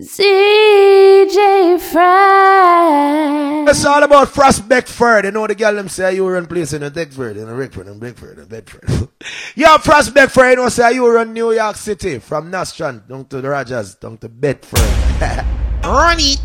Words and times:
CJ 0.00 1.80
Fry. 1.80 3.64
It's 3.68 3.84
all 3.84 4.02
about 4.02 4.28
Frass 4.28 4.66
Beckford. 4.66 5.24
You 5.24 5.32
know 5.32 5.46
the 5.48 5.56
girl 5.56 5.74
them 5.74 5.88
say 5.88 6.14
you 6.14 6.28
run 6.28 6.46
place 6.46 6.72
in 6.72 6.82
the 6.82 6.90
Dexford, 6.90 7.36
in 7.36 7.46
the 7.46 7.52
Rickford, 7.52 7.88
and 7.88 7.98
Beckford, 8.00 8.38
and 8.38 8.48
Bedford. 8.48 8.84
yeah, 9.56 9.76
Frass 9.78 10.14
Beckford, 10.14 10.50
you 10.50 10.56
know 10.56 10.68
say 10.68 10.94
you 10.94 11.12
run 11.12 11.32
New 11.32 11.52
York 11.52 11.74
City 11.74 12.20
from 12.20 12.48
Nostrand 12.48 13.08
down 13.08 13.24
to 13.26 13.40
the 13.40 13.48
Rogers, 13.48 13.96
down 13.96 14.18
to 14.18 14.28
Bedford. 14.28 14.78
Run 15.84 16.18
it. 16.18 16.38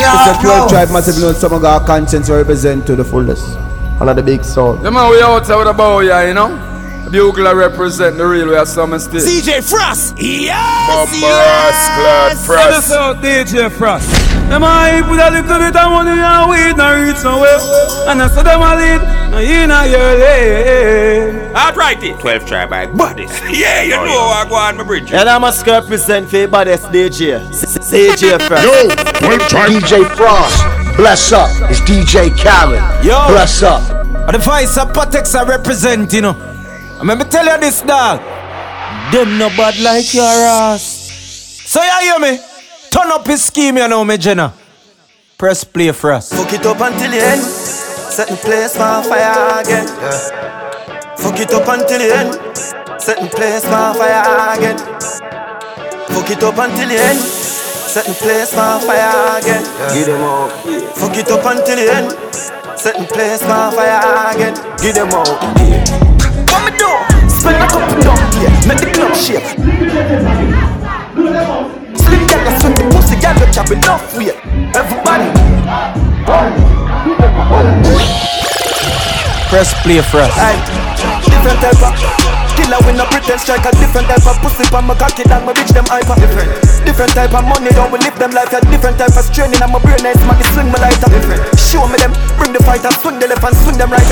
It's 0.00 0.38
a 0.38 0.42
12 0.42 0.70
tribe 0.70 0.90
massive 0.90 1.20
known 1.22 1.34
some 1.34 1.52
of 1.52 1.64
our 1.64 1.84
conscience 1.84 2.30
represent 2.30 2.86
to 2.86 2.96
the 2.96 3.04
fullest. 3.04 3.44
All 4.00 4.08
of 4.08 4.16
the 4.16 4.22
big 4.22 4.44
soul. 4.44 4.74
The 4.74 4.90
man 4.90 5.10
we 5.10 5.20
out 5.22 5.40
with 5.40 5.48
the 5.48 5.72
bow, 5.72 6.00
yeah, 6.00 6.28
you 6.28 6.34
know? 6.34 6.71
Bugler 7.10 7.54
represent 7.54 8.16
the 8.16 8.26
real 8.26 8.48
way 8.48 8.56
of 8.56 8.68
summer 8.68 8.98
still. 8.98 9.20
ZJ 9.20 9.60
Frass. 9.60 10.14
Yes. 10.16 10.88
Bumperous, 10.88 11.80
Claude 11.96 12.38
Frost. 12.46 12.92
out 12.92 13.16
DJ 13.16 13.68
Frass. 13.68 14.32
Them 14.48 14.62
a 14.62 15.02
put 15.02 15.18
a 15.18 15.30
little 15.30 15.58
bit 15.58 15.76
of 15.76 15.90
money 15.90 16.10
and 16.10 16.50
weed 16.50 16.76
no 16.76 17.00
reach 17.00 17.22
nowhere. 17.24 17.58
And 18.08 18.22
I 18.22 18.28
said 18.28 18.44
them 18.44 18.60
a 18.60 18.76
lead, 18.76 19.30
no 19.30 19.38
in 19.38 19.70
a 19.70 19.86
your 19.86 20.18
lane. 20.18 21.56
Alright 21.56 22.02
it. 22.02 22.18
12 22.20 22.46
tribe 22.46 22.70
by 22.70 22.86
bodies. 22.86 23.30
yeah, 23.50 23.82
you 23.82 23.94
oh, 23.94 24.04
know 24.04 24.18
I 24.28 24.46
go 24.48 24.54
on 24.54 24.76
my 24.76 24.84
bridge. 24.84 25.12
And 25.12 25.28
I 25.28 25.38
must 25.38 25.66
represent 25.66 26.28
for 26.28 26.46
baddest 26.48 26.84
DJ. 26.86 27.40
ZJ 27.48 28.38
Frass. 28.38 28.62
Yo, 28.62 28.88
DJ 28.88 30.04
Frass. 30.16 30.96
Bless 30.96 31.32
up. 31.32 31.50
It's 31.70 31.80
DJ 31.80 32.36
Khaled. 32.36 33.04
Yo. 33.04 33.26
Bless 33.28 33.62
up. 33.62 33.82
The 34.30 34.38
voice 34.38 34.76
of 34.78 34.92
Patex 34.92 35.34
I 35.34 35.44
represent, 35.44 36.12
you 36.12 36.20
know. 36.20 36.51
I 37.02 37.14
me 37.16 37.24
tell 37.24 37.44
you 37.44 37.58
this, 37.58 37.82
dog. 37.82 38.20
Them 39.10 39.36
no 39.36 39.48
bad 39.58 39.76
like 39.80 40.14
your 40.14 40.22
ass. 40.22 40.82
So 41.66 41.82
you 41.82 41.90
hear 42.00 42.18
me? 42.20 42.38
Turn 42.92 43.10
up 43.10 43.26
his 43.26 43.42
scheme, 43.42 43.76
you 43.76 43.88
know 43.88 44.04
me, 44.04 44.16
Jenna. 44.16 44.54
Press 45.36 45.64
play 45.64 45.90
for 45.90 46.12
us. 46.12 46.32
Fuck 46.32 46.52
it 46.52 46.64
up 46.64 46.80
until 46.80 47.10
the 47.10 47.18
end. 47.18 47.42
Set 47.42 48.28
the 48.28 48.36
place 48.36 48.78
on 48.78 49.02
fire 49.02 49.60
again. 49.60 49.88
Yeah. 49.88 51.16
Fuck 51.16 51.40
it 51.40 51.52
up 51.52 51.66
until 51.66 51.98
the 51.98 52.14
end. 52.14 53.02
Set 53.02 53.18
the 53.18 53.26
place 53.34 53.64
on 53.64 53.96
fire 53.96 54.56
again. 54.56 54.78
Fuck 56.06 56.30
it 56.30 56.42
up 56.44 56.58
until 56.58 56.88
the 56.88 57.02
end. 57.02 57.18
Set 57.18 58.06
the 58.06 58.14
place 58.14 58.56
on 58.56 58.80
fire 58.80 59.40
again. 59.40 59.64
Yeah. 59.64 59.94
Give 59.94 60.06
them 60.06 60.22
out. 60.22 60.50
Fuck 60.94 61.16
it 61.16 61.28
up 61.32 61.44
until 61.46 61.74
the 61.74 61.92
end. 61.92 62.78
Set 62.78 62.96
the 62.96 63.06
place 63.12 63.42
on 63.42 63.72
fire 63.72 64.36
again. 64.36 64.54
Give 64.80 64.94
them 64.94 65.08
out. 65.10 66.11
What 66.52 66.68
me 66.68 66.76
do? 66.76 66.90
Spend 67.32 67.56
a 67.56 67.66
couple 67.66 67.96
down 68.04 68.20
here. 68.36 68.52
Make 68.68 68.84
the 68.84 68.92
club 68.92 69.16
shake. 69.16 69.48
Slim 71.96 72.22
girl, 72.28 72.44
I 72.44 72.52
swing 72.60 72.76
the 72.76 72.84
pussy, 72.92 73.16
girl, 73.16 73.32
you 73.40 73.48
chop 73.48 73.72
enough 73.72 74.04
weight. 74.12 74.36
Everybody. 74.76 75.32
Press 79.48 79.72
play 79.82 80.00
for 80.00 80.20
us. 80.20 80.32
Aye, 80.36 80.60
different 81.24 81.60
type 81.60 81.80
of 81.80 81.92
killer 82.56 82.80
with 82.84 82.96
no 82.96 83.04
pretend 83.08 83.40
strike. 83.40 83.64
A 83.64 83.70
different 83.72 84.08
type 84.08 84.26
of 84.26 84.36
pussy 84.44 84.64
pa 84.68 84.80
my 84.80 84.94
cocky 84.94 85.24
down, 85.24 85.44
my 85.44 85.52
bitch 85.52 85.72
them 85.72 85.84
hyper. 85.88 86.20
Different, 86.20 86.71
different 86.84 87.12
type 87.14 87.32
of 87.34 87.44
money, 87.46 87.70
don't 87.72 87.90
we 87.90 87.98
live 88.02 88.16
them 88.18 88.32
life. 88.32 88.52
A 88.52 88.60
different 88.68 88.98
type 88.98 89.14
of 89.14 89.24
straining, 89.24 89.62
I'm 89.62 89.74
a 89.74 89.80
brain 89.80 90.02
nice 90.02 90.20
man, 90.26 90.36
to 90.38 90.44
swing 90.52 90.68
my 90.70 90.78
lighter. 90.78 91.08
Different, 91.08 91.42
show 91.58 91.86
me 91.88 91.96
them, 91.98 92.12
bring 92.36 92.52
the 92.52 92.62
fighter, 92.62 92.92
swing 93.00 93.18
the 93.18 93.26
left 93.26 93.44
and 93.44 93.56
swing 93.62 93.78
them 93.78 93.90
right. 93.90 94.04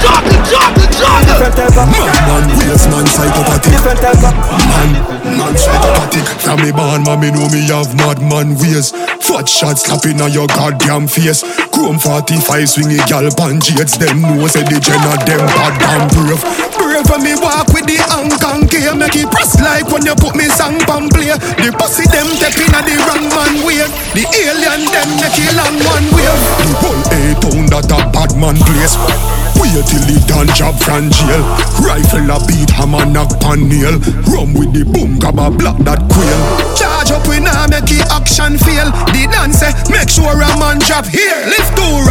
Jockey, 0.00 0.36
jockey, 0.48 0.86
jockey. 0.96 1.26
Different 1.28 1.54
type 1.54 1.76
of 1.78 1.86
Man, 1.88 2.44
waste 2.58 2.88
man, 2.90 3.06
psychopathic 3.06 3.72
different 3.72 4.00
type 4.00 4.22
of 4.22 4.34
Man, 4.34 4.90
man, 5.38 5.54
psychopathic 5.56 6.26
From 6.42 6.58
me 6.62 6.72
born, 6.72 7.02
mommy 7.04 7.30
know 7.30 7.48
me 7.48 7.66
you 7.66 7.74
have 7.74 7.94
madman 7.94 8.54
ways 8.58 8.90
Fat 9.22 9.48
shots 9.48 9.86
slapping 9.86 10.20
on 10.20 10.32
your 10.32 10.46
goddamn 10.48 11.06
face 11.06 11.42
Chrome 11.70 11.98
45 11.98 12.42
swingy 12.66 12.98
gal 13.06 13.30
pan 13.34 13.60
jades 13.60 13.98
Them 13.98 14.22
know 14.22 14.46
say 14.46 14.62
the 14.62 14.78
gen 14.80 15.02
of 15.06 15.22
them 15.26 15.42
bad 15.46 15.74
damn 15.78 16.08
brave 16.10 16.42
Brave 16.98 17.10
when 17.10 17.22
me 17.22 17.34
walk 17.38 17.70
with 17.70 17.86
the 17.86 17.94
Hong 18.10 18.30
Kong 18.42 18.66
gear 18.66 18.90
Make 18.94 19.14
it 19.14 19.30
press 19.30 19.54
like 19.62 19.86
when 19.86 20.02
you 20.02 20.18
put 20.18 20.34
me 20.34 20.50
song 20.50 20.82
pan 20.82 21.06
play. 21.14 21.30
The 21.30 21.70
pussy 21.78 22.02
them 22.10 22.26
tapping 22.42 22.74
at 22.74 22.82
the 22.82 22.98
wrong 23.06 23.22
man 23.30 23.54
way. 23.62 23.86
The 24.18 24.26
alien 24.26 24.82
them 24.90 25.08
make 25.22 25.38
it 25.38 25.54
long 25.54 25.78
one 25.86 26.06
way. 26.10 26.26
The 26.26 26.74
whole 26.82 27.02
A-town 27.14 27.70
that 27.70 27.92
a 27.94 27.98
bad 28.10 28.34
man 28.34 28.58
place. 28.66 28.98
Wait 29.62 29.74
till 29.86 30.02
the 30.10 30.18
done 30.26 30.50
job 30.54 30.74
from 30.78 31.10
jail. 31.10 31.42
Rifle 31.82 32.30
a 32.30 32.38
beat, 32.46 32.70
hammer 32.70 33.06
knock 33.06 33.30
pan 33.38 33.68
nail. 33.70 33.98
Rum 34.30 34.54
with 34.54 34.74
the 34.74 34.82
boom, 34.82 35.18
grab 35.18 35.38
a 35.38 35.50
block 35.50 35.78
that 35.86 36.02
quail. 36.10 36.42
Charge 36.74 37.10
up 37.14 37.26
we 37.30 37.38
now 37.38 37.66
make 37.70 37.90
it 37.90 38.06
action 38.10 38.58
fail. 38.58 38.90
The 39.14 39.26
dance 39.30 39.62
make 39.90 40.10
sure 40.10 40.34
a 40.34 40.50
man 40.58 40.78
drop 40.82 41.06
here 41.06 41.46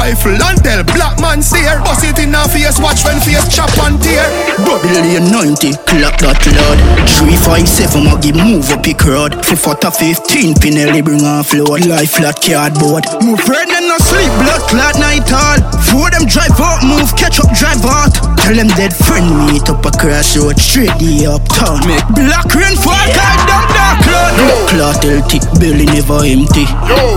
rifle 0.07 0.39
and 0.39 0.63
tell 0.63 0.83
black 0.95 1.19
man 1.19 1.41
sear. 1.43 1.79
Bust 1.83 2.07
it 2.07 2.19
in 2.23 2.35
a 2.35 2.47
face, 2.47 2.79
watch 2.79 3.03
when 3.03 3.19
face 3.19 3.43
chop 3.51 3.71
and 3.83 3.99
tear. 3.99 4.23
Babylon 4.63 5.27
90, 5.31 5.75
clock 5.83 6.15
that 6.23 6.39
loud. 6.55 6.79
357 7.19 8.07
Maggie 8.07 8.31
move 8.31 8.71
up 8.71 8.87
your 8.87 8.95
crowd. 8.95 9.35
5 9.43 9.59
15 9.59 10.55
Pinelli 10.63 11.03
bring 11.03 11.23
on 11.27 11.43
flood. 11.43 11.83
Life 11.83 12.15
flat 12.15 12.39
cardboard. 12.39 13.03
Move 13.19 13.41
friend 13.43 13.67
and 13.67 13.87
no 13.91 13.97
sleep 13.99 14.31
blood 14.39 14.63
clot 14.71 14.95
night 14.95 15.27
all. 15.27 15.59
Four 15.91 16.07
them 16.11 16.23
drive 16.23 16.55
out 16.55 16.83
move 16.87 17.11
catch 17.19 17.43
up 17.43 17.51
drive 17.51 17.83
out. 17.83 18.15
Tell 18.39 18.55
them 18.55 18.71
dead 18.79 18.95
friend 18.95 19.27
meet 19.51 19.67
up 19.67 19.83
across 19.83 20.39
road 20.39 20.55
Straight 20.55 20.93
the 21.03 21.27
uptown. 21.27 21.83
Make 21.83 22.07
black 22.15 22.47
rain 22.55 22.79
fall 22.79 22.95
call 23.11 23.39
them 23.43 23.63
dark 23.75 23.97
cloud. 24.07 24.33
Cloth 24.71 25.03
thick 25.27 25.43
belly 25.59 25.87
never 25.91 26.23
empty. 26.23 26.63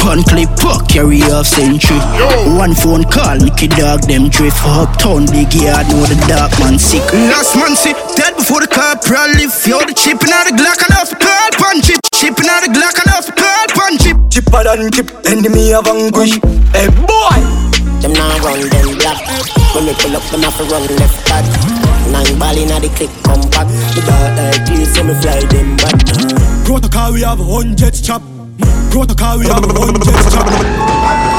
Pan 0.03 0.27
clip 0.27 0.51
fuck 0.59 0.89
carry 0.91 1.23
off 1.31 1.47
century. 1.47 2.01
One 2.59 2.75
phone 2.81 3.05
call 3.05 3.37
make 3.45 3.61
a 3.63 3.69
dog 3.69 4.01
them 4.09 4.29
drift 4.29 4.57
Uptown 4.65 5.29
big 5.29 5.53
yard 5.53 5.87
know 5.93 6.05
the 6.09 6.17
dark 6.27 6.53
man 6.59 6.79
sick 6.81 7.05
Last 7.13 7.55
man 7.57 7.77
sick 7.77 7.97
dead 8.17 8.37
before 8.37 8.61
the 8.61 8.69
car 8.69 8.97
probably 9.05 9.47
You're 9.69 9.85
the 9.85 9.93
chip 9.93 10.21
and 10.25 10.33
the 10.49 10.53
Glock 10.57 10.81
and 10.81 10.97
off 10.97 11.13
call 11.13 11.51
punch 11.61 11.93
it 11.93 12.01
Chip 12.17 12.41
and 12.41 12.49
the 12.65 12.71
Glock 12.73 12.97
and 12.97 13.13
off 13.13 13.29
call 13.37 13.67
punch 13.77 14.07
it 14.09 14.21
chipper 14.31 14.65
than 14.65 14.91
chip, 14.93 15.11
enemy 15.27 15.75
of 15.75 15.87
anguish. 15.87 16.39
Hey 16.73 16.89
boy, 16.89 17.39
Them 18.01 18.13
now 18.15 18.39
run 18.41 18.61
them 18.71 18.97
black. 18.99 19.21
When 19.75 19.87
me 19.87 19.95
pull 19.99 20.17
up, 20.17 20.23
them 20.31 20.43
have 20.43 20.57
to 20.57 20.65
run 20.65 20.87
left 20.97 21.19
back. 21.29 21.45
Nine 22.11 22.39
ball 22.39 22.57
inna 22.57 22.81
the 22.81 22.89
click, 22.97 23.11
come 23.23 23.43
back. 23.51 23.67
The 23.95 24.03
dark 24.07 24.39
eye, 24.39 24.65
please, 24.67 24.95
so 24.95 25.05
me 25.05 25.15
fly 25.21 25.41
them 25.51 25.77
back. 25.77 25.99
Protocol 26.65 27.13
we 27.13 27.23
have 27.23 27.39
hundreds 27.39 28.01
chop 28.01 28.23
Protocol 28.91 29.39
we 29.39 29.47
have 29.47 29.65
hundreds 29.65 30.33
chop 30.33 31.30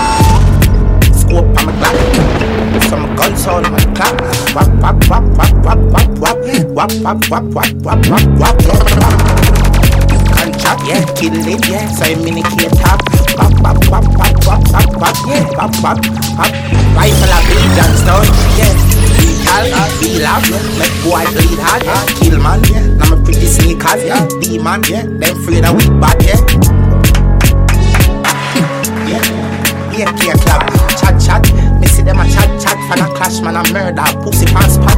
Clock. 1.62 1.96
Some 2.90 3.06
gun 3.16 3.38
sound 3.38 3.66
on 3.66 3.72
my 3.74 3.80
clock. 3.94 4.16
Wap 4.56 4.70
wap 4.82 4.98
wap 5.10 5.26
wap 5.38 5.54
wap 5.64 5.80
wap 5.94 6.10
wap. 6.20 6.38
Wap 6.74 6.92
wap 7.04 7.20
wap 7.30 7.46
wap 7.54 7.76
wap 7.86 8.02
wap 8.10 8.26
wap 8.40 8.58
wap. 8.68 8.82
Contract, 10.34 10.82
yeah, 10.88 11.04
kill 11.16 11.36
it, 11.36 11.62
yeah. 11.70 11.86
So 11.92 12.06
I 12.06 12.16
minicate 12.16 12.74
top. 12.82 13.00
Wap 13.38 13.54
wap 13.62 13.78
wap 13.90 14.06
wap 14.18 14.36
wap 14.46 14.62
wap 14.74 14.90
wap. 15.00 15.16
Yeah, 15.28 15.46
wap 15.56 15.74
wap 15.84 15.98
wap. 16.38 16.52
Rifle 16.96 17.32
a 17.32 17.40
bleed 17.46 17.80
and 17.80 17.96
stone, 17.98 18.30
yeah. 18.58 18.74
Lethal, 19.22 19.66
feel 20.00 20.26
up, 20.26 20.44
make 20.78 20.96
boy 21.04 21.26
bleed 21.32 21.60
hard, 21.62 21.84
yeah. 21.84 22.04
Kill 22.20 22.38
man, 22.42 22.62
yeah. 22.72 22.86
Me 23.10 23.16
pretty 23.24 23.48
sneakers, 23.48 24.04
yeah. 24.04 24.28
Demon, 24.42 24.82
yeah. 24.90 25.04
Them 25.06 25.38
afraid 25.38 25.66
of 25.66 25.76
we 25.78 25.86
bad. 26.00 26.18
Yeah, 29.08 29.24
yeah, 29.94 30.12
yeah, 30.24 30.36
club. 30.36 30.81
Chat, 31.00 31.20
chat. 31.22 31.44
Me 31.80 31.88
see 31.88 32.02
them 32.04 32.20
a 32.20 32.26
chat, 32.26 32.50
chat. 32.62 32.78
Fan 32.90 33.00
a 33.00 33.16
clash, 33.16 33.42
man, 33.42 33.56
a 33.56 33.64
murder. 33.74 34.04
Pussy 34.24 34.46
pants 34.46 34.76
spot. 34.76 34.98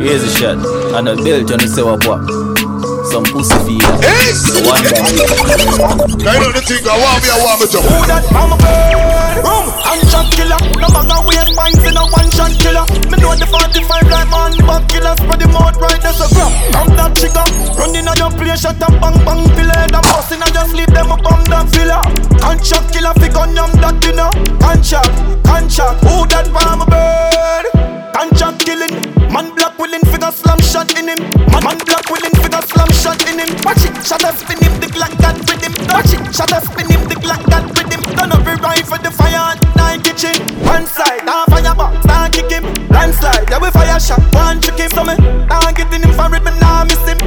Here's 0.00 0.22
a 0.22 0.30
shot. 0.30 0.58
And 0.94 1.08
a 1.08 1.16
belt 1.16 1.50
on 1.52 1.58
the 1.58 1.82
what 1.84 2.06
what. 2.06 2.65
Some 3.06 3.24
pussy 3.30 3.56
feeder. 3.64 3.96
The 3.96 4.62
one 4.66 4.82
that 4.82 4.98
Kind 4.98 6.42
of 6.42 6.52
the 6.52 6.62
thing 6.66 6.82
I 6.84 6.96
want 6.98 7.22
me, 7.22 7.28
I 7.30 7.38
want 7.38 7.60
me 7.62 7.66
to. 7.70 7.78
who 7.78 7.96
that 8.10 8.24
mama 8.34 8.56
bird? 8.58 9.46
Room, 9.46 9.66
and 9.70 10.02
shot 10.10 10.26
killer. 10.34 10.58
No 10.80 10.90
banga 10.90 11.22
waste 11.22 11.54
pints 11.54 11.82
in 11.86 11.96
a 11.96 12.04
one 12.10 12.28
shot 12.34 12.52
killer. 12.58 12.84
Me 13.08 13.16
know 13.22 13.32
the 13.38 13.46
45 13.46 14.10
like 14.10 14.28
man, 14.28 14.52
back 14.66 14.82
killer. 14.90 15.14
Spread 15.16 15.38
the 15.38 15.48
mouth 15.54 15.78
right, 15.78 16.00
there's 16.02 16.18
a 16.18 16.26
grab. 16.34 16.52
Down 16.74 16.88
that 16.98 17.10
trigger. 17.14 17.46
Running 17.78 18.08
on 18.10 18.16
your 18.18 18.32
play, 18.34 18.56
shot 18.58 18.80
and 18.82 18.96
bang 18.98 19.18
bang 19.22 19.44
pillar. 19.54 19.80
The 19.86 20.00
boss 20.02 20.30
in 20.34 20.42
a 20.42 20.48
just 20.50 20.72
leave 20.74 20.90
them 20.92 21.12
up 21.14 21.24
on 21.30 21.42
that 21.46 21.66
villa. 21.70 22.02
Contract 22.42 22.86
killer, 22.90 23.14
fi 23.22 23.28
gun 23.30 23.54
yam 23.54 23.70
that 23.80 23.96
dinner. 24.02 24.30
Contract, 24.58 25.14
contract. 25.46 25.98
Who 26.02 26.26
that 26.34 26.50
mama 26.50 26.84
bird? 26.90 27.95
Contract 28.16 28.64
killing. 28.64 28.96
Man 29.28 29.52
black 29.54 29.76
willing 29.76 30.00
figure 30.08 30.32
slam 30.32 30.56
shot 30.64 30.88
in 30.96 31.12
him. 31.12 31.20
Man, 31.52 31.60
man 31.60 31.76
black 31.84 32.08
willing 32.08 32.32
figure 32.40 32.64
slam 32.64 32.88
shot 32.88 33.20
in 33.28 33.36
him. 33.36 33.52
Watch 33.60 33.84
it, 33.84 33.92
shot 34.00 34.24
a 34.24 34.32
spin 34.32 34.56
him, 34.56 34.72
the 34.80 34.88
Glock 34.88 35.12
got 35.20 35.36
with 35.36 35.60
him. 35.60 35.76
Watch 35.92 36.16
it, 36.16 36.24
shot 36.32 36.48
a 36.48 36.64
spin 36.64 36.88
him, 36.88 37.04
the 37.12 37.16
Glock 37.20 37.44
got 37.44 37.68
with 37.68 37.92
him. 37.92 38.00
Done 38.16 38.32
every 38.32 38.56
rifle 38.56 38.96
the 39.04 39.10
fire 39.10 39.52
at 39.52 39.60
night 39.76 40.00
kitchen. 40.00 40.32
One 40.64 40.86
side, 40.86 41.26
now 41.26 41.44
fire 41.44 41.74
box, 41.76 42.06
now 42.06 42.26
kick 42.32 42.48
him. 42.48 42.64
Landslide, 42.88 43.50
yeah 43.50 43.60
we 43.60 43.68
fire 43.68 44.00
shot, 44.00 44.24
one 44.32 44.62
trick 44.62 44.80
him. 44.80 44.88
So 44.96 45.04
me, 45.04 45.12
now 45.52 45.68
getting 45.76 46.00
him 46.00 46.12
for 46.16 46.32
it, 46.32 46.40
but 46.40 46.56
now 46.56 46.88
miss 46.88 47.04
him. 47.04 47.20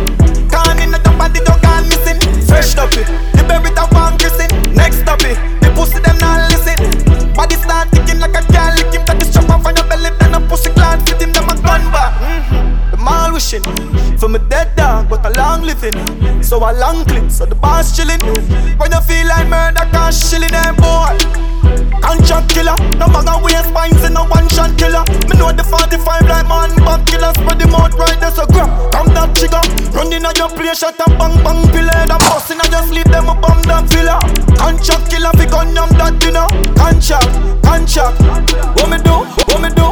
Can't 0.49 0.81
in 0.81 0.89
the 0.89 0.97
top 1.05 1.21
of 1.21 1.29
the 1.29 1.45
dog, 1.45 1.61
can't 1.61 1.85
miss 1.85 2.01
him. 2.01 2.17
Fresh 2.49 2.73
up 2.81 2.89
it, 2.97 3.05
The 3.37 3.45
berry 3.45 3.69
that 3.77 3.93
one 3.93 4.17
kissing. 4.17 4.49
Next 4.73 5.05
topic, 5.05 5.37
the 5.58 5.58
wishing 13.49 14.17
for 14.17 14.29
me 14.29 14.39
dead 14.49 14.75
dog, 14.75 15.09
but 15.09 15.25
a 15.25 15.29
long 15.31 15.63
living. 15.63 15.93
So 16.43 16.57
a 16.57 16.71
long 16.73 17.05
clip, 17.05 17.31
so 17.31 17.45
the 17.45 17.55
boss 17.55 17.95
chilling. 17.95 18.21
When 18.77 18.91
you 18.91 19.01
feel 19.01 19.27
like 19.27 19.47
murder, 19.47 19.85
can't 19.91 20.13
shilling 20.13 20.51
them 20.51 20.75
boy. 20.75 21.17
Contract 22.01 22.49
killer, 22.49 22.75
no 22.97 23.07
matter 23.07 23.37
waste 23.43 23.69
spines 23.69 24.03
in 24.03 24.17
a 24.17 24.23
one 24.25 24.47
shot 24.49 24.77
killer. 24.77 25.03
Me 25.29 25.37
know 25.37 25.51
the 25.51 25.63
45 25.63 26.27
like 26.27 26.47
man, 26.47 26.69
back 26.85 27.05
killer, 27.05 27.33
spread 27.33 27.59
them 27.59 27.73
out 27.73 27.93
right 27.97 28.19
there, 28.19 28.31
so 28.31 28.45
grab. 28.45 28.69
Come 28.91 29.13
that 29.13 29.33
trigger, 29.35 29.61
running 29.93 30.25
on 30.25 30.35
your 30.35 30.49
play, 30.49 30.73
shot 30.73 30.99
a 30.99 31.05
bang 31.17 31.35
bang 31.43 31.61
pillar. 31.73 32.05
The 32.05 32.17
boss 32.29 32.49
in 32.51 32.59
just 32.69 32.91
leave 32.93 33.09
them 33.09 33.29
a 33.29 33.35
bomb 33.35 33.61
that 33.65 33.89
filler. 33.89 34.19
Contract 34.57 35.09
killer, 35.09 35.33
fi 35.33 35.45
gun 35.49 35.73
yam 35.73 35.89
that 35.97 36.19
dinner. 36.21 36.47
Contract, 36.77 37.33
contract. 37.65 38.19
What 38.77 38.89
me 38.89 38.97
do? 39.01 39.25
What 39.49 39.59
me 39.61 39.69
do? 39.73 39.87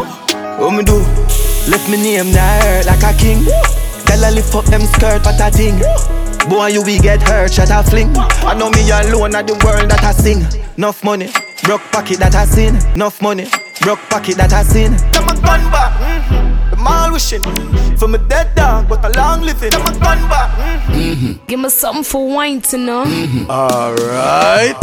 What 0.62 0.72
me 0.78 0.84
do? 0.84 1.47
Lift 1.68 1.90
me 1.90 1.98
name 1.98 2.32
now 2.32 2.62
hurt 2.62 2.86
like 2.86 3.04
a 3.04 3.18
king. 3.18 3.44
Tell 4.06 4.24
her 4.24 4.32
lift 4.32 4.56
up 4.56 4.66
them 4.66 4.82
skirt, 4.82 5.24
but 5.24 5.40
a 5.40 5.52
thing. 5.52 5.80
Boy, 6.50 6.68
you 6.68 6.82
will 6.82 7.02
get 7.02 7.22
hurt, 7.22 7.52
shut 7.52 7.70
a 7.70 7.84
fling. 7.84 8.16
I 8.16 8.54
know 8.58 8.70
me 8.70 8.90
alone 8.90 9.36
at 9.36 9.48
the 9.48 9.54
world 9.66 9.92
that 9.92 10.02
I 10.02 10.14
sing. 10.14 10.46
Enough 10.78 11.04
money, 11.04 11.30
broke 11.64 11.82
pocket 11.92 12.20
that 12.20 12.36
I 12.36 12.46
seen. 12.46 12.76
Enough 12.96 13.22
money, 13.22 13.48
broke 13.82 14.00
pocket 14.10 14.38
that 14.38 14.54
I 14.54 14.64
seen. 14.64 14.92
Them 15.12 15.28
a 15.28 15.36
gun 15.42 15.60
back. 15.70 15.92
Mm-hmm. 16.00 16.70
The 16.72 16.78
mall 16.78 17.12
wishing 17.12 17.44
for 17.98 18.08
me 18.08 18.20
dead 18.30 18.56
dog, 18.56 18.88
but 18.88 19.04
a 19.04 19.10
long 19.10 19.42
living. 19.42 19.72
Them 19.72 19.82
a 19.82 19.92
gun 20.00 20.20
back. 20.30 20.52
Mm-hmm. 20.88 21.46
Give 21.48 21.60
me 21.60 21.70
something 21.70 22.04
for 22.04 22.28
wine 22.34 22.62
to 22.62 22.78
know. 22.78 23.02
Alright. 23.50 24.78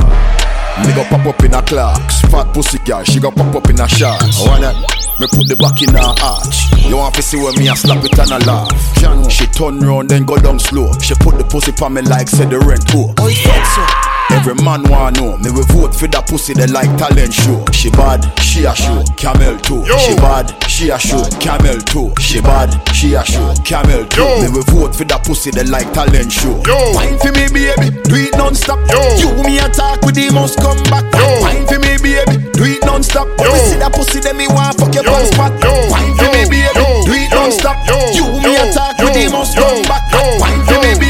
Me 0.85 0.93
go 0.93 1.05
pop 1.05 1.25
up 1.25 1.43
in 1.45 1.55
a 1.55 1.63
clocks. 1.63 2.21
Fat 2.23 2.53
pussy 2.53 2.79
girl, 2.85 3.03
she 3.05 3.21
go 3.21 3.31
pop 3.31 3.55
up 3.55 3.71
in 3.71 3.81
a 3.81 3.89
shorts. 3.89 4.45
I 4.45 4.51
wanna 4.51 5.04
me 5.21 5.27
put 5.29 5.49
the 5.49 5.57
back 5.57 5.83
in 5.83 5.95
her 5.95 6.15
arch. 6.23 6.71
You 6.85 6.97
want 6.97 7.15
to 7.15 7.23
see 7.23 7.39
where 7.39 7.53
me 7.55 7.69
a 7.69 7.77
slap 7.77 8.05
it 8.05 8.19
and 8.19 8.31
a 8.31 8.39
laugh. 8.47 8.71
She 9.31 9.47
turn 9.47 9.81
round 9.81 10.11
then 10.11 10.25
go 10.25 10.37
down 10.37 10.59
slow. 10.59 10.93
She 10.99 11.15
put 11.15 11.39
the 11.39 11.45
pussy 11.45 11.73
on 11.83 11.95
me 11.95 12.03
like 12.03 12.29
said 12.29 12.51
the 12.51 12.59
rent 12.59 12.87
poor. 12.89 13.15
Oh, 13.19 13.31
so. 13.31 14.24
Every 14.31 14.55
man 14.63 14.83
want 14.91 15.17
know 15.17 15.37
me 15.39 15.51
we 15.51 15.63
vote 15.73 15.95
for 15.95 16.09
that 16.09 16.27
pussy 16.27 16.53
they 16.55 16.67
like 16.67 16.91
talent 16.97 17.33
show. 17.33 17.65
She 17.73 17.91
bad, 17.91 18.25
she 18.41 18.65
a 18.65 18.75
show. 18.75 19.05
Camel 19.17 19.57
too. 19.61 19.85
She 19.99 20.15
bad, 20.17 20.51
she 20.69 20.91
a 20.91 20.99
show. 20.99 21.23
Camel 21.41 21.81
too. 21.81 22.13
She 22.21 22.41
bad, 22.41 22.73
she 22.93 23.15
a 23.15 23.25
show. 23.25 23.55
Camel 23.65 24.05
too. 24.11 24.27
Me 24.43 24.49
we 24.53 24.61
vote 24.69 24.95
for 24.95 25.05
that 25.09 25.25
pussy 25.25 25.51
they 25.51 25.65
like 25.65 25.89
talent 25.93 26.33
show. 26.33 26.61
Wine 26.93 27.17
for 27.21 27.33
me 27.33 27.49
baby, 27.53 27.95
do 28.05 28.17
it 28.17 28.37
non-stop. 28.37 28.81
You 29.21 29.33
me 29.45 29.61
attack 29.61 30.03
with 30.03 30.17
the 30.17 30.29
most 30.33 30.59
come 30.61 30.81
back. 30.91 31.07
Wine 31.41 31.65
for 31.65 31.79
me 31.79 31.97
baby, 32.03 32.37
do 32.53 32.65
it 32.65 32.83
non-stop. 32.85 33.29
When 33.39 33.49
we 33.49 33.61
see 33.65 33.79
that 33.81 33.93
pussy 33.95 34.21
then 34.21 34.37
me 34.37 34.49
want 34.51 34.77
fuck 34.77 34.93
your 34.93 35.05
pants 35.05 35.33
spot. 35.33 35.53
Wine 35.89 36.13
for 36.17 36.29
me 36.33 36.45
baby, 36.49 36.85
do 37.07 37.13
it 37.17 37.31
non-stop. 37.33 37.77
You 38.13 38.29
me 38.45 38.57
attack 38.61 38.99
with 39.01 39.15
the 39.15 39.31
most 39.31 39.57
come 39.57 39.85
back. 39.89 40.05
Wine 40.41 40.61
for 40.67 40.81
me 40.83 41.04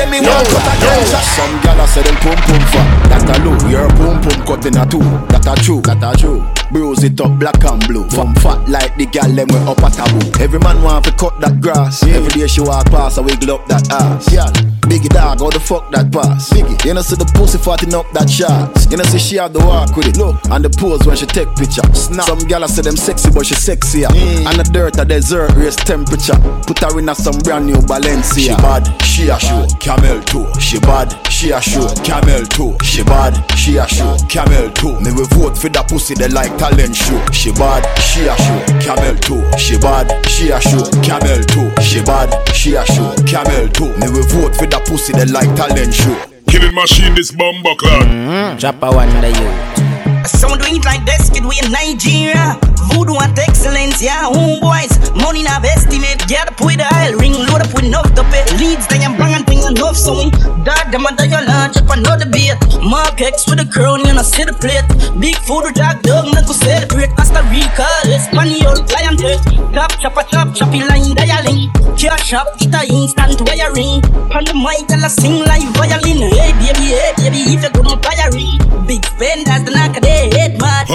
that 0.00 0.10
me 0.10 0.20
want 0.20 0.48
cut 0.48 0.64
a 0.64 0.74
gunshot. 0.80 1.24
Some 1.36 1.60
gyal 1.60 1.84
a 1.84 1.86
say 1.86 2.02
them 2.02 2.16
pum 2.16 2.36
pum 2.36 2.62
fat. 2.72 2.88
That 3.12 3.28
a 3.28 3.44
low, 3.44 3.56
your 3.68 3.88
pum 4.00 4.20
pum 4.22 4.46
cut 4.46 4.66
in 4.66 4.76
a 4.76 4.86
two. 4.86 5.00
That 5.28 5.46
a 5.46 5.54
true, 5.62 5.80
that 5.82 6.02
a 6.02 6.16
true. 6.16 6.59
Bruise 6.72 7.04
it 7.04 7.20
up 7.20 7.38
black 7.38 7.62
and 7.64 7.86
blue. 7.86 8.08
From 8.10 8.34
fat 8.36 8.68
like 8.68 8.96
the 8.96 9.06
gyal 9.06 9.34
them 9.34 9.48
we 9.50 9.58
up 9.66 9.78
a 9.78 9.90
taboo. 9.90 10.42
Every 10.42 10.58
man 10.60 10.82
want 10.82 11.04
to 11.06 11.12
cut 11.12 11.40
that 11.40 11.60
grass. 11.60 12.02
Every 12.04 12.30
day 12.30 12.46
she 12.46 12.60
walk 12.60 12.86
past, 12.86 13.18
I 13.18 13.22
wiggle 13.22 13.54
up 13.54 13.66
that 13.66 13.90
ass. 13.90 14.28
Gyal, 14.28 14.52
biggie 14.86 15.08
dog, 15.08 15.40
how 15.40 15.50
the 15.50 15.60
fuck 15.60 15.90
that 15.90 16.12
pass? 16.12 16.50
Biggie, 16.50 16.84
you 16.84 16.94
know 16.94 17.02
see 17.02 17.16
the 17.16 17.26
pussy 17.34 17.58
fatting 17.58 17.94
up 17.94 18.06
that 18.12 18.30
shots. 18.30 18.86
You 18.90 18.96
know 18.96 19.04
see 19.04 19.18
she 19.18 19.36
have 19.36 19.52
the 19.52 19.58
walk 19.60 19.96
with 19.96 20.06
it. 20.06 20.16
Look, 20.16 20.36
and 20.50 20.64
the 20.64 20.70
pose 20.70 21.06
when 21.06 21.16
she 21.16 21.26
take 21.26 21.50
picture. 21.56 21.82
Snap. 21.94 22.26
Some 22.26 22.38
gyal 22.46 22.64
a 22.64 22.68
say 22.68 22.82
them 22.82 22.96
sexy, 22.96 23.30
but 23.30 23.46
she 23.46 23.54
sexier. 23.54 24.10
And 24.46 24.56
the 24.58 24.64
dirt 24.72 24.98
a 24.98 25.04
desert 25.04 25.50
raise 25.56 25.76
temperature. 25.76 26.38
Put 26.66 26.78
her 26.80 26.98
in 26.98 27.08
a 27.08 27.14
some 27.14 27.38
brand 27.42 27.66
new 27.66 27.82
Balenciaga. 27.82 28.38
She 28.38 28.54
bad, 28.62 29.02
she 29.02 29.28
a 29.28 29.38
show. 29.38 29.66
Camel 29.80 30.22
toe. 30.22 30.52
She 30.58 30.78
bad, 30.78 31.10
she 31.26 31.50
a 31.50 31.60
show. 31.60 31.88
Camel 32.06 32.46
toe. 32.46 32.78
She 32.82 33.02
bad, 33.02 33.34
she 33.58 33.76
a 33.76 33.86
show. 33.88 34.16
Camel 34.28 34.70
toe. 34.70 35.00
Me 35.00 35.10
we 35.10 35.24
vote 35.34 35.58
for 35.58 35.68
that 35.70 35.88
pussy 35.88 36.14
they 36.14 36.28
like 36.28 36.52
talent 36.60 36.94
show. 36.94 37.16
She 37.32 37.50
bad, 37.52 37.82
she 37.98 38.28
a 38.28 38.36
show. 38.36 38.60
Camel 38.84 39.16
toe. 39.16 39.40
She 39.56 39.78
bad, 39.78 40.06
she 40.28 40.50
a 40.50 40.60
show. 40.60 40.84
Camel 41.00 41.40
toe. 41.48 41.72
She 41.80 42.04
bad, 42.04 42.28
she 42.52 42.76
a 42.76 42.84
show. 42.84 43.16
Camel 43.24 43.66
toe. 43.72 43.88
Me 43.96 44.06
we 44.12 44.20
vote 44.28 44.54
for 44.54 44.68
the 44.68 44.78
pussy 44.84 45.14
that 45.14 45.30
like 45.30 45.48
talent 45.56 45.94
show. 45.94 46.14
Killing 46.52 46.74
machine 46.74 47.14
this 47.14 47.32
bumbo 47.32 47.74
clan. 47.76 48.04
Mm-hmm. 48.04 48.58
Drop 48.58 48.82
a 48.82 48.92
one 48.92 49.08
the 49.24 49.32
youth. 49.32 50.28
Some 50.28 50.52
do 50.60 50.68
it 50.68 50.84
like 50.84 51.00
this, 51.08 51.30
kid, 51.30 51.48
we 51.48 51.56
in 51.64 51.72
Nigeria. 51.72 52.60
Voodoo 52.92 53.16
and 53.16 53.32
excellence, 53.38 54.02
yeah, 54.02 54.28
homeboys. 54.28 54.92
Money 55.16 55.42
not 55.42 55.64
estimate, 55.64 56.20
get 56.28 56.44
up 56.44 56.60
with 56.60 56.76
the 56.76 56.84
aisle 56.84 57.16
ring, 57.16 57.32
load 57.32 57.40
up 57.40 57.48
with 57.48 57.49
enough 57.84 58.08
to 58.14 58.22
pay. 58.28 58.44
Leads, 58.56 58.86
they 58.88 59.00
am 59.00 59.16
bang 59.16 59.34
and 59.34 59.46
thing 59.46 59.62
enough, 59.64 59.96
so 59.96 60.12
we 60.16 60.30
dog 60.64 60.92
them 60.92 61.06
under 61.06 61.24
your 61.24 61.44
lunch, 61.44 61.76
up 61.76 61.88
another 61.90 62.28
beat. 62.28 62.56
Mark 62.82 63.20
X 63.20 63.48
with 63.48 63.58
the 63.58 63.66
crown, 63.66 64.04
you 64.04 64.12
know, 64.12 64.22
see 64.22 64.44
the 64.44 64.52
plate. 64.52 64.84
Big 65.20 65.36
food, 65.44 65.72
dog, 65.74 66.02
dog, 66.02 66.32
not 66.32 66.46
to 66.46 66.54
celebrate. 66.54 67.10
Costa 67.16 67.42
Rica, 67.48 67.88
Espanol, 68.08 68.76
clientele. 68.88 69.40
Top, 69.72 69.92
chop, 70.00 70.16
a 70.16 70.22
chop, 70.28 70.54
choppy 70.54 70.84
line, 70.84 71.14
dialing. 71.16 71.72
Cash 71.96 72.28
shop, 72.28 72.48
it 72.60 72.72
a 72.72 72.82
instant 72.88 73.40
wiring. 73.44 74.00
On 74.32 74.44
the 74.44 74.54
mic, 74.54 74.88
I'll 74.92 75.08
sing 75.08 75.44
like 75.44 75.66
violin. 75.76 76.30
Hey, 76.32 76.52
baby, 76.60 76.96
hey, 76.96 77.12
baby, 77.16 77.40
if 77.56 77.64
you 77.64 77.70
go 77.70 77.84
on 77.88 78.00
firing. 78.00 78.56
Big 78.86 79.04
spenders, 79.04 79.62
the 79.64 79.72
knock 79.72 79.96
of 79.96 80.02
their 80.02 80.28
head, 80.32 80.60
man. 80.60 80.86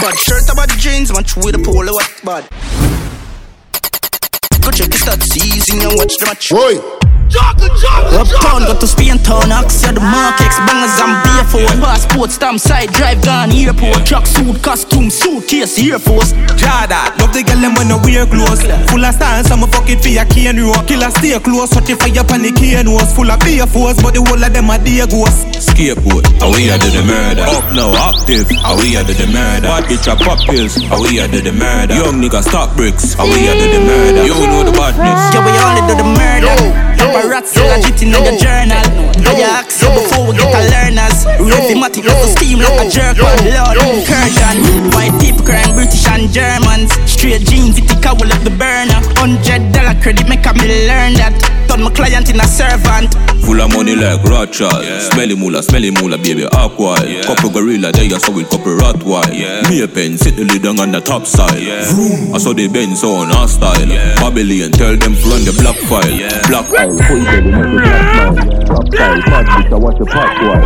Bad 0.00 0.16
shirt 0.18 0.48
about 0.50 0.68
the 0.68 0.76
jeans, 0.78 1.12
man, 1.12 1.24
with 1.42 1.54
the 1.54 1.62
polo, 1.64 1.92
what 1.92 2.10
bad? 2.24 2.44
Check 4.78 4.90
the 4.90 4.96
stats, 4.96 5.32
season 5.32 5.82
and 5.82 5.92
watch 5.96 6.14
the 6.20 6.26
match. 6.26 6.52
Oi. 6.52 7.17
Uptown, 7.28 8.64
got 8.64 8.80
to 8.80 8.86
Spain 8.86 9.18
town, 9.18 9.52
Axia 9.52 9.92
the 9.92 10.00
markets, 10.00 10.56
bangers 10.64 10.96
and 10.96 11.12
B4 11.22 11.80
Passport, 11.80 12.30
stamp, 12.30 12.58
side 12.58 12.92
drive, 12.92 13.22
gun, 13.22 13.52
airport. 13.52 14.06
Truck 14.06 14.26
suit, 14.26 14.62
costume, 14.62 15.10
suitcase, 15.10 15.78
Air 15.78 15.98
Force. 15.98 16.32
Jada, 16.56 17.12
love 17.20 17.32
the 17.32 17.44
girl 17.44 17.60
them 17.60 17.74
when 17.76 17.88
no 17.88 18.00
wear 18.00 18.24
clothes. 18.24 18.64
Full 18.90 19.04
of 19.04 19.14
style, 19.14 19.44
some 19.44 19.60
fuck 19.68 19.88
it 19.88 20.00
for 20.00 20.08
your 20.08 20.24
cane 20.26 20.56
row 20.56 20.72
Killer 20.88 21.10
stay 21.20 21.38
close, 21.38 21.74
watch 21.74 21.90
it 21.90 22.00
fire 22.00 22.24
pan 22.24 22.42
the 22.42 22.52
cane 22.52 22.90
was 22.90 23.12
Full 23.14 23.30
of 23.30 23.38
beer 23.40 23.66
force, 23.66 24.00
but 24.00 24.14
the 24.14 24.22
whole 24.24 24.42
of 24.42 24.52
them 24.52 24.70
are 24.70 24.80
dear 24.80 25.06
ghosts 25.06 25.44
Skateboard, 25.68 26.24
how 26.40 26.50
we 26.50 26.70
are 26.70 26.78
do 26.78 26.88
the 26.90 27.04
murder. 27.04 27.44
Up 27.44 27.66
now, 27.74 27.92
active, 28.08 28.48
how 28.62 28.78
we 28.80 28.96
are 28.96 29.04
do 29.04 29.12
the 29.12 29.26
murder. 29.28 29.68
Bad 29.68 29.84
bitch 29.84 30.08
a 30.10 30.16
pop 30.16 30.40
pills, 30.48 30.80
how 30.88 31.02
we 31.02 31.20
are 31.20 31.28
do 31.28 31.40
the 31.40 31.52
murder. 31.52 31.94
Young 31.94 32.22
nigga 32.22 32.42
stop 32.42 32.74
bricks, 32.76 33.14
how 33.14 33.26
we 33.26 33.46
are 33.48 33.54
do 33.54 33.66
the 33.68 33.82
murder. 33.84 34.22
You 34.24 34.34
know 34.48 34.64
the 34.64 34.72
badness. 34.72 35.20
Yeah, 35.34 35.44
we 35.44 35.52
only 35.60 35.82
do 35.86 35.94
the 35.98 36.08
murder 36.08 36.88
Paparazzi 37.18 37.58
legit 37.58 38.02
in 38.02 38.10
your 38.10 38.38
journal. 38.38 39.08
I 39.26 39.42
ask 39.42 39.82
you 39.82 39.90
before 39.90 40.30
we 40.30 40.38
get 40.38 40.54
a 40.54 40.62
learners 40.70 41.26
Rhythmatic 41.42 42.06
with 42.06 42.14
the 42.14 42.28
steam 42.30 42.58
like 42.60 42.78
a 42.78 42.88
jerk 42.88 43.18
on 43.18 43.38
Lord 43.42 43.78
incursion 43.82 44.90
White 44.94 45.18
people 45.20 45.44
crying 45.44 45.74
British 45.74 46.06
and 46.06 46.30
Germans. 46.30 46.92
Straight 47.10 47.42
jeans, 47.42 47.78
it 47.78 47.90
cowl 48.02 48.22
up 48.22 48.42
the 48.46 48.54
burner 48.54 49.02
Hundred 49.18 49.72
dollar 49.72 49.98
credit 50.00 50.28
make 50.28 50.46
me 50.46 50.86
learn 50.86 51.14
that 51.18 51.34
Turn 51.68 51.84
my 51.84 51.90
client 51.90 52.30
in 52.30 52.40
a 52.40 52.48
servant. 52.48 53.12
Full 53.44 53.60
of 53.60 53.68
money 53.76 53.94
like 53.94 54.24
Rothschild. 54.24 54.80
Smelly 55.12 55.36
moolah, 55.36 55.62
smelly 55.62 55.90
moolah, 55.90 56.16
baby, 56.16 56.46
aqua 56.48 56.96
Couple 57.28 57.50
gorilla, 57.50 57.92
there 57.92 58.04
you 58.04 58.18
saw 58.18 58.32
with 58.32 58.48
couple 58.48 58.72
Rottweil 58.72 59.68
Me 59.68 59.82
a 59.82 59.88
pen, 59.88 60.16
sit 60.16 60.36
the 60.36 60.44
lid 60.44 60.62
down 60.62 60.80
on 60.80 60.92
the 60.92 61.00
top 61.00 61.26
side. 61.26 61.60
I 61.60 62.38
saw 62.38 62.54
the 62.54 62.68
Benz 62.72 63.04
on 63.04 63.30
our 63.32 63.48
style. 63.48 63.84
Babylon, 64.16 64.72
tell 64.72 64.96
them 64.96 65.12
to 65.12 65.24
run 65.28 65.44
the 65.44 65.52
black 65.60 65.76
file. 65.84 66.08
Black 66.48 66.64
file, 67.08 67.16
full 67.16 67.24
belly, 67.24 67.50
make 67.50 67.64
the 67.64 67.80
black 67.80 68.34
man 68.34 68.66
Top 68.66 68.86
style, 68.88 69.22
I 69.26 69.78
watch 69.78 69.98
your 69.98 70.06
pop 70.06 70.40
boy 70.40 70.60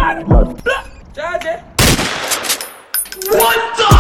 What 3.30 3.76
the 3.76 3.91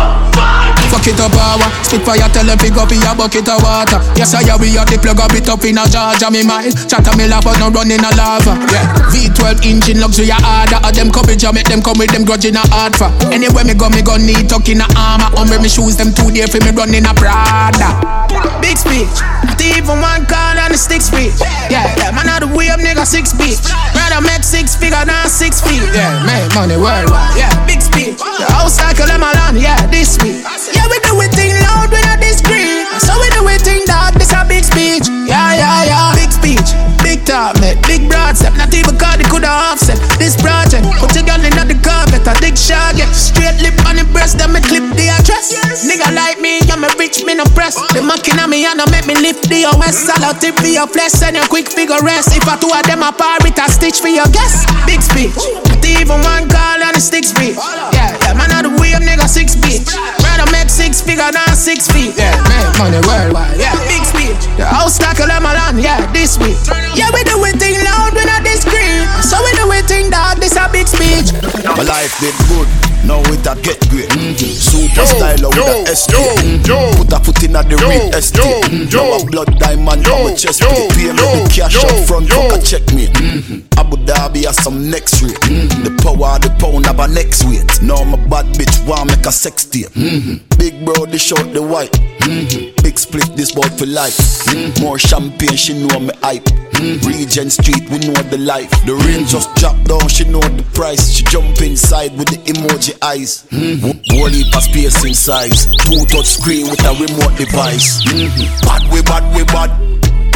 fuck? 1.02 1.18
Fuck 1.18 1.18
it 1.18 1.20
up, 1.20 1.32
power. 1.34 1.68
Spit 1.82 2.02
fire, 2.06 2.28
tell 2.30 2.46
them 2.46 2.58
pick 2.58 2.78
up 2.78 2.92
in 2.92 3.02
a 3.02 3.14
bucket 3.14 3.48
of 3.48 3.62
water. 3.62 3.98
Yes, 4.14 4.34
I 4.34 4.46
we 4.54 4.78
are 4.78 4.86
the 4.86 4.98
plug 5.02 5.18
up 5.18 5.34
it 5.34 5.48
up 5.48 5.64
in 5.64 5.78
a 5.78 5.84
Georgia, 5.90 6.30
me 6.30 6.46
mind. 6.46 6.78
Chatter 6.86 7.16
me 7.18 7.26
laugh, 7.26 7.42
but 7.42 7.58
no 7.58 7.70
run 7.70 7.90
in 7.90 7.98
a 7.98 8.10
lava. 8.14 8.54
Yeah. 8.70 8.86
V12 9.10 9.66
engine 9.66 9.98
luxury 9.98 10.30
harder. 10.30 10.78
Of 10.78 10.94
them 10.94 11.10
coverage, 11.10 11.44
I 11.44 11.50
make 11.50 11.66
them 11.66 11.82
come 11.82 11.98
with 11.98 12.14
them 12.14 12.22
grudge 12.24 12.46
in 12.46 12.54
a 12.54 12.62
hard 12.70 12.94
for. 12.94 13.10
Anywhere 13.34 13.66
me 13.66 13.74
go, 13.74 13.90
me 13.90 14.02
go 14.02 14.14
need 14.14 14.46
tuck 14.46 14.68
in 14.70 14.78
a 14.78 14.86
armor. 14.94 15.26
On 15.38 15.50
me 15.50 15.58
me 15.58 15.68
shoes, 15.68 15.98
them 15.98 16.14
two 16.14 16.30
there 16.30 16.46
for 16.46 16.62
me 16.62 16.70
running 16.70 17.02
in 17.02 17.10
a 17.10 17.14
Prada. 17.14 17.98
Big 18.62 18.78
speech. 18.78 19.10
Not 19.42 19.58
even 19.58 19.98
one 19.98 20.22
card 20.30 20.58
on 20.62 20.70
the 20.70 20.78
stick 20.78 21.02
speech. 21.02 21.34
Yeah, 21.66 21.90
yeah, 21.98 22.14
man, 22.14 22.30
out 22.30 22.46
the 22.46 22.48
way 22.48 22.70
up, 22.70 22.78
nigga, 22.78 23.02
six 23.02 23.34
feet. 23.34 23.58
Rather 23.90 24.22
make 24.22 24.46
six 24.46 24.78
figure 24.78 25.02
than 25.02 25.26
six 25.26 25.58
feet. 25.58 25.82
Yeah, 25.90 26.22
make 26.22 26.46
money 26.54 26.78
worldwide. 26.78 27.34
Yeah, 27.34 27.50
big 27.66 27.82
speech. 27.82 28.22
The 28.22 28.46
house 28.54 28.78
cycle, 28.78 29.06
them 29.06 29.22
a 29.22 29.30
land. 29.34 29.58
Yeah, 29.58 29.78
this 29.90 30.14
week. 30.22 30.46
Yeah, 30.72 30.86
we 30.92 31.00
do 31.00 31.16
it 31.24 31.32
thing 31.32 31.56
loud, 31.64 31.88
we 31.88 32.00
not 32.04 32.20
discreet. 32.20 32.84
So 33.00 33.16
we 33.16 33.32
do 33.32 33.40
it 33.48 33.64
thing 33.64 33.80
dog, 33.88 34.12
this 34.20 34.36
a 34.36 34.44
big 34.44 34.64
speech. 34.64 35.08
Yeah, 35.24 35.56
yeah, 35.56 35.88
yeah. 35.88 36.12
Big 36.12 36.28
speech, 36.28 36.68
big 37.00 37.24
top, 37.24 37.56
man. 37.64 37.80
Big 37.88 38.04
broad 38.04 38.36
step, 38.36 38.52
not 38.60 38.68
even 38.76 39.00
call 39.00 39.16
it 39.16 39.24
coulda 39.32 39.48
offset. 39.48 39.96
This 40.20 40.36
project, 40.36 40.84
put 41.00 41.16
your 41.16 41.24
girl 41.24 41.40
in 41.40 41.56
the 41.64 41.78
carpet, 41.80 42.28
a 42.28 42.36
dick 42.44 42.60
shot, 42.60 42.92
yeah. 43.00 43.08
Straight 43.16 43.56
lip 43.64 43.76
on 43.88 43.96
the 43.96 44.04
breast, 44.12 44.36
then 44.36 44.52
me 44.52 44.60
clip 44.60 44.84
the 44.92 45.08
address. 45.08 45.56
Nigga 45.88 46.12
like 46.12 46.36
me, 46.44 46.60
I'm 46.68 46.84
a 46.84 46.92
rich, 47.00 47.24
me 47.24 47.32
no 47.32 47.48
press. 47.56 47.80
The 47.96 48.04
monkey 48.04 48.36
on 48.36 48.52
me, 48.52 48.68
and 48.68 48.76
I 48.76 48.84
make 48.92 49.08
me 49.08 49.16
lift 49.16 49.48
the 49.48 49.64
OS. 49.64 49.96
Salad 49.96 50.44
tip 50.44 50.60
for 50.60 50.68
your 50.68 50.86
flesh, 50.86 51.16
send 51.16 51.40
your 51.40 51.48
quick 51.48 51.72
figure 51.72 52.00
rest. 52.04 52.36
If 52.36 52.44
I 52.44 52.60
two 52.60 52.68
of 52.68 52.84
them 52.84 53.00
apart, 53.00 53.48
it 53.48 53.56
a 53.56 53.66
stitch 53.72 54.04
for 54.04 54.12
your 54.12 54.28
guess. 54.28 54.68
Big 54.84 55.00
speech, 55.00 55.32
not 55.64 55.80
even 55.80 56.20
one 56.20 56.44
call 56.52 56.84
and 56.84 56.96
a 56.96 57.00
stick 57.00 57.24
speech. 57.24 57.56
Figure 61.22 61.38
than 61.46 61.56
six 61.56 61.86
feet. 61.88 62.14
Yeah, 62.16 62.34
make 62.50 62.78
money 62.78 62.98
worldwide. 63.06 63.58
Yeah, 63.58 63.76
big 63.86 64.02
speech. 64.04 64.42
The 64.56 64.66
house 64.66 65.00
like 65.00 65.18
a 65.18 65.26
land, 65.26 65.78
yeah, 65.80 66.10
this 66.12 66.38
week. 66.38 66.56
Yeah, 66.94 67.10
we 67.14 67.22
do 67.24 67.38
it 67.46 67.51
My 71.82 71.88
life 71.88 72.14
been 72.20 72.38
good. 72.46 72.68
Now 73.02 73.18
it 73.34 73.42
a 73.42 73.58
get 73.60 73.82
great. 73.90 74.06
Mm-hmm. 74.14 74.54
Super 74.54 75.02
style 75.02 75.50
with 75.50 75.90
a 75.90 75.96
ST. 75.96 76.14
Mm-hmm. 76.14 76.94
Put 76.94 77.10
a 77.10 77.18
foot 77.18 77.42
in 77.42 77.56
at 77.56 77.66
the 77.66 77.74
real 77.74 78.06
estate. 78.14 78.62
Mm-hmm. 78.70 78.94
Now 78.94 79.18
a 79.18 79.26
blood 79.26 79.58
diamond 79.58 80.06
on 80.06 80.30
my 80.30 80.34
chest. 80.38 80.62
Put 80.62 80.70
the 80.94 81.10
me 81.10 81.10
the 81.10 81.50
cash 81.50 81.74
up 81.82 82.06
front. 82.06 82.30
Fuck 82.30 82.54
a 82.54 82.62
check 82.62 82.86
me. 82.94 83.10
Mm-hmm. 83.10 83.66
Abu 83.82 83.96
Dhabi 84.06 84.46
has 84.46 84.62
some 84.62 84.90
next 84.90 85.22
rate. 85.26 85.34
Mm-hmm. 85.42 85.82
The 85.82 85.90
power 86.06 86.38
the 86.38 86.54
pound 86.62 86.86
have 86.86 87.00
a 87.02 87.08
next 87.08 87.42
weight. 87.50 87.66
Now 87.82 88.04
my 88.06 88.20
bad 88.30 88.46
bitch 88.54 88.78
want 88.86 89.10
make 89.10 89.26
a 89.26 89.32
sex 89.32 89.64
tape. 89.64 89.90
Mm-hmm. 89.98 90.38
Big 90.62 90.84
bro, 90.86 91.06
the 91.06 91.18
short, 91.18 91.52
the 91.52 91.62
white. 91.62 91.90
Mm-hmm. 92.22 92.78
Big 92.84 92.96
split, 92.96 93.26
this 93.34 93.50
boy 93.50 93.66
for 93.74 93.86
life. 93.86 94.46
Mm-hmm. 94.46 94.84
More 94.86 95.00
champagne, 95.00 95.58
she 95.58 95.74
know 95.74 95.98
me 95.98 96.14
hype. 96.22 96.46
Mm-hmm. 96.72 97.06
Regent 97.06 97.52
Street, 97.52 97.88
we 97.90 97.98
know 97.98 98.16
the 98.30 98.38
life. 98.38 98.70
The 98.86 98.94
rain 98.94 99.26
just 99.26 99.54
drop 99.56 99.76
down, 99.84 100.08
she 100.08 100.24
know 100.24 100.40
the 100.40 100.64
price. 100.74 101.12
She 101.12 101.24
jump 101.24 101.60
inside 101.60 102.16
with 102.16 102.28
the 102.28 102.40
emoji 102.52 102.96
eyes. 103.02 103.46
Mm-hmm. 103.50 104.16
Whole 104.16 104.28
heap 104.28 104.54
of 104.56 104.62
space. 104.62 105.66
Two 105.84 106.04
touch 106.06 106.26
screen 106.26 106.70
with 106.70 106.80
a 106.84 106.92
remote 106.92 107.36
device. 107.38 108.02
Mm-hmm. 108.04 108.48
Bad 108.66 108.82
we 108.92 109.02
bad 109.02 109.24
we 109.34 109.44
bad. 109.44 109.70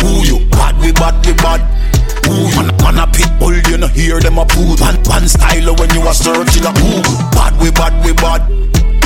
Who 0.00 0.24
you? 0.24 0.48
Bad 0.50 0.78
we 0.80 0.92
bad 0.92 1.14
we 1.26 1.32
bad. 1.34 1.60
Ooh, 2.26 2.50
man, 2.58 2.74
man 2.82 2.98
a 2.98 3.06
pit 3.12 3.30
bull, 3.38 3.54
you 3.54 3.78
know 3.78 3.86
hear 3.86 4.18
them 4.20 4.38
a 4.38 4.44
poo. 4.44 4.76
Pan, 4.76 5.02
pan 5.04 5.28
style 5.28 5.74
when 5.76 5.90
you 5.94 6.02
a 6.06 6.12
searching 6.14 6.66
a 6.66 6.70
ooh. 6.70 7.02
Bad 7.30 7.54
we 7.62 7.70
bad 7.70 7.94
we 8.04 8.12
bad. 8.14 8.42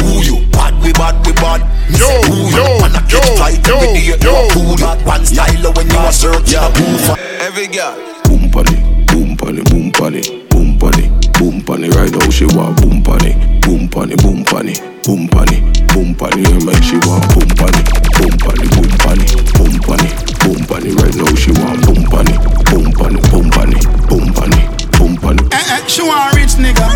Who 0.02 0.22
you? 0.22 0.36
Bad 0.50 0.74
we 0.82 0.92
bad 0.92 1.14
we 1.26 1.32
bad. 1.32 1.60
Yo, 1.90 2.08
yo, 2.50 2.64
man 2.80 2.96
a 2.96 3.02
catch 3.08 3.28
flight 3.36 3.68
every 3.68 3.94
day. 3.94 4.04
You 4.06 4.16
a 4.16 4.50
fool. 4.52 4.76
Bad 4.76 4.98
pan 5.04 5.26
style 5.26 5.72
when 5.74 5.86
you 5.90 5.98
a 5.98 6.12
searching 6.12 6.58
a 6.58 6.68
ooh. 6.68 7.16
Every 7.40 7.66
girl. 7.68 7.96
Boom 8.24 8.50
pon 8.50 8.64
boom 9.06 9.36
pon 9.36 9.56
boom 9.64 9.90
pon 9.92 10.14
boom 10.50 10.78
pon 10.78 10.98
boom 11.38 11.60
pon. 11.62 11.82
Right 11.82 12.12
now 12.12 12.30
she 12.30 12.46
want 12.46 12.80
boom 12.80 13.02
pon 13.02 13.18
boom 13.60 13.88
pon 13.88 14.10
boom 14.22 14.44
pon 14.44 14.68
boom 15.02 15.28
pon 15.28 15.48
boom 15.90 16.14
pon 16.14 16.38
it. 16.38 16.48
Yeah, 16.48 16.64
man 16.64 16.80
she 16.82 16.96
want 17.06 17.26
boom 17.34 17.50
pon 17.58 17.74
boom 18.16 18.34
pon 18.38 18.60
boom 18.70 18.92
pon 19.02 19.18
boom 19.58 19.74
pon 19.82 20.02
boom 20.40 20.60
pon. 20.68 20.84
Right 20.96 21.16
now 21.16 21.34
she 21.34 21.50
want 21.58 21.82
boom 21.84 22.02
pon 22.06 22.28
boom 22.70 22.86
pon 22.94 23.14
boom 23.30 23.50
pon 23.50 23.70
boom 24.08 24.26
pon 24.32 24.50
boom 24.94 25.16
pon 25.16 25.19
it. 25.38 25.54
Eh, 25.54 25.62
eh, 25.78 25.86
she 25.86 26.02
want 26.02 26.34
rich 26.34 26.56
nigga. 26.58 26.86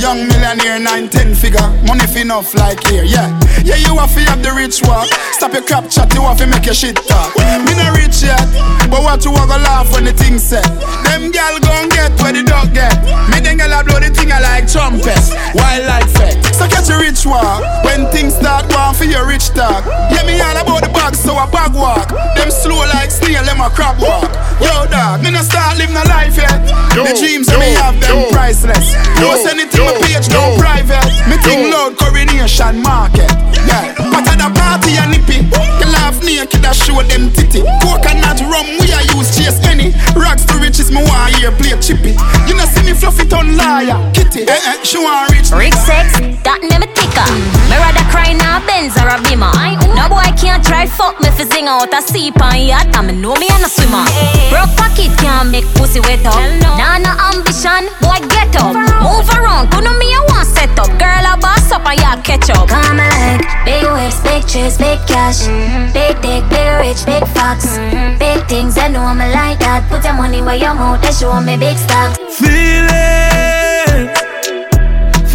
Young 0.00 0.26
millionaire, 0.26 0.78
nine, 0.78 1.08
ten 1.08 1.34
figure. 1.34 1.68
Money 1.86 2.06
fi 2.06 2.22
enough 2.22 2.54
like 2.54 2.82
here, 2.88 3.04
yeah. 3.04 3.28
Yeah, 3.62 3.76
you 3.76 3.96
have 3.98 4.12
to 4.14 4.20
have 4.30 4.42
the 4.42 4.52
rich 4.52 4.82
walk. 4.82 5.06
Stop 5.32 5.52
your 5.52 5.62
crap 5.62 5.90
chat, 5.90 6.12
you 6.14 6.22
have 6.22 6.38
to 6.38 6.46
make 6.46 6.64
your 6.64 6.74
shit 6.74 6.96
talk. 6.96 7.36
Me 7.36 7.72
not 7.76 7.96
rich 7.96 8.22
yet, 8.22 8.42
but 8.90 9.02
what 9.02 9.24
you 9.24 9.30
want 9.32 9.50
to 9.50 9.58
laugh 9.58 9.92
when 9.92 10.04
the 10.04 10.12
thing 10.12 10.38
set. 10.38 10.66
Them 11.04 11.30
gal 11.30 11.58
gon' 11.60 11.88
get 11.88 12.12
where 12.20 12.32
the 12.32 12.42
dog 12.42 12.72
get. 12.74 12.96
Me 13.30 13.40
then 13.40 13.58
gal 13.58 13.72
a 13.72 13.84
blow 13.84 14.00
the 14.00 14.10
thing 14.10 14.32
I 14.32 14.40
like 14.40 14.66
trumpets. 14.66 15.30
Wild 15.54 15.84
like 15.86 16.08
fat. 16.10 16.40
So 16.54 16.66
catch 16.66 16.90
a 16.90 16.96
rich 16.98 17.26
walk. 17.26 17.62
When 17.84 18.06
things 18.10 18.34
start 18.34 18.68
going 18.70 18.94
for 18.94 19.04
your 19.04 19.26
rich 19.26 19.52
talk. 19.52 19.84
Yeah, 20.10 20.24
me 20.24 20.40
all 20.40 20.56
about 20.56 20.82
the 20.82 20.90
bag, 20.90 21.14
so 21.14 21.34
I 21.36 21.46
bag 21.50 21.74
walk. 21.74 22.08
Them 22.36 22.50
slow 22.50 22.80
like 22.96 23.10
snail, 23.10 23.44
them 23.44 23.60
a 23.60 23.70
crab 23.70 24.00
walk. 24.00 24.30
Yo, 24.60 24.86
dog, 24.88 25.22
me 25.22 25.30
no 25.30 25.42
start 25.42 25.76
living 25.76 25.96
a 25.96 26.04
life 26.08 26.36
yet. 26.36 26.64
The 26.96 27.12
dreams 27.12 27.46
that 27.52 27.60
me 27.60 27.75
have, 27.80 27.96
them 28.00 28.28
priceless. 28.32 28.94
Post 29.18 29.46
anything 29.46 29.86
my 29.86 29.94
page, 30.02 30.28
no 30.30 30.56
private. 30.58 31.06
Me 31.28 31.36
think 31.42 31.72
loud 31.72 31.96
coronation 31.96 32.82
market. 32.82 33.30
Yeah, 33.66 33.94
but 34.10 34.26
at 34.28 34.38
the 34.38 34.48
party 34.54 34.98
and 34.98 35.10
nippy. 35.14 35.46
You 35.80 35.86
laugh 35.92 36.18
naked, 36.22 36.64
I 36.64 36.72
show 36.72 37.02
them 37.02 37.30
titty. 37.32 37.62
Coconut 37.82 38.40
rum, 38.46 38.66
we 38.82 38.92
are 38.92 39.06
use 39.14 39.34
chase 39.36 39.58
any. 39.66 39.94
Rags 40.14 40.44
to 40.46 40.58
riches, 40.58 40.90
me 40.90 41.02
want 41.02 41.34
hear 41.36 41.52
play 41.52 41.74
chippy. 41.80 42.14
You 42.46 42.54
know 42.54 42.66
see 42.66 42.84
me 42.84 42.92
fluff 42.92 43.18
it 43.20 43.32
on 43.32 43.56
liar, 43.56 43.98
kitty. 44.12 44.44
Eh, 44.44 44.52
eh, 44.52 44.82
she 44.84 44.98
want 44.98 45.30
rich. 45.32 45.50
Rick 45.50 45.74
sex, 45.74 46.18
that 46.44 46.60
name 46.62 46.82
a 46.82 46.88
ticker. 46.92 47.28
Me 47.70 47.76
rather 47.80 48.04
cry 48.12 48.32
now 48.32 48.60
Benz 48.66 48.94
or 49.00 49.08
a 49.08 49.18
Beamer. 49.24 49.52
No 49.96 50.08
boy 50.12 50.28
can't 50.36 50.62
try 50.62 50.86
fuck 50.86 51.18
me 51.20 51.30
for 51.32 51.46
sing 51.48 51.66
out 51.66 51.92
a 51.92 52.02
seep 52.02 52.38
on 52.40 52.60
yacht. 52.60 52.90
And 52.94 53.08
me 53.08 53.12
know 53.14 53.34
me 53.36 53.48
and 53.50 53.64
a 53.64 53.70
swimmer. 53.70 54.04
Broke 54.52 54.72
pocket 54.76 55.10
can't 55.18 55.50
make 55.50 55.66
pussy 55.74 56.00
wet 56.00 56.24
up. 56.26 56.38
Nah, 56.60 56.98
no 57.00 57.12
ambition, 57.32 57.55
boy 57.64 58.20
get 58.28 58.56
up. 58.56 58.74
Move 58.74 59.28
around, 59.32 59.72
you 59.72 59.80
know 59.80 59.96
me 59.96 60.12
I 60.12 60.20
want 60.28 60.48
set 60.48 60.78
up. 60.78 60.88
Girl 60.98 61.24
I 61.24 61.36
boss 61.40 61.72
up 61.72 61.86
and 61.86 62.00
y'all 62.00 62.20
catch 62.22 62.50
up. 62.50 62.68
Come 62.68 62.98
like 62.98 63.40
big 63.64 63.84
waves, 63.84 64.20
big 64.20 64.46
trips, 64.46 64.76
big 64.76 64.98
cash, 65.06 65.46
mm-hmm. 65.46 65.92
big 65.92 66.20
dick, 66.20 66.44
big 66.50 66.68
rich, 66.80 67.04
big 67.06 67.24
fox, 67.32 67.78
mm-hmm. 67.78 68.18
big 68.18 68.46
things. 68.48 68.76
I 68.76 68.88
know 68.88 69.14
me 69.14 69.32
like 69.32 69.58
that. 69.60 69.88
Put 69.88 70.04
your 70.04 70.14
money 70.14 70.42
where 70.42 70.56
your 70.56 70.74
mouth, 70.74 71.00
they 71.00 71.12
show 71.12 71.40
me 71.40 71.56
big 71.56 71.78
stocks. 71.78 72.18
Feeling 72.36 73.36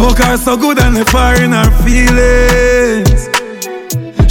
Fuck 0.02 0.18
her 0.18 0.36
so 0.36 0.56
good 0.56 0.78
and 0.78 0.94
left 0.94 1.12
her 1.12 1.44
in 1.44 1.52
her 1.52 1.70
feelings 1.84 3.28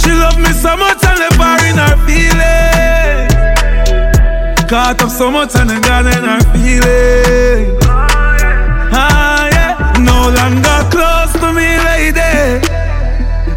She 0.02 0.10
love 0.10 0.38
me 0.38 0.52
so 0.52 0.76
much 0.76 1.04
and 1.04 1.18
left 1.18 1.40
her 1.40 1.64
in 1.68 1.76
her 1.78 1.96
feelings 2.06 3.32
Caught 4.68 5.02
up 5.02 5.10
so 5.10 5.30
much 5.30 5.54
and 5.54 5.70
then 5.70 5.80
gone 5.82 6.06
in 6.08 6.24
her 6.24 6.40
feelings 6.52 7.81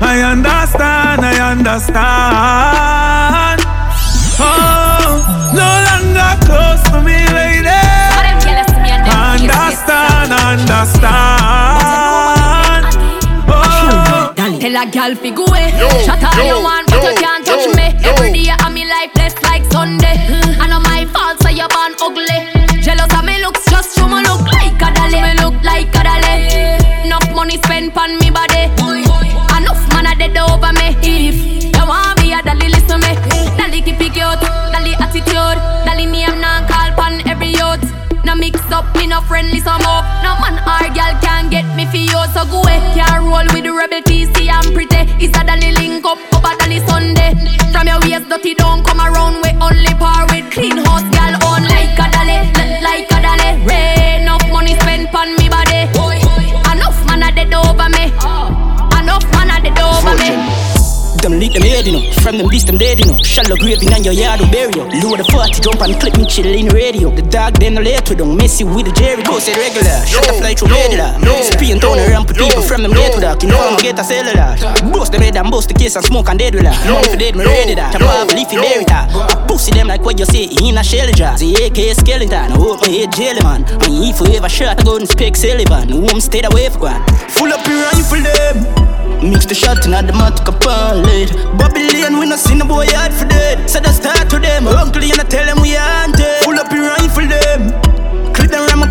I 0.02 0.22
understand, 0.22 1.22
I 1.26 1.52
understand 1.52 1.96
Oh, 4.38 5.24
no 5.56 5.70
longer 5.88 6.32
close 6.46 6.84
to 6.92 7.02
me 7.02 7.18
lady 7.34 7.70
Understand, 9.36 10.32
understand. 10.32 11.06
Oh. 13.48 14.34
Tell 14.36 14.76
a 14.76 14.86
gal 14.90 15.14
fi 15.16 15.30
go 15.32 15.46
away. 15.46 15.72
Shut 16.06 16.24
all 16.24 16.44
you 16.44 16.58
want, 16.64 16.88
but 16.90 17.04
you 17.04 17.14
can't 17.20 17.46
touch 17.46 17.68
me. 17.76 17.92
Every 18.04 18.32
day 18.34 18.50
I'm 18.60 18.74
me 18.74 18.86
life 18.86 19.12
blessed 19.14 19.42
like 19.44 19.64
Sunday. 19.72 20.16
Mm. 20.28 20.58
I 20.60 20.68
know 20.68 20.80
my 20.80 21.06
fault, 21.14 21.42
so 21.42 21.50
you 21.50 21.68
born 21.68 21.94
ugly. 22.02 22.48
Jealous 22.82 23.12
of 23.14 23.24
me 23.26 23.40
looks, 23.44 23.66
just 23.70 23.96
show 23.98 24.08
me 24.08 24.22
look 24.24 24.42
like 24.48 24.80
a 24.82 24.90
dolly. 24.96 25.22
Me 25.22 25.34
look 25.44 25.56
like 25.64 25.94
a 25.96 26.04
dolly. 26.04 27.06
Enough 27.06 27.30
money 27.36 27.58
spent 27.62 27.96
on 27.98 28.18
me 28.20 28.25
No 38.70 38.80
up, 38.80 38.96
me 38.96 39.08
no 39.08 39.22
friendly 39.22 39.60
some 39.60 39.82
up. 39.82 40.06
No 40.24 40.36
man 40.42 40.58
or 40.66 40.88
girl 40.94 41.14
can 41.22 41.50
get 41.50 41.66
me 41.76 41.86
for 41.86 41.98
you, 41.98 42.22
so 42.34 42.46
go 42.46 42.62
away. 42.62 42.80
Can't 42.94 43.24
roll 43.24 43.46
with 43.54 43.64
the 43.64 43.74
rebel 43.74 44.02
TC, 44.02 44.50
I'm 44.50 44.74
pretty. 44.74 45.02
It's 45.24 45.38
a 45.38 45.44
dolly 45.44 45.72
link 45.74 46.06
up, 46.06 46.18
up 46.34 46.44
a 46.44 46.58
dolly 46.58 46.80
Sunday. 46.88 47.34
From 47.72 47.88
your 47.88 48.00
waist 48.02 48.30
dirty, 48.30 48.54
don't 48.56 48.86
come 48.86 49.00
around 49.00 49.42
with 49.42 49.56
only 49.62 49.94
par 49.96 50.26
with 50.30 50.52
clean 50.52 50.85
Them 61.86 61.94
leak 61.94 61.94
them 61.94 61.94
head, 61.94 61.94
you 61.94 61.94
know. 61.94 62.14
From 62.22 62.38
them 62.38 62.50
beast 62.50 62.68
them 62.68 62.78
dead, 62.78 63.00
you 63.00 63.06
know. 63.06 63.18
Shallow 63.22 63.56
graving 63.58 63.94
on 63.94 64.04
your 64.04 64.14
yard 64.14 64.42
bury 64.50 64.74
you. 64.74 64.90
Lower 65.06 65.18
the 65.18 65.26
40, 65.30 65.62
jump 65.62 65.82
and 65.82 65.94
clip 66.02 66.18
me 66.18 66.26
chill 66.26 66.50
in 66.50 66.68
radio. 66.74 67.14
The 67.14 67.22
dog 67.22 67.62
then 67.62 67.76
late 67.76 68.10
with 68.10 68.18
them, 68.18 68.36
messy 68.36 68.64
with 68.64 68.90
the 68.90 68.92
Jerry. 68.92 69.22
Go 69.22 69.38
say 69.38 69.54
regular, 69.54 70.02
shut 70.06 70.26
the 70.26 70.34
fly 70.34 70.56
through 70.56 70.74
regular. 70.74 71.14
Spin 71.46 71.78
down 71.78 72.00
and 72.00 72.10
ramp 72.10 72.28
with 72.28 72.38
people 72.38 72.64
from 72.64 72.82
them 72.82 72.92
late 72.92 73.14
with 73.14 73.22
that. 73.22 73.42
You 73.44 73.50
know 73.50 73.62
I'm 73.62 73.78
get 73.78 74.00
a 74.00 74.04
cellular. 74.04 74.58
Bust 74.90 75.12
them 75.12 75.22
head 75.22 75.38
and 75.38 75.52
bust 75.52 75.70
the 75.70 75.76
case 75.76 75.96
and 75.96 76.06
smoke 76.06 76.30
and 76.30 76.40
dead 76.40 76.56
with 76.56 76.66
that. 76.66 76.78
Money 76.90 77.10
for 77.10 77.18
dead, 77.22 77.36
me 77.36 77.46
ready 77.46 77.76
that. 77.76 77.94
Can 77.94 78.02
have 78.02 78.30
a 78.30 78.34
leafy 78.34 78.58
berry 78.58 78.86
that. 78.90 79.14
I 79.14 79.46
pussy 79.46 79.72
them 79.72 79.88
like 79.88 80.02
what 80.02 80.18
you 80.18 80.26
say 80.26 80.50
in 80.50 80.78
a 80.78 80.84
shell 80.84 81.12
jar. 81.14 81.38
The 81.38 81.70
AK 81.70 81.94
skeleton, 82.02 82.58
my 82.58 82.90
head 82.90 83.14
jelly 83.14 83.42
man. 83.46 83.62
When 83.86 84.02
you 84.02 84.14
forever 84.14 84.50
shot, 84.50 84.82
I 84.82 84.84
go 84.84 84.98
and 84.98 85.08
speak 85.08 85.36
Sullivan. 85.36 85.90
Home 85.94 86.20
stayed 86.20 86.46
away 86.50 86.70
for 86.70 86.90
one. 86.90 87.02
Full 87.30 87.54
up 87.54 87.62
your 87.68 87.86
rifle 87.94 88.26
them. 88.26 88.95
Mix 89.22 89.46
the 89.46 89.56
shot 89.56 89.86
in 89.86 89.92
the 89.92 90.14
matic 90.14 90.48
late. 91.06 91.32
Babylon, 91.58 92.20
we 92.20 92.28
no 92.28 92.36
see 92.36 92.56
no 92.56 92.66
boy 92.66 92.86
hard 92.90 93.14
for 93.14 93.28
dead. 93.28 93.70
So 93.70 93.80
that 93.80 93.96
start 93.96 94.30
to 94.30 94.40
them. 94.40 94.68
Uncle, 94.68 95.04
you 95.04 95.16
not 95.16 95.30
tell 95.30 95.46
them 95.46 95.62
we 95.62 95.74
haunted. 95.74 96.44
Pull 96.44 96.60
up 96.60 96.72
your 96.72 96.90
rifle 96.90 97.28
them. 97.28 97.85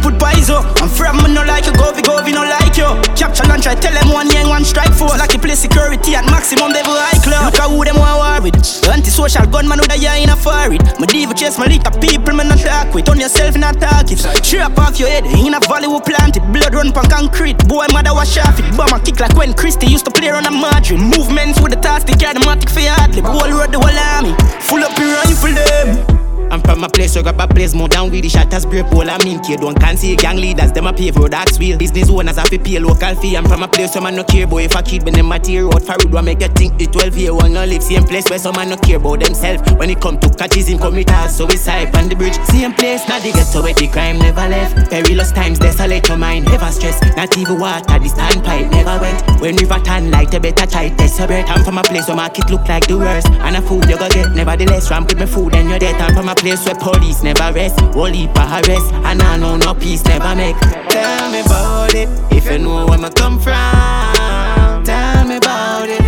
Put 0.05 0.21
paizo. 0.21 0.61
I'm 0.85 0.93
from 0.93 1.17
me 1.25 1.33
no 1.33 1.41
like 1.49 1.65
you, 1.65 1.73
go 1.73 1.89
go 1.97 2.21
no 2.21 2.45
like 2.45 2.77
you. 2.77 2.93
Capture 3.17 3.49
lunch, 3.49 3.65
I 3.65 3.73
tell 3.73 3.97
them 3.97 4.13
one 4.13 4.29
yang 4.29 4.53
one 4.53 4.63
strike 4.63 4.93
for. 4.93 5.09
Like 5.17 5.33
you 5.33 5.41
play 5.41 5.57
security 5.57 6.13
at 6.13 6.29
maximum 6.29 6.77
level 6.77 6.93
high 6.93 7.17
club. 7.25 7.49
Look 7.49 7.57
at 7.57 7.73
who 7.73 7.81
them 7.89 7.97
want 7.97 8.21
war 8.21 8.37
with. 8.45 8.61
Anti-social 8.85 9.49
gunman 9.49 9.81
a 9.81 9.89
eye 9.89 10.21
in 10.21 10.29
a 10.29 10.37
forehead. 10.37 10.85
My 11.01 11.09
diva 11.09 11.33
chase 11.33 11.57
my 11.57 11.65
little 11.65 11.89
people, 12.05 12.37
me 12.37 12.45
not 12.45 12.61
talk 12.61 12.93
with. 12.93 13.09
On 13.09 13.19
yourself 13.19 13.57
not 13.57 13.81
talk 13.81 14.13
it. 14.13 14.21
Strap 14.21 14.77
off 14.77 15.01
your 15.01 15.09
head 15.09 15.25
in 15.25 15.57
a 15.57 15.61
valley 15.65 15.89
we 15.89 15.99
plant 16.05 16.37
it. 16.37 16.45
Blood 16.53 16.75
run 16.75 16.93
pan 16.93 17.09
concrete. 17.09 17.57
Boy, 17.65 17.89
mother 17.89 18.13
wash 18.13 18.37
off 18.37 18.61
it. 18.61 18.69
Bomb 18.77 18.93
a 18.93 19.01
kick 19.01 19.21
like 19.21 19.33
when 19.41 19.55
Christy 19.55 19.87
used 19.87 20.05
to 20.05 20.11
play 20.11 20.29
on 20.29 20.45
a 20.45 20.51
margin. 20.51 21.01
Movements 21.01 21.65
with 21.65 21.73
the 21.73 21.81
task, 21.81 22.07
the 22.09 22.13
matic 22.45 22.69
for 22.69 22.85
hardly. 22.85 23.23
Whole 23.25 23.49
road 23.57 23.73
the 23.73 23.81
whole 23.81 24.01
army. 24.13 24.37
Full 24.69 24.85
up 24.85 24.93
your 25.01 25.17
rifle 25.17 25.57
them. 25.57 26.14
I'm 26.55 26.61
from 26.61 26.85
a 26.85 26.89
place 26.89 27.17
where 27.17 27.25
grab 27.25 27.41
a 27.41 27.53
place 27.53 27.75
more 27.75 27.89
down 27.89 28.13
with 28.13 28.23
the 28.23 28.29
shatters 28.29 28.65
break 28.65 28.87
all 28.93 29.11
I 29.11 29.19
mean 29.25 29.43
kid 29.43 29.59
don't 29.59 29.75
can 29.75 29.97
see 29.97 30.15
gang 30.15 30.37
leaders 30.37 30.71
them 30.71 30.87
a 30.87 30.93
pave 30.93 31.15
for 31.15 31.29
that's 31.29 31.59
wheel 31.59 31.77
business 31.77 32.09
owners 32.09 32.37
have 32.37 32.49
to 32.51 32.61
pay 32.61 32.79
local 32.79 33.13
fee. 33.17 33.37
I'm 33.37 33.45
from 33.45 33.65
a 33.65 33.67
place 33.67 33.93
where 33.97 34.03
man 34.03 34.15
no 34.15 34.23
care 34.23 34.47
boy 34.47 34.63
if 34.63 34.75
a 34.77 34.81
kid 34.81 35.03
when 35.03 35.15
them 35.15 35.33
a 35.33 35.39
tear 35.41 35.67
out 35.67 35.83
for 35.83 35.99
what 36.11 36.23
make 36.23 36.41
you 36.41 36.47
think 36.55 36.79
the 36.79 36.87
12 36.87 37.19
year 37.19 37.35
one 37.35 37.55
no 37.55 37.65
live? 37.65 37.83
Same 37.83 38.05
place 38.05 38.31
where 38.31 38.39
some 38.39 38.55
man 38.55 38.69
no 38.69 38.77
care 38.77 38.99
about 38.99 39.19
themselves. 39.19 39.69
When 39.73 39.91
it 39.91 40.01
come 40.01 40.17
to 40.21 40.31
catches 40.31 40.69
him 40.69 40.79
commit 40.79 41.11
us 41.11 41.37
suicide 41.37 41.91
on 41.97 42.09
the 42.09 42.15
bridge. 42.15 42.39
Same 42.45 42.73
place 42.73 43.03
now 43.09 43.19
they 43.19 43.33
get 43.33 43.51
to 43.51 43.61
where 43.61 43.75
the 43.75 43.89
crime 43.89 44.19
never 44.21 44.47
left. 44.47 44.91
Perilous 44.91 45.33
times 45.33 45.59
desolate 45.59 46.07
your 46.07 46.19
mind 46.19 46.45
never 46.45 46.71
stress. 46.71 47.03
Not 47.17 47.37
even 47.37 47.59
water 47.59 47.99
the 47.99 48.07
standpipe 48.07 48.71
never 48.71 49.03
went. 49.03 49.41
When 49.41 49.57
river 49.57 49.81
turn 49.83 50.13
like 50.13 50.33
a 50.35 50.39
better 50.39 50.67
try 50.71 50.91
breath. 51.27 51.51
I'm 51.51 51.65
from 51.65 51.79
a 51.79 51.83
place 51.83 52.07
where 52.07 52.17
market 52.17 52.49
look 52.49 52.69
like 52.69 52.87
the 52.87 52.97
worst. 52.97 53.27
And 53.43 53.57
a 53.57 53.63
food 53.63 53.91
you 53.91 53.99
go 53.99 54.09
get 54.09 54.31
nevertheless 54.31 54.89
ramp 54.93 55.09
with 55.09 55.19
me 55.19 55.27
food 55.27 55.57
and 55.57 55.69
your 55.69 55.81
death 55.81 56.01
I'm 56.01 56.15
from 56.15 56.29
a 56.29 56.35
place 56.45 56.67
where 56.67 56.75
police 56.75 57.23
never 57.23 57.51
rest, 57.55 57.79
for 57.95 58.07
arrest, 58.09 58.93
and 59.09 59.23
I 59.23 59.39
know 59.39 59.57
no 59.57 59.73
peace 59.73 60.05
never 60.05 60.35
make. 60.35 60.57
Tell 60.91 61.31
me 61.33 61.41
about 61.41 61.95
it, 61.95 62.09
if 62.31 62.45
you 62.51 62.59
know 62.59 62.85
where 62.87 63.01
I 63.01 63.09
come 63.09 63.41
from. 63.41 64.85
Tell 64.85 65.25
me 65.25 65.37
about 65.37 65.89
it, 65.89 66.03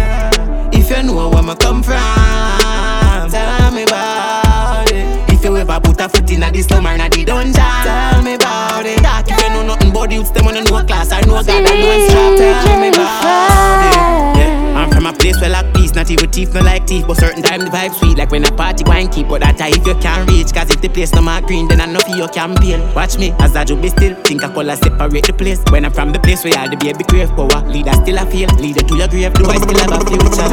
if 0.74 0.90
you 0.90 1.02
know 1.04 1.30
where 1.30 1.42
I 1.42 1.54
come 1.54 1.82
from. 1.82 3.30
Tell 3.30 3.70
me 3.72 3.84
about 3.84 4.92
it, 4.92 5.32
if 5.32 5.42
you 5.42 5.56
ever 5.56 5.80
put 5.80 6.00
a 6.00 6.08
foot 6.08 6.30
in 6.30 6.40
the 6.40 6.62
slum 6.62 6.86
or 6.86 6.98
the 6.98 7.24
dungeon. 7.24 7.54
Tell 7.54 8.22
me 8.22 8.34
about 8.34 8.84
it, 8.84 9.02
dark 9.02 9.30
if 9.30 9.42
you 9.42 9.48
know 9.48 9.62
nothing 9.66 9.90
about 9.90 10.12
youths, 10.12 10.30
them 10.32 10.48
on 10.48 10.54
no 10.54 10.84
class, 10.84 11.12
I 11.12 11.22
know 11.22 11.42
God, 11.42 11.48
I 11.48 11.60
know 11.62 12.08
strap. 12.08 12.36
Tell 12.36 12.80
me 12.80 12.88
about 12.88 14.32
it. 14.32 14.35
Yeah. 14.86 14.96
I'm 14.96 15.02
from 15.02 15.06
a 15.06 15.12
place 15.12 15.40
where 15.40 15.50
like 15.50 15.74
peace, 15.74 15.94
not 15.94 16.10
even 16.10 16.30
teeth, 16.30 16.54
no 16.54 16.60
like 16.60 16.86
teeth. 16.86 17.06
But 17.06 17.16
certain 17.16 17.42
time 17.42 17.60
the 17.60 17.70
vibe 17.70 17.94
sweet, 17.94 18.18
like 18.18 18.30
when 18.30 18.44
a 18.44 18.52
party 18.52 18.84
wine 18.84 19.08
keep. 19.08 19.28
But 19.28 19.40
that 19.42 19.60
if 19.60 19.86
you 19.86 19.94
can't 19.96 20.28
reach, 20.30 20.52
cause 20.52 20.70
if 20.70 20.80
the 20.80 20.88
place 20.88 21.12
no 21.12 21.22
more 21.22 21.40
green, 21.40 21.68
then 21.68 21.80
I 21.80 21.86
know 21.86 22.00
for 22.00 22.16
your 22.16 22.28
campaign. 22.28 22.80
Watch 22.94 23.18
me, 23.18 23.32
as 23.40 23.56
I 23.56 23.64
do 23.64 23.76
be 23.76 23.88
still, 23.88 24.14
think 24.22 24.44
I 24.44 24.52
call 24.52 24.64
separate 24.76 25.26
the 25.26 25.32
place. 25.32 25.60
When 25.70 25.84
I'm 25.84 25.92
from 25.92 26.12
the 26.12 26.20
place 26.20 26.44
where 26.44 26.58
all 26.58 26.68
the 26.70 26.76
baby 26.76 27.04
crave 27.04 27.30
power, 27.30 27.62
leader 27.66 27.92
still 27.92 28.18
I 28.18 28.24
feel, 28.30 28.48
leader 28.56 28.82
to 28.82 28.96
your 28.96 29.08
grave, 29.08 29.34
do 29.34 29.46
I 29.46 29.56
still 29.58 29.78
have 29.78 29.92
a 29.92 30.04
future? 30.06 30.46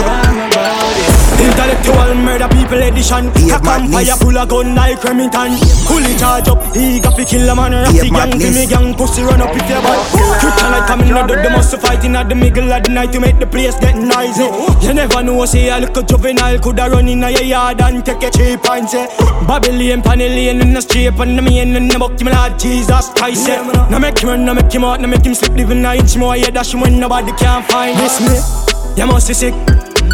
Intellectual 1.33 2.15
murder 2.15 2.47
people 2.49 2.81
edition. 2.81 3.27
A 3.51 3.59
campfire 3.59 4.15
full 4.17 4.37
of 4.37 4.49
gun 4.49 4.75
like 4.75 5.03
Remington. 5.03 5.57
Fully 5.85 6.15
charge 6.17 6.47
up, 6.47 6.61
he 6.75 6.99
got 6.99 7.15
to 7.17 7.25
kill 7.25 7.49
a 7.49 7.55
man. 7.55 7.73
Raffy 7.73 8.09
gang, 8.09 8.37
give 8.39 8.53
me 8.53 8.65
gang, 8.65 8.93
pussy 8.95 9.21
run 9.23 9.41
up 9.41 9.49
if 9.53 9.67
you 9.67 9.81
bad. 9.81 9.99
Kryptonite 10.39 10.87
coming 10.87 11.11
out 11.11 11.29
of 11.29 11.43
the 11.43 11.49
muscle 11.49 11.79
fighting 11.79 12.15
at 12.15 12.29
the 12.29 12.35
middle 12.35 12.71
of 12.71 12.83
the 12.83 12.89
night 12.89 13.11
to 13.11 13.19
make 13.19 13.37
the 13.39 13.47
place 13.47 13.77
get 13.79 13.95
noisy. 14.23 14.85
You 14.85 14.93
never 14.93 15.23
know, 15.23 15.45
say 15.45 15.69
a 15.69 15.79
little 15.79 16.03
juvenile 16.03 16.59
coulda 16.59 16.89
run 16.89 17.07
in 17.07 17.23
a 17.23 17.29
your 17.29 17.43
yard 17.43 17.81
and 17.81 18.05
take 18.05 18.23
eh. 18.23 18.27
a 18.27 18.31
cheap 18.31 18.69
and 18.69 18.89
say 18.89 19.05
Babylon, 19.47 20.01
Panellian 20.01 20.61
in 20.61 20.73
the 20.73 20.81
street 20.81 21.13
and 21.19 21.37
the 21.37 21.41
main 21.41 21.75
in 21.75 21.87
the 21.87 21.99
book, 21.99 22.19
me 22.21 22.31
Lord 22.31 22.57
Jesus 22.59 23.09
Christ. 23.09 23.49
Eh. 23.49 23.55
Yeah. 23.55 23.89
Now 23.89 23.99
make 23.99 24.19
him 24.19 24.29
run, 24.29 24.45
now 24.45 24.53
make 24.53 24.71
him 24.71 24.83
out, 24.83 25.01
now 25.01 25.07
make 25.07 25.25
him 25.25 25.33
slip, 25.33 25.53
living 25.53 25.85
a 25.85 25.95
inch 25.95 26.15
more. 26.17 26.37
Yeah, 26.37 26.51
dash 26.51 26.73
him 26.73 26.81
when 26.81 26.99
nobody 26.99 27.31
can 27.33 27.63
find 27.63 27.97
this 27.99 28.19
me. 28.21 29.01
You 29.01 29.07
must 29.07 29.27
be 29.27 29.33
sick. 29.33 29.53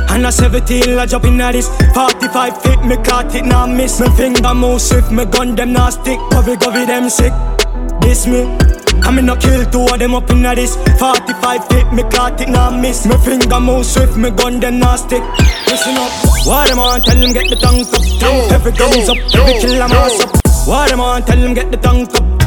And 0.09 0.25
a 0.25 0.31
17, 0.31 0.97
I 0.97 1.05
jump 1.05 1.25
in 1.25 1.41
at 1.41 1.51
this 1.51 1.67
45 1.93 2.61
feet, 2.61 2.83
me 2.83 2.95
caught 2.97 3.33
it, 3.35 3.43
now 3.43 3.65
miss 3.65 3.99
Me 3.99 4.07
finger 4.15 4.53
move 4.53 4.81
swift, 4.81 5.11
me 5.11 5.25
gun 5.25 5.55
them 5.55 5.73
now 5.73 5.89
stick 5.89 6.19
Covey, 6.31 6.57
covey, 6.57 6.85
them 6.85 7.09
sick 7.09 7.33
This 8.01 8.25
me 8.25 8.45
I 9.03 9.11
me 9.11 9.21
no 9.21 9.35
kill 9.35 9.65
two 9.65 9.85
of 9.85 9.99
them 9.99 10.15
up 10.15 10.29
in 10.29 10.41
this. 10.41 10.75
45 10.99 11.67
feet, 11.67 11.91
me 11.93 12.03
caught 12.03 12.39
it, 12.41 12.49
now 12.49 12.69
miss. 12.69 13.05
Me 13.05 13.15
finger 13.17 13.59
move 13.59 13.85
swift, 13.85 14.17
me 14.17 14.29
gun 14.31 14.59
them 14.59 14.79
now 14.79 14.95
stick 14.95 15.23
Listen 15.67 15.95
up. 15.97 16.11
What 16.45 16.69
them 16.69 16.79
on, 16.79 17.01
tell 17.01 17.19
them 17.19 17.33
get 17.33 17.49
the 17.49 17.55
tongue 17.55 17.81
up. 17.81 18.51
Every 18.51 18.71
guns 18.71 19.09
up, 19.09 19.17
every 19.33 19.53
kill 19.61 19.81
a 19.81 19.87
mass 19.87 20.19
up. 20.21 20.29
What 20.67 20.89
them 20.89 21.01
on, 21.01 21.23
tell 21.23 21.39
them 21.39 21.53
get 21.53 21.71
the 21.71 21.77
tongue 21.77 22.07
up 22.15 22.38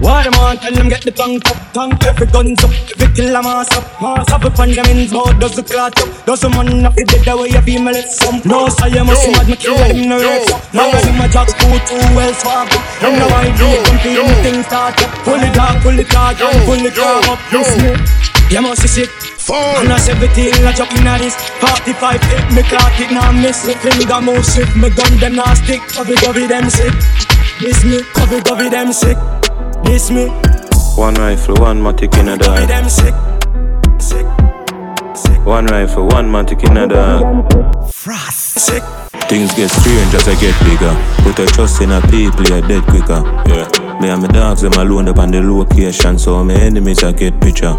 what 0.00 0.24
them 0.24 0.34
on, 0.40 0.56
tell 0.56 0.72
them 0.72 0.88
get 0.88 1.02
the 1.04 1.12
tongue 1.12 1.40
up, 1.46 1.56
tongue 1.72 1.92
every 2.08 2.26
guns 2.26 2.64
up, 2.64 2.72
every 2.72 3.08
kill 3.14 3.36
a 3.36 3.40
mass 3.42 3.68
up, 3.76 3.84
mass 4.00 4.28
up 4.32 4.44
upon 4.44 4.72
them 4.72 4.86
ends, 4.88 5.12
mouth 5.12 5.36
does 5.38 5.54
the 5.54 5.62
clot 5.62 5.92
up, 6.00 6.08
does 6.24 6.40
the 6.40 6.48
man 6.48 6.84
up, 6.88 6.94
the 6.96 7.04
dead 7.04 7.28
away 7.28 7.52
a 7.52 7.60
female 7.60 7.94
it's 7.94 8.16
some, 8.16 8.40
no 8.48 8.68
say 8.68 8.88
you 8.88 9.04
must 9.04 9.28
mad, 9.28 9.46
me 9.46 9.56
kill 9.56 9.76
them 9.76 10.08
no 10.08 10.16
rex 10.16 10.50
up, 10.52 10.60
now 10.72 10.88
I 10.88 10.98
see 11.04 11.12
my 11.16 11.28
jocks 11.28 11.52
go 11.54 11.68
too 11.84 12.00
well 12.16 12.32
swag 12.32 12.72
up, 12.72 12.82
and 13.04 13.16
now 13.20 13.28
I 13.28 13.52
do 13.54 13.68
compete, 13.86 14.24
me 14.24 14.34
things 14.40 14.66
start 14.66 14.96
up, 15.04 15.12
pull 15.22 15.36
it 15.36 15.52
down, 15.52 15.76
pull 15.84 15.98
it 15.98 16.08
down, 16.08 16.34
pull 16.64 16.80
it 16.80 16.96
up, 16.98 17.38
listen 17.52 18.30
you 18.50 18.60
must 18.60 18.82
be 18.82 18.88
sick. 18.88 19.10
And 19.50 19.92
I 19.92 19.96
17, 19.96 20.66
I 20.66 20.72
jump 20.72 20.90
in 20.98 21.06
at 21.06 21.18
this. 21.18 21.36
45 21.62 22.20
hit 22.20 22.52
me 22.52 22.62
clock 22.62 22.98
it 22.98 23.12
now 23.12 23.30
miss 23.30 23.64
Me 23.64 23.74
finger 23.74 24.20
move 24.20 24.44
swift, 24.44 24.74
me 24.74 24.90
gun 24.90 25.18
them 25.18 25.36
now 25.36 25.54
stick. 25.54 25.80
Cover, 25.94 26.14
cover 26.16 26.46
them 26.48 26.68
sick. 26.68 26.92
This 27.60 27.84
me, 27.84 28.02
cover, 28.12 28.40
cover 28.42 28.68
them 28.68 28.92
sick 28.92 29.16
This 29.90 30.08
me 30.08 30.28
One 30.94 31.14
rifle, 31.14 31.56
one 31.56 31.82
matic 31.82 32.16
in 32.16 32.28
a 32.28 32.36
dog. 32.38 32.68
them 32.68 32.88
sick 32.88 33.12
Sick 33.98 34.24
One 35.44 35.66
rifle, 35.66 36.06
one 36.06 36.30
matic 36.30 36.62
in 36.62 36.76
a 36.76 36.86
dog. 36.86 37.92
Frost 37.92 38.60
Sick 38.60 38.84
Things 39.28 39.52
get 39.54 39.68
strange 39.68 40.14
as 40.14 40.28
I 40.28 40.40
get 40.40 40.54
bigger. 40.62 40.94
Put 41.24 41.40
a 41.40 41.46
trust 41.46 41.82
in 41.82 41.90
a 41.90 42.00
people, 42.02 42.44
you're 42.44 42.60
dead 42.60 42.84
quicker. 42.84 43.20
Yeah. 43.48 43.89
Me 44.00 44.08
and 44.08 44.22
my 44.22 44.28
dogs, 44.28 44.62
them 44.62 44.72
alone 44.72 45.08
up 45.08 45.18
on 45.18 45.30
the 45.30 45.42
location, 45.42 46.18
so 46.18 46.42
my 46.42 46.54
enemies 46.54 47.04
I 47.04 47.12
get 47.12 47.38
picture. 47.38 47.76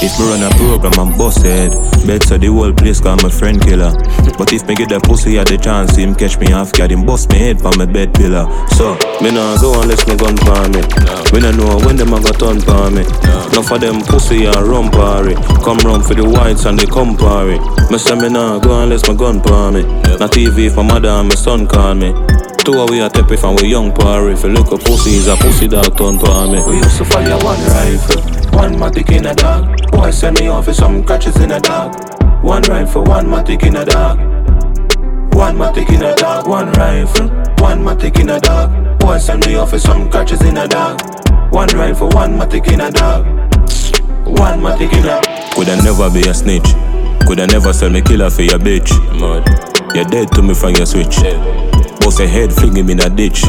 If 0.00 0.16
me 0.18 0.24
run 0.24 0.40
a 0.40 0.48
program, 0.56 0.96
I'm 0.96 1.18
busted. 1.18 1.76
Bet 2.06 2.22
so 2.22 2.38
the 2.38 2.48
whole 2.48 2.72
place 2.72 3.02
call 3.02 3.16
my 3.20 3.28
friend 3.28 3.60
killer. 3.60 3.92
But 4.38 4.50
if 4.54 4.66
me 4.66 4.74
get 4.74 4.88
that 4.88 5.02
pussy 5.04 5.38
at 5.38 5.48
the 5.48 5.58
chance, 5.58 5.94
him 5.96 6.14
catch 6.14 6.38
me 6.38 6.54
off 6.54 6.72
guard, 6.72 6.90
him 6.90 7.04
bust 7.04 7.28
me 7.28 7.36
head 7.36 7.60
from 7.60 7.76
my 7.76 7.84
bed 7.84 8.14
pillar. 8.14 8.48
So, 8.80 8.96
me 9.20 9.28
nah 9.28 9.60
go 9.60 9.76
unless 9.76 10.08
me 10.08 10.16
gun 10.16 10.40
for 10.40 10.56
me. 10.72 10.80
Me 11.36 11.38
nah 11.44 11.52
know 11.52 11.76
when 11.84 12.00
them 12.00 12.16
a 12.16 12.22
got 12.24 12.40
turn 12.40 12.64
for 12.64 12.88
me. 12.88 13.04
Enough 13.52 13.68
of 13.68 13.80
them 13.84 14.00
pussy 14.08 14.48
and 14.48 14.64
run 14.64 14.88
party. 14.88 15.36
Come 15.60 15.84
run 15.84 16.00
for 16.00 16.16
the 16.16 16.24
whites 16.24 16.64
and 16.64 16.78
they 16.78 16.88
come 16.88 17.12
party. 17.12 17.60
Me 17.92 17.98
say 18.00 18.16
me 18.16 18.32
nah 18.32 18.56
go 18.56 18.80
unless 18.80 19.04
my 19.04 19.12
gun 19.12 19.36
for 19.44 19.68
me. 19.68 19.84
Not 20.16 20.32
TV 20.32 20.72
if 20.72 20.76
my 20.76 20.82
mother 20.82 21.12
and 21.12 21.28
my 21.28 21.36
son 21.36 21.68
call 21.68 21.92
me. 21.92 22.16
Of 22.68 22.90
we 22.90 23.00
a 23.00 23.08
tep 23.08 23.30
if 23.30 23.44
and 23.44 23.58
we 23.58 23.68
young 23.68 23.94
party. 23.94 24.34
If 24.34 24.44
you 24.44 24.50
look 24.50 24.70
a 24.70 24.76
pussy, 24.76 25.16
is 25.16 25.26
a 25.26 25.36
pussy 25.36 25.68
dog 25.68 25.96
turn 25.96 26.18
for 26.18 26.46
me. 26.46 26.62
We 26.68 26.76
used 26.76 26.98
to 26.98 27.04
fire 27.06 27.38
one 27.42 27.58
rifle, 27.64 28.20
one 28.58 28.74
matic 28.74 29.10
in 29.10 29.24
a 29.24 29.34
dog. 29.34 29.90
Boy 29.90 30.10
send 30.10 30.38
me 30.38 30.48
off 30.48 30.66
with 30.66 30.76
some 30.76 31.02
catches 31.02 31.36
in 31.38 31.50
a 31.50 31.60
dog. 31.60 31.96
One 32.44 32.62
rifle, 32.64 33.04
one 33.04 33.26
matic 33.26 33.62
in 33.62 33.76
a 33.76 33.86
dog. 33.86 34.18
One 35.34 35.56
matic 35.56 35.88
in 35.88 36.02
a 36.02 36.14
dog, 36.14 36.46
one 36.46 36.70
rifle, 36.72 37.28
one 37.64 37.80
matic 37.82 38.20
in 38.20 38.28
a 38.28 38.38
dog. 38.38 38.98
Boy 38.98 39.16
send 39.16 39.46
me 39.46 39.54
off 39.54 39.72
with 39.72 39.80
some 39.80 40.10
catches 40.10 40.42
in 40.42 40.58
a 40.58 40.68
dog. 40.68 41.00
One 41.50 41.70
rifle, 41.70 42.10
one 42.10 42.38
matic 42.38 42.70
in 42.70 42.82
a 42.82 42.92
dog. 42.92 43.24
One 44.26 44.60
matic 44.60 44.92
in 44.92 45.06
a. 45.08 45.54
Coulda 45.54 45.82
never 45.82 46.10
be 46.10 46.28
a 46.28 46.34
snitch. 46.34 46.74
Coulda 47.26 47.46
never 47.46 47.72
sell 47.72 47.88
me 47.88 48.02
killer 48.02 48.28
for 48.28 48.42
your 48.42 48.58
bitch. 48.58 48.92
Mud. 49.18 49.48
You're 49.96 50.04
dead 50.04 50.30
to 50.32 50.42
me 50.42 50.52
from 50.52 50.74
your 50.74 50.84
switch. 50.84 51.16
Bust 52.08 52.20
a 52.20 52.26
head, 52.26 52.50
fling 52.54 52.74
him 52.74 52.88
in 52.88 53.00
a 53.00 53.10
ditch. 53.10 53.44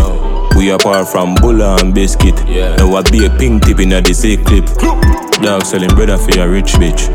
We 0.58 0.72
apart 0.72 1.08
from 1.08 1.34
Bulla 1.36 1.78
and 1.80 1.95
Biscuit. 1.95 2.36
Now 2.45 2.93
I 2.93 3.10
be 3.10 3.26
a 3.26 3.30
pink 3.30 3.63
tip 3.63 3.80
in 3.80 3.93
a 3.93 4.02
the 4.02 4.13
same 4.13 4.43
clip. 4.43 4.65
Dog 5.41 5.63
selling 5.63 5.88
brother 5.95 6.17
for 6.17 6.32
your 6.32 6.50
rich 6.50 6.74
bitch. 6.74 7.08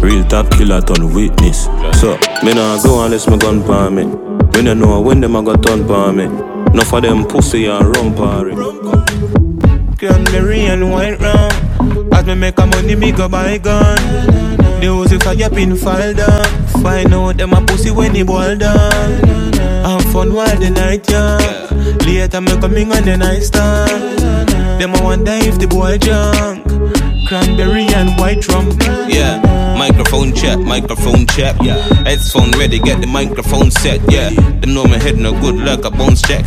Real 0.00 0.24
top 0.24 0.50
killer 0.52 0.80
ton 0.80 1.12
witness. 1.12 1.64
So, 2.00 2.16
me 2.42 2.54
nah 2.54 2.82
go 2.82 3.04
unless 3.04 3.28
me 3.28 3.36
gun 3.36 3.62
pa 3.62 3.90
me. 3.90 4.06
Me 4.06 4.62
nah 4.62 4.72
know 4.72 5.02
when 5.02 5.20
them 5.20 5.36
a 5.36 5.42
got 5.42 5.62
turn 5.62 5.86
pa 5.86 6.10
me. 6.12 6.24
Enough 6.72 6.94
of 6.94 7.02
them 7.02 7.26
pussy 7.26 7.66
and 7.66 7.94
rum 7.94 8.14
party. 8.14 8.56
Can 9.98 10.24
me 10.32 10.38
rain 10.38 10.90
white 10.90 11.20
rum 11.20 12.10
As 12.10 12.24
me 12.24 12.34
make 12.36 12.58
a 12.58 12.66
money, 12.66 12.94
me 12.94 13.12
go 13.12 13.28
buy 13.28 13.58
gun 13.58 13.96
The 14.80 14.86
house 14.86 15.12
if 15.12 15.26
I 15.26 15.34
get 15.34 15.52
pin 15.52 15.76
file 15.76 16.14
down 16.14 16.44
Find 16.82 17.12
out 17.12 17.36
them 17.36 17.52
a 17.52 17.60
pussy 17.66 17.90
when 17.90 18.14
he 18.14 18.22
boil 18.22 18.56
down 18.56 19.52
Have 19.54 19.75
fun 20.16 20.32
while 20.32 20.58
the 20.58 20.70
night 20.70 21.04
young 21.10 21.40
Later 22.06 22.40
me 22.40 22.56
coming 22.62 22.90
on 22.90 23.04
the 23.04 23.16
night 23.18 23.42
stand 23.42 24.65
Them 24.78 24.94
a 24.94 25.02
wonder 25.02 25.32
if 25.32 25.58
the 25.58 25.66
boy 25.66 25.98
drunk 25.98 26.76
Cranberry 27.26 27.86
and 27.88 28.16
white 28.20 28.46
rum. 28.46 28.68
Yeah, 29.08 29.40
microphone 29.76 30.32
check, 30.32 30.60
microphone 30.60 31.26
check. 31.26 31.56
Yeah, 31.60 31.76
headphone 32.04 32.52
ready, 32.52 32.78
get 32.78 33.00
the 33.00 33.08
microphone 33.08 33.72
set. 33.72 34.00
Yeah, 34.08 34.30
them 34.30 34.74
know 34.74 34.84
my 34.84 34.96
head 34.96 35.16
no 35.16 35.32
good 35.40 35.56
like 35.56 35.84
a 35.84 35.90
bones 35.90 36.22
check. 36.22 36.44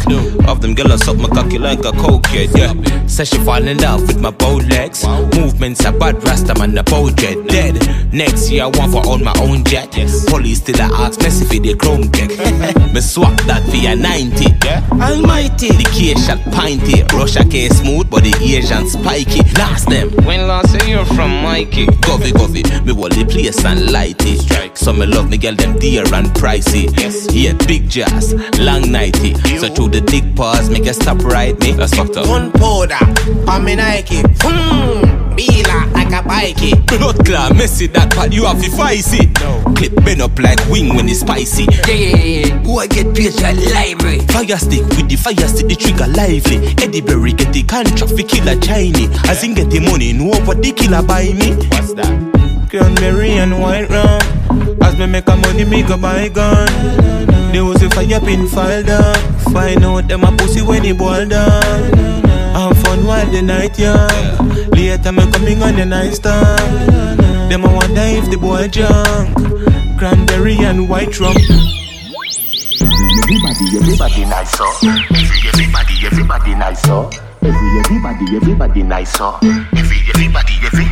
Of 0.48 0.62
them 0.62 0.76
girls 0.76 1.04
suck 1.04 1.18
my 1.18 1.28
cocky 1.28 1.60
like 1.60 1.80
a 1.80 1.92
cokehead. 1.92 2.56
Yeah, 2.56 3.08
says 3.08 3.28
she 3.28 3.40
fall 3.40 3.62
in 3.68 3.78
love 3.80 4.08
with 4.08 4.22
my 4.22 4.32
bow 4.32 4.56
legs. 4.56 5.06
Movements 5.36 5.86
are 5.86 5.92
bad, 5.92 6.24
rasta 6.24 6.58
man 6.58 6.76
the 6.76 6.84
bow 6.84 7.10
jet 7.10 7.46
dead. 7.50 7.76
Next 8.14 8.50
year 8.50 8.64
I 8.64 8.68
want 8.68 8.94
for 8.94 9.06
own 9.06 9.22
my 9.22 9.34
own 9.42 9.66
jet. 9.66 9.92
Police 10.28 10.60
still 10.60 10.80
a 10.80 10.84
ask 10.84 11.20
me 11.20 11.28
if 11.28 11.50
the 11.50 11.76
chrome 11.76 12.10
check. 12.14 12.30
me 12.94 13.02
swap 13.02 13.36
that 13.42 13.64
for 13.66 13.86
a 13.86 13.96
90. 13.96 14.46
Yeah, 14.64 14.82
almighty. 14.94 15.68
The 15.76 15.84
K 15.92 16.16
shot 16.16 16.40
pinty. 16.56 17.04
Russia 17.12 17.44
K 17.44 17.68
smooth, 17.68 18.10
but 18.10 18.19
the 18.22 18.36
Asian 18.42 18.88
spiky. 18.88 19.42
Last 19.58 19.90
them. 19.90 20.10
When 20.26 20.48
last 20.48 20.72
say 20.72 20.92
you're 20.92 21.06
from 21.06 21.32
Mikey. 21.44 21.88
Govy, 22.06 22.32
govy, 22.32 22.64
me 22.86 22.94
want 22.94 23.16
the 23.16 23.26
place 23.26 23.64
and 23.66 23.92
light 23.92 24.22
it. 24.26 24.42
Strike. 24.42 24.78
So 24.78 24.94
me 24.94 25.06
love 25.06 25.30
me 25.30 25.38
girl 25.38 25.56
them 25.56 25.78
dear 25.78 26.04
and 26.14 26.28
pricey. 26.28 26.90
Yes. 26.98 27.34
Yeah, 27.34 27.54
big 27.68 27.90
jazz, 27.90 28.34
long 28.60 28.92
nighty. 28.92 29.36
So 29.58 29.70
through 29.70 29.90
the 29.90 30.02
dick 30.02 30.36
pause, 30.36 30.70
make 30.70 30.86
a 30.86 30.94
stop 30.94 31.20
right 31.24 31.58
me. 31.60 31.72
That's 31.74 31.96
fucked 31.96 32.18
up. 32.18 32.28
One 32.28 32.52
powder, 32.52 32.98
on 33.48 33.64
me 33.66 33.76
Nike. 33.76 34.22
Be 34.24 34.79
a 36.30 36.54
bikey. 36.54 36.76
Blood 36.86 37.26
clot, 37.26 37.56
messy 37.56 37.88
that 37.88 38.14
part 38.14 38.32
you 38.34 38.46
have 38.46 38.62
to 38.62 38.70
fight 38.72 39.04
it. 39.14 39.30
No. 39.42 39.74
Clip 39.74 39.94
bend 40.06 40.22
up 40.22 40.38
like 40.40 40.60
wing 40.70 40.96
when 40.96 41.10
it's 41.10 41.22
spicy. 41.22 41.64
Yeah, 41.64 41.88
yeah, 41.88 42.16
yeah, 42.16 42.46
yeah. 42.46 42.60
Who 42.64 42.80
I 42.80 42.88
get 42.88 43.16
picture 43.16 43.54
library. 43.74 44.20
Fire 44.28 44.58
stick 44.58 44.86
with 44.96 45.10
the 45.10 45.16
fire 45.16 45.48
stick, 45.48 45.68
the 45.68 45.76
trigger 45.76 46.08
lively. 46.08 46.58
Eddie 46.84 47.02
Berry 47.02 47.34
get 47.34 47.54
the 47.54 47.64
contract 47.64 48.12
for 48.12 48.24
killer 48.24 48.60
Chinese. 48.60 49.10
As 49.28 49.44
in 49.44 49.54
get 49.54 49.70
the 49.70 49.80
money, 49.80 50.14
know 50.14 50.40
what 50.46 50.62
the 50.62 50.72
killer 50.72 51.04
buy 51.04 51.34
me. 51.34 51.56
What's 51.74 51.94
that? 51.94 52.68
Cranberry 52.70 53.32
and 53.32 53.60
white 53.60 53.90
rum. 53.90 54.22
As 54.82 54.98
me 54.98 55.08
make 55.08 55.28
a 55.28 55.36
money, 55.36 55.66
me 55.66 55.84
go 55.84 55.98
buy 55.98 56.30
gun. 56.30 56.68
They 57.52 57.62
was 57.62 57.82
if 57.82 57.94
fire 57.94 58.16
up 58.16 58.24
in 58.24 58.48
file 58.48 58.84
down. 58.84 59.16
Find 59.52 59.84
out 59.84 60.08
them 60.08 60.24
a 60.24 60.32
pussy 60.38 60.62
when 60.62 60.84
he 60.84 60.94
boil 60.94 61.28
down. 61.28 62.29
Have 62.60 62.78
fun 62.84 63.06
while 63.08 63.26
the 63.32 63.42
night 63.42 63.80
young. 63.80 64.36
Later 64.76 65.14
me 65.14 65.24
coming 65.32 65.64
on 65.64 65.76
the 65.76 65.86
night 65.86 66.22
time. 66.22 67.16
Them 67.48 67.64
a 67.64 67.72
wonder 67.72 68.04
if 68.04 68.30
the 68.30 68.36
boy 68.36 68.68
drunk. 68.68 69.32
Cranberry 69.98 70.58
and 70.68 70.90
white 70.90 71.18
rum. 71.22 71.38
Everybody, 73.24 73.64
everybody 73.80 74.26
nice, 74.26 74.52
so. 74.52 74.66
Every, 74.84 75.40
everybody, 75.48 76.06
everybody 76.06 76.56
nice, 76.56 76.82
so. 76.82 77.10
Every, 77.42 77.80
everybody, 77.80 78.36
everybody 78.36 78.84
nice, 78.84 79.14
so. 79.14 79.40
Every, 79.42 80.00
everybody, 80.12 80.56
every. 80.66 80.88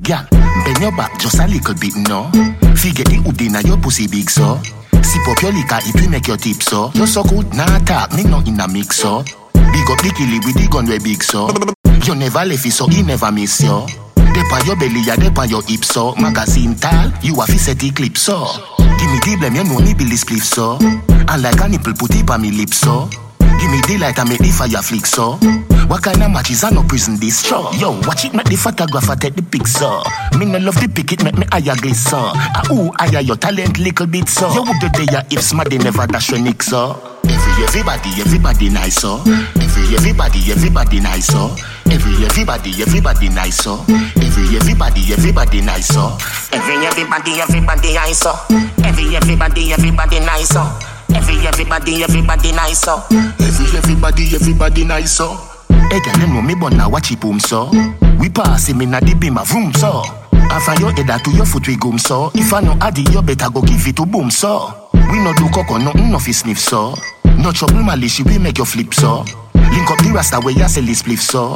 Girl, 0.00 0.24
bend 0.64 0.80
your 0.80 0.96
back 0.96 1.20
just 1.20 1.38
a 1.38 1.46
little 1.46 1.74
bit, 1.74 1.92
no. 2.08 2.32
Figure 2.80 3.04
the 3.04 3.20
hood 3.26 3.42
inna 3.42 3.60
your 3.60 3.76
pussy 3.76 4.08
big, 4.08 4.30
so. 4.30 4.56
Sip 5.02 5.28
up 5.28 5.42
your 5.42 5.52
liquor, 5.52 5.84
it 5.84 6.00
will 6.00 6.08
make 6.08 6.26
your 6.28 6.38
tip, 6.38 6.62
so. 6.62 6.90
You're 6.94 7.06
so 7.06 7.24
good, 7.24 7.52
nah 7.52 7.76
talk, 7.84 8.14
me 8.14 8.24
no 8.24 8.40
in 8.40 8.58
a 8.58 8.66
mix, 8.66 8.96
so. 8.96 9.22
Big 9.72 9.88
up 9.90 10.00
the 10.02 10.10
killie 10.16 10.44
with 10.44 10.56
the 10.56 10.68
gun 10.70 10.86
we 10.86 10.98
big, 10.98 11.22
so. 11.22 11.48
You 12.06 12.14
never 12.14 12.44
left 12.44 12.66
it, 12.66 12.72
so 12.72 12.86
he 12.86 13.02
never 13.02 13.30
miss, 13.32 13.60
yo. 13.62 13.86
Dep 14.16 14.52
on 14.52 14.66
your 14.66 14.76
belly, 14.76 15.00
ya 15.00 15.16
dep 15.16 15.38
on 15.38 15.48
your 15.48 15.62
hips, 15.62 15.88
so. 15.88 16.14
Magazine 16.16 16.74
tall, 16.76 17.12
you 17.22 17.34
have 17.36 17.46
to 17.48 17.58
set 17.58 17.78
the 17.78 17.90
clip, 17.90 18.16
so. 18.16 18.46
Give 18.98 19.10
me 19.10 19.18
the 19.20 19.36
blame, 19.38 19.56
you 19.56 19.64
know 19.64 19.78
me 19.80 19.94
Billy 19.94 20.16
spliff, 20.16 20.42
so. 20.42 20.78
And 20.80 21.42
like 21.42 21.60
a 21.60 21.68
nipple, 21.68 21.94
put 21.94 22.14
it 22.14 22.28
on 22.30 22.42
me 22.42 22.50
lips, 22.50 22.78
so. 22.78 23.08
Give 23.60 23.70
me 23.70 23.80
the 23.86 23.98
light 23.98 24.18
and 24.18 24.28
make 24.28 24.38
the 24.38 24.50
fire 24.50 24.82
flick, 24.82 25.06
so. 25.06 25.36
What 25.88 26.02
kind 26.02 26.22
of 26.22 26.30
matches 26.30 26.64
are 26.64 26.70
no 26.70 26.82
prison 26.82 27.16
this 27.16 27.44
show? 27.44 27.70
Yo, 27.72 27.98
watch 28.06 28.24
it, 28.24 28.34
make 28.34 28.46
the 28.46 28.56
photographer 28.56 29.16
take 29.16 29.34
the 29.34 29.42
pic, 29.42 29.66
so. 29.66 30.02
Me 30.38 30.46
no 30.46 30.58
love 30.58 30.80
the 30.80 30.88
pic, 30.88 31.12
it 31.12 31.24
make 31.24 31.36
me 31.36 31.46
higher 31.50 31.76
glisten. 31.76 32.18
Ah, 32.18 32.62
ooh, 32.70 32.92
higher 32.98 33.20
your 33.20 33.36
talent 33.36 33.78
little 33.78 34.06
bit, 34.06 34.28
so. 34.28 34.52
You 34.52 34.62
would 34.62 34.78
do 34.80 34.88
there 35.06 35.24
if 35.30 35.42
smarty 35.42 35.78
never 35.78 36.06
dash 36.06 36.30
your 36.30 36.40
nick, 36.40 36.62
so. 36.62 37.17
Every, 37.28 37.64
everybody, 37.64 38.10
everybody 38.20 38.68
nice, 38.70 38.96
so. 38.96 39.22
Every, 39.60 39.94
everybody, 39.94 40.40
everybody 40.50 41.00
nice, 41.00 41.26
so. 41.26 41.54
Every, 41.90 42.24
everybody, 42.24 42.82
everybody 42.82 43.28
nice, 43.28 43.56
so. 43.56 43.84
Every, 44.16 44.56
everybody, 44.56 45.12
everybody 45.12 45.60
nice, 45.60 45.88
so. 45.88 46.18
Every 46.52 46.84
everybody, 46.86 47.40
everybody 47.40 47.94
nice 47.94 48.18
so. 48.18 48.32
Every 48.84 49.16
everybody, 49.16 49.72
everybody 49.72 50.20
nice 50.20 50.48
so. 50.48 50.62
Every 51.14 51.46
everybody, 51.46 52.02
everybody 52.02 52.52
nice 52.52 52.80
so. 52.80 53.02
Every, 53.10 53.76
everybody, 53.76 54.34
everybody 54.34 54.84
nice. 54.84 55.18
Hey, 55.18 56.00
girl, 56.00 56.18
you 56.20 56.26
know 56.28 56.42
me 56.42 56.54
born 56.54 56.76
now 56.76 56.90
watch 56.90 57.10
it 57.10 57.20
boom, 57.20 57.40
so. 57.40 57.70
We 58.18 58.28
pass 58.28 58.68
him 58.68 58.80
in 58.82 58.94
a 58.94 59.00
the 59.00 59.14
beam 59.14 59.38
of 59.38 59.50
room, 59.52 59.72
so. 59.74 60.02
From 60.64 60.78
your 60.80 60.92
head 60.92 61.24
to 61.24 61.30
your 61.30 61.46
foot 61.46 61.66
we 61.68 61.76
goom, 61.76 61.98
so. 61.98 62.30
If 62.34 62.52
I 62.52 62.60
know 62.60 62.76
Addy, 62.80 63.02
you 63.12 63.22
better 63.22 63.50
go 63.50 63.62
give 63.62 63.86
it 63.86 63.96
to 63.96 64.06
boom, 64.06 64.30
so. 64.30 64.90
We 64.92 65.18
no 65.22 65.32
do 65.34 65.48
coco, 65.54 65.78
nothing 65.78 66.10
no 66.10 66.18
fi 66.18 66.32
sniff, 66.32 66.58
so. 66.58 66.94
No 67.38 67.52
trouble, 67.52 67.82
malice, 67.82 68.20
we 68.20 68.38
make 68.38 68.58
your 68.58 68.66
flip, 68.66 68.92
so. 68.92 69.24
Link 69.54 69.90
up 69.90 69.98
the 69.98 70.10
rasta 70.14 70.40
where 70.40 70.54
you 70.54 70.68
sell 70.68 70.84
this 70.84 71.02
spliff, 71.02 71.18
so. 71.20 71.54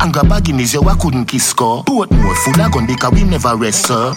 And 0.00 0.12
grab 0.12 0.32
a 0.32 0.40
Guinness, 0.40 0.74
you 0.74 0.82
couldn't 1.00 1.26
kiss, 1.26 1.46
score. 1.50 1.84
Put 1.84 2.10
more 2.10 2.34
full 2.36 2.60
of 2.60 2.72
gun 2.72 2.86
because 2.86 3.12
we 3.12 3.24
never 3.24 3.56
rest, 3.56 3.86
sir. 3.86 4.12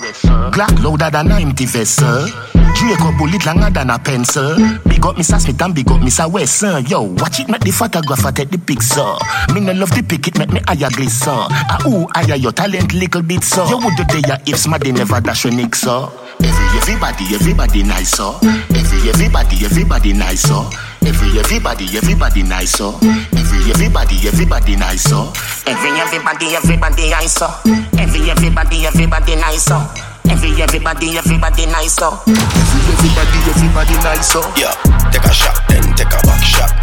Glock 0.51 0.83
louder 0.83 1.09
than 1.11 1.31
a 1.31 1.39
empty 1.39 1.65
vest, 1.65 1.95
sir. 1.97 2.27
Draco 2.75 3.17
bullet 3.17 3.45
longer 3.45 3.69
than 3.69 3.89
a 3.89 3.97
pencil. 3.99 4.55
Big 4.87 5.05
up 5.05 5.15
Mr. 5.15 5.39
Smith 5.39 5.61
and 5.61 5.73
big 5.73 5.89
up 5.89 6.01
Mr. 6.01 6.29
Wesson. 6.29 6.85
Yo, 6.87 7.01
watch 7.03 7.39
it, 7.39 7.47
make 7.47 7.61
the 7.61 7.71
photographer 7.71 8.31
take 8.31 8.49
the 8.49 8.57
picture. 8.57 9.15
Me 9.53 9.61
no 9.61 9.73
love 9.73 9.91
the 9.91 10.03
pic, 10.03 10.27
it 10.27 10.37
make 10.37 10.51
me 10.51 10.59
higher 10.67 10.89
glisten. 10.91 11.31
Ah, 11.31 11.79
ooh, 11.87 12.07
higher 12.13 12.35
your 12.35 12.51
talent 12.51 12.93
little 12.93 13.21
bit, 13.21 13.43
so. 13.43 13.65
You 13.69 13.77
would 13.77 13.95
do 13.95 14.03
there 14.21 14.41
if 14.45 14.57
somebody 14.57 14.91
never 14.91 15.21
dash 15.21 15.45
your 15.45 15.53
nick, 15.53 15.75
so. 15.75 16.11
Every, 16.43 16.77
everybody, 16.77 17.25
everybody 17.33 17.83
nice, 17.83 18.09
so. 18.09 18.39
Every, 18.43 19.09
everybody, 19.09 19.65
everybody 19.65 20.13
nice, 20.13 20.41
so. 20.41 20.69
Every, 21.05 21.37
everybody, 21.37 21.85
everybody 21.97 22.41
nice, 22.41 22.81
oh. 22.81 22.97
so. 22.97 23.07
Every, 23.37 23.69
everybody, 23.69 24.27
everybody 24.27 24.75
nice, 24.75 25.05
oh. 25.13 25.31
so. 25.35 25.71
Every 25.71 25.91
everybody, 26.01 26.55
everybody 26.55 27.09
nice 27.09 27.37
oh. 27.41 27.61
so. 27.63 28.01
Every 28.01 28.31
everybody, 28.31 28.85
everybody 28.87 29.35
nice 29.35 29.63
so. 29.65 29.77
Every 30.25 30.61
everybody, 30.61 31.17
everybody 31.17 31.65
nice 31.67 31.93
so. 31.93 32.17
Every, 32.25 32.89
everybody, 32.89 33.37
everybody 33.53 33.93
nice, 34.01 34.31
so. 34.33 34.41
Yeah, 34.57 34.73
take 35.13 35.21
a 35.21 35.33
shot, 35.33 35.61
then 35.69 35.83
take 35.93 36.09
a 36.09 36.19
back 36.25 36.41
shot. 36.41 36.73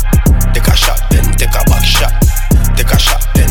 Take 0.55 0.69
a 0.71 0.77
shot, 0.77 1.03
then 1.11 1.27
take 1.35 1.51
a 1.51 1.63
back 1.67 1.85
shot. 1.85 2.15
Take 2.79 2.95
a 2.95 2.99
shot, 2.99 3.27
then 3.35 3.42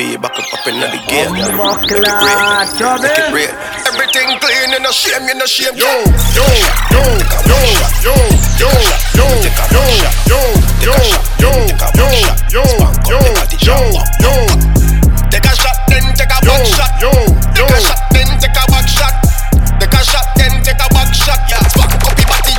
MVP, 0.00 0.20
back 0.20 0.38
up 0.38 0.54
up 0.54 0.66
in 0.66 0.80
the 0.80 0.88
game. 1.08 1.32
Make 1.32 1.44
it 1.44 1.52
rain, 1.52 2.32
make 3.00 3.18
it 3.18 3.32
rain. 3.32 3.52
Everything 3.86 4.28
clean, 4.40 4.70
you 4.72 4.80
no 4.80 4.90
shame, 4.90 5.28
you 5.28 5.34
no 5.34 5.46
shame. 5.46 5.76
Yo, 5.76 5.86
yo, 6.32 6.46
yo, 6.90 7.04
yo, 7.44 7.58
yo, 8.00 8.14
yo, 8.56 8.70
yo, 9.14 9.28
yo, 9.52 9.60
yo, 9.60 10.40
yo, 10.80 10.96
yo, 11.40 11.56
yo, 11.84 12.06
yo, 12.48 12.64
yo, 13.08 13.20
yo, 13.60 13.76
yo. 14.20 14.32
Take 15.30 15.44
a 15.44 15.52
shot, 15.54 15.76
then 15.88 16.04
take 16.16 16.32
a 16.32 16.38
back 16.44 16.64
shot. 16.66 16.92
Yo, 17.00 17.12
take 17.52 17.68
a 17.68 17.80
shot, 17.80 18.00
then 18.12 18.28
take 18.40 18.56
a 18.56 18.64
back 18.72 18.88
shot. 18.88 19.14
Take 19.80 19.92
a 19.92 20.00
shot, 20.04 20.26
then 20.36 20.62
take 20.64 20.80
a 20.80 20.88
back 20.94 21.12
shot. 21.14 21.40
Yeah, 21.48 21.60
spark 21.68 21.92
up 21.92 22.02
your 22.16 22.28
body, 22.30 22.54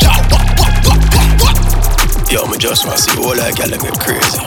wop. 1.41 1.57
Yo, 2.31 2.45
me 2.47 2.57
just 2.57 2.85
wanna 2.85 2.97
see 2.97 3.17
all 3.17 3.35
that 3.35 3.55
gal 3.55 3.69
get 3.69 3.99
crazy. 3.99 4.45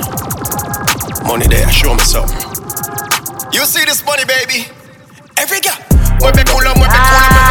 Money 1.27 1.47
there, 1.49 1.71
show 1.73 1.93
me 1.93 2.01
something. 2.01 2.54
You 3.64 3.70
see 3.70 3.85
this 3.87 4.05
money, 4.05 4.27
baby? 4.27 4.68
Every 5.38 5.59
girl. 5.62 5.72
Mueve 6.20 6.44
culo, 6.44 6.74
mueve 6.74 6.92
culo, 6.92 7.29
mueve 7.33 7.44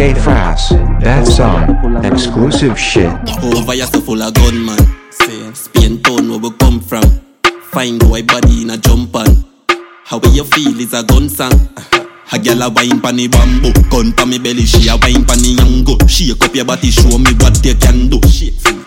ZJ 0.00 0.14
Frass, 0.16 0.70
that 1.02 1.26
song, 1.26 2.02
exclusive 2.06 2.78
shit. 2.80 3.12
Over 3.44 3.74
here 3.74 3.84
so 3.84 4.00
full 4.00 4.22
of 4.22 4.32
gunman. 4.32 4.78
Spain 5.52 6.00
town 6.00 6.30
where 6.30 6.38
we 6.38 6.50
come 6.56 6.80
from. 6.80 7.04
Find 7.64 8.00
boy 8.00 8.22
body 8.22 8.62
in 8.62 8.70
a 8.70 8.78
jump 8.78 9.14
on. 9.14 9.44
How 10.04 10.18
you 10.32 10.44
feel 10.44 10.80
is 10.80 10.94
a 10.94 11.02
gun 11.02 11.28
song. 11.28 11.52
A 12.32 12.38
gyal 12.40 12.64
a 12.64 12.70
wine 12.70 13.02
pon 13.02 13.16
the 13.16 13.28
bamboo, 13.28 13.74
gun 13.90 14.14
pon 14.14 14.30
me 14.30 14.38
belly, 14.38 14.64
she 14.64 14.88
a 14.88 14.96
wine 14.96 15.26
pon 15.26 15.36
the 15.36 15.56
yango. 15.60 16.08
Shake 16.08 16.42
up 16.42 16.54
your 16.54 16.64
body, 16.64 16.90
show 16.90 17.18
me 17.18 17.34
what 17.36 17.62
you 17.62 17.74
can 17.74 18.08
do. 18.08 18.20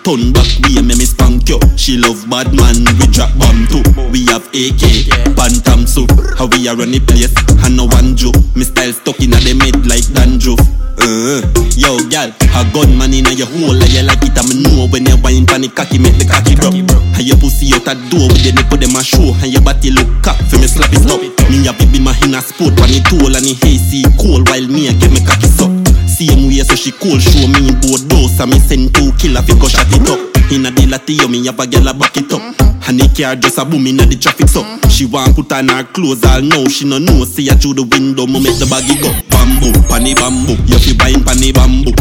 Turn 0.03 0.35
back, 0.35 0.43
we 0.67 0.75
me 0.83 0.99
me 0.99 1.07
spank 1.07 1.47
you. 1.47 1.55
She 1.79 1.95
love 1.95 2.27
bad 2.27 2.51
man, 2.51 2.83
we 2.99 3.07
drop 3.07 3.31
bomb 3.39 3.63
too. 3.71 3.79
We 4.11 4.27
have 4.27 4.43
AK, 4.51 5.07
Bantam 5.31 5.87
soup. 5.87 6.11
How 6.35 6.51
we 6.51 6.67
a 6.67 6.75
run 6.75 6.91
the 6.91 6.99
place, 6.99 7.31
and 7.63 7.79
no 7.79 7.87
one 7.87 8.11
joke. 8.19 8.35
Me 8.51 8.67
style 8.67 8.91
stuck 8.91 9.15
inna 9.23 9.39
the 9.39 9.55
mid 9.55 9.87
like 9.87 10.03
Danjo. 10.11 10.59
Uh, 10.99 11.39
yo, 11.79 12.03
gal, 12.11 12.35
a 12.35 12.61
gunman 12.75 13.15
inna 13.15 13.31
your 13.31 13.47
hole, 13.47 13.79
and 13.79 13.93
you 13.95 14.03
like 14.03 14.19
it, 14.27 14.35
I 14.35 14.43
me 14.43 14.59
know 14.59 14.91
when 14.91 15.07
you 15.07 15.15
wine 15.23 15.47
the 15.47 15.71
cocky, 15.71 15.95
make 16.03 16.19
the 16.19 16.27
cocky 16.27 16.59
drop. 16.59 16.75
And 16.75 17.23
your 17.23 17.39
pussy 17.39 17.71
out 17.71 17.87
that 17.87 17.95
door 18.11 18.27
with 18.27 18.43
the 18.43 18.51
nipple 18.51 18.75
them 18.75 18.99
a 18.99 19.03
show, 19.07 19.31
and 19.39 19.55
your 19.55 19.63
body 19.63 19.87
look 19.87 20.11
cock 20.19 20.35
for 20.51 20.59
me 20.59 20.67
slap 20.67 20.91
it 20.91 21.07
up. 21.07 21.23
Me 21.47 21.63
a 21.63 21.71
be 21.71 22.03
my 22.03 22.11
inna 22.27 22.43
sport 22.43 22.75
pon 22.75 22.91
the 22.91 22.99
tool 23.07 23.31
and 23.31 23.47
the 23.47 23.55
hazy 23.63 24.03
cold 24.19 24.51
while 24.51 24.67
me 24.67 24.91
a 24.91 24.93
get 24.99 25.15
me 25.15 25.23
cocky 25.23 25.47
suck. 25.47 25.82
Same 26.23 26.47
way 26.47 26.63
so 26.63 26.75
she 26.75 26.91
cold 26.91 27.21
show 27.21 27.47
me 27.51 27.71
both 27.83 28.07
dose. 28.07 28.39
And 28.39 28.51
me 28.51 28.59
send 28.59 28.95
two 28.95 29.11
killer 29.19 29.41
fi 29.41 29.53
go 29.59 29.67
shot 29.67 29.91
it 29.91 30.07
up. 30.07 30.19
Inna 30.51 30.71
the 30.71 30.87
latio 30.87 31.27
me 31.29 31.45
have 31.45 31.59
a 31.59 31.65
gyal 31.67 31.89
a 31.89 31.93
back 31.93 32.15
it 32.15 32.31
up. 32.31 32.41
And 32.87 32.99
the 32.99 33.11
car 33.11 33.35
just 33.35 33.57
a 33.57 33.65
boom 33.65 33.87
inna 33.87 34.05
the 34.05 34.15
traffic 34.15 34.47
so 34.47 34.63
She 34.89 35.05
want 35.05 35.35
put 35.35 35.51
on 35.51 35.69
her 35.69 35.83
clothes 35.83 36.23
all 36.23 36.41
now 36.41 36.65
She 36.67 36.85
no 36.85 36.97
know. 36.97 37.25
See 37.25 37.47
her 37.47 37.55
through 37.55 37.75
the 37.75 37.83
window 37.83 38.25
Me 38.25 38.39
make 38.39 38.59
the 38.59 38.67
baggy 38.67 38.95
go. 39.03 39.11
Bamboo, 39.27 39.71
panny 39.87 40.15
bamboo 40.15 40.55
You 40.67 40.79
fi 40.79 40.95
wine 40.99 41.23
panny 41.23 41.51
bamboo. 41.51 41.91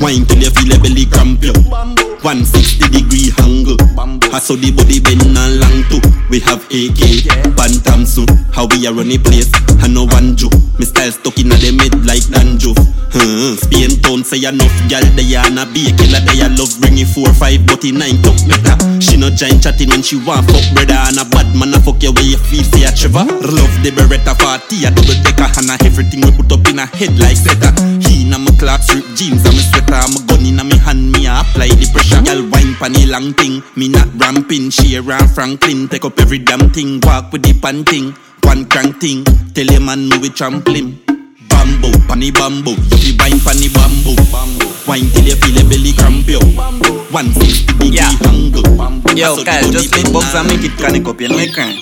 Wine 0.00 0.24
till 0.26 0.42
you 0.42 0.50
feel 0.50 0.72
a 0.72 0.78
belly 0.78 1.06
cramp 1.06 1.42
you 1.42 2.05
160 2.26 2.90
degree 2.90 3.30
angle. 3.38 3.78
I 4.34 4.42
saw 4.42 4.58
the 4.58 4.74
body 4.74 4.98
bend 4.98 5.22
and 5.22 5.62
long 5.62 5.86
too. 5.86 6.02
We 6.26 6.42
have 6.42 6.66
AK, 6.74 7.22
Bantam 7.54 8.02
soon 8.02 8.26
How 8.50 8.66
we 8.66 8.82
a 8.82 8.90
run 8.90 9.14
the 9.14 9.18
place. 9.22 9.46
I 9.78 9.86
know 9.86 10.10
one 10.10 10.34
joke 10.34 10.58
Me 10.74 10.84
style 10.90 11.14
stuck 11.14 11.38
inna 11.38 11.54
the 11.54 11.70
mid 11.70 11.94
like 12.02 12.26
dandruff 12.26 12.74
huh. 13.14 13.54
Spain 13.62 13.94
town 14.02 14.26
say 14.26 14.42
enough 14.42 14.74
gal 14.90 15.06
They 15.14 15.38
a 15.38 15.46
na 15.54 15.70
be 15.70 15.86
a 15.86 15.94
killer. 15.94 16.18
They 16.26 16.42
a 16.42 16.50
love 16.50 16.74
bring 16.82 16.98
it 16.98 17.06
4-5 17.14 17.62
but 17.62 17.86
in 17.86 18.02
9 18.02 18.18
talk 18.26 18.38
better 18.50 18.74
She 18.98 19.14
no 19.14 19.30
giant 19.30 19.62
chatting 19.62 19.94
when 19.94 20.02
she 20.02 20.18
want 20.18 20.50
fuck 20.50 20.66
brother 20.74 20.98
And 21.06 21.22
a 21.22 21.24
bad 21.30 21.46
man. 21.54 21.74
A 21.74 21.78
fuck 21.78 22.02
you 22.02 22.10
where 22.10 22.26
you 22.26 22.42
feel 22.42 22.66
say 22.74 22.82
a 22.82 22.90
Trevor. 22.90 23.22
Love 23.22 23.74
the 23.86 23.94
Beretta 23.94 24.34
40 24.34 24.82
a 24.82 24.90
double 24.90 25.14
decker 25.22 25.46
And 25.62 25.70
a 25.70 25.74
everything 25.86 26.26
we 26.26 26.34
put 26.34 26.50
up 26.50 26.66
in 26.66 26.82
a 26.82 26.90
head 26.90 27.14
like 27.22 27.38
setter 27.38 27.70
He 28.02 28.15
na 28.24 28.38
my 28.38 28.50
clocks 28.58 28.86
strip 28.86 29.04
jeans 29.14 29.44
and 29.44 29.56
my 29.56 29.62
sweater 29.62 30.04
My 30.12 30.20
gun 30.26 30.46
inna 30.46 30.64
me 30.64 30.78
hand 30.78 31.12
me 31.12 31.26
apply 31.26 31.68
the 31.68 31.86
pressure. 31.92 32.22
Girl 32.22 32.42
wine 32.50 32.74
pan 32.76 32.92
the 32.92 33.06
long 33.06 33.34
thing 33.34 33.62
Me 33.76 33.88
not 33.88 34.08
ramping. 34.16 34.70
Share 34.70 35.02
and 35.10 35.30
Franklin 35.30 35.88
Take 35.88 36.04
up 36.04 36.18
every 36.20 36.38
damn 36.38 36.70
thing 36.70 37.00
Walk 37.00 37.32
with 37.32 37.42
the 37.42 37.52
panting. 37.58 38.12
One 38.42 38.64
crank 38.66 39.00
thing 39.00 39.24
Tell 39.54 39.70
a 39.74 39.80
man 39.80 40.08
me 40.08 40.18
we 40.18 40.30
trampling 40.30 41.15
Bamboo, 41.56 41.96
panny 42.06 42.30
bamboo 42.30 42.76
You 43.00 43.16
fi 43.16 43.16
wine 43.16 43.40
panny 43.40 43.68
bamboo 43.72 44.14
Wine 44.86 45.08
till 45.16 45.24
you 45.24 45.36
feel 45.40 45.56
a 45.56 45.64
belly 45.64 45.92
cramp 45.96 46.28
yo 46.28 46.40
160 47.10 47.72
degree 47.72 47.98
angle 48.28 48.66
Yo, 49.16 49.42
Kyle, 49.44 49.72
just 49.72 49.94
beatbox 49.94 50.34
and 50.36 50.46
make 50.48 50.60
it 50.60 50.76
chronic 50.76 51.08
up, 51.08 51.18
you 51.18 51.28
know 51.28 51.38
you 51.38 51.50
crying. 51.50 51.80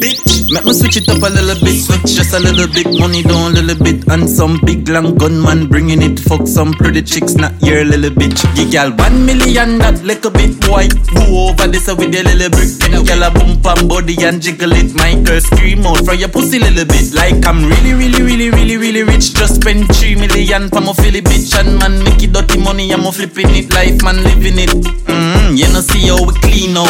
Bitch, 0.00 0.48
make 0.50 0.64
me 0.64 0.72
switch 0.72 0.96
it 0.96 1.08
up 1.10 1.20
a 1.20 1.28
little 1.28 1.52
bit, 1.60 1.84
switch 1.84 2.16
just 2.16 2.32
a 2.32 2.40
little 2.40 2.66
bit, 2.66 2.88
money 2.98 3.22
down 3.22 3.52
a 3.56 3.60
little 3.60 3.76
bit, 3.84 4.08
and 4.08 4.24
some 4.24 4.58
big 4.64 4.88
long 4.88 5.14
gunman 5.18 5.68
bringing 5.68 6.00
it. 6.00 6.18
Fuck 6.18 6.46
some 6.46 6.72
pretty 6.72 7.02
chicks, 7.02 7.34
not 7.34 7.52
your 7.60 7.84
little 7.84 8.08
bitch. 8.08 8.40
You 8.56 8.70
gal 8.72 8.90
one 8.96 9.26
million, 9.26 9.76
that 9.84 10.00
little 10.02 10.30
bit 10.30 10.58
boy. 10.64 10.88
Go 11.12 11.50
over 11.50 11.68
this 11.68 11.90
uh, 11.90 11.94
with 11.94 12.14
your 12.14 12.24
little 12.24 12.48
brick, 12.48 12.72
and 12.88 13.06
gal 13.06 13.22
a 13.22 13.30
boom 13.30 13.60
pam 13.60 13.86
body 13.86 14.16
and 14.24 14.40
jiggle 14.40 14.72
it. 14.72 14.94
My 14.94 15.12
girl 15.20 15.40
scream 15.40 15.84
out 15.84 16.00
from 16.06 16.16
your 16.16 16.30
pussy 16.30 16.58
little 16.58 16.86
bit, 16.86 17.12
like 17.12 17.44
I'm 17.44 17.68
really, 17.68 17.92
really, 17.92 18.22
really, 18.22 18.48
really, 18.48 18.76
really 18.78 19.01
rich. 19.04 19.34
Just 19.34 19.56
spend 19.56 19.94
three 19.94 20.14
million 20.14 20.68
for 20.68 20.80
my 20.80 20.92
Philly 20.92 21.20
bitch, 21.20 21.54
and 21.58 21.78
man 21.78 22.02
make 22.04 22.22
it 22.22 22.32
dirty 22.32 22.58
money, 22.58 22.92
I'm 22.92 23.06
a 23.06 23.12
flipping 23.12 23.50
it, 23.50 23.72
life 23.72 24.02
man 24.02 24.22
living 24.22 24.58
it. 24.58 24.70
Mm, 25.06 25.56
you 25.56 25.68
know 25.72 25.80
see 25.80 26.08
how 26.08 26.24
we 26.24 26.34
clean 26.40 26.74
now. 26.74 26.86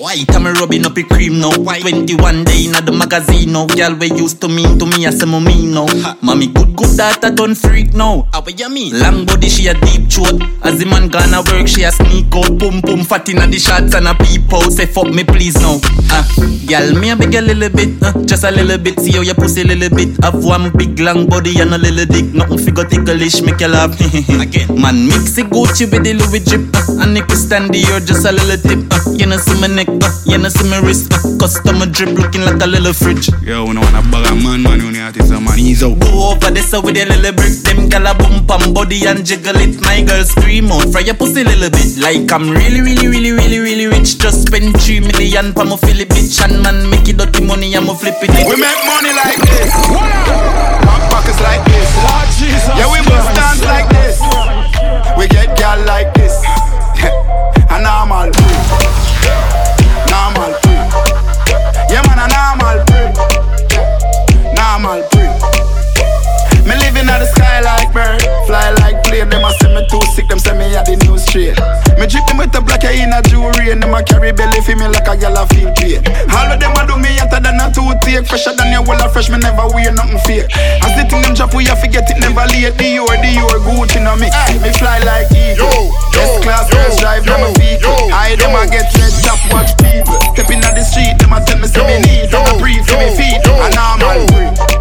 White, 0.00 0.34
I'm 0.34 0.46
rubbing 0.54 0.86
up 0.86 0.96
a 0.96 1.02
cream 1.02 1.40
now. 1.40 1.50
21 1.50 2.44
day 2.44 2.66
in 2.66 2.72
the 2.72 2.92
magazine 2.92 3.52
now. 3.52 3.66
Girl, 3.66 3.94
we 3.94 4.12
used 4.12 4.40
to 4.40 4.48
mean 4.48 4.78
to 4.78 4.86
me, 4.86 5.06
I 5.06 5.10
say 5.10 5.26
me 5.26 5.66
now. 5.66 5.86
Mommy, 6.20 6.48
good, 6.48 6.76
good 6.76 6.90
that 7.00 7.24
I 7.24 7.30
don't 7.30 7.54
freak 7.56 7.94
now. 7.94 8.28
How 8.32 8.44
you 8.44 8.68
mean? 8.68 9.00
Long 9.00 9.24
body, 9.24 9.48
she 9.48 9.68
a 9.68 9.74
deep 9.74 10.12
throat. 10.12 10.36
As 10.60 10.78
the 10.78 10.84
man 10.84 11.08
gonna 11.08 11.40
work, 11.48 11.64
she 11.64 11.82
a 11.88 11.90
sneak 11.90 12.28
out. 12.36 12.60
Boom, 12.60 12.84
boom, 12.84 13.04
fat 13.08 13.28
in 13.32 13.40
the 13.40 13.58
shots 13.58 13.94
and 13.96 14.04
a 14.04 14.12
peep 14.12 14.52
out. 14.52 14.68
Say 14.68 14.84
fuck 14.84 15.08
me, 15.08 15.24
please 15.24 15.56
now. 15.56 15.80
Ah, 16.12 16.28
girl, 16.68 16.92
me 17.00 17.08
a 17.08 17.16
beg 17.16 17.34
a 17.34 17.40
little 17.40 17.72
bit, 17.72 17.96
uh, 18.04 18.12
just 18.28 18.44
a 18.44 18.50
little 18.50 18.76
bit. 18.76 19.00
See 19.00 19.16
how 19.16 19.24
your 19.24 19.34
pussy 19.34 19.64
little 19.64 19.88
bit. 19.88 20.12
Have 20.20 20.44
one 20.44 20.68
big 20.76 21.00
long 21.00 21.24
body 21.24 21.39
and 21.46 21.72
a 21.74 21.78
little 21.78 22.04
dick. 22.04 22.34
Nothing 22.34 22.58
figure 22.58 22.84
ticklish, 22.84 23.40
make 23.42 23.60
you 23.60 23.68
laugh. 23.68 23.96
Again, 24.40 24.68
man, 24.80 25.06
mix 25.06 25.38
it 25.38 25.46
Gucci 25.46 25.90
with 25.90 26.04
the 26.04 26.14
Louis 26.14 26.44
drip. 26.44 26.68
Uh, 26.76 27.02
and 27.02 27.16
if 27.16 27.28
you 27.28 27.36
stand 27.36 27.74
here, 27.74 28.00
just 28.00 28.26
a 28.26 28.32
little 28.32 28.60
tip. 28.60 28.84
Uh, 28.92 29.00
you 29.16 29.26
know, 29.26 29.38
see 29.38 29.58
my 29.60 29.66
neck, 29.66 29.88
uh, 29.88 30.10
you 30.26 30.38
know, 30.38 30.48
see 30.48 30.68
my 30.68 30.78
wrist. 30.80 31.10
Customer 31.40 31.86
drip 31.86 32.12
looking 32.18 32.42
like 32.42 32.60
a 32.60 32.66
little 32.66 32.92
fridge. 32.92 33.32
Yo, 33.40 33.64
we 33.64 33.72
know 33.72 33.80
wanna 33.80 34.04
bag 34.12 34.28
a 34.28 34.34
man, 34.36 34.62
man, 34.62 34.80
you 34.80 34.92
need 34.92 35.14
to 35.14 35.22
some 35.24 35.44
man, 35.44 35.58
ease 35.58 35.82
out. 35.82 35.98
Go 36.00 36.36
over 36.36 36.50
this 36.50 36.72
with 36.72 36.96
a 36.96 37.04
little 37.08 37.32
brick. 37.32 37.56
Them 37.64 37.88
gal 37.88 38.06
a 38.06 38.12
boom 38.14 38.44
pam 38.46 38.74
body 38.74 39.06
and 39.08 39.24
jiggle 39.24 39.56
it. 39.56 39.80
My 39.80 40.02
girl 40.04 40.24
scream 40.24 40.70
out, 40.70 40.92
fry 40.92 41.00
your 41.00 41.16
pussy 41.16 41.44
little 41.44 41.70
bit. 41.70 41.96
Like 41.98 42.30
I'm 42.32 42.50
really, 42.50 42.80
really, 42.80 43.08
really, 43.08 43.32
really, 43.32 43.58
really 43.58 43.86
rich. 43.86 44.18
Just 44.18 44.46
spend 44.46 44.76
three 44.80 45.00
million 45.00 45.52
pa 45.56 45.64
my 45.64 45.76
Philly 45.80 46.04
bitch. 46.04 46.36
And 46.44 46.62
man, 46.62 46.90
make 46.90 47.08
it 47.08 47.16
dirty 47.16 47.44
money, 47.44 47.74
I'm 47.74 47.88
a 47.88 47.94
flipping 47.94 48.30
it. 48.36 48.44
We 48.44 48.60
make 48.60 48.82
money 48.84 49.12
like 49.16 49.40
this. 49.48 49.72
Back 51.10 51.26
pockets 51.30 51.40
like 51.42 51.64
this. 51.66 51.88
Lord 51.96 52.28
Jesus. 52.38 52.68
Yeah, 52.76 52.90
we 52.90 53.00
must 53.06 53.28
dance 53.34 53.62
like 53.64 53.88
this. 53.90 54.20
We 55.16 55.28
get 55.28 55.56
gal 55.56 55.78
like 55.84 56.12
this. 56.14 56.34
a 57.70 57.78
normal 57.80 58.32
free. 58.32 58.58
Normal 60.10 60.52
free. 60.62 60.82
Yeah, 61.90 62.02
man, 62.06 62.18
a 62.18 62.26
normal 62.30 62.78
free. 62.88 63.10
Normal 64.54 65.02
free. 65.10 65.30
Me 66.66 66.76
living 66.76 67.08
at 67.08 67.18
the 67.18 67.26
sky 67.26 67.60
like 67.60 67.92
bird, 67.92 68.20
fly 68.46 68.70
like 68.84 69.02
plane. 69.04 69.28
Them 69.28 69.44
a 69.44 69.52
send 69.58 69.74
me 69.74 69.86
too 69.88 70.00
sick, 70.14 70.28
them 70.28 70.38
send 70.38 70.58
me 70.58 70.74
at 70.76 70.86
the 70.86 70.96
new 70.96 71.18
straight. 71.18 71.58
Me 71.98 72.06
drip 72.06 72.26
them 72.26 72.38
with 72.38 72.52
the 72.52 72.60
black 72.60 72.82
hair 72.82 72.94
in 72.94 73.12
a 73.12 73.22
jewelry, 73.22 73.70
and 73.70 73.82
them 73.82 73.94
a 73.94 74.02
carry 74.02 74.32
belly 74.32 74.60
for 74.60 74.76
me 74.76 74.86
like 74.86 74.99
toothache, 78.20 78.28
fresher 78.28 78.56
than 78.56 78.72
your 78.72 78.82
wall 78.82 79.00
of 79.00 79.12
fresh. 79.12 79.28
Me 79.30 79.38
never 79.38 79.66
wear 79.68 79.92
nothing 79.92 80.18
fake. 80.20 80.50
As 80.82 80.92
the 80.96 81.06
thing 81.08 81.22
them 81.22 81.34
drop, 81.34 81.54
we 81.54 81.64
have 81.66 81.80
to 81.82 81.88
get 81.88 82.08
it 82.10 82.18
never 82.20 82.46
late. 82.46 82.76
The 82.76 82.84
year, 82.84 83.06
the 83.06 83.30
year, 83.32 83.58
Gucci 83.64 84.02
no 84.02 84.16
mix. 84.16 84.34
Me 84.60 84.72
fly 84.72 84.98
like 85.00 85.30
eagle. 85.32 85.92
S 86.14 86.42
class 86.42 86.70
girls 86.70 86.98
drive 87.00 87.24
them 87.24 87.42
a 87.42 87.52
vehicle. 87.58 88.12
I 88.12 88.36
them 88.36 88.54
a 88.54 88.66
get 88.68 88.92
red 88.94 89.12
top 89.24 89.40
watch 89.52 89.72
people. 89.78 90.20
Stepping 90.34 90.64
on 90.64 90.74
the 90.74 90.84
street, 90.84 91.18
them 91.18 91.32
a 91.32 91.44
tell 91.44 91.58
me 91.58 91.66
say 91.66 91.84
me 91.86 91.96
need. 92.04 92.30
Them 92.30 92.44
a 92.46 92.58
breathe 92.58 92.84
for 92.86 92.98
me 92.98 93.14
feet. 93.16 93.40
A 93.46 93.68
normal 93.74 94.26
breathe. 94.28 94.79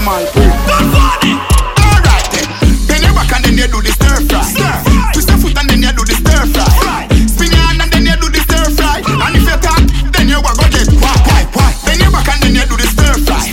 Normal 0.00 0.24
breed. 0.32 0.48
Alright 1.76 2.24
then. 2.32 2.48
Bend 2.88 3.04
your 3.04 3.12
back 3.12 3.36
and 3.36 3.44
then 3.44 3.60
you 3.60 3.68
do 3.68 3.84
the 3.84 3.92
stir 3.92 4.16
fry. 4.32 4.48
Twist 5.12 5.28
your 5.28 5.36
foot 5.36 5.52
and 5.60 5.68
then 5.68 5.84
you 5.84 5.92
do 5.92 6.08
the 6.08 6.16
stir 6.16 6.40
fry. 6.56 7.04
Spin 7.28 7.52
your 7.52 7.60
hand 7.60 7.84
and 7.84 7.92
then 7.92 8.08
you 8.08 8.16
do 8.16 8.32
the 8.32 8.40
stir 8.40 8.64
fry. 8.80 9.04
And 9.04 9.36
if 9.36 9.44
you 9.44 9.60
talk, 9.60 9.84
then 10.16 10.32
you 10.32 10.40
a 10.40 10.52
go 10.56 10.64
get 10.72 10.88
why, 11.04 11.12
why, 11.28 11.44
why. 11.52 11.76
Bend 11.84 12.00
your 12.00 12.08
back 12.16 12.32
and 12.32 12.40
then 12.40 12.56
you 12.56 12.64
do 12.64 12.80
the 12.80 12.88
stir 12.88 13.12
fry. 13.28 13.44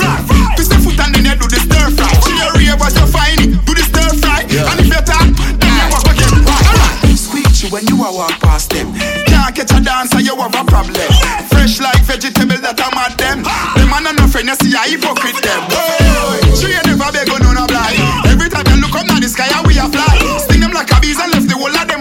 Twist 0.55 0.71
your 0.71 0.79
foot 0.87 0.95
and 1.03 1.19
then 1.19 1.27
you 1.27 1.35
do 1.35 1.51
the 1.51 1.59
stir 1.59 1.91
fry. 1.99 2.15
Your 2.31 2.55
rave 2.55 2.79
as 2.79 2.95
you 2.95 3.07
find 3.11 3.39
it. 3.43 3.51
Do 3.67 3.71
the 3.75 3.83
stir 3.83 4.07
fry. 4.15 4.47
And 4.47 4.79
if 4.79 4.87
you 4.87 5.03
talk, 5.03 5.27
then 5.27 5.67
you 5.67 5.99
go 5.99 5.99
get 6.15 6.31
why. 6.47 6.63
Alright. 6.63 7.11
Squeeze 7.11 7.67
you 7.67 7.69
when 7.75 7.83
you 7.91 7.99
walk 7.99 8.39
past 8.39 8.71
them. 8.71 8.95
Can't 9.27 9.51
catch 9.51 9.75
a 9.75 9.83
dancer, 9.83 10.23
you 10.23 10.31
have 10.31 10.55
a 10.55 10.63
problem. 10.63 11.11
Fresh 11.51 11.83
like 11.83 11.99
vegetable 12.07 12.55
that 12.63 12.79
I'm 12.79 12.95
at 13.03 13.19
them. 13.19 13.43
Ah. 13.43 13.75
Them 13.75 13.91
man 13.91 14.07
and 14.07 14.15
no 14.15 14.31
friend, 14.31 14.47
you 14.47 14.55
see 14.55 14.71
a 14.71 14.87
hypocrite 14.87 15.43
them. 15.43 15.86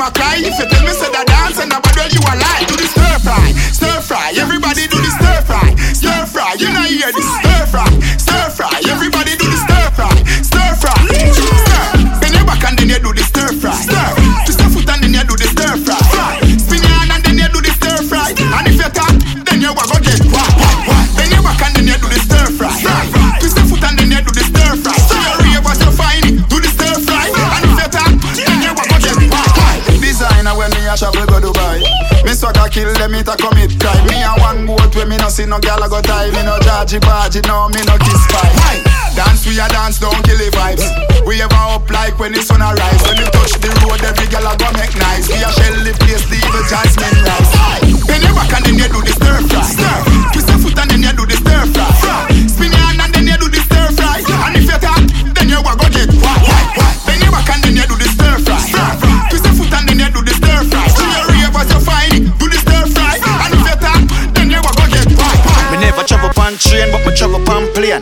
never 0.07 0.19
cry. 0.19 0.37
If 0.39 0.59
you 0.59 0.67
tell 0.69 0.85
me 0.85 0.93
say 0.93 1.11
that 1.11 1.27
dance 1.27 1.59
and 1.59 1.73
about 1.73 1.97
well, 1.97 2.09
you 2.09 2.21
a 2.21 2.35
lie. 2.39 2.65
Do 2.67 2.77
the 2.77 2.87
stir 2.87 3.19
fry, 3.23 3.53
stir 3.73 4.01
fry. 4.01 4.33
Everybody 4.37 4.76
kill 32.71 32.93
them, 32.95 33.15
it 33.15 33.29
a 33.29 33.37
commit 33.37 33.77
crime. 33.81 34.07
Me 34.09 34.23
a 34.23 34.33
one 34.41 34.65
boat 34.67 34.95
where 34.95 35.07
me 35.07 35.17
no 35.17 35.29
see 35.29 35.47
no 35.47 35.59
gal 35.59 35.83
a 35.83 35.89
go 35.89 36.01
die. 36.01 36.31
Me 36.33 36.43
no 36.45 36.57
judgy 36.65 37.01
bargy, 37.01 37.45
no 37.47 37.69
me 37.69 37.81
no 37.85 37.97
kiss 37.99 38.23
fight. 38.33 38.85
Dance 39.17 39.47
we 39.47 39.59
a 39.61 39.69
dance, 39.69 39.99
don't 39.99 40.21
kill 40.25 40.39
the 40.39 40.49
vibes. 40.53 40.85
We 41.27 41.41
ever 41.43 41.55
up 41.75 41.89
like 41.91 42.19
when 42.19 42.33
the 42.33 42.43
sun 42.43 42.63
arise. 42.63 43.03
When 43.05 43.19
we 43.19 43.27
touch 43.33 43.57
the 43.61 43.71
road, 43.83 44.01
every 44.05 44.29
gal 44.29 44.47
a 44.47 44.57
go 44.57 44.69
make 44.77 44.95
nice. 44.97 45.29
We 45.29 45.41
a 45.41 45.51
shell 45.53 45.77
the 45.81 45.93
place, 46.01 46.25
the 46.29 46.37
evil 46.37 46.65
jasmine 46.69 47.21
rise. 47.25 47.51
Then 48.07 48.21
you 48.23 48.33
back 48.37 48.53
and 48.53 48.65
then 48.65 48.77
you 48.79 48.89
do 48.89 49.01
the 49.03 49.13
stir 49.13 49.41
fry. 49.49 49.65
Twist 50.33 50.49
your 50.49 50.59
foot 50.61 50.79
and 50.79 50.91
then 50.91 51.03
you 51.03 51.13
do 51.13 51.25
the 51.27 51.37
stir 51.37 51.65
fry. 51.73 52.36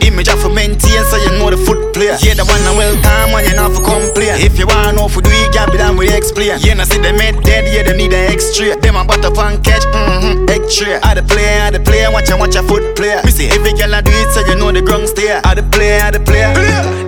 Image 0.01 0.27
have 0.27 0.41
to 0.43 0.49
maintain, 0.49 1.03
so 1.07 1.17
you 1.17 1.31
know 1.37 1.49
the 1.49 1.57
foot 1.57 1.93
player. 1.93 2.17
Yeah, 2.19 2.35
the 2.35 2.45
one 2.45 2.61
I 2.67 2.71
will 2.75 2.95
welcome 2.95 3.33
when 3.33 3.45
you 3.47 3.55
not 3.55 3.71
for 3.71 3.83
complain. 3.83 4.37
If 4.43 4.59
you 4.59 4.67
wanna 4.67 4.93
know 4.93 5.07
we 5.07 5.21
do 5.21 5.31
it, 5.31 5.53
gap 5.53 5.73
it 5.73 5.81
and 5.81 5.97
we 5.97 6.11
explain. 6.11 6.59
Yeah, 6.59 6.75
now 6.75 6.85
see 6.85 6.99
them 6.99 7.17
head 7.17 7.41
dead, 7.43 7.65
yeah, 7.65 7.83
them 7.83 7.97
need 7.97 8.13
an 8.13 8.31
extra. 8.31 8.75
Them 8.75 8.95
about 8.95 9.21
to 9.23 9.31
pan 9.31 9.63
catch, 9.63 9.83
mm-hmm, 9.89 10.49
egg 10.49 10.69
tray. 10.69 10.99
I 11.01 11.15
the 11.15 11.23
play, 11.23 11.59
I 11.59 11.71
the 11.71 11.79
play, 11.79 12.05
watch 12.11 12.29
and 12.29 12.39
watch 12.39 12.55
a 12.55 12.63
foot 12.63 12.95
play. 12.95 13.17
Me 13.23 13.31
see 13.31 13.47
every 13.49 13.73
girl 13.73 13.95
I 13.95 14.01
do 14.01 14.11
it, 14.11 14.29
so 14.35 14.45
you 14.45 14.55
know 14.55 14.71
the 14.71 14.81
ground 14.81 15.09
stay. 15.09 15.33
I 15.33 15.55
the 15.55 15.63
play, 15.63 15.99
I 15.99 16.11
the 16.11 16.19
play. 16.19 16.43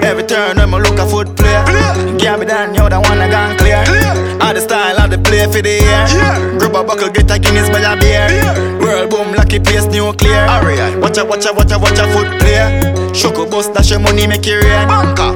Every 0.01 0.23
turn, 0.23 0.57
I'm 0.59 0.73
a 0.73 0.79
look 0.79 0.97
a 0.97 1.05
foot 1.05 1.35
play. 1.35 1.53
Gap 2.17 2.41
it 2.41 2.49
and 2.49 2.75
you 2.75 2.87
the 2.89 2.99
one 2.99 3.19
I 3.19 3.29
gone 3.29 3.57
clear. 3.57 3.83
I 4.41 4.53
the 4.53 4.61
style, 4.61 4.96
I 4.96 4.96
the 5.17 5.29
play 5.29 5.45
for 5.45 5.61
the 5.61 5.81
year. 5.81 6.59
Grab 6.59 6.75
a 6.75 6.83
buckle, 6.83 7.09
get 7.09 7.31
a 7.31 7.39
Guinness 7.39 7.69
by 7.69 7.81
a 7.81 7.95
beer. 7.99 8.27
World 8.79 9.09
boom, 9.09 9.33
lucky 9.33 9.59
place, 9.59 9.85
nuclear. 9.85 10.45
Watch 10.99 11.17
a, 11.17 11.25
watch 11.25 11.45
a, 11.45 11.53
watch 11.53 11.71
a, 11.71 11.79
watch 11.79 11.99
a 11.99 12.05
foot 12.13 12.27
play. 12.39 12.81
Shoko 13.13 13.49
bus, 13.49 13.67
dash 13.69 13.91
your 13.91 13.99
money, 13.99 14.27
make 14.27 14.45
it 14.45 14.63
rain. 14.63 14.87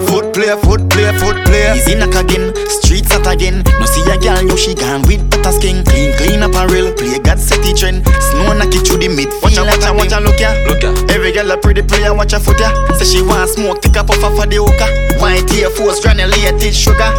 Foot 0.07 0.33
player, 0.33 0.57
foot 0.57 0.89
player, 0.89 1.13
foot 1.13 1.37
player. 1.45 1.73
Easy 1.75 1.95
knock 1.95 2.15
again, 2.15 2.53
streets 2.67 2.90
at 3.11 3.27
again. 3.27 3.63
No 3.79 3.85
see 3.85 4.03
a 4.07 4.17
girl, 4.17 4.41
yo 4.41 4.55
she 4.55 4.73
gone 4.73 5.03
with 5.03 5.23
better 5.29 5.51
skin. 5.51 5.83
Clean, 5.85 6.15
clean 6.17 6.43
apparel, 6.43 6.93
play 6.95 7.19
God 7.19 7.39
set 7.39 7.61
the 7.63 7.73
trend. 7.75 8.07
Snow 8.31 8.53
knock 8.53 8.73
it 8.73 8.87
through 8.87 9.03
the 9.03 9.09
mid. 9.09 9.29
Watch 9.43 9.57
a, 9.57 9.63
watch 9.63 9.85
a, 9.85 9.91
watch 9.93 10.13
a, 10.15 10.19
look 10.19 10.39
ya. 10.39 10.51
Look 10.67 10.83
ya. 10.83 10.91
Every 11.13 11.31
girl 11.31 11.51
a 11.51 11.57
pretty 11.57 11.81
player, 11.81 12.13
watch 12.13 12.33
a 12.33 12.39
foot 12.39 12.59
ya. 12.59 12.71
Say 12.95 13.05
she 13.05 13.21
want 13.21 13.49
smoke, 13.49 13.81
take 13.81 13.95
a 13.95 14.03
puff 14.03 14.21
for 14.21 14.47
the 14.47 14.57
hookah. 14.57 15.19
White 15.19 15.49
hair, 15.51 15.69
force, 15.69 15.99
granulated 16.01 16.73
sugar. 16.73 17.11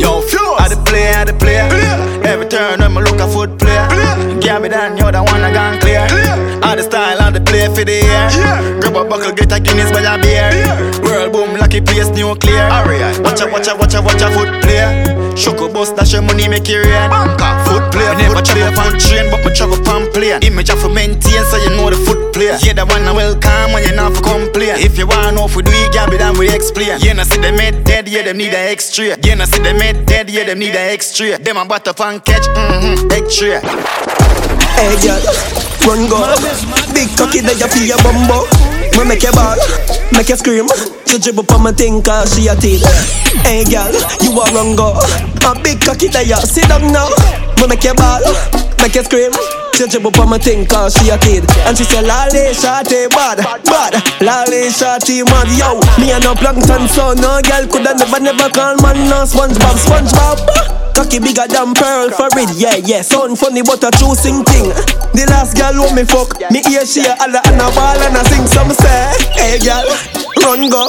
Yo, 0.00 0.20
fuse. 0.24 0.58
I 0.58 0.68
the 0.68 0.80
play, 0.86 1.12
I 1.12 1.24
the 1.24 1.34
play. 1.34 1.60
Every 2.24 2.46
turn, 2.48 2.80
I'm 2.80 2.96
a 2.96 3.00
look 3.00 3.20
a 3.20 3.28
foot 3.28 3.58
player. 3.58 4.33
Give 4.40 4.60
me 4.62 4.68
that, 4.68 4.96
you're 4.98 5.12
the 5.12 5.22
one 5.22 5.42
I 5.42 5.52
gone 5.52 5.80
clear. 5.80 6.06
All 6.62 6.76
the 6.76 6.82
style, 6.82 7.20
I 7.20 7.30
the 7.30 7.40
play 7.40 7.66
for 7.68 7.84
the 7.84 8.02
year. 8.02 8.80
Grab 8.80 8.96
a 8.96 9.04
buckle, 9.04 9.32
get 9.32 9.52
a 9.52 9.60
Guinness 9.60 9.90
by 9.92 10.02
a 10.02 10.20
beer. 10.20 10.50
World 11.02 11.32
boom, 11.32 11.56
lucky 11.56 11.80
place, 11.80 12.08
nuclear. 12.10 12.68
Watch 13.22 13.40
a, 13.40 13.46
watch 13.48 13.68
a, 13.68 13.76
watch 13.76 13.94
a, 13.94 14.02
watch 14.02 14.22
a 14.22 14.28
foot 14.30 14.50
player. 14.62 15.24
Shoko 15.34 15.72
bus, 15.72 15.90
dash 15.92 16.12
your 16.12 16.22
money, 16.22 16.48
make 16.48 16.68
it 16.68 16.78
rain. 16.78 17.10
Foot 17.66 17.90
player, 17.90 18.14
never 18.14 18.40
travel 18.40 18.70
on 18.78 18.98
train, 18.98 19.30
but 19.30 19.44
me 19.44 19.50
travel 19.54 19.80
on 19.88 20.10
plane. 20.12 20.42
Image 20.42 20.70
of 20.70 20.84
a 20.84 20.88
maintain, 20.88 21.44
so 21.50 21.56
you 21.58 21.70
know 21.70 21.90
the 21.90 21.96
foot 21.96 22.32
player. 22.32 22.56
Yeah, 22.62 22.74
the 22.74 22.86
one 22.86 23.02
I 23.02 23.12
welcome 23.12 23.72
when 23.72 23.82
you're 23.82 23.96
not 23.96 24.14
for 24.14 24.22
complain. 24.22 24.78
If 24.78 24.96
you 24.96 25.06
wanna 25.06 25.32
know 25.32 25.46
if 25.46 25.56
we 25.56 25.62
do 25.62 25.72
it, 25.72 25.92
gab 25.92 26.12
it 26.12 26.20
and 26.20 26.38
we 26.38 26.48
explain. 26.48 26.98
Yeah, 27.00 27.14
now 27.14 27.24
see 27.24 27.40
them 27.40 27.58
head 27.58 27.84
dead, 27.84 28.08
yeah, 28.08 28.22
them 28.22 28.38
need 28.38 28.54
an 28.54 28.68
extra. 28.70 29.16
Yeah, 29.18 29.34
now 29.34 29.46
see 29.46 29.62
them 29.62 29.80
head 29.80 30.06
dead, 30.06 30.30
yeah, 30.30 30.44
them 30.44 30.58
need 30.58 30.76
an 30.76 30.90
extra. 30.92 31.38
Them 31.38 31.56
a 31.56 31.64
butter 31.64 31.92
pan 31.92 32.20
catch, 32.20 32.46
mm-hmm, 32.54 33.10
egg 33.10 33.26
tray. 33.30 34.33
Hey 34.76 34.94
girl, 35.00 35.22
run 35.86 36.08
go. 36.08 36.18
Big 36.92 37.08
cocky 37.16 37.40
that 37.40 37.56
you 37.58 37.68
feel 37.68 37.96
your 37.96 38.00
bumbo. 38.02 38.44
Me 38.98 39.04
make 39.08 39.22
you 39.22 39.32
ball, 39.32 39.58
make 40.12 40.28
you 40.28 40.36
scream. 40.36 40.68
You 41.06 41.18
dribble 41.18 41.46
on 41.54 41.62
my 41.62 41.72
thing 41.72 42.02
cause 42.02 42.34
she 42.34 42.48
a 42.48 42.56
teen 42.56 42.80
Hey 43.42 43.64
girl, 43.64 43.92
you 44.22 44.30
a 44.34 44.44
run 44.52 44.76
go. 44.76 44.94
A 45.46 45.50
big 45.62 45.80
cocky 45.80 46.08
that 46.08 46.26
you 46.26 46.36
sit 46.42 46.68
down 46.68 46.92
now. 46.92 47.10
Me 47.60 47.66
make 47.66 47.84
you 47.84 47.94
ball, 47.94 48.22
make 48.80 48.94
you 48.94 49.04
scream 49.04 49.63
she 49.74 49.86
dribble 49.88 50.14
on 50.20 50.30
my 50.30 50.38
thing 50.38 50.64
cause 50.66 50.94
she 50.94 51.10
a 51.10 51.18
kid 51.18 51.42
And 51.66 51.76
she 51.76 51.84
say 51.84 52.00
Lolly 52.00 52.54
shawty 52.54 53.10
bad, 53.10 53.42
bad 53.66 53.92
Lolly 54.22 54.70
shawty 54.70 55.26
mad, 55.26 55.50
yo 55.58 55.82
Me 55.98 56.12
a 56.12 56.20
no 56.20 56.34
plankton 56.34 56.86
so 56.86 57.12
no 57.14 57.42
girl 57.42 57.66
coulda 57.66 57.94
never 57.98 58.20
never 58.20 58.48
call 58.50 58.76
man 58.82 59.08
no 59.10 59.26
Spongebob, 59.26 59.74
Spongebob 59.82 60.38
Cocky 60.94 61.18
bigger 61.18 61.48
than 61.48 61.74
pearl 61.74 62.08
for 62.10 62.30
it, 62.38 62.54
yeah, 62.54 62.76
yeah. 62.86 63.02
Sound 63.02 63.36
funny, 63.36 63.62
but 63.62 63.82
a 63.82 63.90
true 63.90 64.14
sing 64.14 64.44
thing. 64.44 64.70
The 65.10 65.26
last 65.26 65.58
girl 65.58 65.74
who 65.74 65.90
me 65.90 66.04
fuck, 66.04 66.38
me 66.52 66.62
ear 66.70 66.86
she 66.86 67.02
a 67.02 67.16
holla 67.18 67.42
and 67.50 67.58
a 67.58 67.66
ball 67.74 67.98
and 67.98 68.14
a 68.14 68.22
sing 68.30 68.46
some 68.46 68.70
say. 68.70 69.10
Hey 69.34 69.58
girl, 69.58 69.82
run 70.46 70.70
go. 70.70 70.86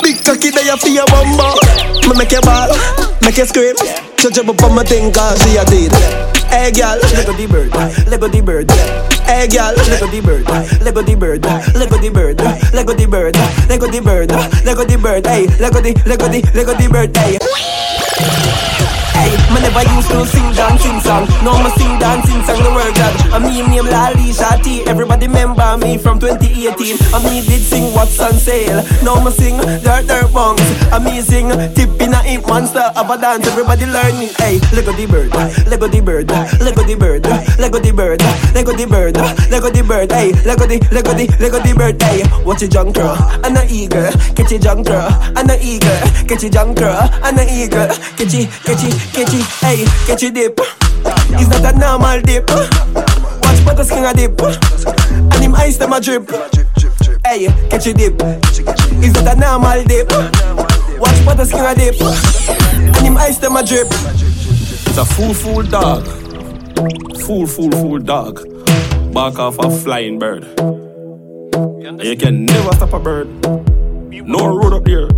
Big 0.00 0.24
cocky 0.24 0.48
there 0.48 0.76
for 0.80 0.88
your 0.88 1.04
bumbo. 1.12 1.60
Me 2.08 2.16
make 2.16 2.32
you 2.32 2.40
ball, 2.40 2.72
make 3.20 3.36
you 3.36 3.44
scream. 3.44 3.76
She 4.24 4.30
jump 4.30 4.48
up 4.48 4.62
on 4.62 4.74
my 4.74 4.82
thing 4.82 5.12
cause 5.12 5.36
she 5.44 5.54
a 5.58 5.64
did. 5.66 5.92
Hey 6.48 6.72
girl, 6.72 6.96
Lego 7.12 7.36
the 7.36 7.44
bird, 7.44 7.68
Lego 8.08 8.26
the 8.26 8.40
bird. 8.40 8.70
Hey 9.28 9.46
girl, 9.52 9.76
Lego 9.76 10.06
the 10.08 10.20
bird, 10.24 10.48
Lego 10.80 11.02
the 11.02 11.14
bird, 11.14 11.44
Lego 11.76 11.98
the 12.00 12.08
bird, 12.08 12.40
Lego 12.72 12.94
the 12.94 13.04
bird, 13.04 13.36
Lego 13.68 13.86
the 13.86 14.00
bird, 14.00 14.32
Lego 14.64 14.84
the 14.88 14.96
bird. 14.96 15.26
Hey, 15.26 15.44
Lego 15.60 15.78
the, 15.78 15.92
Lego 16.08 16.26
the, 16.28 16.40
Lego 16.56 16.72
the 16.72 16.88
bird. 16.88 17.14
Hey. 17.14 17.36
Hey, 19.12 19.28
me 19.52 19.60
never 19.60 19.84
used 19.92 20.08
to 20.08 20.24
sing 20.24 20.52
dancing 20.56 21.00
song. 21.04 21.28
No, 21.44 21.60
me 21.60 21.68
sing 21.76 21.98
the 22.00 22.23
world 23.34 23.42
God. 23.42 23.42
I 23.42 23.48
mean 23.48 23.70
name 23.70 23.86
Lali 23.86 24.32
Shati. 24.32 24.86
Everybody 24.86 25.26
remember 25.26 25.76
me 25.78 25.98
from 25.98 26.18
2018. 26.20 26.96
I 27.14 27.22
me 27.24 27.40
did 27.46 27.62
sing 27.62 27.94
What's 27.94 28.18
on 28.20 28.34
Sale. 28.34 28.84
Now 29.02 29.22
me 29.22 29.30
sing 29.30 29.56
Dirt 29.58 30.06
Dirt 30.06 30.32
Bunks. 30.32 30.62
Amazing 30.92 31.50
tip 31.74 31.90
in 32.00 32.14
a 32.14 32.22
imp 32.26 32.46
monster 32.46 32.90
of 32.96 33.10
a 33.10 33.18
dance. 33.18 33.46
Everybody 33.46 33.86
learning. 33.86 34.30
Hey, 34.38 34.58
Lego 34.72 34.92
the 34.92 35.06
bird, 35.06 35.30
Lego 35.66 35.88
the 35.88 36.00
bird, 36.00 36.30
Lego 36.60 36.82
the 36.82 36.96
bird, 36.96 37.26
Lego 37.58 37.78
the 37.80 37.92
bird, 37.92 38.22
Lego 38.54 38.72
the 38.72 38.86
bird, 38.86 39.16
Lego 39.50 39.70
the 39.70 39.82
bird. 39.82 40.12
Hey, 40.12 40.32
Lego 40.44 40.66
the, 40.66 40.78
Lego 40.92 41.12
the, 41.12 41.26
Lego 41.40 41.58
the 41.60 41.74
bird. 41.74 42.02
Hey, 42.02 42.22
watch 42.44 42.62
a 42.62 42.68
junker 42.68 43.16
and 43.44 43.56
a 43.56 43.66
eagle, 43.68 44.10
catch 44.34 44.52
a 44.52 44.58
junker 44.58 45.08
and 45.36 45.50
a 45.50 45.58
eagle, 45.60 45.98
catch 46.28 46.44
a 46.44 46.50
junker 46.50 46.94
and 47.22 47.38
a 47.38 47.44
eagle, 47.50 47.88
catch 48.16 48.34
it, 48.34 48.50
catch 48.62 48.84
it. 48.84 48.94
Catch 49.14 49.32
it, 49.32 49.46
hey, 49.62 49.84
catch 50.06 50.22
it 50.22 50.34
dip. 50.34 50.93
It's 51.04 51.48
not 51.48 51.74
a 51.74 51.78
normal 51.78 52.20
dip. 52.22 52.48
Watch 52.50 53.64
butter 53.64 53.84
skin 53.84 54.04
a 54.04 54.12
dip. 54.14 54.40
And 54.40 55.42
him 55.42 55.54
ice 55.54 55.76
them 55.76 55.92
a 55.92 56.00
drip. 56.00 56.30
Hey, 57.24 57.46
catch 57.68 57.86
it 57.86 57.96
dip. 57.96 58.14
It's 58.20 59.14
not 59.14 59.36
a 59.36 59.40
normal 59.40 59.84
dip. 59.84 60.10
Watch 61.00 61.24
butter 61.24 61.44
skin 61.44 61.64
a 61.64 61.74
dip. 61.74 62.00
And 62.00 62.96
him 62.96 63.16
ice 63.16 63.38
them 63.38 63.56
a 63.56 63.62
drip. 63.64 63.88
It's 63.90 64.98
a 64.98 65.04
fool, 65.04 65.34
fool 65.34 65.62
dog. 65.62 66.06
Fool, 67.22 67.46
fool, 67.46 67.70
fool 67.72 67.98
dog. 67.98 68.42
Back 69.12 69.38
off 69.38 69.58
a 69.58 69.70
flying 69.70 70.18
bird. 70.18 70.44
And 70.58 72.02
you 72.02 72.16
can 72.16 72.46
never 72.46 72.72
stop 72.72 72.92
a 72.92 72.98
bird. 72.98 73.28
No 74.10 74.46
road 74.46 74.72
up 74.72 74.84
there. 74.84 75.08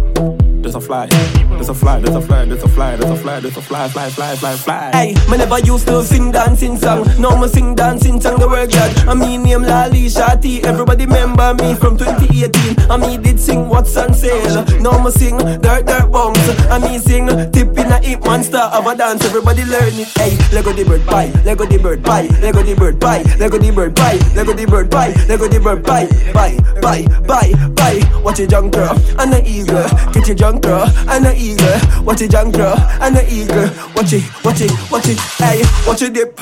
There's 0.67 0.75
a 0.75 0.81
fly, 0.81 1.07
there's 1.07 1.69
a 1.69 1.75
fly, 1.75 2.01
there's 2.01 2.17
a 2.17 2.21
fly, 2.21 2.45
there's 2.45 2.65
a 2.65 2.69
fly, 2.69 2.97
there's 2.97 3.11
a 3.13 3.17
fly, 3.17 3.39
there's 3.39 3.57
a 3.57 3.63
fly, 3.63 3.89
fly, 3.89 4.11
fly, 4.11 4.35
fly, 4.35 4.57
fly. 4.57 4.91
Hey, 4.91 5.15
me 5.31 5.39
never 5.39 5.61
used 5.61 5.87
to 5.87 6.03
sing 6.03 6.33
dancing 6.33 6.77
song. 6.77 7.07
Now 7.21 7.41
me 7.41 7.47
sing 7.47 7.77
dancing 7.77 8.21
song 8.21 8.41
the 8.41 8.49
world 8.49 8.73
God. 8.73 8.91
I 9.07 9.15
mean 9.15 9.45
name 9.45 9.63
Lali 9.63 10.07
Shati. 10.07 10.65
Everybody 10.65 11.07
remember 11.07 11.55
me 11.55 11.77
from 11.77 11.97
2018. 11.97 12.91
I 12.91 12.97
me 12.97 13.17
did 13.17 13.39
sing 13.39 13.69
What's 13.69 13.97
on 13.97 14.13
Sale. 14.13 14.65
Now 14.81 15.01
me 15.05 15.13
sing 15.13 15.39
Dirt 15.39 15.87
Dirt 15.87 16.11
Bombs. 16.11 16.37
I 16.67 16.81
me 16.81 16.99
sing 16.99 17.29
Tip 17.53 17.79
in 17.79 17.93
a 17.93 18.01
Hip 18.01 18.25
Monster 18.25 18.59
of 18.59 18.89
a 18.89 18.97
dance. 18.97 19.25
Everybody 19.25 19.65
learn 19.67 19.95
it. 19.95 20.09
Hey, 20.19 20.37
Lego 20.53 20.73
the 20.73 20.85
bird 20.85 21.07
pie, 21.07 21.31
Lego 21.45 21.65
the 21.65 21.79
bird 21.79 22.03
pie, 22.03 22.27
Lego 22.43 22.65
the 22.65 22.75
bird 22.75 23.01
pie, 23.01 23.23
Lego 23.39 23.57
the 23.57 23.71
bird 23.71 23.95
pie, 23.95 24.19
Lego 24.35 24.53
the 24.53 24.67
bird 24.67 24.91
pie, 24.91 25.15
Lego 25.29 25.47
the 25.47 25.61
bird 25.61 25.85
pie, 25.85 26.07
pie, 26.33 26.59
pie, 26.83 27.07
pie, 27.23 27.53
pie. 27.77 28.21
Watch 28.23 28.41
a 28.41 28.49
junk 28.49 28.75
girl 28.75 28.99
and 29.21 29.33
an 29.33 29.47
eagle, 29.47 29.85
catch 30.13 30.29
a 30.29 30.35
junk 30.35 30.56
girl 30.63 30.87
and 31.09 31.27
an 31.27 31.37
eagle. 31.37 31.79
Watch 32.05 32.23
a 32.23 32.29
junk 32.29 32.55
girl 32.55 32.77
and 33.01 33.17
an 33.17 33.27
eagle. 33.29 33.69
Watch 33.95 34.13
it, 34.13 34.25
watch 34.45 34.61
it, 34.61 34.73
watch 34.91 35.09
it. 35.09 35.19
Hey, 35.39 35.63
watch 35.87 36.03
a 36.03 36.11
dip. 36.11 36.39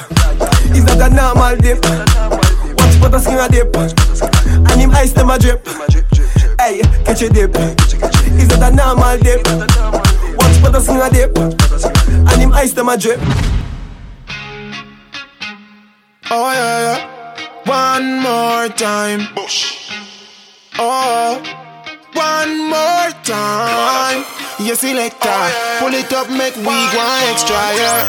It's 0.75 0.85
not 0.85 1.11
a 1.11 1.15
normal 1.15 1.57
dip. 1.57 1.85
Watch 1.85 3.01
butter 3.01 3.19
skin 3.19 3.39
a 3.39 3.49
dip, 3.49 3.75
and 3.77 4.81
him 4.81 4.91
ice 4.91 5.13
them 5.13 5.31
a 5.31 5.39
drip. 5.39 5.67
Hey, 6.59 6.83
catch 7.05 7.23
a 7.23 7.29
dip. 7.29 7.53
It's 7.55 8.49
not 8.57 8.73
a 8.73 8.75
normal 8.75 9.19
dip. 9.19 9.47
Watch 10.39 10.63
butter 10.63 10.81
skin 10.81 11.01
a 11.01 11.11
dip, 11.11 11.37
and 11.39 12.41
him 12.41 12.53
ice 12.53 12.73
them 12.73 12.89
a 12.89 12.97
drip. 12.97 13.21
Oh 16.31 16.51
yeah, 16.53 16.97
yeah. 16.97 17.11
One 17.67 18.21
more 18.21 18.69
time. 18.69 19.29
Oh, 20.79 21.64
one 22.15 22.71
more 22.71 23.11
time. 23.23 24.25
You 24.59 24.75
selector, 24.75 25.43
pull 25.79 25.95
it 25.95 26.13
up, 26.13 26.31
make 26.31 26.57
we 26.57 26.77
go 26.95 27.03
extra, 27.31 27.57
yeah. 27.75 28.09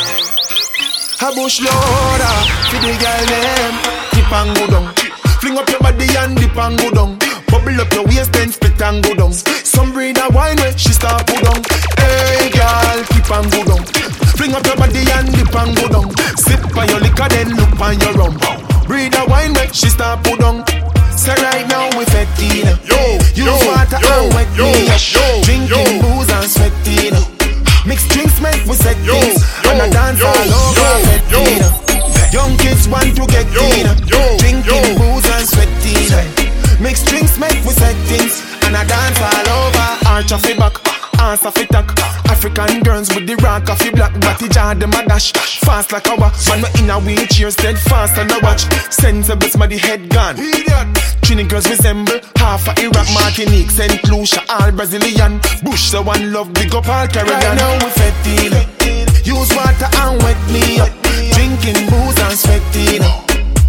A 1.21 1.33
bush 1.33 1.59
loader, 1.61 2.35
for 2.69 2.79
the 2.83 2.93
girl 3.01 3.25
them. 3.25 3.73
Dip 4.13 4.31
and 4.31 4.51
go 4.55 4.67
down. 4.67 4.93
Fling 5.41 5.57
up 5.57 5.69
your 5.69 5.79
body 5.79 6.07
and 6.17 6.37
dip 6.37 6.55
and 6.57 6.77
go 6.77 6.91
down. 6.91 7.17
Bubble 7.49 7.81
up 7.81 7.91
your 7.93 8.05
waist 8.05 8.33
then 8.33 8.51
spit 8.51 8.81
and 8.81 9.03
go 9.03 9.15
down. 9.15 9.33
Some 9.33 9.91
breed 9.91 10.17
a 10.17 10.29
wine 10.29 10.57
when 10.57 10.75
she 10.77 10.93
start 10.93 11.25
put 11.25 11.41
down. 11.41 11.61
Hey 11.97 12.49
girl, 12.51 13.03
keep 13.09 13.31
and 13.31 13.49
go 13.51 13.63
down. 13.65 13.83
Fling 14.37 14.53
up 14.53 14.65
your 14.65 14.75
body 14.77 15.01
and 15.01 15.31
dip 15.33 15.55
and 15.55 15.75
go 15.75 15.87
down. 15.89 16.09
Sip 16.37 16.61
on 16.77 16.87
your 16.89 16.99
liquor 16.99 17.27
then 17.29 17.55
look 17.57 17.79
on 17.79 17.99
your 17.99 18.13
rum. 18.13 18.37
Breed 18.85 19.15
a 19.15 19.25
wine 19.25 19.53
when 19.53 19.71
she 19.71 19.89
start 19.89 20.23
put 20.23 20.39
down. 20.39 20.63
So 21.17 21.33
right 21.33 21.65
now 21.67 21.89
we 21.97 22.04
fetting 22.25 22.65
Yo, 22.85 22.99
Use 23.33 23.45
yo, 23.45 23.53
water 23.67 23.99
yo, 24.01 24.25
and 24.25 24.33
wet 24.33 24.49
yo, 24.55 24.65
me 24.65 24.85
yo, 24.87 25.41
Drinking 25.43 25.67
yo. 25.69 26.01
booze 26.01 26.31
and 26.31 26.49
sweating 26.49 27.15
Mixed 27.85 28.09
drinks 28.09 28.41
make 28.41 28.65
we 28.65 28.73
set 28.73 28.97
Yo, 29.05 29.13
yo, 29.13 29.71
And 29.71 29.81
I 29.81 29.89
dance 29.89 30.19
yo, 30.19 30.27
all 30.27 30.53
over 30.53 30.99
yo, 31.29 31.41
fetting 31.53 32.33
Young 32.33 32.57
kids 32.57 32.87
want 32.87 33.15
to 33.15 33.25
get 33.27 33.47
in 33.47 33.85
Drinking 34.37 34.97
booze 34.97 35.29
and 35.29 35.47
sweating 35.47 36.45
Mixed 36.81 37.07
drinks 37.07 37.37
make 37.39 37.63
we 37.63 37.71
set 37.71 37.95
things. 38.07 38.43
And 38.65 38.75
I 38.75 38.83
dance 38.85 39.19
all 39.21 39.49
over. 39.49 40.09
Arch 40.09 40.31
off 40.33 40.43
back 40.57 40.73
Ass 41.19 41.45
off 41.45 41.55
tack 41.69 42.04
African 42.57 42.83
girls 42.83 43.13
with 43.13 43.27
the 43.27 43.35
rock 43.43 43.69
off 43.69 43.79
the 43.79 43.91
black 43.91 44.13
Body 44.19 44.47
jar 44.47 44.75
them 44.75 44.91
a 44.91 45.05
dash 45.05 45.33
Fast 45.33 45.91
like 45.91 46.07
a 46.07 46.15
watch 46.15 46.47
Man 46.47 46.63
we 46.63 46.79
in 46.79 46.89
a 46.89 46.99
wheelchair 46.99 47.51
steadfast 47.51 48.17
and 48.17 48.31
a 48.31 48.39
watch 48.39 48.63
Sensible 48.89 49.47
somebody 49.49 49.77
head 49.77 50.09
gone 50.09 50.35
Trini 51.25 51.47
girls 51.49 51.67
resemble 51.69 52.19
half 52.37 52.67
a 52.67 52.73
Iraq, 52.81 53.07
Martinique, 53.13 53.71
Saint 53.71 53.97
Lucia, 54.09 54.43
all 54.47 54.71
Brazilian. 54.71 55.39
Bush 55.63 55.89
the 55.89 55.99
one 56.01 56.31
love, 56.31 56.53
big 56.53 56.73
up 56.75 56.87
all 56.87 57.07
Caribbean. 57.07 57.41
Right 57.41 57.57
now 57.57 57.73
we 57.81 57.89
fetting, 57.97 58.53
use 59.25 59.49
water 59.57 59.89
and 60.05 60.21
wet 60.21 60.37
me 60.53 60.79
up. 60.79 60.93
Drinking 61.33 61.89
booze 61.89 62.19
and 62.21 62.37
sweating. 62.37 63.01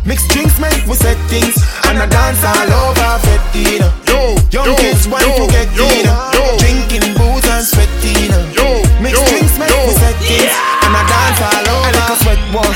Mixed 0.05 0.29
drinks 0.31 0.61
make 0.61 0.85
we 0.85 0.95
set 1.01 1.17
things, 1.33 1.57
and 1.89 1.97
I 1.97 2.05
dance 2.05 2.45
all 2.45 2.93
over 2.93 3.19
fetting. 3.25 3.81
Yo, 4.05 4.37
young 4.53 4.67
yo, 4.67 4.77
kids 4.77 5.09
want 5.09 5.25
yo, 5.25 5.47
to 5.47 5.51
get 5.51 5.75
yo, 5.75 5.89
in. 5.89 6.66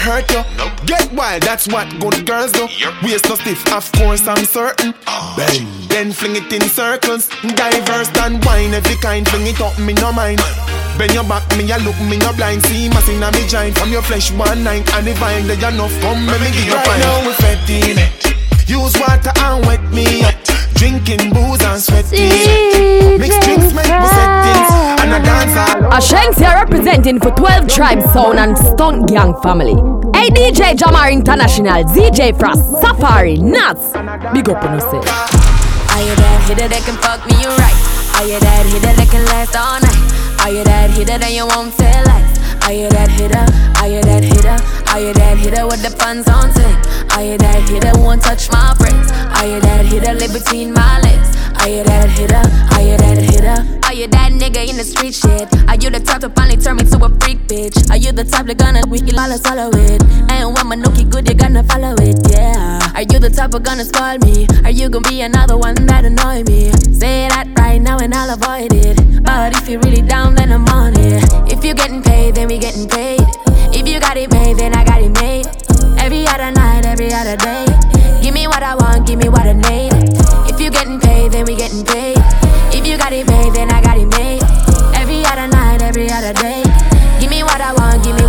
Hurt 0.00 0.24
you. 0.32 0.42
Get 0.86 1.12
wild, 1.12 1.42
that's 1.42 1.68
what 1.68 1.86
good 2.00 2.24
girls 2.26 2.52
do. 2.52 2.64
Waist 3.04 3.28
no 3.28 3.36
stiff, 3.36 3.60
of 3.72 3.84
course 3.92 4.26
I'm 4.26 4.44
certain. 4.44 4.94
Bang, 5.36 5.68
then 5.88 6.12
fling 6.12 6.36
it 6.36 6.50
in 6.52 6.62
circles. 6.62 7.28
Diverse 7.44 8.08
than 8.16 8.40
wine, 8.40 8.72
every 8.72 8.96
kind. 8.96 9.28
Fling 9.28 9.46
it 9.46 9.60
up, 9.60 9.78
me 9.78 9.92
no 9.92 10.12
mind. 10.12 10.40
Bend 10.96 11.12
your 11.12 11.24
back, 11.24 11.44
me 11.56 11.70
a 11.70 11.78
look, 11.78 11.98
me 12.00 12.16
no 12.16 12.32
blind. 12.32 12.64
See 12.66 12.88
my 12.88 13.00
sin 13.02 13.22
a 13.22 13.30
me 13.32 13.46
giant 13.46 13.78
from 13.78 13.92
your 13.92 14.02
flesh 14.02 14.32
one 14.32 14.64
night. 14.64 14.88
And 14.94 15.06
the 15.06 15.12
vine, 15.14 15.46
they 15.46 15.54
enough. 15.54 15.92
Come, 16.00 16.26
let 16.26 16.40
me 16.40 16.48
give 16.48 16.64
you 16.64 16.74
right 16.74 17.00
now 17.00 17.26
we 17.26 17.32
fetting. 17.34 18.00
Use 18.66 18.96
water 18.98 19.32
and 19.36 19.66
wet 19.66 19.82
me 19.92 20.24
up. 20.24 20.59
Drinking 20.80 21.28
booze 21.28 21.60
and 21.60 21.76
sweating. 21.82 23.20
Mixed 23.20 23.42
drinks 23.42 23.68
make 23.76 23.84
we 23.84 24.08
set 24.16 24.30
things. 24.48 24.70
And 25.04 25.12
I 25.12 25.20
dance 25.22 25.54
all 25.54 25.84
over. 25.84 25.94
Ashanks 25.94 26.38
here 26.38 26.54
representing 26.54 27.20
for 27.20 27.30
12 27.32 27.68
Tribe 27.68 28.00
Sound 28.14 28.38
and 28.38 28.56
Stunt 28.56 29.10
Gang 29.10 29.38
family. 29.42 29.74
Hey 30.16 30.30
DJ 30.30 30.72
Jahmar 30.74 31.12
International, 31.12 31.84
DJ 31.84 32.32
Frass, 32.32 32.64
Safari, 32.80 33.36
Nuts. 33.36 33.92
Big 34.32 34.48
up 34.48 34.64
on 34.64 34.72
yourself. 34.72 35.04
Eh? 35.04 35.10
Are 35.10 36.00
you 36.00 36.16
that 36.16 36.48
hitter 36.48 36.68
that 36.72 36.82
can 36.88 36.96
fuck 36.96 37.20
me 37.28 37.36
right? 37.60 37.76
Are 38.16 38.24
you 38.24 38.40
that 38.40 38.64
hitter 38.64 38.96
that 38.96 39.08
can 39.10 39.24
last 39.26 39.54
all 39.60 39.80
night? 39.84 40.40
Are 40.40 40.50
you 40.50 40.64
that 40.64 40.88
hitter 40.96 41.18
that 41.18 41.30
you 41.30 41.44
won't 41.46 41.76
tell 41.76 42.04
lies? 42.06 42.39
Are 42.70 42.72
you 42.72 42.88
that 42.90 43.10
hitter? 43.10 43.46
Are 43.82 43.88
you 43.90 44.00
that 44.02 44.22
hitter? 44.22 44.54
Are 44.94 45.00
you 45.02 45.12
that 45.14 45.36
hitter 45.38 45.66
with 45.66 45.82
the 45.82 45.90
funds 45.90 46.28
on 46.30 46.54
ten? 46.54 46.70
Are 47.18 47.24
you 47.26 47.36
that 47.38 47.68
hitter 47.68 47.90
won't 47.98 48.22
touch 48.22 48.48
my 48.52 48.78
friends? 48.78 49.10
Are 49.10 49.42
you 49.42 49.58
that 49.58 49.86
hitter 49.86 50.14
live 50.14 50.32
between 50.32 50.72
my 50.72 51.00
legs? 51.00 51.34
Are 51.60 51.68
you 51.68 51.84
that 51.84 52.08
hitter? 52.16 52.40
Are 52.72 52.80
you 52.80 52.96
that 52.96 53.18
hitter? 53.18 53.80
Are 53.84 53.92
you 53.92 54.06
that 54.06 54.32
nigga 54.32 54.66
in 54.66 54.76
the 54.78 54.84
street 54.84 55.12
shit? 55.12 55.44
Are 55.68 55.76
you 55.76 55.90
the 55.90 56.00
type 56.00 56.22
to 56.22 56.30
finally 56.30 56.56
turn 56.56 56.76
me 56.76 56.84
to 56.84 56.96
a 57.04 57.08
freak 57.20 57.44
bitch? 57.46 57.90
Are 57.90 57.98
you 57.98 58.12
the 58.12 58.24
type 58.24 58.46
that 58.46 58.56
gonna 58.56 58.80
we 58.88 59.00
can 59.00 59.18
all 59.18 59.36
follow 59.38 59.68
it? 59.68 60.00
And 60.32 60.56
when 60.56 60.66
my 60.68 60.76
nookie 60.76 61.04
good, 61.10 61.28
you 61.28 61.34
gonna 61.34 61.62
follow 61.64 61.94
it, 62.00 62.16
yeah. 62.32 62.80
Are 62.96 63.02
you 63.02 63.18
the 63.18 63.28
type 63.28 63.52
of 63.52 63.62
gonna 63.62 63.84
spoil 63.84 64.16
me? 64.24 64.46
Are 64.64 64.70
you 64.70 64.88
gonna 64.88 65.06
be 65.06 65.20
another 65.20 65.58
one 65.58 65.74
that 65.84 66.06
annoy 66.06 66.44
me? 66.44 66.72
Say 66.96 67.28
that 67.28 67.46
right 67.58 67.76
now 67.76 67.98
and 67.98 68.14
I'll 68.14 68.32
avoid 68.32 68.72
it. 68.72 69.22
But 69.22 69.54
if 69.56 69.68
you're 69.68 69.80
really 69.80 70.00
down, 70.00 70.36
then 70.36 70.52
I'm 70.52 70.66
on 70.68 70.94
it. 70.96 71.22
If 71.52 71.62
you're 71.62 71.74
getting 71.74 72.02
paid, 72.02 72.36
then 72.36 72.48
we 72.48 72.56
getting 72.56 72.88
paid. 72.88 73.20
If 73.76 73.86
you 73.86 74.00
got 74.00 74.16
it 74.16 74.32
made, 74.32 74.56
then 74.56 74.72
I 74.74 74.84
got 74.84 75.02
it 75.02 75.12
made. 75.20 75.44
Every 76.00 76.26
other 76.26 76.52
night, 76.52 76.86
every 76.86 77.12
other 77.12 77.36
day. 77.36 77.99
Give 78.22 78.34
me 78.34 78.46
what 78.46 78.62
I 78.62 78.74
want, 78.74 79.06
give 79.06 79.18
me 79.18 79.28
what 79.28 79.46
I 79.46 79.54
need. 79.54 79.92
If 80.48 80.60
you 80.60 80.70
getting 80.70 81.00
paid, 81.00 81.32
then 81.32 81.46
we 81.46 81.56
getting 81.56 81.84
paid. 81.84 82.18
If 82.72 82.86
you 82.86 82.98
got 82.98 83.12
it 83.12 83.26
made, 83.26 83.54
then 83.54 83.70
I 83.70 83.80
got 83.80 83.96
it 83.96 84.06
made. 84.18 84.42
Every 84.94 85.24
other 85.24 85.48
night, 85.48 85.82
every 85.82 86.10
other 86.10 86.32
day. 86.34 86.62
Give 87.18 87.30
me 87.30 87.42
what 87.42 87.60
I 87.60 87.72
want, 87.72 88.04
give 88.04 88.14
me. 88.14 88.19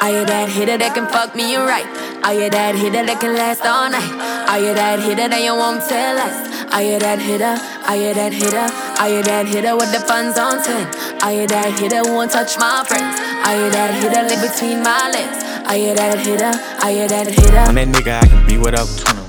Are 0.00 0.10
you 0.10 0.24
that 0.26 0.48
hitter 0.48 0.76
that 0.76 0.94
can 0.94 1.06
fuck 1.08 1.34
me 1.34 1.56
right? 1.56 1.86
Are 2.22 2.34
you 2.34 2.50
that 2.50 2.74
hitter 2.74 3.04
that 3.04 3.20
can 3.20 3.34
last 3.34 3.64
all 3.64 3.88
night? 3.88 4.12
Are 4.48 4.60
you 4.60 4.74
that 4.74 5.00
hitter 5.00 5.28
that 5.28 5.42
you 5.42 5.54
won't 5.54 5.80
tell 5.88 6.18
us? 6.18 6.36
Are 6.72 6.82
you 6.82 6.98
that 6.98 7.18
hitter? 7.18 7.56
Are 7.88 7.96
you 7.96 8.12
that 8.12 8.32
hitter? 8.32 8.66
Are 9.00 9.08
you 9.08 9.22
that 9.24 9.46
hitter 9.46 9.74
with 9.74 9.92
the 9.92 10.00
funds 10.04 10.38
on 10.38 10.62
ten? 10.62 10.84
Are 11.22 11.32
you 11.32 11.46
that 11.48 11.78
hitter 11.80 12.04
who 12.04 12.12
won't 12.12 12.30
touch 12.30 12.58
my 12.58 12.84
friends? 12.86 13.16
Are 13.46 13.56
you 13.56 13.70
that 13.72 13.96
hitter 13.96 14.22
live 14.28 14.42
between 14.44 14.82
my 14.82 15.08
legs? 15.10 15.40
Are 15.66 15.76
you 15.76 15.94
that 15.94 16.18
hitter? 16.20 16.52
Are 16.84 16.92
you 16.92 17.08
that 17.08 17.26
hitter? 17.26 17.64
I'm 17.64 17.74
that 17.74 17.88
nigga, 17.88 18.22
I 18.22 18.26
can 18.26 18.46
be 18.46 18.58
whatever. 18.58 19.25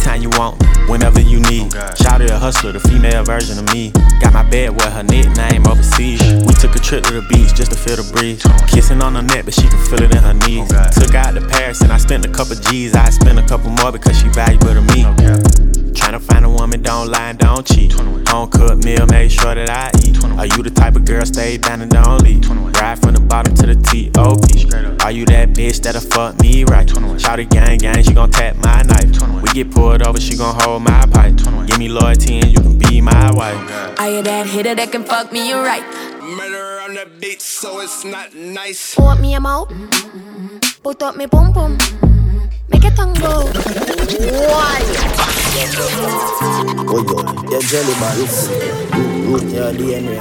Anytime 0.00 0.22
you 0.22 0.30
want, 0.38 0.56
whenever 0.88 1.20
you 1.20 1.40
need. 1.40 1.70
Shout 2.00 2.22
a 2.22 2.38
hustler, 2.38 2.72
the 2.72 2.80
female 2.80 3.22
version 3.22 3.58
of 3.58 3.70
me. 3.74 3.92
Got 4.22 4.32
my 4.32 4.42
bed 4.42 4.70
with 4.70 4.90
her 4.90 5.02
nickname 5.02 5.66
overseas. 5.66 6.22
We 6.46 6.54
took 6.54 6.74
a 6.74 6.78
trip 6.78 7.04
to 7.04 7.12
the 7.12 7.26
beach 7.28 7.54
just 7.54 7.70
to 7.72 7.76
feel 7.76 7.96
the 7.96 8.10
breeze. 8.10 8.42
Kissing 8.66 9.02
on 9.02 9.14
her 9.14 9.22
neck, 9.22 9.44
but 9.44 9.52
she 9.52 9.68
can 9.68 9.78
feel 9.84 10.00
it 10.00 10.10
in 10.10 10.22
her 10.22 10.32
knees. 10.32 10.68
Took 10.96 11.14
out 11.14 11.34
to 11.34 11.46
Paris 11.46 11.82
and 11.82 11.92
I 11.92 11.98
spent 11.98 12.24
a 12.24 12.30
couple 12.30 12.56
G's. 12.56 12.94
I 12.94 13.10
spent 13.10 13.38
a 13.38 13.46
couple 13.46 13.68
more 13.68 13.92
because 13.92 14.18
she 14.18 14.28
valuable 14.28 14.72
to 14.72 14.80
me. 14.80 15.69
Tryna 15.92 16.20
find 16.20 16.44
a 16.44 16.48
woman, 16.50 16.82
don't 16.82 17.08
lie 17.08 17.30
and 17.30 17.38
don't 17.38 17.66
cheat. 17.66 17.92
Home 17.92 18.48
cooked 18.50 18.84
meal, 18.84 19.06
make 19.06 19.30
sure 19.30 19.54
that 19.54 19.70
I 19.70 19.90
eat. 20.06 20.22
Are 20.38 20.46
you 20.46 20.62
the 20.62 20.70
type 20.70 20.96
of 20.96 21.04
girl 21.04 21.24
stay 21.24 21.56
down 21.58 21.82
and 21.82 21.90
don't 21.90 22.22
leave? 22.22 22.48
Ride 22.80 22.98
from 22.98 23.14
the 23.14 23.20
bottom 23.20 23.54
to 23.56 23.66
the 23.66 23.74
T.O.P. 23.74 25.04
Are 25.04 25.10
you 25.12 25.24
that 25.26 25.50
bitch 25.50 25.80
that'll 25.82 26.00
fuck 26.00 26.40
me 26.40 26.64
right? 26.64 26.88
Shout 27.20 27.40
it 27.40 27.50
gang 27.50 27.78
gang, 27.78 28.02
she 28.02 28.12
gon' 28.14 28.30
tap 28.30 28.56
my 28.56 28.82
knife. 28.82 29.42
We 29.42 29.48
get 29.52 29.70
pulled 29.72 30.02
over, 30.02 30.20
she 30.20 30.36
gon' 30.36 30.54
hold 30.60 30.82
my 30.82 31.06
pipe. 31.06 31.36
Give 31.66 31.78
me 31.78 31.88
loyalty 31.88 32.38
and 32.40 32.50
you 32.50 32.60
can 32.60 32.78
be 32.78 33.00
my 33.00 33.32
wife. 33.32 33.98
Are 33.98 34.10
you 34.10 34.22
that 34.22 34.46
hitter 34.46 34.74
that 34.74 34.92
can 34.92 35.04
fuck 35.04 35.32
me 35.32 35.52
right? 35.52 35.84
Murder 36.22 36.80
on 36.84 36.94
the 36.94 37.08
beat, 37.20 37.42
so 37.42 37.80
it's 37.80 38.04
not 38.04 38.34
nice. 38.34 38.94
Put 38.94 39.20
me 39.20 39.34
a 39.34 39.40
mouth, 39.40 39.72
put 40.82 41.02
up 41.02 41.16
me 41.16 41.26
pum 41.26 41.52
pum, 41.52 41.76
make 42.68 42.84
it 42.84 42.94
tango. 42.94 43.44
Why? 44.48 45.39
Oh 45.52 47.02
yo, 47.02 47.18
your 47.50 47.62
jelly 47.62 47.94
balls, 47.98 48.48
your 49.52 49.72
DNA. 49.72 50.18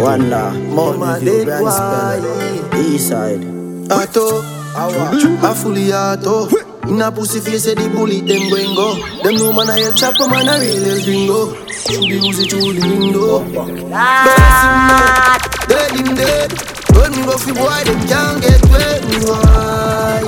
Wanda, 0.00 0.50
Mountain 0.74 1.20
View, 1.20 1.44
Grand 1.44 1.68
Spell, 1.68 2.80
East 2.80 3.08
Side. 3.08 3.44
Ato, 3.92 4.38
a 4.38 4.88
mm-hmm. 4.88 5.62
fully 5.62 5.92
ato. 5.92 6.46
Mm-hmm. 6.46 6.88
In 6.88 7.02
a 7.02 7.12
pussy 7.12 7.40
face, 7.40 7.64
say 7.64 7.74
the 7.74 7.88
bullet 7.90 8.26
them 8.26 8.48
going 8.48 8.74
go. 8.74 8.94
Them 9.22 9.34
no 9.36 9.52
man 9.52 9.68
a 9.68 9.72
hell 9.72 9.92
chopper, 9.92 10.26
man 10.26 10.48
a 10.48 10.58
real 10.58 10.84
hell 10.84 11.04
gringo. 11.04 11.54
Should 11.68 12.00
be 12.00 12.16
use 12.16 12.38
it 12.40 12.50
through 12.50 12.72
the 12.72 12.80
window. 12.80 13.44
Burst 13.44 14.60
him 14.64 14.88
dead, 14.88 15.40
dead 15.68 15.92
him 16.00 16.14
dead. 16.16 16.50
When 16.96 17.12
me 17.12 17.24
go 17.24 17.36
fi 17.36 17.52
boy, 17.52 17.84
them 17.84 18.00
can't 18.08 18.40
get 18.40 18.62
wet 18.72 19.04
me 19.04 19.16
why. 19.28 20.24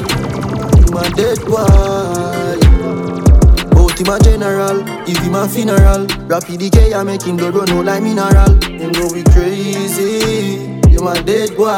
Him 0.85 1.13
dead 1.17 1.41
boy. 1.47 2.66
Out 3.97 4.07
him 4.07 4.15
a 4.15 4.19
general, 4.19 4.85
if 5.09 5.17
him 5.25 5.35
a 5.35 5.49
funeral. 5.49 6.07
Rapid 6.27 6.59
decay, 6.59 6.93
I 6.93 7.03
make 7.03 7.23
him 7.23 7.39
blood 7.39 7.55
run 7.55 7.71
out 7.71 7.85
like 7.87 8.03
mineral. 8.03 8.53
Them 8.59 8.93
go 8.93 9.11
be 9.11 9.25
crazy. 9.25 10.67
Him 10.91 11.07
a 11.07 11.23
dead 11.23 11.57
boy. 11.57 11.73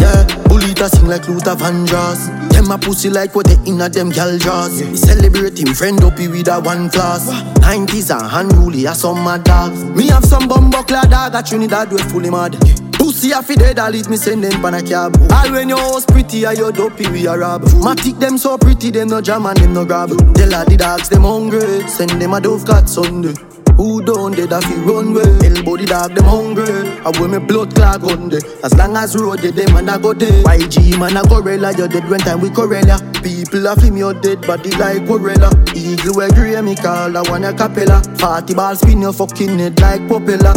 Yeah, 0.00 0.26
bullet 0.48 0.80
a 0.80 0.88
sing 0.88 1.06
like 1.06 1.28
Luther 1.28 1.54
Vandross. 1.54 2.50
Them 2.50 2.72
a 2.72 2.78
pussy 2.78 3.08
like 3.08 3.36
what 3.36 3.46
they 3.46 3.56
inna 3.70 3.88
them 3.88 4.10
gal 4.10 4.36
jaws. 4.36 4.82
We 4.82 4.96
celebrate 4.96 5.60
him 5.60 5.74
friend 5.74 6.02
up 6.02 6.18
with 6.18 6.48
a 6.48 6.58
one 6.60 6.90
class. 6.90 7.30
90s 7.60 8.10
and 8.10 8.50
unruly 8.50 8.86
a 8.86 8.94
some 8.96 9.22
mad 9.22 9.44
dogs. 9.44 9.84
Me 9.84 10.08
have 10.08 10.24
some 10.24 10.48
bumbuckler 10.48 11.08
dog 11.08 11.36
at 11.36 11.46
Trinidad 11.46 11.92
we 11.92 11.98
fully 11.98 12.30
mad. 12.30 12.87
Pussy 13.18 13.32
a 13.32 13.42
fi 13.42 13.56
dead, 13.56 13.80
I 13.80 13.90
leave 13.90 14.08
me 14.08 14.16
send 14.16 14.44
them 14.44 14.62
pan 14.62 14.74
a 14.74 14.80
cab. 14.80 15.16
All 15.32 15.50
when 15.50 15.68
your 15.68 15.78
house 15.78 16.06
pretty, 16.06 16.46
I 16.46 16.52
your 16.52 16.70
dopey 16.70 17.10
we 17.10 17.26
a 17.26 17.36
rob. 17.36 17.62
Matic 17.82 18.20
them 18.20 18.38
so 18.38 18.56
pretty, 18.56 18.92
them 18.92 19.08
no 19.08 19.20
jam 19.20 19.44
and 19.44 19.56
them 19.58 19.72
no 19.72 19.84
grab. 19.84 20.10
Tell 20.36 20.52
her 20.52 20.64
the 20.64 20.76
dogs 20.78 21.08
them 21.08 21.22
hungry, 21.22 21.88
send 21.88 22.10
them 22.22 22.32
a 22.32 22.40
dove 22.40 22.64
cat 22.64 22.88
Sunday. 22.88 23.34
Who 23.74 24.02
don't 24.02 24.36
dead 24.36 24.52
if 24.52 24.70
you 24.70 24.76
run 24.86 25.14
well? 25.14 25.44
Elbow 25.44 25.76
the 25.76 25.86
dog 25.86 26.14
them 26.14 26.26
hungry. 26.26 26.70
I 27.02 27.10
wear 27.18 27.28
me 27.28 27.38
blood 27.44 27.74
clog 27.74 28.04
on 28.04 28.28
there. 28.28 28.40
As 28.62 28.72
long 28.76 28.96
as 28.96 29.16
road 29.16 29.40
dead, 29.40 29.54
them 29.54 29.74
man 29.74 29.88
I 29.88 29.98
go 29.98 30.14
there. 30.14 30.44
YG 30.44 30.96
man 30.96 31.16
I 31.16 31.22
go 31.22 31.42
gorilla, 31.42 31.72
you 31.72 31.88
dead 31.88 32.08
when 32.08 32.20
time 32.20 32.40
we 32.40 32.50
Corella. 32.50 33.02
People 33.24 33.66
a 33.66 33.74
film 33.74 33.96
your 33.96 34.14
dead 34.14 34.46
body 34.46 34.70
like 34.78 35.04
gorilla. 35.08 35.50
Eagle 35.74 36.14
wear 36.14 36.30
grey, 36.30 36.60
me 36.60 36.76
call 36.76 37.16
I 37.16 37.22
want 37.28 37.44
a 37.44 37.52
capella. 37.52 38.00
Party 38.16 38.54
ball 38.54 38.76
spin 38.76 39.02
your 39.02 39.12
fucking 39.12 39.58
head 39.58 39.80
like 39.80 40.06
propeller. 40.06 40.54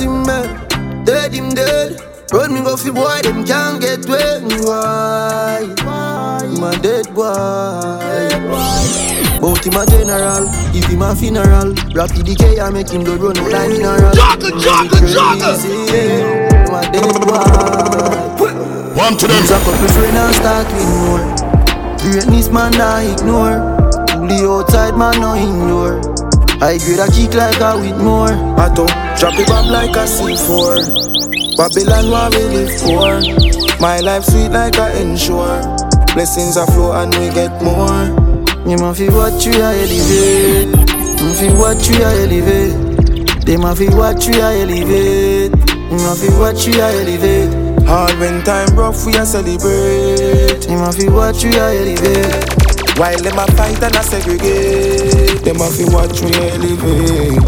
Him 0.00 0.22
man, 0.22 0.69
dead 1.04 1.32
him 1.32 1.50
dead. 1.50 2.00
Run 2.32 2.54
me 2.54 2.60
go 2.62 2.76
fi 2.76 2.90
boy, 2.90 3.20
them 3.22 3.44
can't 3.44 3.80
get 3.80 4.06
away. 4.06 4.40
Why? 4.62 5.66
My 6.60 6.76
dead 6.78 7.12
boy. 7.14 7.26
Bout 9.40 9.64
him 9.64 9.72
a 9.74 9.86
general, 9.86 10.46
give 10.72 10.84
him 10.84 11.02
a 11.02 11.16
funeral. 11.16 11.74
Rapid 11.94 12.26
decay, 12.26 12.60
I 12.60 12.70
make 12.70 12.90
him 12.90 13.04
go 13.04 13.16
run 13.16 13.38
out 13.38 13.50
like 13.50 13.70
mineral. 13.70 14.12
Jogger, 14.12 14.52
jogger, 14.60 15.00
jogger. 15.08 16.70
My 16.70 16.82
dead 16.92 17.20
boy. 17.26 18.60
One 18.94 19.16
to 19.16 19.26
them. 19.26 19.40
Use 19.40 19.50
a 19.50 19.58
couple 19.58 19.88
friend 19.88 20.16
and 20.16 20.34
start 20.34 20.66
with 20.74 20.88
more. 21.00 21.24
Greatness 21.98 22.48
man 22.50 22.80
I 22.80 23.12
ignore. 23.12 23.58
Fully 24.08 24.44
outside 24.44 24.96
man 24.96 25.20
no 25.20 25.34
indoor. 25.34 26.29
I 26.62 26.76
grade 26.78 27.00
a 27.00 27.06
kick 27.10 27.34
like 27.34 27.60
a 27.60 27.78
with 27.80 27.96
more. 27.96 28.28
I 28.28 28.68
drop 28.74 29.34
it 29.38 29.48
bomb 29.48 29.68
like 29.68 29.96
a 29.96 30.04
C4. 30.04 31.56
Babylon 31.56 32.10
what 32.10 32.34
we 32.34 32.44
live 32.44 32.80
for. 32.80 33.20
My 33.80 34.00
life 34.00 34.24
sweet 34.24 34.50
like 34.50 34.76
a 34.76 35.00
ensure. 35.00 35.60
Blessings 36.14 36.56
are 36.56 36.66
flow 36.66 36.92
and 36.92 37.14
we 37.16 37.30
get 37.30 37.62
more. 37.62 38.12
You 38.68 38.76
ma 38.76 38.92
fi 38.92 39.08
watch 39.08 39.46
you 39.46 39.52
a 39.56 39.72
elevate. 39.72 40.68
You 41.20 41.32
fi 41.32 41.48
watch 41.56 41.88
you 41.88 41.96
a 42.04 42.10
elevate. 42.28 43.46
They 43.46 43.56
ma 43.56 43.74
fi 43.74 43.88
watch 43.94 44.26
you 44.28 44.34
a 44.34 44.52
elevate. 44.60 45.56
You 45.90 45.96
ma 45.96 46.14
fi 46.14 46.28
watch 46.38 46.66
you 46.66 46.74
a 46.80 46.92
elevate. 46.92 47.86
Hard 47.88 48.18
when 48.20 48.44
time 48.44 48.76
rough 48.76 49.06
we 49.06 49.14
a 49.16 49.24
celebrate. 49.24 50.68
You 50.68 50.76
ma 50.76 50.90
fi 50.92 51.08
watch 51.08 51.42
you 51.42 51.50
a 51.52 51.72
elevate. 51.72 52.49
While 53.00 53.16
them 53.22 53.38
a 53.38 53.46
fight 53.56 53.82
and 53.82 53.96
a 53.96 54.02
segregate. 54.02 55.42
Them 55.42 55.56
a 55.56 55.70
fi 55.72 55.88
watch 55.88 56.20
we 56.20 56.34
elevate. 56.36 57.40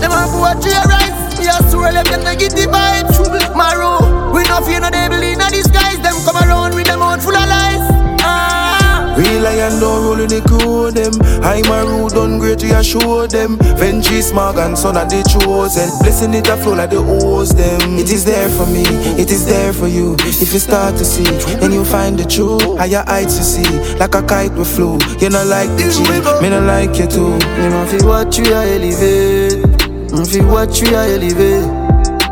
Them 0.00 0.12
a 0.16 0.24
fi 0.32 0.38
watch 0.40 0.64
a 0.64 0.80
rise. 0.88 1.38
We 1.38 1.46
are 1.46 1.60
so 1.68 1.82
them 1.82 2.02
them 2.04 2.24
negative 2.24 2.72
vibes. 2.72 3.20
Maru, 3.54 4.32
we 4.32 4.44
no 4.44 4.62
fear 4.64 4.80
no 4.80 4.88
devil 4.88 5.20
in 5.20 5.42
a 5.42 5.50
disguise. 5.50 6.00
Them 6.00 6.14
come 6.24 6.38
around 6.40 6.74
with 6.74 6.86
them 6.86 7.02
out 7.02 7.20
full 7.20 7.36
of 7.36 7.46
lies. 7.46 7.81
Lion 9.42 9.80
don't 9.80 10.04
roll 10.04 10.20
in 10.20 10.28
the 10.28 10.40
crew 10.46 10.90
them. 10.92 11.12
I'm 11.42 11.66
a 11.66 11.84
rude, 11.84 12.12
done 12.12 12.38
great, 12.38 12.62
we 12.62 12.70
show 12.82 13.26
them. 13.26 13.58
Vengeance, 13.76 14.28
smog 14.28 14.58
and 14.58 14.78
son 14.78 14.96
of 14.96 15.08
the 15.08 15.22
chosen. 15.26 15.90
Blessing 16.00 16.34
it 16.34 16.48
a 16.48 16.56
flow 16.56 16.74
like 16.74 16.90
the 16.90 17.02
hose 17.02 17.50
them. 17.50 17.98
It 17.98 18.10
is 18.10 18.24
there 18.24 18.48
for 18.48 18.66
me, 18.66 18.84
it 19.20 19.30
is 19.30 19.44
there 19.46 19.72
for 19.72 19.88
you. 19.88 20.14
If 20.20 20.52
you 20.52 20.58
start 20.58 20.96
to 20.98 21.04
see, 21.04 21.24
then 21.58 21.72
you 21.72 21.84
find 21.84 22.18
the 22.18 22.24
truth. 22.24 22.62
Higher 22.78 23.04
heights 23.06 23.36
you 23.38 23.44
see, 23.44 23.96
like 23.98 24.14
a 24.14 24.22
kite 24.22 24.52
we 24.52 24.64
flew. 24.64 24.98
You 25.18 25.30
not 25.30 25.46
like 25.46 25.70
the 25.76 25.90
G, 25.90 26.02
me 26.42 26.50
not 26.50 26.64
like 26.64 26.96
you 26.98 27.06
too. 27.06 27.34
You 27.60 27.68
know 27.70 27.86
fi 27.86 27.98
watch 28.06 28.38
you 28.38 28.46
a 28.54 28.62
elevate. 28.62 29.58
Fi 30.12 30.40
watch 30.46 30.80
you 30.82 30.94
a 30.94 31.02
elevate. 31.08 31.66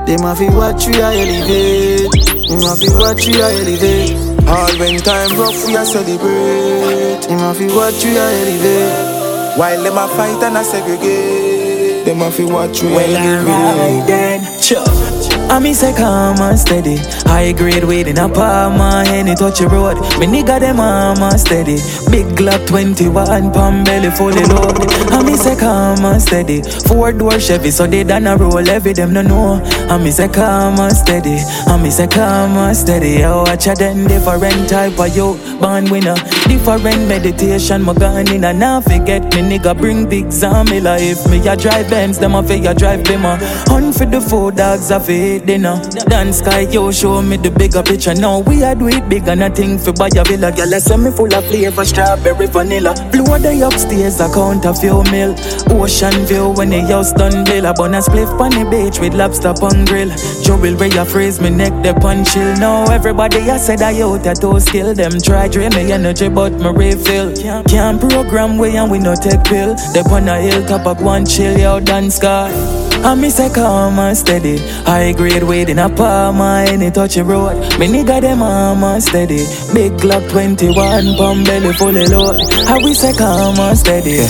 They 0.06 0.16
ma 0.16 0.34
fi 0.34 0.48
watch 0.54 0.86
you 0.86 0.94
a 1.02 1.10
elevate. 1.12 2.10
Mm, 2.50 2.62
ma 2.62 2.74
fi 2.74 2.88
watch 2.98 3.26
you 3.26 3.40
a 3.42 3.48
elevate. 3.50 4.29
All 4.48 4.72
when 4.78 4.98
time 5.00 5.38
rough 5.38 5.66
we 5.66 5.76
a 5.76 5.84
celebrate. 5.84 7.22
They 7.28 7.36
ma 7.36 7.52
fi 7.52 7.66
watch 7.68 8.04
you 8.04 8.16
a 8.16 8.26
elevate. 8.40 9.58
While 9.58 9.82
them 9.82 9.98
a 9.98 10.08
fight 10.08 10.42
and 10.42 10.56
a 10.56 10.64
segregate. 10.64 12.04
them 12.04 12.18
ma 12.18 12.30
fi 12.30 12.44
watch 12.44 12.82
you 12.82 12.88
a 12.88 12.94
Well, 12.94 13.16
alright 13.16 13.48
elevate. 13.48 14.06
then, 14.06 14.60
sure. 14.62 15.09
I 15.50 15.58
me 15.58 15.74
say 15.74 15.92
calm 15.92 16.38
and 16.38 16.56
steady. 16.56 16.98
High 17.26 17.50
grade 17.50 17.82
weed 17.82 18.06
in 18.06 18.18
a 18.18 18.26
and 18.28 19.08
any 19.08 19.34
touch 19.34 19.60
road. 19.62 19.96
Me 20.20 20.26
nigga 20.26 20.60
them 20.60 20.78
arm 20.78 21.18
and 21.18 21.40
steady. 21.40 21.78
Big 22.08 22.24
Glock 22.38 22.68
21 22.68 23.50
palm 23.50 23.82
belly 23.82 24.12
fully 24.12 24.44
load. 24.44 24.78
I 25.10 25.24
me 25.24 25.34
say 25.34 25.56
calm 25.56 26.04
and 26.04 26.22
steady. 26.22 26.62
Four 26.86 27.12
door 27.12 27.40
Chevy 27.40 27.72
so 27.72 27.88
they 27.88 28.04
done 28.04 28.28
a 28.28 28.36
roll 28.36 28.68
every 28.70 28.92
them 28.92 29.12
no 29.12 29.22
know. 29.22 29.60
I 29.88 29.98
me 29.98 30.12
say 30.12 30.28
calm 30.28 30.78
and 30.78 30.92
steady. 30.96 31.38
I 31.66 31.76
me 31.82 31.90
say 31.90 32.06
calm 32.06 32.56
and 32.56 32.76
steady. 32.76 33.24
I 33.24 33.34
watch 33.34 33.66
a 33.66 33.74
then 33.74 34.06
different 34.06 34.68
type 34.68 35.00
of 35.00 35.16
you. 35.16 35.36
Born 35.58 35.90
winner, 35.90 36.14
different 36.46 37.08
meditation. 37.08 37.82
My 37.82 37.94
gun 37.94 38.32
in 38.32 38.44
and 38.44 38.60
now 38.60 38.80
forget 38.80 39.24
me 39.34 39.58
nigga 39.58 39.76
bring 39.76 40.08
big 40.08 40.26
Zammy 40.26 40.80
life. 40.80 41.28
Me 41.28 41.44
a 41.48 41.56
drive 41.56 41.90
Benz, 41.90 42.20
them 42.20 42.36
a 42.36 42.42
fi 42.44 42.54
a 42.66 42.72
drive 42.72 43.00
Bimmer. 43.00 43.36
Hunt 43.66 43.96
for 43.96 44.04
the 44.04 44.20
food 44.20 44.54
dogs 44.54 44.92
a 44.92 45.00
fi 45.00 45.39
eat 45.40 45.46
dinner. 45.46 45.80
Dance 46.08 46.38
sky 46.38 46.60
yo 46.60 46.90
show 46.90 47.22
me 47.22 47.36
the 47.36 47.50
bigger 47.50 47.82
picture. 47.82 48.14
Now 48.14 48.40
we 48.40 48.62
a 48.62 48.74
do 48.74 48.88
it 48.88 49.08
big 49.08 49.26
and 49.28 49.42
a 49.42 49.50
thing 49.50 49.78
for 49.78 49.92
buy 49.92 50.08
a 50.16 50.24
villa. 50.24 50.52
Girl, 50.52 50.74
I 50.74 50.78
send 50.78 51.04
me 51.04 51.10
full 51.10 51.32
of 51.34 51.44
flavor, 51.46 51.84
strawberry, 51.84 52.46
vanilla. 52.46 52.94
Blue 53.10 53.24
the 53.38 53.66
upstairs, 53.66 54.20
I 54.20 54.32
count 54.32 54.64
a 54.64 54.74
few 54.74 55.02
mil. 55.10 55.34
Ocean 55.70 56.26
view 56.26 56.50
when 56.50 56.70
the 56.70 56.80
house 56.80 57.12
done 57.12 57.44
bill. 57.44 57.66
A 57.66 57.74
bun 57.74 57.94
a 57.94 57.98
spliff 57.98 58.30
on 58.40 58.50
the 58.50 58.68
beach 58.70 59.00
with 59.00 59.14
lobster 59.14 59.54
pon 59.54 59.84
grill. 59.84 60.10
Jewelry 60.42 60.90
a 60.96 61.04
freeze 61.04 61.40
me 61.40 61.50
neck 61.50 61.72
the 61.82 61.94
punch 62.00 62.32
chill. 62.32 62.56
Now 62.56 62.84
everybody 62.90 63.38
I 63.50 63.56
said 63.56 63.82
I 63.82 64.00
out 64.00 64.26
a 64.26 64.34
toe 64.34 64.58
skill. 64.58 64.94
Them 64.94 65.12
try 65.20 65.48
drain 65.48 65.70
me 65.74 65.92
energy 65.92 66.28
but 66.28 66.52
me 66.52 66.70
refill. 66.70 67.34
Can't 67.64 68.00
program 68.00 68.58
way 68.58 68.76
and 68.76 68.90
we 68.90 68.98
no 68.98 69.14
take 69.14 69.44
pill. 69.44 69.76
They 69.92 70.00
on 70.00 70.28
a 70.28 70.40
hilltop 70.40 70.86
up 70.86 71.00
one 71.00 71.26
chill 71.26 71.58
yo 71.58 71.80
dance 71.80 72.16
sky. 72.16 72.79
I 73.04 73.14
me 73.14 73.30
say 73.30 73.48
calm 73.48 73.98
and 73.98 74.16
steady. 74.16 74.58
High 74.84 75.12
grade 75.12 75.42
weed 75.42 75.68
in 75.70 75.78
a 75.78 75.88
palm 75.88 76.40
and 76.40 76.68
any 76.68 76.90
touch 76.90 77.14
the 77.14 77.24
road. 77.24 77.56
Me 77.78 77.86
nigga 77.88 78.20
them 78.20 78.42
arm 78.42 78.84
and 78.84 79.02
steady. 79.02 79.46
Big 79.72 79.92
Glock 79.92 80.28
21 80.30 81.16
pump 81.16 81.46
belly 81.46 81.72
fully 81.72 82.06
load. 82.06 82.40
I 82.68 82.78
we 82.84 82.94
say 82.94 83.12
calm 83.12 83.58
and 83.58 83.78
steady. 83.78 84.20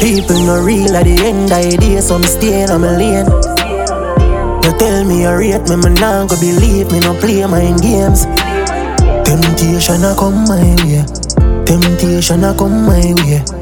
People 0.00 0.40
no 0.46 0.64
real 0.64 0.96
at 0.96 1.04
the 1.04 1.14
end 1.22 1.52
of 1.52 1.62
the 1.62 1.76
day, 1.78 2.00
so 2.00 2.18
me 2.18 2.26
stay 2.26 2.64
on 2.64 2.80
my 2.80 2.96
lane. 2.96 3.26
You 4.64 4.78
tell 4.78 5.04
me 5.04 5.22
you 5.22 5.36
rate 5.36 5.68
me, 5.68 5.76
me 5.76 5.90
nah 6.00 6.26
go 6.26 6.34
believe 6.40 6.90
me, 6.90 6.98
no 7.00 7.14
play 7.20 7.44
mind 7.46 7.82
games. 7.82 8.24
Temptation 9.26 10.02
a 10.04 10.14
come 10.16 10.44
my 10.48 10.74
way, 10.82 11.04
temptation 11.64 12.42
a 12.42 12.54
come 12.54 12.86
my 12.86 13.14
way. 13.22 13.61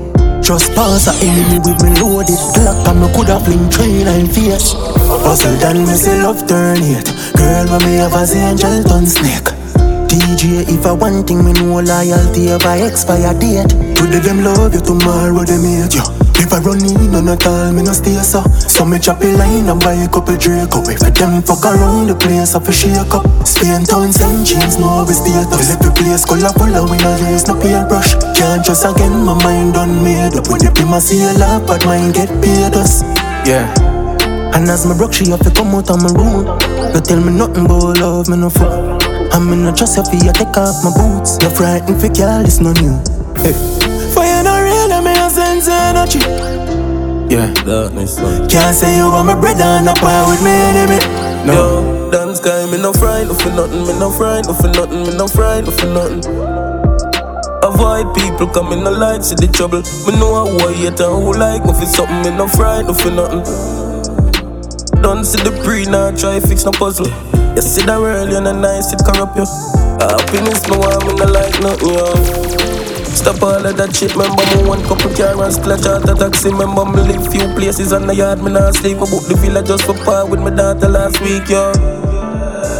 Just 0.50 0.74
pass 0.74 1.06
a 1.06 1.14
enemy 1.24 1.60
with 1.60 1.80
me 1.80 1.94
loaded. 2.02 2.34
Glock 2.58 2.82
and 2.90 3.00
me 3.00 3.06
coulda 3.14 3.38
fling 3.38 3.70
train 3.70 4.08
and 4.08 4.26
face 4.34 4.74
Hustle 5.22 5.56
done 5.60 5.86
me 5.86 5.94
say 5.94 6.20
love 6.20 6.44
turn 6.48 6.82
it 6.82 7.06
Girl 7.38 7.70
when 7.70 7.78
me 7.86 7.94
have 8.02 8.14
as 8.14 8.34
angel 8.34 8.82
turn 8.82 9.06
snake. 9.06 9.46
DJ 10.10 10.66
if 10.66 10.84
I 10.86 10.90
want 10.90 11.28
thing 11.28 11.44
me 11.44 11.52
know 11.52 11.78
loyalty 11.78 12.48
a 12.48 12.58
expire 12.84 13.32
date. 13.38 13.70
Today 13.94 14.18
them 14.18 14.42
love 14.42 14.74
you 14.74 14.80
tomorrow 14.80 15.44
they 15.44 15.54
hate 15.54 15.94
you 15.94 16.19
If 16.40 16.56
I 16.56 16.58
run 16.64 16.80
in 16.80 17.14
on 17.14 17.28
a 17.28 17.36
tall 17.36 17.70
me 17.70 17.84
no 17.84 17.92
stay 17.92 18.16
so 18.24 18.40
So 18.64 18.88
me 18.88 18.98
chop 18.98 19.20
a 19.20 19.28
line 19.36 19.68
and 19.68 19.78
buy 19.78 19.92
a 19.92 20.08
couple 20.08 20.36
Draco 20.40 20.80
If 20.88 21.04
them 21.14 21.42
fuck 21.44 21.68
around 21.68 22.08
the 22.08 22.16
place 22.16 22.56
I 22.56 22.60
fi 22.64 22.72
shake 22.72 23.12
up 23.12 23.28
Spain 23.44 23.84
town 23.84 24.08
send 24.10 24.48
chains 24.48 24.80
no 24.80 25.04
we 25.04 25.12
status 25.12 25.68
Every 25.68 25.92
place 25.92 26.24
color 26.24 26.48
full 26.56 26.72
of 26.72 26.88
we 26.88 26.96
no 26.96 27.12
use 27.28 27.44
no 27.44 27.60
paintbrush 27.60 28.16
Can't 28.40 28.64
trust 28.64 28.88
again 28.88 29.12
my 29.20 29.36
mind 29.44 29.74
done 29.76 30.00
made 30.02 30.32
up 30.32 30.48
When 30.48 30.64
you 30.64 30.72
be 30.72 30.82
my 30.88 30.98
seal 30.98 31.36
up 31.44 31.68
but 31.68 31.84
mine 31.84 32.10
get 32.12 32.32
paid 32.40 32.72
us 32.72 33.04
Yeah 33.44 33.68
and 34.52 34.68
as 34.68 34.84
me 34.84 34.96
broke, 34.96 35.12
she 35.12 35.30
have 35.30 35.38
to 35.40 35.50
come 35.52 35.68
out 35.76 35.88
of 35.90 36.02
my 36.02 36.10
room. 36.10 36.44
You 36.92 37.00
tell 37.00 37.20
me 37.20 37.32
nothing 37.32 37.68
but 37.68 38.00
love, 38.00 38.28
me 38.28 38.36
no 38.36 38.50
fool. 38.50 38.98
I'm 39.32 39.52
in 39.52 39.62
no 39.62 39.72
trust 39.72 39.96
you 39.96 40.04
for 40.04 40.16
you 40.26 40.32
take 40.32 40.56
off 40.58 40.82
my 40.82 40.90
boots. 40.90 41.38
You're 41.40 41.52
frightened 41.52 42.00
for 42.00 42.08
girl, 42.08 42.44
it's 42.44 42.58
no 42.58 42.72
new. 42.72 42.98
Hey. 43.40 43.99
Sense 45.30 45.68
energy. 45.68 46.18
Yeah, 47.30 47.54
darkness. 47.62 48.18
Can't 48.50 48.74
say 48.74 48.96
you 48.98 49.06
want 49.06 49.26
my 49.26 49.38
brother 49.38 49.62
and 49.62 49.88
a 49.88 49.94
power 49.94 50.26
with 50.28 50.42
me 50.42 50.50
enemy. 50.50 50.98
No, 51.46 52.10
dance 52.10 52.40
guy, 52.40 52.66
me 52.66 52.76
no 52.82 52.92
frightened 52.92 53.38
for 53.40 53.50
nothing, 53.50 53.86
me 53.86 53.94
no 53.98 54.10
frightened 54.10 54.56
for 54.56 54.68
nothing, 54.68 55.06
me 55.06 55.16
no 55.16 55.28
frightened 55.28 55.72
for 55.78 55.86
nothing. 55.86 56.26
Avoid 57.62 58.12
people 58.14 58.48
coming 58.48 58.82
no 58.82 58.90
light, 58.90 59.24
see 59.24 59.36
the 59.36 59.46
trouble. 59.46 59.82
Me 60.04 60.18
know 60.18 60.34
I 60.34 60.72
hate 60.74 60.98
and 60.98 61.22
who 61.22 61.32
like 61.38 61.64
me 61.64 61.72
for 61.72 61.86
something, 61.86 62.22
me 62.26 62.36
no 62.36 62.48
frightened 62.48 62.98
for 62.98 63.10
nothing. 63.10 63.46
Don't 65.00 65.24
see 65.24 65.38
the 65.46 65.54
pre, 65.64 65.86
now 65.86 66.10
try 66.10 66.40
fix 66.40 66.64
no 66.64 66.72
puzzle. 66.72 67.06
You 67.54 67.62
see 67.62 67.86
the 67.86 67.96
world, 68.00 68.30
you're 68.30 68.40
not 68.42 68.58
nice, 68.58 68.92
it 68.92 69.00
corrupt 69.06 69.38
you. 69.38 69.46
Happiness, 70.02 70.66
me 70.68 70.76
want 70.76 71.06
me 71.06 71.14
no 71.14 71.26
like 71.30 71.54
nothing, 71.62 71.94
yo. 71.94 72.49
Stop 73.14 73.42
all 73.42 73.66
of 73.66 73.76
that 73.76 73.94
shit, 73.94 74.12
remember 74.14 74.44
me 74.56 74.68
one 74.68 74.82
couple 74.84 75.10
car 75.14 75.36
and 75.42 75.52
splash 75.52 75.86
out 75.86 76.08
a 76.08 76.14
taxi. 76.14 76.50
Remember 76.50 76.84
me 76.84 77.02
live 77.02 77.26
few 77.30 77.46
places 77.54 77.92
on 77.92 78.06
the 78.06 78.14
yard, 78.14 78.42
me 78.42 78.50
not 78.50 78.74
sleep. 78.74 78.98
Me 78.98 79.06
book 79.10 79.26
the 79.26 79.36
villa 79.36 79.62
just 79.62 79.84
for 79.84 79.94
par 80.04 80.26
with 80.26 80.40
my 80.40 80.50
daughter 80.50 80.88
last 80.88 81.20
week, 81.20 81.48
yo. 81.48 81.72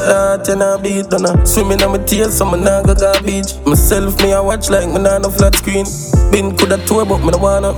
That 0.06 0.48
and 0.48 0.62
I 0.62 0.80
beat 0.80 1.10
done 1.10 1.46
Swimming 1.46 1.82
on 1.82 1.92
my 1.92 1.98
tears, 2.04 2.38
so 2.38 2.44
me 2.48 2.58
nah 2.58 2.82
go 2.82 2.94
garbage. 2.94 3.54
Myself, 3.66 4.16
me 4.22 4.32
I 4.32 4.40
watch 4.40 4.70
like 4.70 4.88
me 4.88 4.98
nah 4.98 5.18
no 5.18 5.30
flat 5.30 5.54
screen. 5.54 5.84
Been 6.32 6.56
coulda 6.56 6.78
tour, 6.86 7.04
but 7.04 7.18
me 7.20 7.30
no 7.30 7.38
wanna. 7.38 7.72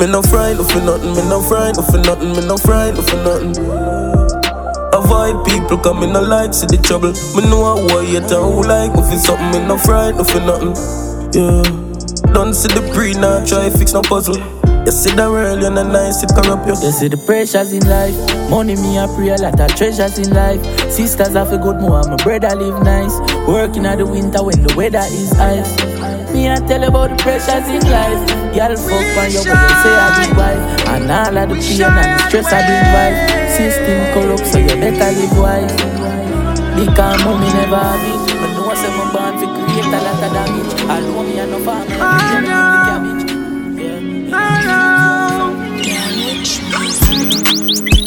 Me 0.00 0.06
no 0.08 0.22
frightened 0.22 0.68
for 0.70 0.80
nothing, 0.80 1.12
me 1.12 1.22
no 1.28 1.40
frightened 1.40 1.86
for 1.86 1.98
nothing, 1.98 2.32
me 2.32 2.42
no 2.46 2.56
frightened 2.56 3.06
for 3.06 3.16
nothing. 3.22 3.54
Avoid 4.92 5.44
people 5.44 5.78
coming 5.78 6.12
no 6.12 6.20
like 6.20 6.54
see 6.54 6.66
the 6.66 6.80
trouble. 6.82 7.12
Me 7.36 7.48
know 7.48 7.64
how 7.64 7.84
why 7.92 8.02
you 8.02 8.20
who 8.20 8.62
like 8.64 8.92
me 8.96 9.02
for 9.04 9.18
something, 9.20 9.52
me 9.52 9.68
no 9.68 9.76
frightened 9.78 10.26
for 10.28 10.40
nothing. 10.40 10.74
Yeah, 11.32 11.89
don't 12.32 12.54
see 12.54 12.68
the 12.68 12.82
pre 12.94 13.14
now, 13.14 13.44
try 13.44 13.70
fix 13.70 13.92
no 13.92 14.02
puzzle. 14.02 14.38
You 14.86 14.92
see 14.92 15.12
the 15.12 15.28
world, 15.28 15.60
you're 15.60 15.70
not 15.70 15.92
nice, 15.92 16.22
it 16.22 16.32
corrupt 16.32 16.66
you. 16.66 16.72
You 16.72 16.92
see 16.92 17.08
the 17.08 17.18
pressures 17.18 17.72
in 17.72 17.84
life. 17.84 18.16
Money 18.48 18.76
me 18.76 18.96
a 18.96 19.06
pray 19.12 19.28
a 19.28 19.36
lot 19.36 19.60
of 19.60 19.68
treasures 19.76 20.18
in 20.18 20.32
life. 20.32 20.60
Sisters 20.90 21.34
have 21.36 21.52
a 21.52 21.58
good 21.58 21.80
more, 21.80 22.02
my 22.08 22.16
brother 22.16 22.54
live 22.56 22.82
nice. 22.82 23.12
Working 23.46 23.84
at 23.84 23.98
the 23.98 24.06
winter 24.06 24.42
when 24.42 24.62
the 24.62 24.72
weather 24.74 25.04
is 25.04 25.32
ice. 25.36 25.68
Me 26.32 26.48
I 26.48 26.56
tell 26.64 26.82
about 26.84 27.10
the 27.12 27.16
pressures 27.20 27.66
in 27.68 27.84
life. 27.92 28.22
Girl 28.56 28.72
fuck 28.72 29.10
on 29.20 29.28
you, 29.30 29.42
but 29.44 29.58
they 29.60 29.76
say 29.84 29.92
I 29.92 30.08
be 30.16 30.26
wife. 30.32 30.64
And 30.88 31.10
all 31.10 31.36
of 31.36 31.48
the 31.50 31.56
pain 31.60 31.82
and 31.84 32.10
the 32.16 32.18
stress 32.30 32.48
I 32.48 32.64
bring 32.64 32.86
life. 32.96 33.18
System 33.52 34.00
corrupt, 34.16 34.46
so 34.46 34.58
you 34.58 34.74
better 34.80 35.10
live 35.12 35.36
wise. 35.36 35.74
Because 36.72 37.20
mommy 37.26 37.52
never 37.52 37.76
have 37.76 38.00
it. 38.00 38.16
But 38.40 38.50
no 38.56 38.64
one 38.64 38.76
say 38.80 38.88
my 38.96 39.12
born 39.12 39.36
to 39.36 39.46
create 39.60 39.92
a 39.92 40.00
lot 40.00 40.22
of 40.24 40.32
damage. 40.32 40.72
Alone 40.88 41.26
me 41.28 41.38
and 41.38 41.50
no 41.50 41.58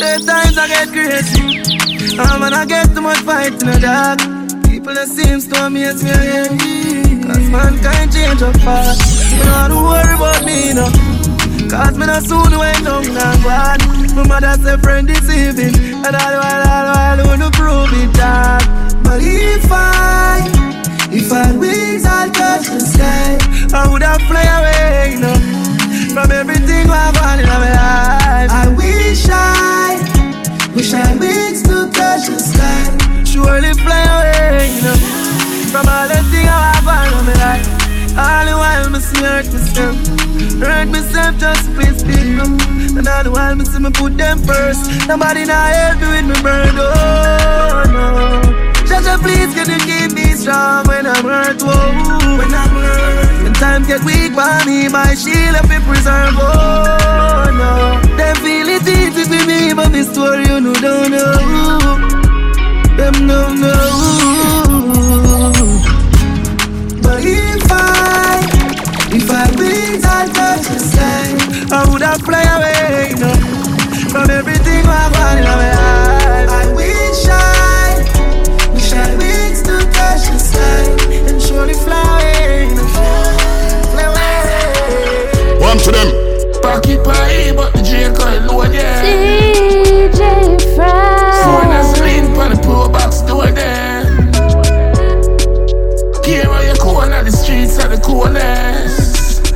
Eight 0.04 0.26
times 0.26 0.58
I 0.58 0.68
get 0.68 0.90
crazy. 0.92 1.64
I'm 2.20 2.42
gonna 2.42 2.66
get 2.66 2.94
too 2.94 3.00
much 3.00 3.20
fight 3.20 3.54
in 3.54 3.72
the 3.72 3.80
dark. 3.80 4.20
People 4.68 4.94
that 4.94 5.08
seems 5.08 5.48
to 5.48 5.56
amaze 5.64 6.04
me 6.04 6.12
again. 6.12 7.24
Cause 7.24 7.48
mankind 7.48 8.12
change 8.12 8.42
up 8.44 8.52
fast. 8.68 9.00
You 9.32 9.40
don't 9.48 9.72
have 9.72 9.72
worry 9.80 10.16
about 10.20 10.44
me, 10.44 10.76
no. 10.76 10.92
Cause 11.72 11.96
me 11.98 12.06
not 12.06 12.24
soon 12.24 12.52
went 12.52 12.84
down 12.84 13.08
and 13.08 13.40
gone. 13.48 13.80
My 14.12 14.28
mother 14.28 14.60
said 14.62 14.84
friend 14.84 15.08
deceiving. 15.08 15.72
And 16.04 16.16
all 16.20 16.36
while, 16.36 16.64
all 16.68 16.88
while, 16.92 17.20
I 17.20 17.24
wanna 17.24 17.50
prove 17.56 17.96
it, 17.96 18.12
dog. 18.12 18.60
But 19.08 19.24
if 19.24 19.72
I, 19.72 20.44
if 21.16 21.32
I 21.32 21.56
wings, 21.56 22.04
I'll 22.04 22.30
touch 22.30 22.68
the 22.68 22.82
sky. 22.84 23.40
I 23.72 23.88
would 23.88 24.04
have 24.04 24.22
fly 24.28 24.44
away, 24.44 25.14
you 25.16 25.20
know. 25.24 25.53
From 26.14 26.32
everything 26.32 26.86
I've 26.92 27.12
got 27.16 27.40
in 27.40 27.48
my 27.48 27.74
life 27.74 28.52
I 28.52 28.68
wish 28.78 29.26
I 29.32 29.98
Wish 30.76 30.94
I 30.94 31.18
wings 31.18 31.64
to 31.64 31.90
touch 31.90 32.30
the 32.30 32.38
sky 32.38 32.86
Surely 33.26 33.74
fly 33.74 33.98
away, 34.14 34.70
you 34.78 34.82
know. 34.86 34.94
From 35.74 35.90
all 35.90 36.06
the 36.06 36.22
things 36.30 36.54
I've 36.54 36.86
got 36.86 37.10
in 37.10 37.26
my 37.26 37.34
life. 37.42 37.66
All 38.14 38.46
the 38.46 38.54
while 38.54 38.90
me 38.92 39.00
see 39.00 39.26
hurt 39.26 39.50
myself. 39.50 39.98
Hurt 40.62 40.88
myself 40.94 41.34
just 41.42 41.66
please 41.74 42.04
people 42.06 42.62
And 42.94 43.08
all 43.08 43.24
the 43.24 43.32
while 43.32 43.56
me 43.56 43.66
see 43.66 43.80
me 43.80 43.90
put 43.90 44.16
them 44.16 44.38
first. 44.46 44.86
Nobody 45.08 45.46
now 45.46 45.66
help 45.66 45.98
me 45.98 46.08
with 46.14 46.26
my 46.30 46.42
burden, 46.46 46.78
oh 46.78 47.84
no. 47.90 48.86
Jaja, 48.86 49.18
please 49.18 49.50
can 49.58 49.66
you 49.66 49.82
keep 49.82 50.14
me 50.14 50.30
strong 50.38 50.86
when 50.86 51.08
I'm 51.08 51.26
hurt, 51.26 51.60
whoa 51.64 52.38
When 52.38 52.54
I'm 52.54 52.70
hurt 52.70 53.23
times 53.54 53.88
get 53.88 54.04
weak 54.06 54.32
me, 54.66 54.88
my 54.88 55.14
shield 55.16 55.56
up 55.56 55.66
it 55.70 55.82
preserve. 55.84 56.36
Oh 56.38 57.50
no, 57.52 58.00
them 58.18 58.36
feel 58.38 58.68
it 58.68 58.88
easy 58.88 59.24
for 59.24 59.46
me, 59.48 59.74
but 59.74 59.92
this 59.92 60.08
story 60.12 60.46
you 60.48 60.62
know 60.62 60.74
don't 60.74 61.12
know. 61.12 62.14
Them 62.98 63.28
don't 63.28 63.60
know. 63.60 64.34
But 67.02 67.20
if 67.24 67.72
I, 67.72 68.40
if 69.12 69.30
I 69.30 69.46
wings 69.58 70.06
I 70.06 70.28
touch 70.38 70.68
the 70.68 70.80
sky, 70.80 71.76
I 71.76 71.92
would 71.92 72.02
have 72.02 72.22
fly 72.22 72.44
away, 72.44 73.16
know, 73.20 73.36
from 74.10 74.30
everything 74.30 74.86
I've 74.86 75.14
got 75.14 75.38
in 75.38 75.44
my 75.44 75.74
life. 75.74 76.13
Pocket 86.74 87.04
pie, 87.04 87.54
but 87.56 87.72
the 87.74 87.84
J 87.84 88.12
call 88.18 88.58
load, 88.58 88.74
yeah. 88.74 89.04
DJ 89.06 90.76
Fry. 90.76 91.44
Foreigners 91.46 92.02
lean 92.02 92.26
on 92.36 92.50
the 92.50 92.60
pro 92.64 92.90
box 92.90 93.22
door 93.22 93.46
there. 93.52 94.02
Here 96.26 96.50
on 96.50 96.66
your 96.66 96.76
corner, 96.78 97.24
the 97.24 97.30
streets 97.30 97.78
are 97.78 97.90
the 97.90 98.02
coolest. 98.02 99.54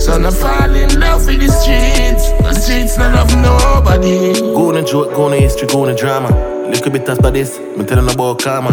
So 0.00 0.14
I 0.14 0.30
fall 0.30 0.74
in 0.74 0.98
love 0.98 1.26
with 1.26 1.40
the 1.40 1.52
streets. 1.52 2.32
The 2.40 2.54
streets 2.54 2.96
not 2.96 3.14
love 3.14 3.36
nobody. 3.36 4.32
Go 4.40 4.70
on 4.70 4.78
a 4.78 4.82
joke, 4.82 5.14
go 5.14 5.24
on 5.24 5.34
a 5.34 5.36
history, 5.36 5.68
go 5.68 5.82
on 5.82 5.90
a 5.90 5.94
drama. 5.94 6.30
Little 6.70 6.90
bit 6.90 7.06
after 7.06 7.30
this, 7.30 7.58
me 7.76 7.84
telling 7.84 8.08
about 8.08 8.38
karma. 8.38 8.70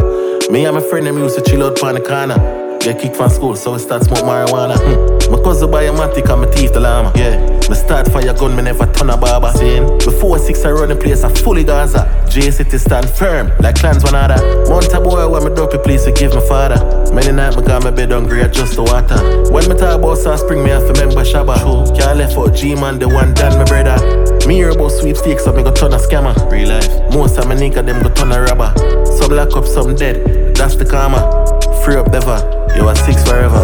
Me 0.50 0.64
and 0.64 0.74
my 0.74 0.82
friend 0.82 1.06
them 1.06 1.18
used 1.18 1.38
to 1.38 1.42
chill 1.44 1.66
out 1.66 1.84
on 1.84 1.96
the 1.96 2.00
corner. 2.00 2.64
Get 2.86 3.00
kicked 3.00 3.16
from 3.16 3.32
school, 3.32 3.56
so 3.56 3.74
we 3.74 3.80
start 3.80 4.04
smoke 4.04 4.20
marijuana. 4.20 4.78
Hmm. 4.78 5.32
My 5.32 5.42
cousin 5.42 5.72
buy 5.72 5.86
a 5.86 5.92
matic 5.92 6.30
and 6.30 6.42
my 6.42 6.48
teeth 6.52 6.72
the 6.72 6.80
llama. 6.80 7.12
Yeah, 7.16 7.42
me 7.68 7.74
start 7.74 8.08
fire 8.12 8.32
gun, 8.32 8.56
me 8.56 8.62
never 8.62 8.86
turn 8.94 9.10
a 9.10 9.18
barber. 9.18 9.52
Seen 9.58 9.98
before 9.98 10.38
six 10.38 10.64
I 10.64 10.70
run 10.70 10.90
the 10.90 10.96
place, 10.96 11.24
I 11.24 11.34
fully 11.34 11.64
Gaza. 11.64 12.06
J 12.30 12.52
City 12.52 12.78
stand 12.78 13.10
firm, 13.10 13.52
like 13.60 13.74
clans 13.74 14.04
one 14.04 14.14
other. 14.14 14.38
Mount 14.70 14.94
a 14.94 15.02
boy 15.02 15.28
when 15.28 15.46
me 15.46 15.56
dopey 15.56 15.80
please 15.80 16.06
forgive 16.06 16.36
my 16.36 16.46
father. 16.48 16.78
Many 17.12 17.32
night, 17.32 17.58
me 17.58 17.64
got 17.66 17.84
my 17.84 17.90
bed 17.90 18.12
hungry, 18.12 18.44
I 18.44 18.50
just 18.50 18.76
the 18.76 18.84
water. 18.84 19.18
When 19.52 19.68
me 19.68 19.74
talk 19.76 19.98
about 19.98 20.20
South 20.20 20.42
Spring, 20.42 20.64
me 20.64 20.70
have 20.70 20.86
to 20.86 20.94
remember 20.94 21.26
Shabba. 21.26 21.58
True. 21.58 21.90
Can't 21.98 22.20
left 22.20 22.38
out 22.38 22.54
G 22.56 22.76
man, 22.76 23.00
the 23.00 23.10
one 23.10 23.34
done 23.34 23.58
my 23.58 23.66
brother. 23.66 23.98
Me 24.46 24.58
hear 24.62 24.70
about 24.70 24.90
sweepstakes, 24.90 25.44
so 25.44 25.52
me 25.52 25.64
go 25.64 25.74
turn 25.74 25.92
a 25.92 25.98
scammer. 25.98 26.38
Real 26.52 26.70
life. 26.70 26.88
Most 27.12 27.40
of 27.40 27.48
my 27.48 27.56
nigga 27.56 27.84
them 27.84 28.04
go 28.04 28.14
turn 28.14 28.32
a 28.32 28.44
robber. 28.44 28.70
Some 29.18 29.32
lock 29.32 29.58
up, 29.58 29.66
some 29.66 29.96
dead. 29.96 30.54
That's 30.56 30.76
the 30.76 30.86
karma. 30.86 31.45
Free 31.86 31.98
up 31.98 32.12
ever. 32.16 32.42
You 32.76 32.88
are 32.88 32.96
six 32.96 33.24
forever. 33.30 33.64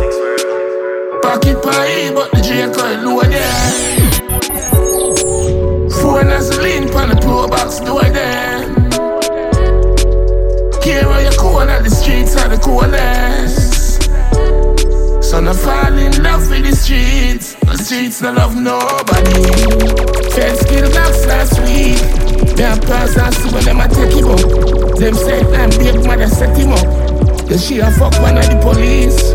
Pocket 1.24 1.60
pie, 1.64 2.14
but 2.14 2.30
the 2.30 2.42
J 2.46 2.70
call 2.72 2.94
low 3.02 3.22
there. 3.24 3.90
Phone 5.90 6.28
has 6.28 6.56
lean 6.60 6.84
on 6.94 7.10
the 7.10 7.16
pro 7.20 7.48
box 7.48 7.80
door 7.80 8.04
there. 8.04 8.62
Here 10.84 11.08
on 11.08 11.24
your 11.24 11.34
corner, 11.34 11.82
the 11.82 11.90
streets 11.90 12.36
are 12.38 12.48
the 12.48 12.58
coolest. 12.62 14.04
So 15.24 15.40
I 15.40 15.54
fall 15.54 15.98
in 15.98 16.22
love 16.22 16.48
with 16.48 16.64
the 16.70 16.76
streets. 16.76 17.56
The 17.56 17.76
streets 17.76 18.22
no 18.22 18.34
love 18.34 18.56
nobody. 18.56 19.82
The 27.52 27.58
she 27.58 27.80
a 27.80 27.92
fuck 27.92 28.14
one 28.22 28.38
of 28.38 28.48
the 28.48 28.58
police. 28.64 29.34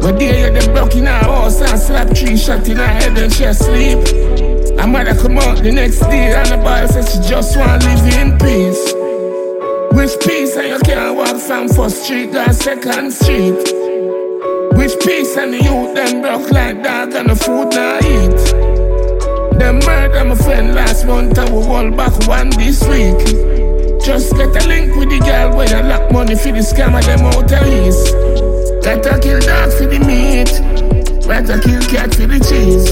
But 0.00 0.18
there 0.18 0.48
you 0.48 0.58
them 0.58 0.72
broke 0.72 0.96
in 0.96 1.04
her 1.04 1.12
house 1.12 1.60
and 1.60 1.78
slap 1.78 2.08
three 2.08 2.34
shot 2.34 2.66
in 2.66 2.78
her 2.78 2.86
head 2.86 3.18
and 3.18 3.30
she 3.30 3.44
asleep. 3.44 4.00
Her 4.80 4.86
mother 4.86 5.14
come 5.14 5.36
out 5.36 5.62
the 5.62 5.70
next 5.70 6.00
day 6.08 6.32
and 6.32 6.48
the 6.48 6.56
boy 6.56 6.86
said 6.88 7.04
she 7.04 7.20
just 7.28 7.58
want 7.58 7.82
to 7.82 7.88
live 7.88 8.16
in 8.16 8.38
peace. 8.40 8.80
Which 9.92 10.16
peace 10.24 10.56
and 10.56 10.68
you 10.68 10.78
can't 10.88 11.14
walk 11.14 11.36
from 11.36 11.68
first 11.68 12.04
street 12.04 12.32
to 12.32 12.50
second 12.54 13.12
street. 13.12 13.60
Which 14.80 14.96
peace 15.04 15.36
and 15.36 15.52
the 15.52 15.60
youth 15.60 15.94
them 15.94 16.22
broke 16.22 16.50
like 16.50 16.82
dog 16.82 17.12
and 17.12 17.28
the 17.28 17.36
food 17.36 17.76
not 17.76 18.00
eat. 18.08 19.60
Them 19.60 19.80
murder 19.84 20.24
my 20.24 20.34
friend 20.34 20.74
last 20.74 21.04
month 21.04 21.36
and 21.36 21.50
we 21.50 21.60
roll 21.66 21.90
back 21.90 22.16
one 22.26 22.48
this 22.56 22.80
week. 22.88 23.69
Just 24.04 24.34
get 24.34 24.56
a 24.56 24.66
link 24.66 24.96
with 24.96 25.10
the 25.10 25.18
girl 25.20 25.56
where 25.56 25.68
you 25.68 25.82
lock 25.86 26.10
money 26.10 26.34
for 26.34 26.52
the 26.52 26.64
scammer 26.64 27.04
them 27.04 27.20
out 27.26 27.52
of 27.52 27.66
east. 27.68 28.14
Gotta 28.82 29.20
kill 29.20 29.40
dog 29.40 29.72
for 29.76 29.86
the 29.86 30.00
meat. 30.00 30.50
Better 31.28 31.60
kill 31.60 31.82
cat 31.82 32.14
for 32.14 32.26
the 32.26 32.40
cheese. 32.40 32.90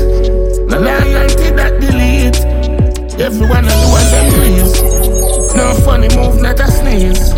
No 0.69 0.79
loyalty 0.79 1.51
that 1.57 1.81
delete. 1.81 2.39
Everyone 3.19 3.65
I 3.65 3.73
do 3.73 3.89
what 3.91 4.05
them 4.13 4.33
please. 4.37 4.99
No 5.57 5.75
funny 5.83 6.09
move, 6.15 6.41
not 6.41 6.61
a 6.61 6.71
sneeze. 6.71 7.33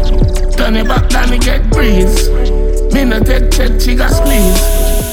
Turn 0.56 0.76
it 0.76 0.86
back 0.86 1.08
down 1.08 1.32
and 1.32 1.42
get 1.42 1.70
breeze. 1.70 2.28
Me 2.92 3.04
no 3.04 3.20
take 3.20 3.50
check, 3.50 3.80
she 3.80 3.94
got 3.94 4.10
squeeze. 4.10 4.60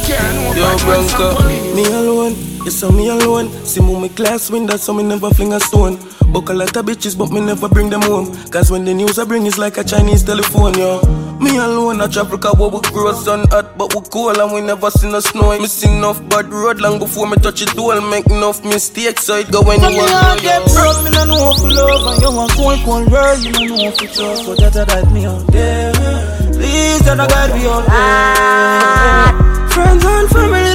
Can't 0.06 0.58
Yo, 0.58 0.78
Bronco, 0.84 1.48
me 1.76 1.86
alone, 1.86 2.36
you 2.68 2.72
saw 2.72 2.92
me 2.92 3.08
alone. 3.08 3.50
See 3.64 3.80
me 3.80 3.94
my 3.96 4.10
class 4.10 4.52
window, 4.52 4.76
so 4.76 4.94
me 4.94 5.02
never 5.02 5.30
fling 5.30 5.54
a 5.54 5.60
stone. 5.60 5.96
Book 6.34 6.50
a 6.50 6.54
lot 6.54 6.76
of 6.76 6.86
bitches, 6.86 7.18
but 7.18 7.32
me 7.32 7.40
never 7.40 7.70
bring 7.70 7.90
them 7.90 8.02
home. 8.02 8.28
Cause 8.52 8.70
when 8.70 8.84
the 8.84 8.94
news 8.94 9.18
I 9.18 9.24
bring 9.24 9.46
is 9.46 9.58
like 9.58 9.78
a 9.78 9.86
Chinese 9.86 10.24
telephone, 10.24 10.78
yo. 10.78 11.00
Me 11.40 11.56
alone, 11.56 12.02
I 12.02 12.08
travel 12.08 12.38
cause 12.38 12.58
we 12.60 12.82
grow 12.92 13.14
sun 13.14 13.48
hot, 13.48 13.78
but 13.78 13.96
we 13.96 14.02
cool 14.12 14.38
and 14.42 14.52
we 14.52 14.60
never 14.60 14.92
see 14.92 15.10
no 15.10 15.22
snow. 15.22 15.58
Me 15.58 15.68
see 15.68 15.90
enough 15.90 16.20
bad 16.28 16.52
road 16.52 16.82
long 16.82 17.00
before 17.00 17.26
me 17.30 17.38
touch 17.38 17.62
it 17.62 17.78
all. 17.78 18.02
Make 18.02 18.28
enough 18.28 18.62
mistakes, 18.66 19.24
so 19.24 19.38
it 19.38 19.50
go 19.50 19.62
anywhere. 19.62 19.92
Me 19.92 20.12
not 20.12 20.42
get 20.42 20.66
broke, 20.68 21.04
me 21.06 21.12
no 21.12 21.24
know 21.24 21.54
for 21.54 21.72
love, 21.72 22.14
and 22.14 22.22
you 22.22 22.32
want 22.36 22.52
cold, 22.52 22.80
cold 22.84 23.12
world, 23.12 23.44
me 23.44 23.52
no 23.52 23.76
know 23.76 23.92
for 23.92 24.08
trust. 24.08 24.44
So 24.44 24.56
that's 24.56 24.76
that 24.76 25.12
me 25.14 25.26
out 25.26 25.48
there. 25.48 25.94
Please, 26.52 27.00
don't 27.08 27.18
God 27.18 27.50
be 27.56 27.64
out 27.64 27.86
there. 27.88 27.96
Ah. 27.96 29.68
Friends 29.72 30.04
and 30.04 30.30
family, 30.32 30.74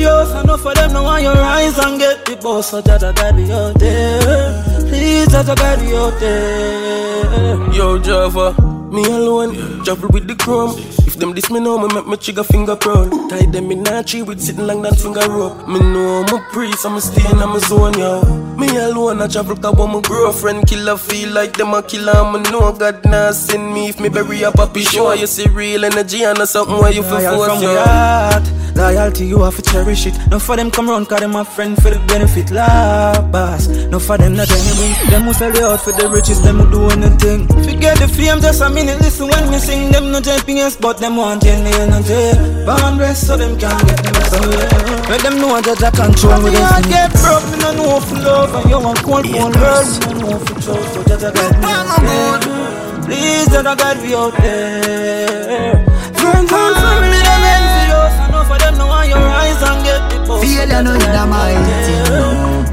serious. 0.00 0.30
Enough 0.42 0.66
of 0.66 0.74
them 0.74 0.92
know 0.92 1.02
want 1.02 1.22
your 1.22 1.34
rise 1.34 1.78
and 1.78 1.98
get 1.98 2.24
the 2.24 2.36
boss. 2.36 2.70
So 2.70 2.80
that 2.80 3.02
I 3.02 3.12
got 3.12 3.38
you 3.38 3.52
out 3.52 3.78
there. 3.78 4.62
Please, 4.88 5.26
that 5.32 5.48
I 5.48 5.54
got 5.54 5.82
you 5.82 5.96
out 5.96 6.20
there. 6.20 7.72
Yo, 7.74 7.98
Java, 7.98 8.54
me 8.90 9.04
alone, 9.04 9.84
travel 9.84 10.08
with 10.10 10.26
the 10.26 10.34
chrome. 10.34 10.78
If 11.06 11.16
them 11.16 11.34
this 11.34 11.50
me 11.50 11.60
know, 11.60 11.78
me 11.78 11.94
make 11.94 12.06
me 12.06 12.16
trigger 12.16 12.44
finger 12.44 12.76
proud. 12.76 13.10
Tie 13.30 13.46
them 13.46 13.70
in 13.70 13.86
a 13.86 14.02
tree 14.02 14.22
with 14.22 14.40
sitting 14.40 14.66
like 14.66 14.80
that 14.82 14.98
finger 14.98 15.28
rope. 15.28 15.68
Me 15.68 15.78
know 15.78 16.24
I'm 16.26 16.34
a 16.34 16.46
priest, 16.50 16.84
I'm 16.84 16.96
a 16.96 17.00
stay 17.00 17.28
in 17.30 17.38
my 17.38 17.58
zone, 17.58 17.98
yo. 17.98 18.49
Me 18.60 18.76
alone, 18.76 19.22
I 19.22 19.26
travel 19.26 19.56
cause 19.56 19.74
when 19.74 19.88
my 19.90 20.00
girlfriend. 20.02 20.68
Killer 20.68 20.98
feel 20.98 21.32
like 21.32 21.56
them 21.56 21.72
a 21.72 21.82
killer. 21.82 22.30
Me 22.30 22.42
know 22.50 22.70
God 22.72 23.02
not 23.06 23.34
send 23.34 23.72
me. 23.72 23.88
If 23.88 23.98
me 23.98 24.10
bury 24.10 24.42
a 24.42 24.52
puppy 24.52 24.82
show. 24.82 25.12
You 25.14 25.26
see 25.26 25.48
real 25.48 25.86
energy 25.86 26.24
and 26.24 26.36
something 26.46 26.76
where 26.76 26.92
you 26.92 27.02
feel 27.02 27.20
force, 27.20 27.48
from 27.48 27.62
yo. 27.62 27.72
the 27.72 27.82
heart 27.82 28.50
Loyalty 28.76 29.26
you 29.26 29.42
have 29.42 29.56
to 29.56 29.62
cherish 29.62 30.06
it. 30.06 30.14
No 30.30 30.38
for 30.38 30.56
them 30.56 30.70
come 30.70 30.88
round 30.88 31.08
cause 31.08 31.20
them 31.20 31.36
a 31.36 31.44
friend 31.44 31.76
for 31.82 31.90
the 31.90 31.98
benefit 32.06 32.50
La 32.50 33.20
boss. 33.32 33.66
No 33.66 33.98
for 33.98 34.16
them 34.16 34.36
not 34.36 34.50
anything 34.50 35.10
Them 35.10 35.22
who 35.22 35.32
sell 35.32 35.52
the 35.52 35.64
out 35.64 35.80
for 35.80 35.92
the 35.92 36.08
riches 36.08 36.42
Them 36.42 36.58
who 36.60 36.70
do 36.70 36.88
anything. 36.90 37.46
Forget 37.64 37.98
the 37.98 38.08
fame 38.08 38.40
just 38.40 38.60
a 38.62 38.70
minute 38.70 39.00
Listen 39.00 39.28
when 39.28 39.50
me 39.50 39.58
sing. 39.58 39.90
Them 39.90 40.12
no 40.12 40.20
champions 40.20 40.76
but 40.76 40.98
them 40.98 41.16
want 41.16 41.42
ten 41.42 41.64
nail 41.64 41.92
and 41.92 42.04
jail 42.04 42.36
Born 42.64 42.96
blessed 42.96 43.26
so 43.26 43.36
them 43.36 43.58
can't 43.58 43.80
get 43.86 44.00
yeah 44.04 45.10
Let 45.10 45.20
them 45.22 45.36
know 45.38 45.60
that 45.60 45.82
I 45.82 45.90
control 45.90 46.42
with 46.42 46.54
them. 46.54 46.82
Get 46.88 47.12
broke 47.20 47.44
Me 47.50 47.58
no 47.58 47.72
know 47.72 48.00
for 48.00 48.16
love 48.16 48.49
And 48.52 48.68
you 48.70 48.80
want 48.80 48.98
cold 49.02 49.26
phone 49.30 49.52
Me 49.52 49.60
no 50.00 50.10
know 50.18 50.38
for 50.38 50.54
trust 50.60 50.94
So 50.94 51.02
that 51.06 51.22
I 51.22 51.30
got 51.30 51.54
me 51.62 53.06
Please 53.06 53.46
that 53.46 53.66
I 53.66 53.74
got 53.74 53.96
me 54.02 54.14
out 54.14 54.34
there. 54.42 55.84
Friends 56.18 56.50
and 56.52 56.76
family 56.82 57.20
them 57.26 57.42
envious 57.54 58.14
Enough 58.28 58.50
of 58.50 58.58
them 58.58 58.74
know 58.78 58.86
want 58.86 59.08
your 59.08 59.18
eyes 59.18 59.62
and 59.62 59.84
get 59.84 60.02
the 60.10 60.18
post 60.26 60.44
Failure 60.46 60.82
no 60.82 60.94
in 60.94 61.14
a 61.14 61.26
mighty. 61.26 61.96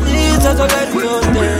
Please 0.02 0.42
that 0.44 0.60
I 0.60 0.68
got 0.68 0.96
me 0.96 1.04
out 1.08 1.34
there 1.34 1.57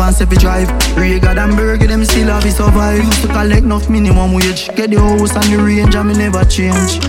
the 0.00 0.06
X5 0.06 0.06
and 0.06 0.16
Sefi 0.16 0.38
drive. 0.38 0.96
Regal 0.96 1.38
and 1.38 1.56
Burger, 1.56 1.86
them 1.86 2.04
still 2.04 2.28
have 2.28 2.44
it 2.44 2.52
survive. 2.52 3.04
Used 3.04 3.22
to 3.22 3.28
collect 3.28 3.64
enough 3.64 3.88
minimum 3.88 4.32
wage. 4.32 4.68
Get 4.76 4.90
the 4.90 5.00
house 5.00 5.34
and 5.36 5.44
the 5.52 5.62
range, 5.62 5.94
and 5.94 6.08
me 6.08 6.14
never 6.14 6.44
change. 6.44 7.00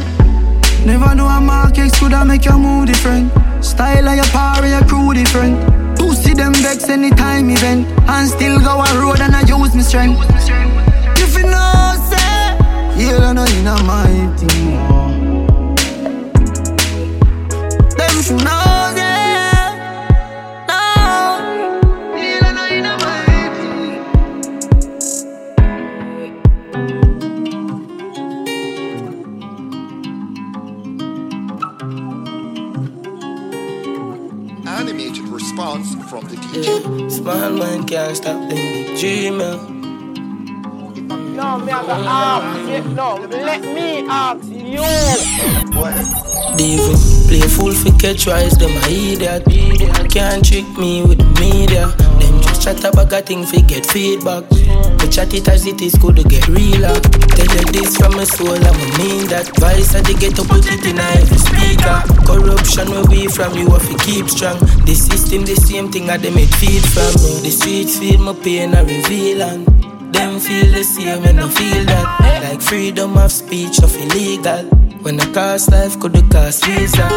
Never 0.86 1.16
know 1.16 1.28
a 1.28 1.39
market 1.39 1.94
could 1.94 2.12
have 2.12 2.28
make 2.28 2.46
your 2.46 2.58
mood 2.58 2.88
different. 2.88 3.32
Style 3.64 4.08
of 4.08 4.16
your 4.16 4.26
power, 4.26 4.66
your 4.66 4.84
crew 4.86 5.14
different. 5.14 5.56
Pussy 5.98 6.34
them 6.34 6.54
vex 6.56 6.89
anytime 6.89 7.50
event. 7.50 7.88
And 8.10 8.28
still 8.30 8.60
go 8.60 8.82
a 8.82 9.00
road 9.00 9.22
and 9.22 9.36
I 9.36 9.42
use 9.42 9.76
my 9.76 9.82
strength. 9.82 10.20
If 11.18 11.36
you 11.38 11.44
know, 11.44 11.96
say, 12.10 12.58
yeah, 12.98 13.30
I 13.30 13.34
know 13.34 13.46
you 13.46 13.62
know 13.64 13.78
my 13.84 14.36
thing. 14.38 14.70
Catch 48.02 48.26
rise, 48.26 48.58
them 48.58 48.72
a 48.72 48.89
idiot. 48.89 49.45
Can't 50.10 50.43
trick 50.43 50.68
me 50.78 51.04
with 51.06 51.20
the 51.20 51.30
media. 51.39 51.86
Them 52.18 52.41
just 52.41 52.64
chat 52.64 52.84
about 52.84 53.14
a 53.14 53.22
thing 53.22 53.45
for 53.45 53.62
get 53.62 53.86
feedback. 53.86 54.49
Me 54.49 55.08
chat 55.08 55.34
it 55.34 55.47
as 55.47 55.68
it 55.68 55.80
is, 55.82 55.93
could 56.02 56.18
get 56.28 56.47
realer. 56.47 56.97
Tell 57.38 57.52
you 57.54 57.66
this 57.70 57.95
from 57.95 58.18
my 58.18 58.24
soul, 58.24 58.58
I'ma 58.58 58.88
mean 58.97 59.28
that. 59.30 59.45
Vice 59.62 59.93
I 59.93 60.02
get 60.02 60.36
to 60.36 60.43
put 60.43 60.66
it 60.66 60.84
in 60.84 60.97
every 60.97 61.38
speaker. 61.38 62.02
Corruption 62.26 62.89
where 62.89 63.06
be 63.06 63.28
from, 63.28 63.54
you 63.54 63.70
have 63.70 63.88
to 63.88 63.97
keep 64.04 64.28
strong. 64.30 64.58
The 64.86 64.95
system, 64.95 65.45
the 65.45 65.56
same 65.56 65.91
thing, 65.91 66.10
I 66.10 66.18
them 66.18 66.38
it 66.38 66.49
feed 66.56 66.82
from 66.82 67.14
me. 67.22 67.45
The 67.45 67.52
streets 67.54 67.99
feel 67.99 68.20
my 68.20 68.34
pain, 68.34 68.74
I 68.74 68.82
reveal 68.82 69.43
and 69.43 69.68
them 70.12 70.39
feel 70.39 70.74
the 70.74 70.84
same 70.84 71.24
and 71.24 71.39
I 71.39 71.47
feel 71.49 71.86
that. 71.86 72.49
Like 72.49 72.62
freedom 72.62 73.16
of 73.18 73.32
speech 73.32 73.78
of 73.80 73.95
illegal. 73.95 74.80
When 75.02 75.20
I 75.20 75.26
cost 75.34 75.72
life, 75.72 75.99
could 75.99 76.14
the 76.14 76.22
cost 76.30 76.64
visa? 76.64 77.08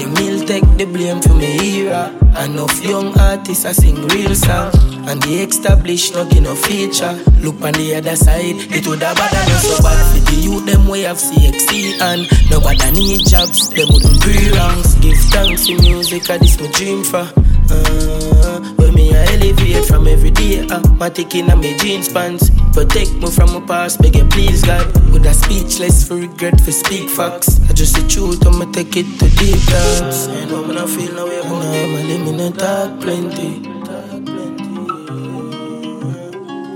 The 0.00 0.06
mill 0.16 0.46
take 0.46 0.64
the 0.78 0.86
blame 0.86 1.20
for 1.20 1.34
me 1.34 1.82
era. 1.82 2.08
Enough 2.42 2.82
young 2.82 3.18
artists 3.18 3.66
I 3.66 3.72
sing 3.72 4.00
real 4.08 4.34
song. 4.34 4.72
And 5.06 5.22
the 5.22 5.44
established 5.44 6.14
not 6.14 6.32
no 6.40 6.54
feature. 6.54 7.12
Look 7.40 7.60
on 7.60 7.72
the 7.72 7.96
other 7.96 8.16
side, 8.16 8.56
it 8.72 8.86
would 8.86 9.02
have 9.02 9.16
bad 9.16 9.34
and 9.34 9.60
so 9.60 9.76
bad 9.82 10.00
for 10.12 10.30
the 10.30 10.40
youth. 10.40 10.64
Them 10.64 10.88
way 10.88 11.04
of 11.04 11.18
CXC 11.18 12.00
and 12.00 12.24
nobody 12.50 12.90
need 12.92 13.26
jobs. 13.28 13.68
Them 13.68 13.88
wouldn't 13.92 14.24
be 14.24 14.50
wrongs. 14.56 14.94
Give 14.96 15.18
thanks 15.28 15.66
to 15.66 15.74
music, 15.82 16.30
I 16.30 16.38
this 16.38 16.58
my 16.58 16.68
dream 16.72 17.04
for. 17.04 17.28
Uh, 17.70 18.73
me 18.94 19.14
I 19.14 19.24
elevate 19.34 19.84
from 19.84 20.06
every 20.06 20.30
day, 20.30 20.66
uh, 20.68 20.80
my 20.94 21.08
taking 21.08 21.50
on 21.50 21.58
my 21.58 21.76
jeans 21.76 22.08
pants. 22.08 22.50
Protect 22.72 23.12
me 23.12 23.30
from 23.30 23.52
my 23.54 23.60
past, 23.66 24.00
beg 24.00 24.16
you 24.16 24.24
please 24.26 24.62
God. 24.62 24.86
With 25.12 25.26
a 25.26 25.34
speechless 25.34 26.06
for 26.06 26.16
regret 26.16 26.60
for 26.60 26.72
speak 26.72 27.08
facts. 27.10 27.60
I 27.68 27.72
just 27.72 27.94
the 27.96 28.06
truth, 28.08 28.46
I'ma 28.46 28.70
take 28.72 28.96
it 28.96 29.06
to 29.18 29.28
deep 29.36 29.60
depths. 29.66 30.28
Know 30.48 30.64
me 30.64 30.74
not 30.74 30.88
feel 30.88 31.12
no 31.14 31.26
way 31.26 31.38
about 31.38 31.62
now, 31.62 31.86
my 31.92 32.02
limit 32.02 32.34
no 32.36 32.50
talk 32.52 33.00
plenty. 33.00 33.60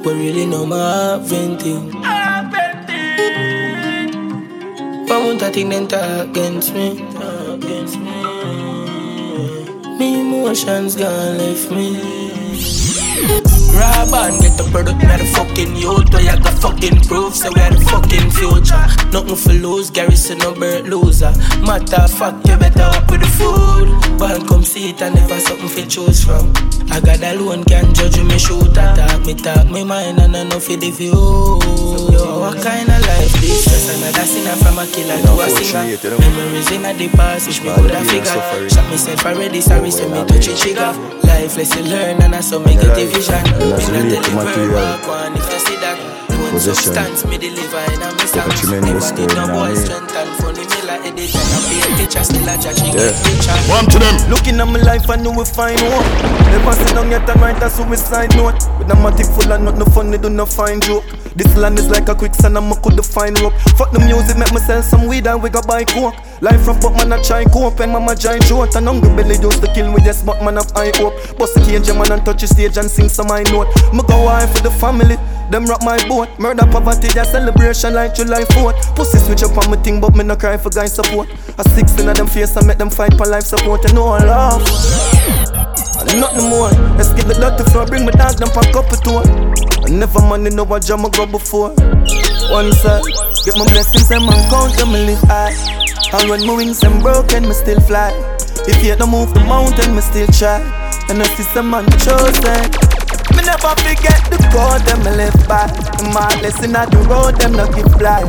But 0.02 0.14
really 0.14 0.46
know 0.46 0.64
my 0.66 1.18
venting. 1.22 1.92
Why 5.08 5.16
won't 5.16 5.42
I 5.42 5.50
think 5.50 5.88
talk 5.88 6.28
against 6.28 6.74
me? 6.74 6.98
Talk 7.14 7.64
against 7.64 7.98
me. 7.98 8.07
Emotions 10.38 10.94
gone 10.94 11.36
left 11.38 11.70
me. 11.72 13.57
Rob 13.78 14.10
and 14.10 14.42
get 14.42 14.58
the 14.58 14.66
product, 14.70 14.98
me 14.98 15.14
the 15.14 15.26
fucking 15.38 15.76
youth. 15.76 16.10
Where 16.12 16.22
you 16.22 16.34
got 16.42 16.58
fucking 16.58 17.00
proof, 17.06 17.34
so 17.36 17.48
we 17.54 17.60
are 17.62 17.70
the 17.70 17.80
fucking 17.86 18.30
future. 18.34 18.84
Nothing 19.14 19.38
for 19.38 19.54
lose, 19.54 19.90
Garrison 19.90 20.38
no 20.38 20.52
bird 20.52 20.88
loser. 20.88 21.30
Matter 21.62 22.02
of 22.02 22.10
fact, 22.10 22.46
you 22.48 22.56
better 22.58 22.82
up 22.82 23.10
with 23.10 23.22
the 23.22 23.30
food. 23.38 24.18
Band 24.18 24.48
come 24.48 24.64
see 24.64 24.90
it 24.90 25.00
and 25.00 25.14
never 25.14 25.38
something 25.38 25.68
for 25.68 25.86
choose 25.86 26.24
from. 26.24 26.50
I 26.90 26.98
got 26.98 27.22
alone, 27.22 27.62
can't 27.64 27.94
judge 27.94 28.18
me 28.18 28.38
shoot 28.38 28.74
attack. 28.74 29.24
Me 29.24 29.34
talk 29.34 29.70
me 29.70 29.84
mind 29.84 30.18
and 30.18 30.36
I 30.36 30.42
know 30.42 30.58
for 30.58 30.74
the 30.74 30.90
view. 30.90 31.14
Yo, 31.14 32.40
what 32.40 32.58
kind 32.58 32.88
of 32.88 33.00
life 33.06 33.32
this? 33.38 33.62
Just 33.62 33.94
another 33.94 34.26
sinner 34.26 34.56
from 34.58 34.78
a 34.82 34.86
killer 34.90 35.22
to 35.22 35.38
a 35.38 35.46
singer. 35.54 36.18
Memories 36.18 36.70
in 36.72 36.84
a 36.84 36.92
the 36.94 37.08
past, 37.14 37.46
which 37.46 37.62
me 37.62 37.70
could 37.74 37.92
have 37.92 38.06
figured. 38.10 38.72
Shot 38.72 38.90
myself 38.90 39.24
already, 39.24 39.60
sorry, 39.60 39.90
so 39.90 40.08
me 40.08 40.26
touch 40.26 40.48
it 40.48 40.56
trigger. 40.58 40.90
Life 41.22 41.56
lesson 41.56 41.88
learn 41.90 42.22
and 42.22 42.34
I 42.34 42.40
so 42.40 42.58
make 42.58 42.82
a 42.82 42.94
division. 42.94 43.44
Me 43.68 43.74
not 43.74 44.54
tell 44.54 44.64
you 44.64 44.72
where 44.72 44.96
walk 44.96 45.08
on 45.08 45.36
if 45.36 45.44
you 45.52 45.60
see 45.60 45.76
that. 45.76 45.98
position. 46.50 46.74
Substance 46.74 47.24
me 47.26 47.36
deliver 47.36 47.84
in 47.92 48.00
a 48.00 48.08
miss 48.16 48.32
Take 48.32 48.46
a 48.46 48.50
tremendous 48.56 49.12
Never 49.12 49.20
need 49.20 49.36
no 49.36 49.44
turn, 49.44 49.52
boy 49.52 49.68
you 49.68 49.74
know 49.74 49.84
strength 49.84 50.16
and 50.16 50.30
funny 50.40 50.64
me 50.64 50.80
like 50.88 51.04
Eddie 51.04 51.26
John. 51.28 51.44
I 51.44 51.58
be 51.68 51.76
a 51.84 51.88
teacher, 52.00 52.24
still 52.24 52.48
a 52.48 52.54
judge. 52.56 52.80
He 52.80 52.88
Yeah. 52.96 53.12
get. 53.12 53.68
One 53.68 53.84
to 53.92 53.98
them. 53.98 54.16
Looking 54.32 54.60
at 54.60 54.68
my 54.68 54.80
life, 54.80 55.10
I 55.10 55.16
know 55.16 55.32
we 55.36 55.44
find 55.44 55.76
one. 55.84 56.00
Oh. 56.00 56.48
Never 56.48 56.72
sit 56.80 56.94
down 56.96 57.10
yet 57.10 57.28
and 57.28 57.40
write 57.40 57.62
a 57.62 57.68
suicide 57.68 58.34
note. 58.36 58.56
With 58.78 58.88
a 58.90 58.96
matic 58.96 59.28
full 59.36 59.52
of 59.52 59.60
nothing 59.60 59.90
funny, 59.92 60.16
do 60.16 60.30
not 60.30 60.48
find 60.48 60.82
joke. 60.82 61.04
This 61.36 61.54
land 61.56 61.78
is 61.78 61.88
like 61.90 62.08
a 62.08 62.14
quicksand, 62.14 62.56
and 62.56 62.72
I 62.72 62.76
could 62.80 63.04
find 63.04 63.38
rope. 63.40 63.52
Fuck 63.76 63.92
the 63.92 64.00
music, 64.00 64.38
make 64.38 64.52
me 64.52 64.60
sell 64.60 64.82
some 64.82 65.06
weed 65.06 65.26
and 65.26 65.42
we 65.42 65.50
go 65.50 65.60
buy 65.62 65.84
coke. 65.84 66.14
Life 66.40 66.64
from 66.64 66.78
but 66.78 66.92
man, 66.94 67.12
I 67.12 67.22
try 67.22 67.44
cope, 67.44 67.80
and 67.80 67.92
mama 67.92 68.14
giant 68.14 68.44
short. 68.44 68.76
And 68.76 68.86
hungry 68.86 69.10
belly 69.16 69.36
used 69.42 69.60
to 69.62 69.72
kill 69.74 69.90
me, 69.90 69.98
yes, 70.04 70.22
but 70.22 70.42
man, 70.42 70.56
have 70.56 70.70
high 70.70 70.92
hope. 70.94 71.14
Bust 71.36 71.54
the 71.54 71.60
cage, 71.60 71.88
man, 71.88 72.12
and 72.12 72.24
touch 72.24 72.42
the 72.42 72.46
stage 72.46 72.76
and 72.76 72.88
sing 72.90 73.08
some 73.08 73.28
high 73.28 73.42
note. 73.50 73.68
Me 73.92 74.02
go 74.06 74.24
wife 74.24 74.54
for 74.56 74.62
the 74.62 74.70
family. 74.70 75.16
Them 75.50 75.64
rock 75.66 75.82
my 75.82 75.96
boat, 76.06 76.28
murder 76.38 76.66
poverty, 76.70 77.08
a 77.18 77.24
celebration 77.24 77.94
like 77.94 78.14
July 78.14 78.42
4th. 78.54 78.94
Pussy 78.94 79.18
switch 79.18 79.42
up 79.42 79.56
on 79.56 79.70
me 79.70 79.78
thing, 79.78 80.00
but 80.00 80.14
me 80.14 80.22
no 80.22 80.36
cry 80.36 80.56
for 80.56 80.70
guy 80.70 80.86
support. 80.86 81.28
A 81.58 81.64
16 81.70 82.08
of 82.08 82.16
them 82.16 82.26
face, 82.26 82.56
I 82.56 82.64
make 82.66 82.78
them 82.78 82.90
fight 82.90 83.14
for 83.14 83.26
life 83.26 83.44
support, 83.44 83.84
and 83.84 83.94
no 83.94 84.08
I 84.08 84.24
laugh. 84.24 85.77
And 85.98 86.20
nothing 86.20 86.48
more. 86.48 86.70
Let's 86.94 87.12
get 87.12 87.26
the 87.26 87.34
dirty 87.34 87.66
floor, 87.70 87.86
bring 87.86 88.04
my 88.04 88.12
dog 88.12 88.38
pack 88.54 88.74
up 88.76 88.86
a 88.92 88.96
tour. 89.02 89.26
I 89.82 89.90
never 89.90 90.22
money 90.22 90.50
know 90.50 90.64
what 90.64 90.86
jam 90.86 91.04
I 91.04 91.10
go 91.10 91.26
before. 91.26 91.74
One 92.54 92.72
side, 92.72 93.02
get 93.44 93.58
my 93.58 93.66
blessings 93.66 94.10
and 94.10 94.24
man 94.24 94.38
count 94.48 94.78
them 94.78 94.94
and 94.94 95.06
live 95.06 95.22
high. 95.26 95.56
And 96.14 96.30
when 96.30 96.46
my 96.46 96.54
wings 96.54 96.80
them 96.80 97.00
broken, 97.00 97.48
me 97.48 97.52
still 97.52 97.80
fly. 97.80 98.14
If 98.70 98.84
you 98.84 98.94
don't 98.96 99.10
move 99.10 99.34
the 99.34 99.40
mountain, 99.40 99.94
me 99.94 100.00
still 100.00 100.26
try. 100.28 100.62
And 101.08 101.20
I 101.20 101.26
see 101.34 101.42
some 101.50 101.70
man 101.70 101.84
chosen. 101.98 102.62
Me 103.34 103.42
never 103.42 103.74
forget 103.82 104.22
the 104.30 104.38
code 104.54 104.86
them 104.86 105.02
me 105.02 105.12
live 105.18 105.36
by. 105.48 105.66
And 105.98 106.14
my 106.14 106.30
blessing 106.38 106.76
at 106.76 106.90
the 106.90 106.98
road 107.10 107.36
them 107.36 107.52
not 107.52 107.74
give 107.74 107.90
fly. 107.98 108.22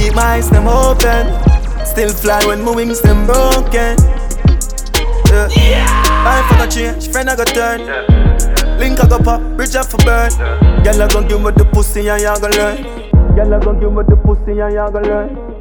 Keep 0.00 0.14
my 0.14 0.40
eyes 0.40 0.48
them 0.48 0.68
open. 0.68 1.28
Still 1.84 2.10
fly 2.10 2.44
when 2.46 2.64
my 2.64 2.72
wings 2.72 3.00
them 3.00 3.26
broken. 3.26 3.96
Yeah. 5.54 6.03
Life 6.24 6.52
I 6.52 6.56
got 6.56 6.70
change, 6.70 7.08
friend 7.12 7.28
I 7.28 7.36
got 7.36 7.48
turn. 7.48 7.80
Link 8.78 8.98
I 8.98 9.06
go 9.06 9.18
pop, 9.18 9.42
bridge 9.56 9.76
up 9.76 9.86
for 9.86 9.98
burn. 9.98 10.30
Girl 10.82 11.02
I 11.02 11.08
gon' 11.08 11.28
give 11.28 11.40
me 11.40 11.50
the 11.52 11.68
pussy 11.70 12.08
and 12.08 12.20
you 12.20 12.32
gon' 12.40 12.50
learn. 12.52 12.82
Girl 13.36 13.54
I 13.54 13.58
gon' 13.60 13.78
give 13.78 13.92
me 13.92 14.02
the 14.08 14.16
pussy 14.16 14.58
and 14.58 14.72
you 14.72 14.88
gon' 14.88 15.04
learn. 15.04 15.54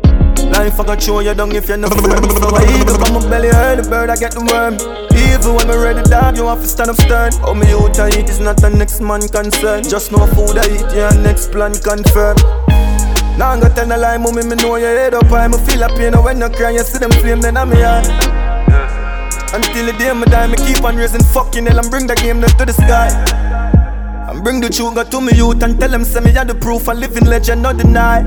Life 0.51 0.79
I 0.79 0.83
got 0.85 1.01
show 1.01 1.19
you 1.19 1.33
down 1.33 1.51
if 1.51 1.67
you're 1.67 1.75
not 1.75 1.91
firm. 1.91 2.23
So 2.39 2.55
I 2.55 2.63
up 2.87 3.01
on 3.03 3.13
my 3.13 3.29
belly, 3.29 3.49
the 3.51 3.87
bird 3.89 4.09
I 4.09 4.15
get 4.15 4.31
the 4.31 4.41
worm. 4.47 4.79
Even 5.11 5.53
when 5.55 5.67
me 5.67 5.75
ready 5.75 6.01
dog, 6.09 6.37
you 6.37 6.47
have 6.47 6.61
to 6.61 6.67
stand 6.67 6.89
up 6.89 6.95
stern. 6.95 7.33
Oh 7.43 7.53
me 7.53 7.67
out 7.75 7.99
I 7.99 8.07
eat 8.17 8.29
is 8.29 8.39
not 8.39 8.55
the 8.55 8.69
next 8.69 9.01
man 9.01 9.27
concern. 9.27 9.83
Just 9.83 10.13
no 10.13 10.25
food 10.31 10.57
I 10.57 10.63
eat, 10.71 10.95
yeah, 10.95 11.11
next 11.19 11.51
plan 11.51 11.73
confirm. 11.75 12.37
Now 13.35 13.51
I'm 13.51 13.59
gonna 13.59 13.75
tell 13.75 13.91
a 13.91 13.97
lie, 13.97 14.17
mommy, 14.17 14.47
me 14.47 14.55
know 14.55 14.77
your 14.77 14.95
head 14.95 15.13
up 15.13 15.27
high. 15.27 15.47
Me 15.47 15.57
feel 15.67 15.83
a 15.83 15.89
pain 15.89 16.15
oh, 16.15 16.23
when 16.23 16.39
you 16.39 16.49
cry, 16.49 16.71
you 16.71 16.87
see 16.87 16.99
them 16.99 17.11
flame, 17.11 17.41
then 17.41 17.57
I'm 17.57 17.71
here. 17.71 18.52
Until 19.53 19.85
the 19.85 19.93
day 19.99 20.11
me 20.13 20.25
die, 20.25 20.47
me 20.47 20.55
keep 20.57 20.83
on 20.83 20.95
raising 20.95 21.23
fucking 21.25 21.67
hell 21.67 21.77
and 21.77 21.89
bring 21.91 22.07
the 22.07 22.15
game 22.15 22.41
down 22.41 22.49
to 22.57 22.65
the 22.65 22.73
sky. 22.73 23.09
And 24.27 24.43
bring 24.43 24.59
the 24.59 24.69
truth 24.69 24.97
to 25.11 25.21
me 25.21 25.31
youth 25.35 25.61
and 25.61 25.79
tell 25.79 25.89
them 25.89 26.03
say 26.03 26.21
me 26.21 26.35
are 26.35 26.43
the 26.43 26.55
proof, 26.55 26.87
a 26.87 26.91
living 26.93 27.25
legend, 27.25 27.61
not 27.61 27.77
deny. 27.77 28.21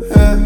Yeah. 0.00 0.42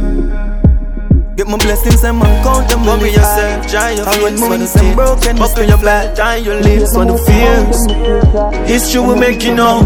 Get 1.37 1.49
my 1.49 1.59
blessings 1.59 2.03
and 2.05 2.17
my 2.17 2.27
count 2.43 2.71
them 2.71 2.87
Worry 2.87 3.11
yourself, 3.11 3.67
try 3.67 3.91
your 3.91 4.07
fears 4.07 4.15
And 4.15 4.23
when 4.23 4.41
my 4.41 4.49
wings 4.57 4.73
broken, 4.95 5.37
in 5.37 5.69
your 5.69 5.79
fly 5.79 6.13
Try 6.15 6.37
your 6.37 6.61
lips 6.63 6.95
for 6.95 7.05
the 7.05 7.19
fears. 7.27 8.71
History 8.71 9.03
we 9.03 9.21
making 9.21 9.59
out 9.59 9.85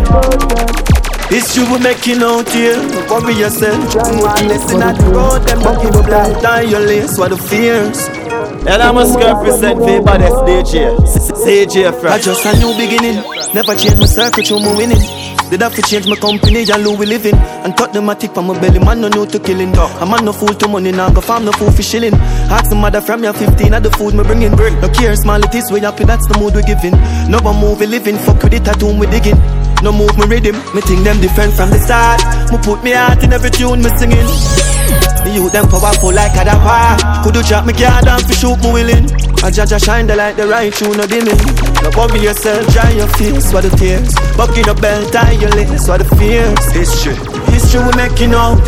History 1.28 1.64
we 1.64 1.80
making 1.80 2.22
out 2.22 2.48
here 2.50 2.78
Worry 3.08 3.34
yourself, 3.34 3.96
my 3.96 4.36
blessing 4.44 4.82
at 4.82 4.96
the 4.98 5.10
road 5.10 5.42
Them 5.48 5.58
in 5.84 5.92
your 5.92 6.04
fly 6.04 6.40
Try 6.40 6.60
your 6.60 6.80
lips 6.80 7.16
for 7.16 7.28
the 7.28 7.36
fears 7.36 8.19
And 8.60 8.82
I'm 8.82 8.96
a 8.96 9.00
must 9.00 9.18
represent 9.18 9.78
for 9.78 10.02
baddest 10.02 10.36
DJ 10.44 10.92
ZJ 11.00 11.98
Frass 11.98 12.12
I 12.12 12.18
just 12.20 12.44
a 12.44 12.52
new 12.60 12.76
beginning. 12.76 13.16
Never 13.54 13.74
change 13.74 13.98
my 13.98 14.04
circle, 14.04 14.44
show 14.44 14.58
me 14.60 14.68
winning. 14.76 15.00
Did 15.48 15.62
have 15.62 15.74
to 15.74 15.82
change 15.82 16.06
my 16.06 16.14
company 16.14 16.62
and 16.68 16.98
we 16.98 17.06
living 17.06 17.34
And 17.64 17.74
cut 17.74 17.92
the 17.92 18.00
matic 18.00 18.34
from 18.34 18.46
my 18.48 18.60
belly, 18.60 18.78
man 18.78 19.00
no 19.00 19.08
know 19.08 19.24
to 19.24 19.40
killing. 19.40 19.74
A 19.74 20.04
man 20.04 20.26
no 20.26 20.32
fool 20.32 20.52
to 20.52 20.68
money, 20.68 20.92
now 20.92 21.10
go 21.10 21.22
farm 21.22 21.46
no 21.46 21.52
fool 21.52 21.72
for 21.72 21.82
shilling. 21.82 22.14
Ask 22.52 22.68
the 22.68 22.76
mother 22.76 23.00
from 23.00 23.24
your 23.24 23.32
15 23.32 23.72
of 23.72 23.82
the 23.82 23.90
food 23.92 24.14
me 24.14 24.22
bringing 24.24 24.52
No 24.52 24.88
care, 24.90 25.16
small 25.16 25.42
it 25.42 25.54
is, 25.54 25.72
we 25.72 25.80
happy, 25.80 26.04
that's 26.04 26.28
the 26.28 26.38
mood 26.38 26.54
we 26.54 26.62
giving 26.62 26.94
No 27.32 27.40
one 27.40 27.56
move 27.56 27.80
we 27.80 27.86
living, 27.86 28.18
fuck 28.18 28.42
with 28.42 28.52
it, 28.52 28.64
tattoo 28.64 28.92
we 28.92 29.06
digging. 29.06 29.40
No 29.82 29.90
move 29.90 30.16
me 30.18 30.26
rhythm, 30.28 30.54
me 30.74 30.82
think 30.82 31.02
them 31.02 31.18
different 31.20 31.54
from 31.54 31.70
the 31.70 31.80
start. 31.80 32.20
Me 32.52 32.58
put 32.60 32.84
me 32.84 32.92
heart 32.92 33.24
in 33.24 33.32
every 33.32 33.50
tune 33.50 33.80
me 33.80 33.88
singing 33.96 34.69
The 35.24 35.30
youth 35.34 35.52
them 35.52 35.68
powerful 35.68 36.12
like 36.12 36.34
a 36.34 36.44
dapper. 36.44 36.96
Could 37.22 37.36
you 37.36 37.44
drop 37.44 37.66
me 37.66 37.72
card 37.72 38.08
and 38.08 38.22
fi 38.24 38.34
shoot 38.34 38.58
me 38.62 38.72
willing. 38.72 39.06
I 39.42 39.50
judge 39.50 39.72
shine 39.82 40.06
the 40.06 40.16
light, 40.16 40.36
the 40.36 40.46
right 40.46 40.72
tune, 40.72 40.96
no 40.96 41.06
dimming. 41.06 41.40
No 41.80 41.88
worry 41.96 42.20
yourself, 42.20 42.66
dry 42.72 42.90
your 42.92 43.08
face, 43.16 43.52
what 43.52 43.64
the 43.64 43.72
tears. 43.76 44.12
Bucking 44.36 44.68
the 44.68 44.74
belt, 44.74 45.12
tie 45.12 45.32
your 45.32 45.50
lace, 45.56 45.88
what 45.88 46.04
the 46.04 46.08
fears. 46.16 46.60
History, 46.72 47.16
history 47.52 47.80
we 47.80 47.92
making 47.96 48.34
out 48.34 48.60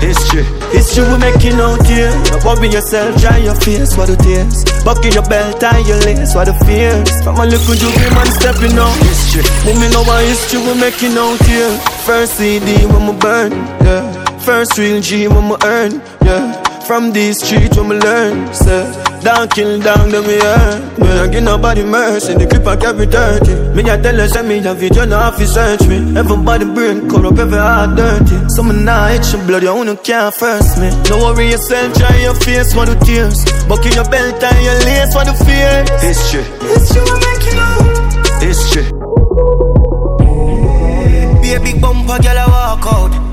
History, 0.00 0.44
history 0.70 1.02
we 1.10 1.18
making 1.18 1.58
out 1.58 1.84
here 1.84 2.12
No 2.30 2.38
worry 2.46 2.68
yourself, 2.68 3.18
dry 3.20 3.38
your 3.38 3.56
face, 3.56 3.96
what 3.96 4.06
the 4.06 4.16
tears. 4.16 4.62
Bucking 4.84 5.12
your 5.12 5.26
belt, 5.26 5.60
tie 5.60 5.80
your 5.80 5.98
lace, 6.06 6.34
what 6.34 6.46
the 6.46 6.54
fears. 6.64 7.10
From 7.24 7.36
a 7.36 7.44
little 7.44 7.74
juvenile 7.74 8.14
man 8.14 8.30
stepping 8.30 8.78
out 8.78 8.94
History, 9.02 9.42
let 9.66 9.74
me 9.80 9.90
know 9.90 10.02
what 10.04 10.22
history 10.24 10.60
we 10.60 10.78
making 10.78 11.18
out 11.18 11.40
here 11.46 11.72
First 12.06 12.36
CD 12.36 12.86
when 12.86 13.08
we 13.08 13.18
burn, 13.18 13.52
yeah 13.82 14.27
First 14.48 14.78
real 14.78 15.02
G 15.02 15.28
when 15.28 15.50
we 15.50 15.56
earn, 15.62 16.00
yeah 16.24 16.62
From 16.86 17.12
these 17.12 17.36
streets 17.44 17.76
when 17.76 17.90
we 17.90 17.98
learn, 17.98 18.50
say 18.54 18.80
down, 19.20 19.46
kill 19.48 19.78
down, 19.78 20.08
then 20.08 20.26
me 20.26 20.40
earn. 20.40 20.98
Me 20.98 21.06
I 21.06 21.26
give 21.28 21.42
nobody 21.42 21.84
mercy, 21.84 22.32
the 22.32 22.46
clip 22.46 22.66
I 22.66 22.76
carry 22.76 23.04
dirty. 23.04 23.52
Me 23.76 23.82
I 23.90 24.00
tell 24.00 24.16
her, 24.16 24.26
send 24.26 24.48
me 24.48 24.66
a 24.66 24.72
video, 24.72 25.04
now 25.04 25.28
if 25.28 25.38
you 25.38 25.46
search 25.46 25.86
me. 25.86 26.16
Everybody 26.16 26.64
brain 26.64 27.10
corrupt, 27.10 27.38
every 27.38 27.58
heart 27.58 27.94
dirty. 27.94 28.48
So 28.56 28.62
me 28.62 28.72
nah 28.72 29.10
itch 29.10 29.34
your 29.34 29.44
blood, 29.44 29.64
you 29.64 29.74
wanna 29.74 29.96
can't 29.98 30.34
first 30.34 30.80
me. 30.80 30.88
No 31.10 31.18
worry 31.28 31.50
yourself, 31.50 31.92
dry 31.98 32.16
your 32.16 32.34
face 32.36 32.72
for 32.72 32.86
the 32.86 32.96
tears. 33.04 33.44
Buckle 33.68 33.92
your 33.92 34.08
belt 34.08 34.42
and 34.42 34.64
your 34.64 34.78
lace 34.88 35.12
for 35.12 35.28
the 35.28 35.36
fear. 35.44 35.84
History, 36.00 36.40
history 36.72 37.04
we 37.04 37.20
making 37.20 37.60
out. 37.60 37.84
history 38.40 38.84
Be 41.42 41.52
a 41.52 41.60
big 41.60 41.82
bumper, 41.82 42.16
girl, 42.22 42.38
I 42.38 42.46
walk 42.48 42.86
out. 42.88 43.27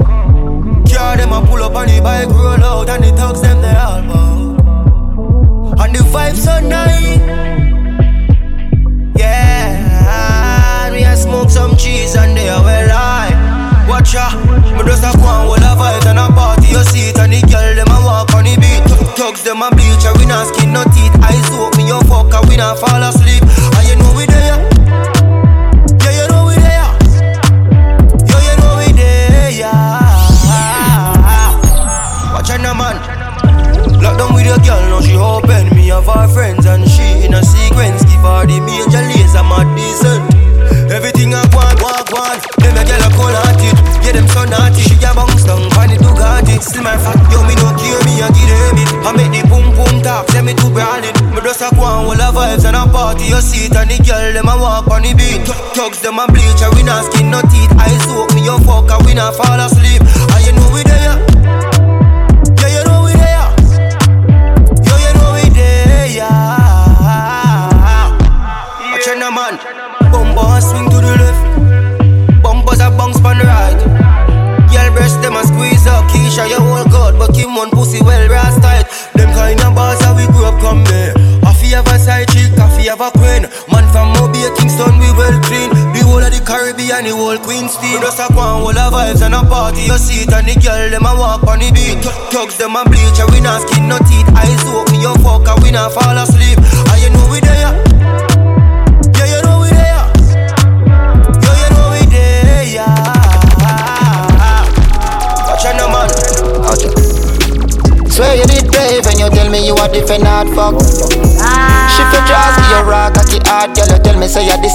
Car 0.96 1.18
them 1.18 1.34
a 1.34 1.46
pull 1.46 1.62
up 1.62 1.76
on 1.76 1.88
the 1.88 2.00
bike, 2.00 2.30
roll 2.30 2.64
out, 2.64 2.90
and 2.90 3.04
the 3.04 3.12
thugs 3.12 3.42
them 3.42 3.62
they 3.62 3.76
all 3.76 4.02
bow. 4.08 5.76
And 5.84 5.94
the 5.94 6.00
vibes 6.00 6.40
so 6.40 6.56
nice. 6.64 7.20
Yeah, 9.20 10.90
we 10.92 11.04
a 11.04 11.18
smoke 11.18 11.50
some 11.50 11.76
cheese 11.76 12.16
and 12.16 12.36
they 12.36 12.48
are 12.48 12.64
well 12.64 12.88
high. 12.90 13.36
Watch 13.90 14.14
ya, 14.14 14.32
me 14.72 14.84
just 14.88 15.04
a 15.04 15.12
go 15.20 15.28
on 15.28 15.52
with 15.52 15.68
a 15.68 15.76
vibe 15.76 16.08
and 16.08 16.18
a 16.18 16.32
party 16.32 16.72
your 16.72 16.86
seat 16.86 17.20
and 17.20 17.34
the 17.34 17.42
girl 17.52 17.76
them 17.76 17.92
a 17.92 18.00
walk 18.00 18.34
on 18.34 18.46
the 18.46 18.56
beat. 18.56 18.88
Thugs 19.20 19.44
them 19.44 19.62
a 19.62 19.70
bleach, 19.72 20.06
and 20.08 20.18
we 20.18 20.26
not 20.26 20.48
skin 20.48 20.72
no 20.72 20.84
teeth. 20.96 21.12
Eyes 21.22 21.50
open, 21.60 21.88
your 21.88 22.02
fuck, 22.08 22.34
and 22.34 22.48
we 22.48 22.56
not 22.56 22.80
fall 22.80 23.04
asleep. 23.04 23.44
And 23.44 23.88
you 23.88 23.96
know 23.98 24.14
we 24.16 24.26
there. 24.28 24.75
Your 34.46 34.58
girl, 34.58 34.82
now 34.90 35.02
she 35.02 35.16
open 35.16 35.45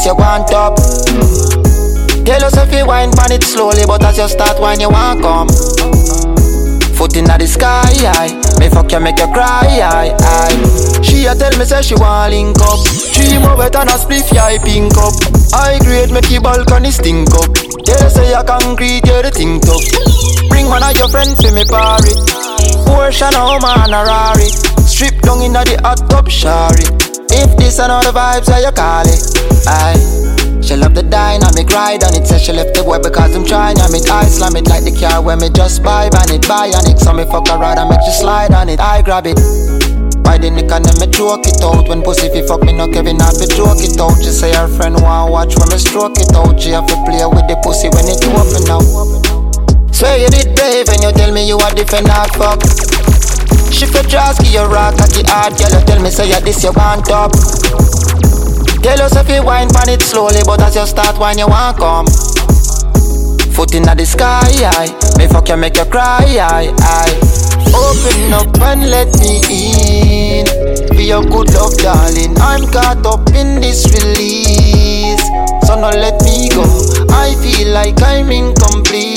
you 0.05 0.07
this 0.07 0.07
you 0.07 0.15
want 0.17 0.49
top. 0.49 0.77
Tell 2.25 2.45
us 2.45 2.57
if 2.57 2.73
you 2.73 2.87
wine 2.87 3.11
pan 3.13 3.33
it 3.33 3.43
slowly, 3.43 3.85
but 3.87 4.05
as 4.05 4.19
you 4.19 4.29
start 4.29 4.61
wine 4.61 4.81
you 4.81 4.89
want 4.89 5.21
come. 5.23 5.49
Foot 6.97 7.17
inna 7.17 7.39
the 7.39 7.47
sky, 7.47 7.89
aye. 8.17 8.33
Me 8.61 8.69
fuck 8.69 8.93
you, 8.93 9.01
make 9.01 9.19
you 9.19 9.27
cry, 9.33 9.81
aye, 9.81 10.15
aye. 10.17 11.03
She 11.03 11.25
a 11.27 11.35
tell 11.35 11.57
me 11.59 11.65
say 11.65 11.83
she 11.83 11.95
want 11.95 12.31
link 12.33 12.57
up. 12.61 12.81
She 12.89 13.39
more 13.41 13.57
wet 13.57 13.73
than 13.73 13.89
a 13.89 13.97
spliff, 13.97 14.33
yeah, 14.33 14.45
I 14.53 14.59
pink 14.59 14.93
up. 14.97 15.15
I 15.53 15.79
grade 15.81 16.13
make 16.13 16.31
your 16.31 16.43
balcony 16.43 16.91
stink 16.91 17.31
up. 17.35 17.49
They 17.85 17.97
say 18.09 18.31
you 18.31 18.45
concrete, 18.45 19.05
yeah, 19.09 19.23
the 19.23 19.31
thing 19.33 19.61
tough. 19.61 19.85
Bring 20.49 20.67
one 20.69 20.83
of 20.85 20.97
your 20.97 21.09
friends 21.09 21.41
for 21.41 21.53
me 21.53 21.65
party. 21.65 22.13
Porsche, 22.85 23.33
no 23.33 23.59
man, 23.65 23.93
a 23.97 24.05
Rari. 24.05 24.49
Strip 24.85 25.21
down 25.23 25.41
inna 25.43 25.65
the 25.65 25.81
hot 25.83 26.05
tub, 26.11 26.29
shari. 26.29 26.85
If 27.41 27.57
this 27.57 27.81
and 27.81 27.91
all 27.91 28.05
the 28.05 28.13
vibes, 28.13 28.53
how 28.53 28.61
you 28.61 28.73
call 28.73 29.09
it? 29.09 29.25
Aye. 29.67 30.21
She 30.61 30.77
love 30.77 30.95
the 30.95 31.03
dynamic 31.03 31.73
ride 31.73 32.05
on 32.05 32.13
it. 32.13 32.29
Says 32.29 32.45
she 32.45 32.53
left 32.53 32.77
the 32.77 32.85
boy 32.85 33.01
because 33.01 33.35
I'm 33.35 33.45
trying. 33.49 33.81
I 33.81 33.89
mean, 33.89 34.05
I 34.13 34.29
slam 34.29 34.55
it 34.61 34.69
like 34.69 34.85
the 34.85 34.93
car 34.93 35.25
when 35.25 35.41
me 35.41 35.49
just 35.49 35.83
buy 35.83 36.13
ban 36.13 36.29
it, 36.29 36.47
buy 36.47 36.69
on 36.69 36.85
it. 36.85 37.01
So 37.01 37.17
me 37.17 37.25
fuck 37.25 37.49
around 37.49 37.81
and 37.81 37.89
make 37.89 38.05
you 38.05 38.13
slide 38.13 38.53
on 38.53 38.69
it. 38.69 38.79
I 38.79 39.01
grab 39.01 39.25
it. 39.25 39.41
By 40.21 40.37
the 40.37 40.53
neck 40.53 40.71
and 40.71 40.85
then 40.85 40.95
me 41.01 41.09
choke 41.09 41.49
it 41.49 41.65
out. 41.65 41.89
When 41.89 42.05
pussy 42.05 42.29
fi 42.29 42.45
fuck 42.45 42.63
me, 42.63 42.77
no 42.77 42.87
Kevin 42.87 43.19
have 43.25 43.41
to 43.41 43.49
joke 43.49 43.81
it 43.81 43.97
out. 43.97 44.21
She 44.21 44.31
say 44.31 44.53
her 44.53 44.69
friend 44.69 45.01
want 45.01 45.33
watch 45.33 45.57
when 45.57 45.73
me 45.73 45.81
stroke 45.81 46.21
it 46.21 46.37
out. 46.37 46.61
She 46.61 46.77
have 46.77 46.87
to 46.87 46.97
play 47.09 47.25
with 47.25 47.49
the 47.49 47.57
pussy 47.65 47.89
when 47.97 48.05
it 48.05 48.21
open 48.29 48.63
now. 48.69 48.85
Swear 49.91 50.21
you 50.21 50.29
did 50.29 50.55
brave 50.55 50.87
when 50.93 51.01
you 51.03 51.11
tell 51.17 51.33
me 51.33 51.49
you 51.49 51.57
a 51.57 51.69
different 51.73 52.07
hard 52.07 52.31
fuck. 52.37 52.61
Shift 53.81 53.95
your 53.95 54.05
jaws, 54.05 54.39
give 54.39 54.53
your 54.53 54.69
rock, 54.69 54.99
cocky 54.99 55.23
hard, 55.25 55.57
girl. 55.57 55.73
You 55.73 55.87
tell 55.87 56.03
me 56.03 56.11
say 56.11 56.29
you 56.29 56.39
this 56.45 56.63
you 56.63 56.71
want 56.77 57.09
up. 57.09 57.33
Tell 58.85 59.01
us 59.01 59.17
if 59.17 59.29
you 59.31 59.43
wine 59.43 59.71
pan 59.71 59.89
it 59.89 60.03
slowly, 60.03 60.41
but 60.45 60.61
as 60.61 60.77
you 60.77 60.85
start 60.85 61.19
wine 61.19 61.39
you 61.39 61.49
want 61.49 61.79
come. 61.79 62.05
Foot 63.57 63.75
inna 63.75 63.95
the 63.95 64.05
sky, 64.05 64.45
aye. 64.77 64.93
Me 65.17 65.27
fuck 65.29 65.49
you, 65.49 65.57
make 65.57 65.79
you 65.79 65.87
cry, 65.87 66.21
aye, 66.29 66.75
aye. 66.77 67.17
Open 67.73 68.33
up 68.35 68.53
and 68.61 68.91
let 68.91 69.09
me 69.19 69.41
in. 69.49 70.47
Be 70.95 71.05
your 71.05 71.23
good 71.25 71.49
love, 71.55 71.73
darling. 71.79 72.37
I'm 72.37 72.69
caught 72.71 73.07
up 73.07 73.33
in 73.33 73.63
this 73.63 73.89
release, 73.97 75.25
so 75.65 75.81
no 75.81 75.89
let 75.89 76.21
me 76.21 76.51
go. 76.51 76.65
I 77.09 77.33
feel 77.41 77.73
like 77.73 77.97
I'm 78.03 78.31
incomplete. 78.31 79.10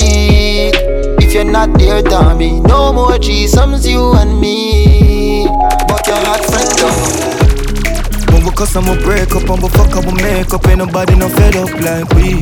You're 1.44 1.52
not 1.52 1.78
there, 1.78 2.34
me 2.34 2.60
no 2.60 2.92
more 2.92 3.18
threesomes, 3.18 3.86
you 3.86 4.14
and 4.14 4.40
me. 4.40 5.46
But 5.86 6.06
you're 6.06 6.22
not 6.24 6.40
friend 6.46 6.72
though. 6.80 8.32
When 8.32 8.44
we 8.44 8.50
cuss 8.52 8.74
we 8.74 8.96
break 9.04 9.30
up 9.36 9.62
we 9.62 9.68
fuck 9.68 9.94
and 9.94 10.06
we 10.06 10.22
make 10.22 10.54
up. 10.54 10.66
Ain't 10.66 10.78
nobody 10.78 11.14
no 11.16 11.28
fed 11.28 11.56
up 11.56 11.70
like 11.84 12.08
we. 12.14 12.40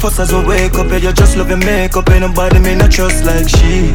First 0.00 0.20
as 0.20 0.32
we 0.32 0.44
wake 0.46 0.74
up, 0.74 0.88
yeah, 0.88 0.96
you 0.96 1.12
just 1.12 1.36
love 1.36 1.50
your 1.50 1.58
makeup. 1.58 2.08
Ain't 2.08 2.20
nobody 2.20 2.58
me 2.58 2.74
not 2.74 2.90
trust 2.90 3.22
like 3.24 3.48
she. 3.48 3.92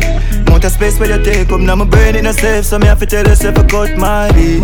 Want 0.52 0.64
a 0.66 0.70
space 0.70 1.00
where 1.00 1.18
you 1.18 1.24
take 1.24 1.52
up, 1.52 1.60
now 1.60 1.76
my 1.76 1.86
brain 1.86 2.16
in 2.16 2.28
a 2.28 2.34
safe 2.34 2.66
So 2.66 2.78
me 2.78 2.86
have 2.88 3.00
to 3.00 3.06
tell 3.06 3.26
yourself 3.26 3.58
I 3.58 3.66
cut 3.68 3.98
my 3.98 4.32
beat 4.34 4.60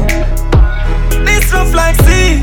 This 1.26 1.52
rough 1.52 1.74
like 1.74 1.96
sea 2.06 2.42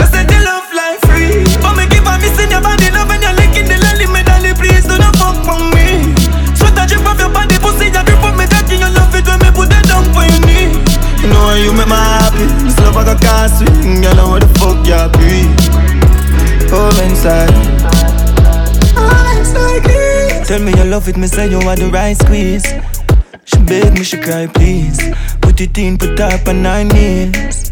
I 0.00 0.06
said 0.06 0.28
the 0.28 0.38
love 0.44 0.72
like 0.72 1.00
free. 1.04 1.44
But 1.60 1.76
me 1.76 1.86
keep 1.88 2.06
on 2.06 2.20
missing 2.20 2.50
your 2.50 2.60
body 2.60 2.90
love 2.90 3.14
you 11.24 11.32
know 11.32 11.40
how 11.40 11.54
you 11.54 11.72
make 11.72 11.88
me 11.88 11.96
happy. 11.96 12.44
This 12.64 12.78
love 12.80 12.96
I 12.96 13.04
got 13.04 13.20
can't 13.20 13.50
swing. 13.50 14.02
Girl, 14.02 14.14
know 14.14 14.28
what 14.30 14.42
the 14.42 14.50
fuck 14.60 14.84
you 14.84 15.00
be. 15.16 15.48
Come 16.68 16.98
inside. 17.08 17.50
Like 19.54 19.84
this. 19.84 20.48
Tell 20.48 20.60
me 20.60 20.72
you 20.76 20.84
love 20.84 21.08
it, 21.08 21.16
me 21.16 21.26
say 21.26 21.48
you 21.48 21.58
are 21.58 21.76
the 21.76 21.88
right 21.90 22.16
squeeze. 22.16 22.66
She 23.44 23.58
beg 23.64 23.94
me, 23.94 24.04
she 24.04 24.18
cry, 24.18 24.46
please. 24.46 24.98
Put 25.40 25.60
it 25.60 25.76
in, 25.78 25.96
put 25.96 26.18
up 26.20 26.48
on 26.48 26.62
nine 26.62 26.88
knees. 26.88 27.70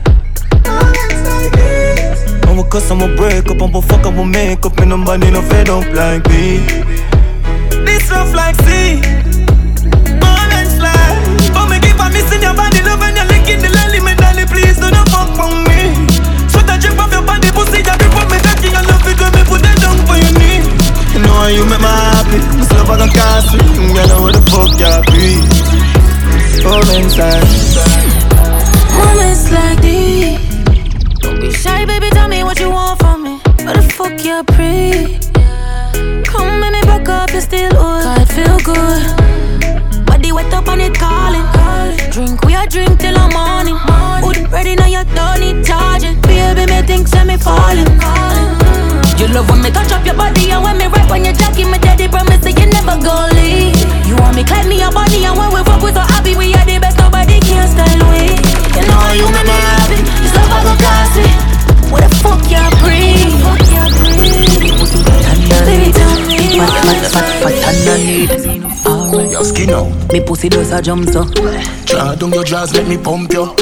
And 2.46 2.56
we 2.58 2.64
cuss 2.70 2.90
and 2.90 3.00
we 3.00 3.16
break 3.16 3.46
up 3.48 3.60
and 3.60 3.74
we 3.74 3.80
fuck 3.82 4.06
and 4.06 4.18
we 4.18 4.24
make 4.24 4.64
up. 4.64 4.78
And 4.78 4.90
nobody 4.90 5.30
no 5.30 5.42
fed 5.42 5.68
up 5.68 5.84
like 5.92 6.26
me. 6.28 6.58
This 7.84 8.10
rough 8.10 8.34
like 8.34 8.56
sea. 8.62 9.00
Moments 10.20 10.78
like. 10.78 11.52
But 11.52 11.68
me 11.68 11.80
keep 11.80 11.98
on 12.00 12.12
missing 12.12 12.42
your 12.42 12.54
body 12.54 12.81
and 13.60 13.74
licking 13.92 14.16
the 14.16 14.44
please 14.48 14.76
do 14.78 14.88
not 14.90 15.08
fuck 15.10 15.36
me. 15.68 16.08
Your 17.12 17.22
body, 17.22 17.50
pussy. 17.52 17.82
On 17.82 18.26
me. 18.30 18.38
I 18.72 18.80
love 18.88 19.02
put 19.44 19.62
down 19.80 19.98
for 20.06 20.16
your. 20.16 20.32
You 21.12 21.20
know 21.20 21.34
how 21.34 21.48
you 21.48 21.64
make 21.66 21.80
me 21.80 21.86
happy. 21.86 22.38
What 22.86 24.32
the 24.32 24.40
fuck 24.48 24.72
inside. 26.96 27.44
Like. 27.76 28.12
Don't 31.20 31.40
be 31.40 31.50
shy, 31.52 31.84
baby. 31.84 32.08
Tell 32.10 32.28
me 32.28 32.44
what 32.44 32.58
you 32.58 32.70
want 32.70 32.98
from 33.00 33.22
me. 33.24 33.40
The 33.58 33.82
fuck 33.96 34.24
pre? 34.44 35.18
Come 36.24 36.60
me 36.72 36.80
back 36.82 37.08
up, 37.08 37.30
still 37.30 37.76
feel 38.26 38.58
good. 38.60 39.21
Wet 40.32 40.52
up 40.54 40.66
and 40.68 40.80
it 40.80 40.94
calling. 40.94 41.44
Drink, 42.10 42.40
we 42.44 42.54
a 42.54 42.66
drink 42.66 42.98
till 42.98 43.12
the 43.12 43.28
morning. 43.36 43.76
Hood 44.24 44.50
ready 44.50 44.74
now, 44.74 44.86
you 44.86 45.04
don't 45.14 45.40
need 45.40 45.64
charging. 45.64 46.20
Baby, 46.22 46.64
me 46.72 46.80
think 46.82 47.06
say 47.08 47.24
me 47.24 47.36
falling. 47.36 47.88
You 49.20 49.28
love 49.28 49.48
when 49.50 49.62
me 49.62 49.70
touch 49.70 49.92
up 49.92 50.04
your 50.04 50.16
body 50.16 50.50
and 50.50 50.64
when 50.64 50.78
me 50.78 50.86
rap 50.88 51.10
on 51.10 51.24
your 51.24 51.34
jacket, 51.34 51.68
my 51.68 51.78
daddy 51.78 52.08
promise 52.08 52.40
that 52.42 52.58
you 52.58 52.66
never 52.66 52.96
gon' 52.98 53.30
leave. 53.36 53.76
You 54.08 54.16
want 54.16 54.34
me 54.34 54.42
climb 54.42 54.68
me 54.68 54.80
your 54.80 54.90
body 54.90 55.22
and 55.24 55.36
when 55.36 55.52
we 55.52 55.60
fuck 55.62 55.82
we 55.84 55.92
so 55.92 56.00
happy, 56.00 56.34
we 56.34 56.54
are 56.56 56.64
the 56.64 56.80
best, 56.80 56.96
nobody 56.98 57.38
can 57.38 57.68
style 57.68 58.02
we. 58.08 58.34
You 58.72 58.82
know 58.88 58.98
how 58.98 59.12
you 59.12 59.28
make 59.30 59.46
me 59.46 59.52
happy, 59.52 60.00
this 60.00 60.32
love 60.32 60.48
I 60.48 60.58
go 60.64 60.74
cost 60.80 61.14
me. 61.20 61.28
What 61.92 62.02
the 62.02 62.10
fuck 62.24 62.40
you 62.48 62.64
breathe? 62.80 63.36
Baby, 65.62 65.92
tell 65.92 66.16
me 66.24 66.58
fat, 67.12 67.28
fat 67.44 67.56
underneath 67.68 68.61
Alright. 68.86 69.30
Your 69.30 69.44
skin 69.44 69.70
out. 69.70 70.12
Me 70.12 70.20
pussy 70.20 70.48
does 70.48 70.72
a 70.72 70.82
jump 70.82 71.08
so. 71.08 71.24
Draw 71.86 72.14
down 72.16 72.32
your 72.32 72.44
jaws, 72.44 72.74
let 72.74 72.86
me 72.88 72.96
pump 72.98 73.32
you. 73.32 73.54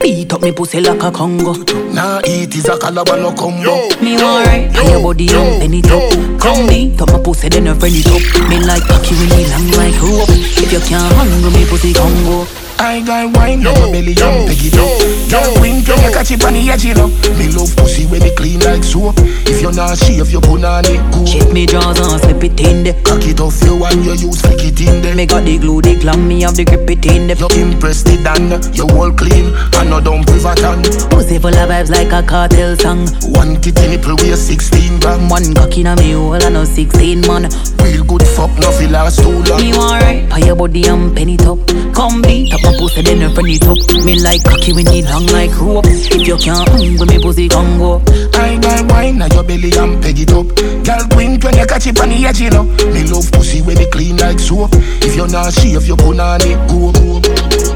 Beat 0.00 0.32
up 0.32 0.42
me 0.42 0.52
pussy 0.52 0.80
like 0.80 1.02
a 1.02 1.10
Congo. 1.10 1.54
Nah, 1.92 2.20
eat 2.26 2.54
is 2.54 2.68
a 2.68 2.78
calabar 2.78 3.18
no 3.18 3.32
combo. 3.32 3.88
Me 4.00 4.16
alright 4.16 4.74
On 4.78 4.90
your 4.90 5.02
body 5.02 5.28
and 5.34 5.60
bend 5.60 5.74
it 5.74 5.90
up 5.90 6.40
Come 6.40 6.68
beat 6.68 7.00
up 7.02 7.08
my 7.08 7.18
pussy 7.22 7.48
then 7.48 7.68
I 7.68 7.74
friend 7.74 7.94
it 7.94 8.06
up. 8.06 8.48
Me 8.48 8.58
like 8.64 8.82
cocky 8.86 9.14
when 9.14 9.28
me 9.36 9.44
long 9.50 9.70
like 9.76 10.00
rope 10.00 10.30
If 10.30 10.72
you 10.72 10.80
can't 10.80 11.12
handle 11.14 11.50
me 11.50 11.66
pussy 11.66 11.92
Congo. 11.92 12.46
I 12.80 13.04
got 13.04 13.36
wine 13.36 13.60
on 13.66 13.76
my 13.76 13.92
belly 13.92 14.16
and 14.16 14.48
peg 14.48 14.64
it 14.64 14.72
up. 14.80 14.96
Girl, 15.28 15.60
wing, 15.60 15.84
girl, 15.84 16.00
you 16.00 16.10
catch 16.16 16.30
it 16.32 16.42
on 16.42 16.54
the 16.56 16.64
edge, 16.64 16.88
you 16.88 16.96
know. 16.96 17.12
Me 17.36 17.52
love 17.52 17.76
pussy 17.76 18.08
when 18.08 18.24
it 18.24 18.32
clean 18.40 18.58
like 18.60 18.82
soap. 18.82 19.20
If 19.44 19.60
you're 19.60 19.76
not 19.76 19.98
shave, 20.00 20.32
you 20.32 20.40
put 20.40 20.64
on 20.64 20.88
it 20.88 20.96
cool. 21.12 21.28
Check 21.28 21.52
me 21.52 21.66
jaws 21.66 22.00
and 22.00 22.16
slip 22.40 22.52
it 22.52 22.66
in 22.66 22.84
there. 22.84 22.94
Cock 23.02 23.24
it 23.24 23.40
off 23.40 23.62
you 23.62 23.84
and 23.84 24.04
you 24.04 24.12
use 24.12 24.40
flick 24.40 24.64
it 24.64 24.80
in 24.80 25.02
there. 25.02 25.14
Me 25.14 25.26
got 25.26 25.44
the 25.44 25.58
glue, 25.58 25.80
the 25.80 25.96
glam, 25.96 26.26
me 26.28 26.42
have 26.42 26.56
the 26.56 26.64
grip 26.64 26.88
it 26.88 27.04
in 27.06 27.26
there. 27.26 27.36
You 27.36 27.48
impress 27.62 28.02
the 28.02 28.16
dan, 28.22 28.50
you 28.74 28.88
all 28.96 29.12
clean 29.12 29.52
And 29.76 29.90
no 29.90 30.00
dump 30.00 30.26
pivot 30.26 30.64
on 30.64 30.82
Pussy 31.10 31.38
full 31.38 31.54
of 31.54 31.68
vibes 31.68 31.90
like 31.90 32.12
a 32.12 32.22
cartel 32.26 32.76
song. 32.76 33.06
One 33.36 33.60
titty 33.60 33.88
nipple 33.88 34.16
weigh 34.16 34.36
16 34.36 35.00
gram 35.00 35.28
One 35.28 35.54
cock 35.54 35.76
in 35.76 35.86
a 35.86 35.96
me 35.96 36.12
hole 36.12 36.34
and 36.34 36.54
no 36.54 36.64
16 36.64 37.20
man. 37.26 37.48
Real 37.82 38.04
good 38.04 38.24
fuck, 38.24 38.52
no 38.58 38.70
feel 38.72 38.90
last 38.90 39.20
too 39.20 39.42
long 39.44 39.60
Me 39.60 39.74
alright, 39.74 40.28
pay 40.30 40.46
your 40.46 40.56
body 40.56 40.86
and 40.86 41.14
penny 41.14 41.36
top. 41.36 41.58
Come 41.92 42.22
beat 42.22 42.52
up 42.54 42.62
my 42.62 42.72
pussy 42.78 43.02
then 43.02 43.20
you 43.20 43.30
it 43.30 43.66
up 43.66 43.78
Me 44.04 44.20
like 44.20 44.44
cocky 44.44 44.72
when 44.72 44.88
it 44.88 45.04
long 45.10 45.26
like 45.28 45.52
rope. 45.60 45.84
If 45.86 46.26
you 46.26 46.36
can't 46.36 46.68
hang 46.68 46.98
with 46.98 47.08
me 47.08 47.20
pussy 47.20 47.48
Congo 47.48 48.00
I 48.34 48.56
got 48.56 48.90
wine 48.90 49.20
on 49.20 49.30
your 49.32 49.44
belly 49.44 49.72
and 49.76 50.00
peg 50.02 50.18
it 50.18 50.32
up. 50.32 50.48
Girl 50.56 51.04
wink 51.16 51.44
when 51.44 51.56
you 51.56 51.66
catch 51.66 51.86
it 51.86 52.00
on 52.00 52.08
the 52.08 52.29
you 52.38 52.50
know 52.50 52.64
Me 52.92 53.02
love 53.04 53.30
pussy 53.32 53.62
when 53.62 53.78
it 53.78 53.90
clean 53.90 54.16
like 54.16 54.38
soap. 54.38 54.70
If 55.02 55.16
you're 55.16 55.28
not 55.28 55.52
shave 55.52 55.86
you 55.86 55.96
put 55.96 56.20
on 56.20 56.40
it 56.42 56.58
go 56.68 57.69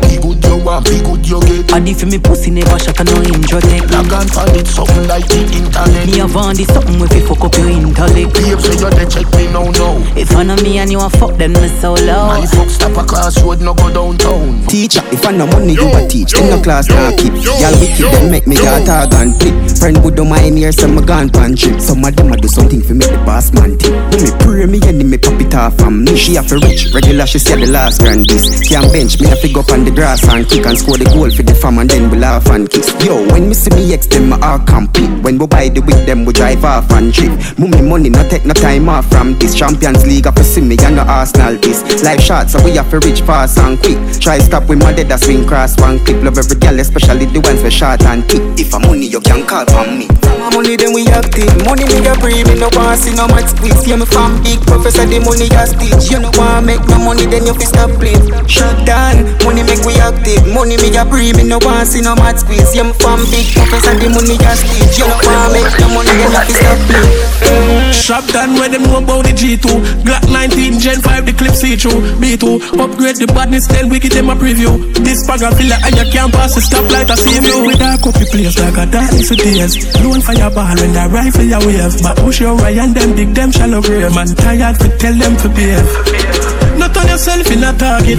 want 0.75 0.87
be 0.91 0.99
good 1.03 1.23
you 1.27 1.41
get. 1.47 1.71
And 1.73 1.89
if 1.89 2.03
me 2.05 2.19
pussy 2.19 2.51
never 2.51 2.79
shot 2.79 2.99
a 2.99 3.05
no 3.05 3.23
injure 3.23 3.63
take. 3.63 3.87
Log 3.91 4.11
on 4.13 4.27
for 4.27 4.47
it 4.51 4.67
something 4.67 5.07
like 5.07 5.27
the 5.31 5.41
internet. 5.55 6.07
Me 6.07 6.19
have 6.19 6.37
on 6.37 6.55
this 6.55 6.69
something 6.75 6.99
if 6.99 7.15
you 7.15 7.27
fuck 7.27 7.45
up 7.47 7.55
your 7.55 7.71
intellect. 7.71 8.35
Babes, 8.35 8.65
so 8.67 8.73
you 8.75 8.91
dey 8.91 9.07
check 9.07 9.29
me 9.39 9.47
now 9.55 9.71
now. 9.71 9.95
If 10.19 10.35
I 10.35 10.43
know 10.43 10.57
me 10.59 10.79
and 10.79 10.91
you 10.91 11.01
a 11.01 11.09
fuck, 11.11 11.37
then 11.39 11.53
me 11.55 11.69
so 11.79 11.95
low. 11.95 12.27
My 12.27 12.47
fuck 12.47 12.69
stop 12.69 12.97
a 12.99 13.05
crossroad, 13.07 13.61
no 13.61 13.75
go 13.75 13.93
downtown. 13.93 14.67
Teacher, 14.67 15.03
if 15.15 15.25
I 15.27 15.31
no 15.33 15.47
money, 15.47 15.75
you 15.75 15.87
a 15.95 16.07
teach. 16.09 16.35
In 16.35 16.51
the 16.51 16.59
class, 16.63 16.89
now 16.89 17.15
keep. 17.17 17.35
Y'all 17.45 17.75
wicked, 17.79 18.11
then 18.11 18.31
make 18.31 18.47
me 18.47 18.57
got 18.57 18.83
tag 18.87 19.15
and 19.15 19.39
clip. 19.39 19.55
Friend 19.79 19.97
would 20.03 20.17
do 20.17 20.25
my 20.25 20.43
ear, 20.43 20.73
some 20.73 20.95
my 20.97 21.05
gun 21.05 21.31
pan 21.31 21.55
trip. 21.55 21.81
Some 21.81 22.05
of 22.05 22.17
them 22.17 22.33
a 22.33 22.37
do 22.37 22.49
something 22.49 22.83
for 22.83 22.95
make 22.95 23.11
the 23.11 23.19
boss 23.23 23.53
man 23.53 23.79
tip. 23.79 23.95
When 24.11 24.23
me 24.25 24.31
pray, 24.41 24.67
me 24.67 24.79
and 24.83 24.99
me 24.99 25.19
pop 25.19 25.39
it 25.41 25.55
off 25.55 25.77
from 25.79 26.05
me. 26.05 26.17
She 26.17 26.35
have 26.35 26.49
to 26.49 26.59
rich, 26.59 26.93
regular, 26.95 27.27
she 27.27 27.39
said 27.39 27.61
the 27.61 27.71
last 27.71 28.01
grand 28.01 28.27
kiss. 28.27 28.67
Can't 28.67 28.91
bench, 28.93 29.21
me 29.21 29.29
have 29.29 29.41
to 29.41 29.53
go 29.53 29.61
up 29.61 29.71
on 29.71 29.85
the 29.85 29.91
grass 29.91 30.25
and 30.29 30.49
kick 30.49 30.64
and 30.67 30.79
score 30.79 30.97
the 30.97 31.05
goal 31.13 31.31
for 31.31 31.43
the 31.43 31.55
farm 31.55 31.79
and 31.79 31.91
then 31.91 32.11
we 32.11 32.19
laugh 32.19 32.47
and 32.49 32.71
kiss. 32.71 32.93
Yo, 33.05 33.21
when 33.33 33.49
me 33.49 33.55
see 33.55 33.71
me 33.75 33.93
ex, 33.93 34.07
them 34.07 34.31
my 34.31 34.41
all 34.41 34.59
compete. 34.59 35.11
When 35.23 35.39
we 35.39 35.47
buy 35.47 35.69
the 35.69 35.81
week, 35.81 36.07
them 36.07 36.25
we 36.25 36.33
drive 36.33 36.65
off 36.65 36.91
and 36.93 37.13
trip. 37.13 37.33
Mummy 37.59 37.83
money, 37.83 38.09
no 38.11 38.27
take 38.29 38.45
no 38.45 38.55
time 38.55 38.89
off 38.89 39.09
from 39.11 39.39
this. 39.39 39.55
Champions 39.55 40.07
League, 40.07 40.25
to 40.25 40.45
see 40.45 40.61
me 40.61 40.77
and 40.81 40.97
no 40.97 41.03
Arsenal 41.03 41.57
this. 41.57 41.85
Life 42.03 42.21
short, 42.21 42.49
so 42.49 42.63
we 42.65 42.73
have 42.77 42.89
to 42.91 42.99
reach 43.01 43.21
fast 43.23 43.59
and 43.59 43.79
quick. 43.79 43.99
Try 44.21 44.39
stop 44.39 44.69
with 44.69 44.83
my 44.83 44.93
dead, 44.93 45.09
that 45.09 45.21
swing 45.21 45.47
cross 45.47 45.79
one 45.81 45.99
clip. 46.05 46.23
Love 46.23 46.39
every 46.39 46.57
girl, 46.57 46.79
especially 46.81 47.27
the 47.27 47.41
ones 47.41 47.63
we 47.63 47.71
short 47.71 48.03
and 48.05 48.25
thick. 48.25 48.43
If 48.57 48.75
I'm 48.75 48.83
money, 48.83 49.07
you 49.07 49.21
can 49.21 49.47
call 49.47 49.69
on 49.77 49.99
me. 49.99 50.09
My 50.41 50.49
money 50.53 50.77
then 50.77 50.93
we 50.93 51.07
active. 51.09 51.53
Money 51.65 51.85
me 51.85 52.05
a 52.05 52.15
breathe, 52.17 52.49
me 52.49 52.57
no 52.57 52.69
want 52.73 53.01
see 53.01 53.13
no 53.13 53.29
much 53.29 53.53
squeeze. 53.53 53.85
Yeah, 53.87 53.97
me 53.97 54.07
from 54.07 54.41
big 54.43 54.61
professor, 54.65 55.05
the 55.05 55.21
money 55.21 55.49
a 55.53 55.65
stitch. 55.69 56.11
You 56.13 56.21
no 56.21 56.31
want 56.37 56.67
make 56.67 56.85
no 56.89 56.99
money, 57.01 57.27
then 57.27 57.45
you 57.45 57.55
fi 57.55 57.65
stop 57.69 57.91
playing. 58.01 58.25
Shut 58.49 58.73
down, 58.87 59.25
money 59.45 59.63
make 59.65 59.85
we 59.85 59.97
active. 60.01 60.41
Money 60.55 60.79
me 60.79 60.95
a 60.95 61.03
breathe, 61.05 61.35
me 61.35 61.43
no 61.43 61.59
want 61.67 61.91
see 61.91 62.01
no 62.01 62.15
much 62.15 62.47
squeeze. 62.47 62.71
Yeah, 62.79 62.87
me 62.87 62.95
from 63.03 63.27
big 63.27 63.51
professor, 63.51 63.99
the 63.99 64.07
money 64.07 64.39
a 64.39 64.53
stitch. 64.55 65.03
You 65.03 65.11
no 65.11 65.19
want 65.19 65.51
make 65.51 65.75
no 65.83 65.87
money, 65.91 66.15
then 66.15 66.31
you 66.31 66.31
fi 66.31 66.47
stop 66.47 66.79
playing. 66.87 67.91
Shop 67.91 68.25
done 68.31 68.55
where 68.55 68.71
them 68.71 68.87
know 68.87 69.03
about 69.03 69.27
the 69.27 69.35
G2 69.35 69.67
Glock 70.07 70.25
19, 70.31 70.79
Gen 70.79 71.01
5, 71.03 71.27
the 71.27 71.33
clip 71.33 71.55
see 71.59 71.75
through 71.75 71.99
B2, 72.23 72.79
upgrade 72.79 73.17
the 73.17 73.27
badness, 73.27 73.67
then 73.67 73.89
we 73.89 73.99
get 73.99 74.13
them 74.13 74.31
a 74.31 74.35
preview. 74.39 74.79
This 75.03 75.27
bag 75.27 75.43
of 75.43 75.59
filler 75.59 75.77
and 75.83 75.95
you 75.99 76.07
can't 76.15 76.33
pass 76.33 76.55
the 76.55 76.63
stoplight, 76.63 77.11
I 77.11 77.17
see 77.19 77.35
you. 77.35 77.67
With 77.67 77.83
a 77.83 77.99
copy 77.99 78.25
place 78.31 78.55
like 78.55 78.79
a 78.79 78.87
dance 78.87 79.31
with 79.31 79.43
days. 79.43 79.75
Blowing 79.99 80.23
fireball 80.23 80.79
when 80.79 80.95
the 80.95 81.09
rifle 81.11 81.43
you 81.43 81.59
wave 81.67 81.99
But 81.99 82.17
push 82.23 82.41
your 82.41 82.55
right 82.63 82.79
and 82.79 82.95
them 82.95 83.17
dig 83.17 83.35
them 83.35 83.51
shallow 83.51 83.83
grave. 83.83 84.15
Man 84.15 84.29
tired 84.39 84.79
to 84.79 84.89
tell 84.99 85.15
them 85.15 85.35
to 85.43 85.49
behave 85.51 86.64
not 86.95 87.05
on 87.05 87.11
yourself 87.11 87.51
in 87.51 87.65
a 87.65 87.73
target. 87.77 88.19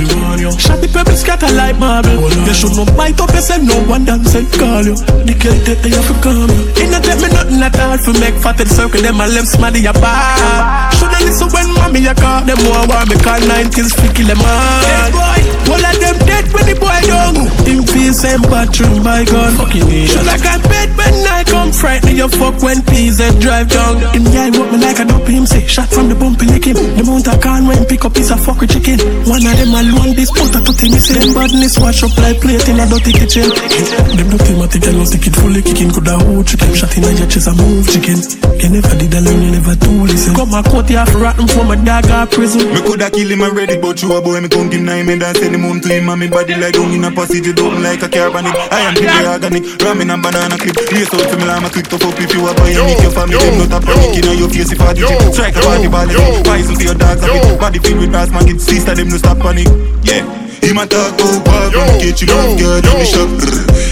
Shot 0.59 0.81
the 0.81 0.89
purple 0.91 1.15
scatter 1.15 1.51
like 1.55 1.77
marble. 1.79 2.29
You 2.45 2.53
should 2.53 2.75
not 2.75 2.91
bite 2.95 3.19
up 3.19 3.31
yourself, 3.31 3.63
no 3.63 3.79
one 3.87 4.05
dance 4.05 4.35
and 4.35 4.47
call 4.51 4.83
you. 4.83 4.95
The 4.95 5.33
that 5.65 5.79
they 5.83 5.91
have 5.93 6.07
to 6.07 6.15
come. 6.21 6.51
It 6.75 6.89
not 6.91 7.03
take 7.03 7.21
me 7.21 7.29
nothing 7.31 7.61
at 7.61 7.75
all 7.79 7.97
for 7.97 8.15
make 8.19 8.35
fatted 8.41 8.67
circle. 8.67 9.01
Them 9.01 9.17
my 9.17 9.27
left 9.27 9.47
smaddy 9.47 9.83
your 9.83 9.93
bar. 9.93 10.91
Shoulda 10.97 11.19
listen 11.23 11.49
when 11.53 11.67
mommy 11.75 12.01
you 12.03 12.15
call 12.15 12.43
them 12.43 12.59
more 12.65 12.83
war 12.87 13.05
me 13.07 13.15
call 13.21 13.39
nine 13.47 13.69
kills 13.71 13.93
fi 13.93 14.07
kill 14.11 14.27
them 14.27 14.41
all. 14.41 14.81
Dead 14.83 15.11
boy, 15.13 15.39
all 15.71 15.85
of 15.85 15.95
them 16.01 16.17
dead 16.25 16.45
when 16.51 16.65
the 16.67 16.75
boy 16.75 16.99
young. 17.05 17.35
Him 17.63 17.81
feel 17.85 18.13
same 18.13 18.43
bathroom 18.49 19.03
by 19.03 19.23
gun. 19.25 19.53
Fucking 19.55 19.87
Should 20.09 20.25
like 20.25 20.45
a 20.45 20.57
bed 20.67 20.89
when 20.97 21.13
I 21.29 21.43
come 21.45 21.71
frighten 21.71 22.15
you 22.15 22.29
fuck 22.29 22.59
when 22.61 22.81
and 22.85 23.35
drive 23.41 23.69
down. 23.69 24.01
Him 24.13 24.25
yeah, 24.33 24.49
walk 24.57 24.71
me 24.73 24.77
like 24.81 24.99
a 24.99 25.05
dope 25.05 25.27
him 25.27 25.45
say 25.45 25.65
shot 25.67 25.89
from 25.89 26.09
the 26.09 26.15
bumpy 26.15 26.45
lick 26.45 26.65
him. 26.65 26.75
The 26.97 27.03
mount 27.05 27.27
I 27.27 27.37
can 27.37 27.67
when 27.67 27.85
pick 27.85 28.03
up 28.05 28.13
piece 28.13 28.31
of 28.31 28.41
fuck 28.43 28.64
with 28.65 28.73
chicken. 28.73 28.99
One 29.25 29.45
of 29.45 29.57
them 29.57 29.73
alone 29.73 30.15
this 30.15 30.29
a 30.29 30.73
to 30.73 30.85
me 30.89 30.99
say 30.99 31.19
them 31.19 31.33
badness 31.33 31.77
wash 31.79 32.03
up 32.03 32.17
like 32.17 32.41
plate 32.41 32.67
in 32.67 32.79
a 32.79 32.85
dirty 32.87 33.11
kitchen. 33.13 33.49
Them 33.49 34.29
dirty 34.29 34.53
matic 34.53 34.87
and 34.87 34.97
no 34.97 35.05
stick 35.05 35.27
it 35.27 35.35
fully 35.35 35.61
kicking. 35.61 35.91
Coulda 35.91 36.17
hold 36.17 36.47
chicken 36.47 36.73
shot 36.73 36.97
in 36.97 37.03
a 37.03 37.11
your 37.13 37.27
chest 37.27 37.47
and 37.47 37.57
move 37.57 37.87
chicken. 37.89 38.44
You 38.65 38.81
never 38.81 38.97
did 38.97 39.13
a 39.13 39.21
learn, 39.21 39.41
you 39.45 39.51
never 39.53 39.77
do 39.77 40.09
listen. 40.09 40.33
Come 40.33 40.57
a 40.57 40.63
cut 40.65 40.89
you 40.89 40.97
off 40.97 41.13
rotten 41.13 41.45
from 41.45 41.69
a 41.69 41.77
dog 41.77 42.09
or 42.09 42.25
prison. 42.25 42.65
Me 42.73 42.81
coulda 42.81 43.13
kill 43.13 43.29
him 43.29 43.45
already, 43.45 43.77
but 43.77 44.01
you 44.01 44.09
a 44.17 44.17
boy 44.17 44.41
me 44.41 44.49
tongue 44.49 44.71
him 44.73 44.85
nine 44.85 45.05
me 45.05 45.19
dance 45.21 45.37
send 45.37 45.53
him 45.53 45.61
home 45.61 45.79
to 45.81 45.87
him 45.87 46.09
and 46.09 46.19
me 46.19 46.27
body 46.27 46.57
like 46.57 46.73
down 46.73 46.89
in 46.89 47.05
a 47.05 47.11
passage 47.13 47.45
it 47.45 47.59
open 47.61 47.83
like 47.85 48.01
a 48.01 48.09
carbonic. 48.09 48.57
I 48.73 48.89
am 48.89 48.95
pure 48.97 49.29
organic, 49.29 49.63
ramming 49.85 50.09
and 50.09 50.17
banana 50.17 50.57
clip. 50.57 50.81
Lace 50.89 51.13
out 51.13 51.29
to 51.29 51.37
me 51.37 51.45
I'm 51.45 51.61
a 51.61 51.69
quick 51.69 51.85
to 51.93 51.97
fuck 52.01 52.17
if 52.17 52.33
you 52.33 52.41
a 52.41 52.57
boy 52.57 52.73
and 52.73 52.89
make 52.89 53.05
your 53.05 53.13
family 53.13 53.37
them 53.37 53.69
not 53.69 53.77
a 53.77 53.85
panic 53.85 54.17
in 54.17 54.33
your 54.33 54.49
face 54.49 54.71
if 54.73 54.81
I 54.81 54.93
did 54.97 55.13
it. 55.13 55.33
Strike 55.37 55.55
a 55.57 55.61
party 55.61 55.85
ball, 55.85 56.09
poison 56.41 56.73
to 56.73 56.83
your 56.89 56.97
dogs 56.97 57.21
a 57.21 57.27
bit. 57.29 57.59
Body 57.61 57.77
filled 57.77 57.99
with 58.01 58.09
brass 58.09 58.33
man, 58.33 58.49
get 58.49 58.59
sister 58.59 58.95
them 58.97 59.13
no 59.13 59.17
stop 59.21 59.37
panic. 59.37 59.69
Yeah. 60.01 60.44
Him 60.61 60.77
a 60.77 60.85
talk 60.87 61.15
about 61.17 61.45
pop 61.45 61.73
when 61.73 61.99
he 61.99 62.11
catch 62.11 62.21
him 62.21 62.31
off 62.35 62.55
guard 62.59 62.85
in 62.85 62.95
the 62.99 63.05
shop. 63.05 63.29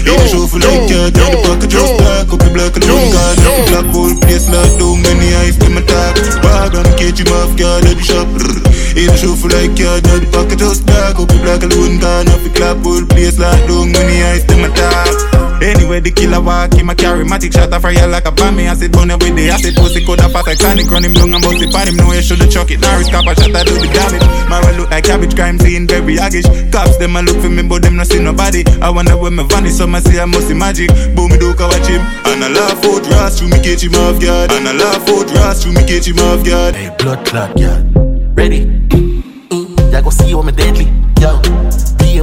In 0.04 0.20
show 0.28 0.46
for 0.46 0.60
like 0.60 0.88
yard, 0.88 1.16
in 1.16 1.30
the 1.32 1.40
pocket 1.44 1.70
just 1.70 1.96
black 1.98 2.28
up 2.28 2.40
the 2.40 2.50
black 2.52 2.76
alone 2.76 3.10
guard. 3.12 3.36
The 3.40 3.50
black 3.68 3.86
whole 3.92 4.14
place 4.20 4.48
locked 4.48 4.78
down 4.78 5.02
when 5.02 5.16
the 5.20 5.30
eyes 5.40 5.56
them 5.58 5.76
attack. 5.76 6.14
Bag 6.40 6.74
when 6.74 6.84
he 6.86 6.94
catch 6.96 7.20
him 7.20 7.32
off 7.34 7.52
guard 7.56 7.84
in 7.84 7.96
the 7.96 8.04
shop. 8.04 8.28
In 8.96 9.08
the 9.10 9.16
show 9.16 9.34
for 9.34 9.48
like 9.50 9.76
yard, 9.78 10.06
in 10.06 10.24
the 10.24 10.28
pocket 10.32 10.58
just 10.58 10.86
black 10.86 11.16
up 11.16 11.28
the 11.28 11.38
black 11.42 11.62
alone 11.62 11.98
guard. 11.98 12.26
The 12.28 12.50
clap 12.52 12.78
whole 12.84 13.04
place 13.06 13.38
locked 13.38 13.66
down 13.68 13.92
when 13.92 14.06
the 14.06 14.18
eyes 14.24 14.44
them 14.46 14.64
attack. 14.68 15.53
Anyway, 15.64 15.98
the 16.00 16.12
killer 16.12 16.44
walk 16.44 16.76
him 16.76 16.90
a 16.90 16.94
charismatic 16.94 17.56
shot 17.56 17.72
a 17.72 17.80
fire 17.80 18.06
like 18.06 18.28
a 18.28 18.32
bomb. 18.32 18.56
Me 18.56 18.68
acid 18.68 18.92
burn 18.92 19.08
with 19.08 19.32
the 19.32 19.48
acid 19.48 19.74
pussy 19.74 20.04
could 20.04 20.20
have 20.20 20.30
fast 20.30 20.46
like 20.46 20.60
Sonic 20.60 20.90
run 20.92 21.00
him 21.00 21.16
long 21.16 21.32
and 21.32 21.40
bust 21.40 21.64
it 21.64 21.72
pan 21.72 21.88
him. 21.88 21.96
No, 21.96 22.12
you 22.12 22.20
shoulda 22.20 22.44
chuck 22.52 22.70
it. 22.70 22.84
Now 22.84 23.00
risk 23.00 23.16
up 23.16 23.24
a 23.24 23.32
shot 23.32 23.56
I 23.56 23.64
do 23.64 23.72
the 23.80 23.88
damage. 23.88 24.20
My 24.44 24.60
Mara 24.60 24.76
look 24.76 24.90
like 24.92 25.08
cabbage 25.08 25.32
crime 25.32 25.58
scene 25.58 25.88
very 25.88 26.20
aggish. 26.20 26.44
Cops 26.68 27.00
them 27.00 27.16
a 27.16 27.22
look 27.24 27.40
for 27.40 27.48
me 27.48 27.64
but 27.64 27.80
them 27.80 27.96
not 27.96 28.12
see 28.12 28.20
nobody. 28.20 28.60
I 28.84 28.90
wonder 28.92 29.16
where 29.16 29.32
me 29.32 29.42
vanish. 29.48 29.80
Some 29.80 29.96
a 29.96 30.04
say 30.04 30.20
I 30.20 30.28
must 30.28 30.48
see 30.48 30.54
magic. 30.54 30.92
Boom 31.16 31.32
me 31.32 31.40
do 31.40 31.56
watch 31.56 31.88
him. 31.88 32.04
And 32.28 32.44
I 32.44 32.52
laugh 32.52 32.84
out 32.84 33.08
ras 33.08 33.40
through 33.40 33.48
me 33.48 33.58
catch 33.64 33.80
him 33.80 33.96
off 33.96 34.20
guard. 34.20 34.52
And 34.52 34.68
I 34.68 34.76
laugh 34.76 35.08
out 35.08 35.32
ras 35.32 35.64
through 35.64 35.72
me 35.72 35.82
catch 35.88 36.06
him 36.06 36.20
off 36.20 36.44
guard. 36.44 36.76
Hey, 36.76 36.92
blood 36.98 37.24
clot, 37.24 37.56
yeah. 37.56 37.80
Ready? 38.36 38.66
Mm, 39.48 39.92
yeah, 39.92 40.02
go 40.02 40.10
see 40.10 40.28
you, 40.28 40.38
I'm 40.40 40.52
deadly. 40.52 40.92
Yo, 41.24 41.40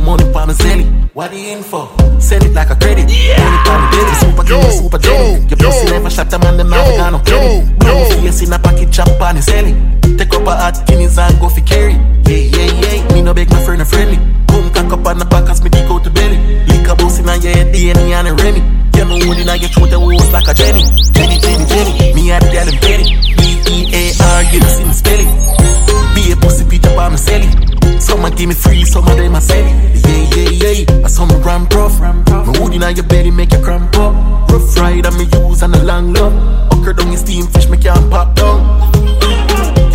pay 0.02 0.06
money 0.06 0.34
for 0.34 0.46
me 0.48 0.54
zelly. 0.54 1.10
What 1.14 1.32
the 1.32 1.38
info? 1.38 1.90
Send 2.20 2.44
it 2.44 2.54
like 2.54 2.70
a 2.70 2.76
credit. 2.76 3.10
Yeah. 3.10 3.38
Money 3.40 3.60
for 3.66 3.78
me. 3.82 4.14
Super 4.20 4.44
king, 4.44 4.72
super 4.72 4.98
jelly. 4.98 5.40
Your 5.48 5.58
pussy 5.58 5.86
never 5.92 6.10
shot 6.10 6.34
a 6.34 6.40
man, 6.40 6.58
them 6.58 6.70
never 6.70 6.98
got 6.98 7.12
no 7.12 7.20
credit. 7.20 7.80
Blow 7.80 8.06
face 8.10 8.42
in 8.42 8.54
a 8.54 8.60
pocket, 8.60 8.92
chop 8.92 9.22
on 9.22 9.36
his 9.36 9.46
belly. 9.46 9.74
Take 10.18 10.34
up 10.34 10.48
a 10.48 10.56
hot 10.56 10.88
guineas 10.88 11.18
and 11.18 11.40
go 11.40 11.50
for 11.50 11.62
carry. 11.62 11.94
Yeah, 12.26 12.50
yeah, 12.56 12.72
yeah. 12.82 13.14
Me 13.14 13.22
no 13.22 13.34
beg 13.34 13.50
my 13.50 13.64
friend 13.66 13.82
a 13.82 13.86
friendly. 13.86 14.18
Boom, 14.48 14.72
cock 14.74 14.92
up 14.92 15.06
on 15.08 15.18
the 15.20 15.26
back 15.26 15.50
as 15.50 15.62
me 15.64 15.70
dick 15.70 15.90
out 15.90 16.04
the 16.04 16.10
belly. 16.10 16.38
Lick 16.68 16.88
a 16.88 16.96
boss 16.96 17.20
in 17.20 17.30
a 17.30 17.36
your 17.38 17.54
head, 17.54 17.74
DNA 17.74 18.12
and 18.12 18.28
a 18.28 18.34
Remy. 18.34 18.62
You 18.98 19.06
know 19.06 19.16
in 19.16 19.50
a 19.50 19.56
your 19.56 19.70
throat, 19.70 19.90
the 19.90 20.00
was 20.00 20.32
like 20.32 20.48
a 20.48 20.54
Jenny. 20.54 20.84
Jenny, 21.12 21.38
Jenny, 21.40 21.66
Jenny. 21.66 22.14
Me 22.14 22.30
the 22.30 22.50
gal 22.52 22.68
and 22.68 22.80
Betty. 22.82 23.06
B-E-A-R, 23.38 24.44
you 24.54 24.62
see 24.62 24.86
me 24.86 24.94
spell 24.94 25.20
it. 25.20 25.26
Be 25.26 25.41
a 25.41 25.41
pussy 26.42 26.66
beat 26.66 26.86
up 26.88 26.98
on 26.98 27.12
me 27.14 27.18
celly. 27.18 28.02
Some 28.02 28.24
give 28.36 28.50
me 28.50 28.56
free, 28.56 28.84
some 28.84 29.08
of 29.08 29.16
them 29.16 29.36
a 29.36 29.42
sell 29.42 29.64
it. 29.64 30.06
Yeah, 30.06 30.50
yeah, 30.50 30.72
yeah. 30.72 31.06
I 31.06 31.08
saw 31.08 31.26
me 31.26 31.36
ramp 31.36 31.74
rough. 31.74 32.00
Me 32.02 32.60
wood 32.60 32.74
inna 32.74 32.92
your 32.92 33.06
belly 33.06 33.32
make 33.32 33.54
you 33.54 33.62
cramp 33.62 33.96
up. 33.98 34.50
Rough 34.50 34.78
ride 34.78 35.06
and 35.06 35.18
me 35.18 35.26
use 35.26 35.62
and 35.62 35.76
a 35.76 35.84
long 35.84 36.14
love. 36.14 36.34
Ocker 36.72 36.98
down 36.98 37.10
your 37.10 37.18
steam 37.18 37.48
fish, 37.48 37.70
me 37.70 37.78
can't 37.78 38.10
pop 38.10 38.36
down. 38.36 39.51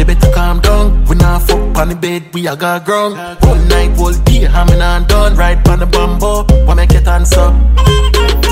Better 0.06 0.30
calm 0.32 0.60
down. 0.60 1.04
We 1.06 1.16
not 1.16 1.42
fuck 1.42 1.76
on 1.78 1.88
the 1.88 1.96
bed, 1.96 2.32
we 2.32 2.46
a 2.46 2.56
got 2.56 2.84
ground. 2.84 3.16
One 3.42 3.66
night, 3.68 3.98
all 3.98 4.12
day, 4.12 4.46
hamming 4.46 4.80
and 4.80 5.06
done. 5.08 5.34
Ride 5.36 5.66
on 5.68 5.80
the 5.80 5.86
bamboo, 5.86 6.44
what 6.64 6.76
make 6.76 6.92
it 6.92 7.06
answer? 7.08 7.50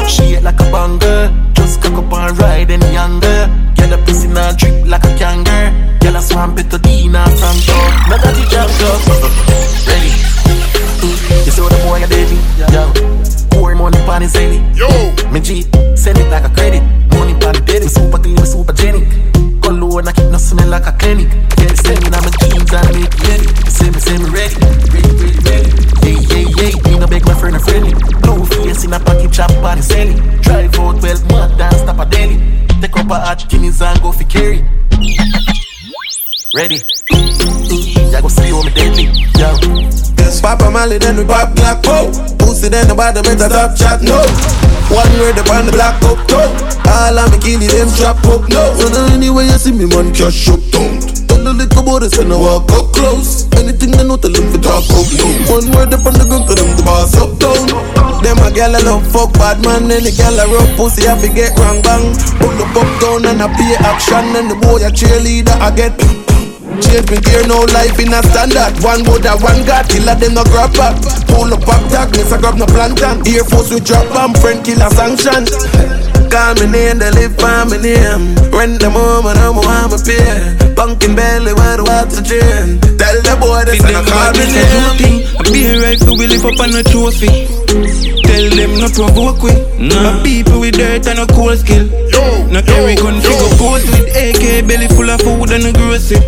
She 0.09 0.39
like 0.41 0.61
a 0.61 0.67
banger, 0.71 1.31
just 1.55 1.81
cock 1.81 1.95
up 1.95 2.13
and 2.13 2.39
ride 2.39 2.71
any 2.71 2.93
younger. 2.93 3.51
Get 3.77 3.93
a 3.93 3.99
pussy 3.99 4.29
now 4.29 4.53
drip 4.53 4.87
like 4.87 5.05
a 5.05 5.17
kangaroo. 5.17 5.99
Girl 6.01 6.17
a 6.17 6.23
swamp 6.23 6.59
it 6.59 6.71
to 6.71 6.79
Dina 6.79 7.25
from 7.39 7.57
door. 7.67 7.89
Now 8.11 8.19
that 8.19 8.35
you 8.37 8.47
jump 8.51 8.75
up, 8.91 9.01
ready. 9.89 10.11
Mm, 11.01 11.47
You 11.47 11.53
see 11.53 11.63
what 11.63 11.73
the 11.73 11.79
boy 11.87 12.03
a 12.03 12.07
deadly, 12.09 12.39
yo. 12.75 12.83
Pour 13.51 13.75
money 13.77 13.99
pon 14.05 14.23
his 14.23 14.33
belly, 14.33 14.59
yo. 14.75 14.89
Me 15.31 15.41
G, 15.41 15.63
send 15.97 16.19
it 16.19 16.29
like 16.31 16.45
a 16.45 16.51
credit. 16.51 16.83
Money 17.15 17.35
pon 17.39 17.55
the 17.55 17.63
belly, 17.65 17.87
super 17.89 18.19
clean, 18.19 18.37
super 18.45 18.73
genic. 18.73 19.07
And 19.97 20.09
I 20.09 20.13
keep 20.13 20.29
no 20.29 20.39
smell 20.39 20.69
like 20.69 20.87
a 20.87 20.93
clinic. 20.93 21.31
Get 21.55 21.71
it 21.71 21.79
send 21.79 22.03
me 22.03 22.11
now 22.11 22.21
my 22.21 22.31
jeans 22.43 22.73
and 22.73 22.99
make 22.99 23.15
ready. 23.23 23.47
Say 23.71 23.91
me, 23.91 24.01
say 24.01 24.19
me 24.19 24.27
ready, 24.27 24.57
ready, 24.91 25.13
ready, 25.23 25.39
ready. 25.47 25.71
Yeah, 26.03 26.19
yeah, 26.35 26.51
yeah. 26.59 26.91
Me 26.91 26.99
no 26.99 27.07
beg 27.07 27.25
my 27.25 27.35
friend 27.35 27.55
a 27.55 27.61
friendly. 27.61 27.95
Blue 28.21 28.45
face 28.45 28.85
in 28.85 28.93
a 28.93 28.99
pocket, 28.99 29.33
chop 29.33 29.51
his 29.77 29.89
belly. 29.89 30.15
Drive 30.41 30.79
out 30.81 31.01
well, 31.01 31.21
mud 31.31 31.59
dance, 31.59 31.77
stop 31.77 31.99
a 32.01 32.11
deli. 32.11 32.37
Take 32.81 32.97
up 32.97 33.11
a 33.11 33.21
hot 33.21 33.49
guineas 33.49 33.81
and 33.81 34.03
go 34.03 34.11
for 34.11 34.25
carry. 34.25 34.65
Ready? 36.55 37.94
Yeah, 38.15 38.23
go 38.23 38.31
see 38.31 38.47
you 38.47 38.63
on 38.63 38.67
me 38.67 38.71
deadly. 38.71 39.11
Yo. 39.35 39.51
Papa 40.39 40.71
Molly, 40.71 41.03
then 41.03 41.17
we 41.17 41.25
pop 41.25 41.51
black 41.59 41.83
po. 41.83 42.07
Pussy, 42.39 42.71
then 42.71 42.87
the 42.87 42.95
bottom, 42.95 43.27
it's 43.27 43.43
a 43.43 43.49
top 43.51 43.75
chat, 43.75 44.07
no. 44.07 44.23
One 44.87 45.11
word 45.19 45.35
upon 45.35 45.67
the 45.67 45.75
black 45.75 45.99
up, 46.07 46.23
no. 46.31 46.47
All 46.87 47.19
of 47.19 47.33
me 47.35 47.43
kill 47.43 47.59
them 47.59 47.91
strap 47.91 48.23
up, 48.31 48.47
no. 48.47 48.63
So 48.79 48.87
now 48.87 49.11
anyway 49.11 49.51
you 49.51 49.59
see 49.59 49.75
me, 49.75 49.91
man, 49.91 50.15
cash 50.15 50.47
up, 50.47 50.63
don't. 50.71 51.03
Don't 51.27 51.59
little 51.59 51.83
boy, 51.83 52.07
say 52.07 52.23
no 52.23 52.39
walk 52.39 52.71
up 52.71 52.95
close. 52.95 53.51
Anything 53.59 53.99
they 53.99 54.07
know, 54.07 54.15
tell 54.15 54.31
them 54.31 54.47
to 54.53 54.63
talk 54.63 54.87
up 54.95 55.11
low. 55.11 55.59
One 55.59 55.67
word 55.75 55.91
up 55.91 56.07
on 56.07 56.15
the 56.15 56.23
gun, 56.31 56.47
tell 56.47 56.55
them 56.55 56.71
to 56.71 56.83
boss 56.87 57.19
up 57.19 57.35
down. 57.43 57.67
Them 58.23 58.39
a 58.45 58.53
gal 58.55 58.79
a 58.79 58.81
love 58.85 59.03
fuck 59.11 59.35
bad 59.35 59.59
man, 59.67 59.91
any 59.91 60.15
gal 60.15 60.39
a 60.39 60.47
rough 60.55 60.71
pussy, 60.79 61.09
I 61.11 61.19
forget 61.19 61.51
wrong 61.59 61.83
bang. 61.83 62.15
Pull 62.39 62.63
up 62.63 62.79
up 62.79 62.91
down 63.03 63.27
and 63.27 63.43
I 63.43 63.51
pay 63.59 63.75
action, 63.83 64.39
and 64.39 64.53
the 64.53 64.61
boy 64.63 64.87
a 64.87 64.93
cheerleader, 64.95 65.59
I 65.59 65.75
get. 65.75 66.24
Change 66.83 67.11
me 67.11 67.19
gear, 67.23 67.47
no 67.47 67.63
life 67.75 67.99
in 68.01 68.13
a 68.13 68.23
standard. 68.23 68.75
One 68.83 69.05
Buddha, 69.05 69.37
one 69.39 69.63
God, 69.67 69.87
killer 69.89 70.15
them 70.15 70.35
no 70.35 70.45
grab 70.45 70.73
back. 70.75 70.97
Pull 71.31 71.53
up 71.55 71.63
back 71.67 71.83
tag, 71.91 72.11
miss 72.17 72.33
I 72.33 72.39
grab 72.41 72.57
no 72.57 72.67
plantain. 72.67 73.23
Air 73.27 73.45
Force 73.45 73.71
we 73.71 73.81
drop 73.81 74.07
bomb, 74.11 74.35
friend 74.35 74.65
killer 74.65 74.91
sanction. 74.91 75.47
Call 76.31 76.55
me 76.59 76.67
name, 76.67 76.99
they 76.99 77.11
live 77.15 77.37
for 77.39 77.63
me 77.71 77.79
name. 77.79 78.35
Rent 78.51 78.83
the 78.83 78.91
moment, 78.91 79.39
I'm 79.39 79.55
want 79.55 79.95
my 79.95 79.99
pay. 80.03 80.75
Bunking 80.75 81.15
belly, 81.15 81.55
where 81.55 81.79
the 81.79 81.85
water 81.87 82.23
drain. 82.23 82.83
Tell 82.99 83.19
the 83.23 83.35
boy 83.39 83.63
this 83.67 83.79
and 83.87 83.95
I 83.95 84.03
call 84.03 84.35
me 84.35 84.47
name. 84.51 85.23
I 85.39 85.43
be 85.55 85.63
a 85.71 85.79
rifle, 85.79 86.19
we 86.19 86.27
live 86.27 86.43
up 86.43 86.59
on 86.59 86.75
a 86.75 86.83
trophy. 86.83 87.47
Tell 88.27 88.51
them 88.51 88.83
no 88.83 88.89
provoke 88.91 89.43
we. 89.47 89.55
Nah. 89.79 90.23
people 90.23 90.59
with 90.59 90.75
dirt 90.75 91.07
and 91.07 91.23
a 91.23 91.27
cool 91.35 91.55
skill. 91.55 91.87
Yo, 92.11 92.47
no 92.51 92.59
every 92.67 92.97
country 92.97 93.31
go 93.31 93.47
pose 93.59 93.87
with 93.87 94.11
AK 94.11 94.67
belly 94.67 94.89
full 94.89 95.11
of 95.11 95.21
food 95.21 95.51
and 95.55 95.67
a 95.67 95.73
grocery. 95.73 96.19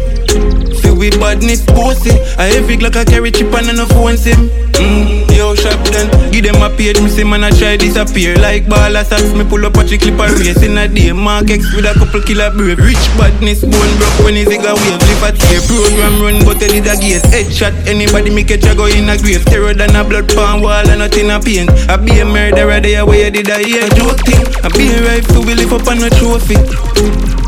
We 0.96 1.10
badness 1.10 1.64
pussy. 1.64 2.10
I 2.40 2.48
every 2.56 2.76
like 2.78 2.96
I 2.96 3.04
carry 3.04 3.30
chip 3.30 3.52
and 3.52 3.68
no 3.76 3.84
phone 3.86 4.16
sim. 4.16 4.48
Mm, 4.80 5.28
yo, 5.36 5.54
shop 5.54 5.76
then. 5.92 6.08
Give 6.32 6.44
them 6.44 6.60
a 6.60 6.68
page, 6.68 7.00
me 7.00 7.08
say 7.08 7.24
man 7.24 7.44
I 7.44 7.50
try 7.50 7.76
disappear. 7.76 8.36
Like 8.36 8.68
ball 8.68 8.96
socks, 9.04 9.32
me 9.36 9.44
pull 9.44 9.64
up 9.64 9.76
a 9.76 9.84
chick 9.84 10.00
clip 10.00 10.18
a 10.20 10.28
race 10.40 10.62
in 10.62 10.76
a 10.78 10.88
day. 10.88 11.12
Mark 11.12 11.50
X 11.50 11.72
with 11.76 11.84
a 11.84 11.92
couple 11.92 12.20
killer 12.22 12.50
brave. 12.50 12.78
Rich 12.80 13.06
badness, 13.20 13.60
bone 13.60 13.92
broke 14.00 14.18
when 14.24 14.34
his 14.40 14.48
zigga 14.48 14.72
wave. 14.72 15.00
Live 15.04 15.24
at 15.28 15.36
tear. 15.36 15.60
Program 15.68 16.16
run, 16.24 16.44
but 16.44 16.56
tell 16.60 16.72
it 16.72 16.88
a 16.88 16.96
gaze. 16.96 17.24
Headshot, 17.28 17.76
anybody 17.86 18.32
make 18.32 18.50
a 18.50 18.56
go 18.74 18.86
in 18.86 19.08
a 19.08 19.16
grave. 19.20 19.44
Terror 19.44 19.74
than 19.74 19.96
a 19.96 20.04
blood 20.04 20.28
pan 20.32 20.60
wall 20.60 20.88
and 20.88 21.00
nothing 21.00 21.30
a 21.30 21.40
paint. 21.40 21.68
I 21.88 21.96
be 21.96 22.20
a 22.20 22.24
murderer 22.24 22.80
there 22.80 23.04
where 23.04 23.24
you 23.24 23.30
did 23.30 23.48
a 23.48 23.58
hear 23.60 23.88
joke 23.96 24.20
thing. 24.24 24.44
I 24.64 24.68
be 24.72 24.88
a 24.92 25.04
rifle, 25.04 25.44
we 25.44 25.54
live 25.54 25.72
up 25.72 25.88
on 25.88 26.00
a 26.00 26.10
trophy. 26.10 26.56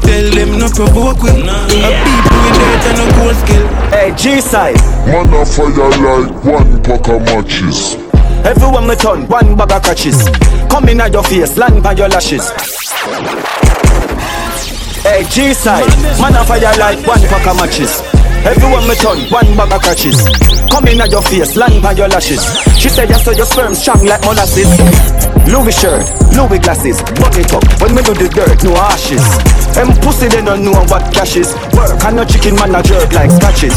Tell 0.09 0.31
them 0.31 0.59
no 0.59 0.69
provoke 0.71 1.23
we. 1.23 1.43
Nah. 1.45 1.67
A 1.69 1.91
people 2.01 2.39
with 2.41 2.57
dirt 2.57 2.85
and 2.89 3.01
a 3.05 3.07
cool 3.13 3.35
skill. 3.45 3.67
Hey, 3.93 4.15
G-side. 4.17 4.81
Man 5.05 5.29
a 5.35 5.45
fire 5.45 5.91
like 6.01 6.45
one 6.45 6.83
pack 6.83 7.09
of 7.09 7.21
matches. 7.29 7.95
Everyone 8.43 8.89
me 8.89 8.97
turn, 8.97 9.29
one 9.29 9.55
bag 9.55 9.71
of 9.73 9.83
catches. 9.83 10.27
Come 10.71 10.89
in 10.89 11.03
at 11.03 11.13
your 11.13 11.23
face, 11.25 11.59
land 11.59 11.83
by 11.83 11.93
your 11.93 12.09
lashes. 12.09 12.49
Hey, 15.05 15.25
G-side. 15.29 15.85
Man 16.19 16.37
a 16.37 16.45
fire 16.45 16.79
like 16.79 17.07
one 17.07 17.21
pack 17.21 17.47
of 17.47 17.57
matches. 17.57 18.01
Everyone 18.47 18.87
me 18.89 18.95
turn, 18.95 19.19
one 19.31 19.57
bag 19.57 19.73
of 19.73 19.83
catches. 19.83 20.23
Come 20.71 20.87
in 20.89 21.01
at 21.01 21.11
your 21.11 21.23
face, 21.23 21.57
land 21.57 21.83
by 21.83 21.93
your 21.93 22.09
lashes. 22.09 22.43
She 22.79 22.89
said, 22.89 23.09
yes, 23.09 23.25
so 23.25 23.33
your 23.33 23.47
sperm 23.47 23.75
strong 23.75 24.05
like 24.05 24.21
molasses. 24.23 24.69
Louis 25.49 25.73
shirt, 25.75 26.05
Louis 26.37 26.59
glasses, 26.59 27.01
buck 27.19 27.35
it 27.37 27.53
up. 27.53 27.65
When 27.81 27.95
me 27.95 28.03
do 28.03 28.15
the 28.15 28.29
dirt, 28.29 28.63
no 28.65 28.77
ashes. 28.77 29.25
Them 29.75 29.89
pussy 30.01 30.29
they 30.29 30.43
don't 30.45 30.65
know 30.65 30.73
what 30.89 31.13
cash 31.13 31.37
is. 31.37 31.53
Work 31.75 32.05
and 32.05 32.17
no 32.17 32.25
chicken 32.25 32.55
man 32.57 32.75
a 32.75 32.83
jerk 32.83 33.13
like 33.13 33.31
scratches. 33.31 33.75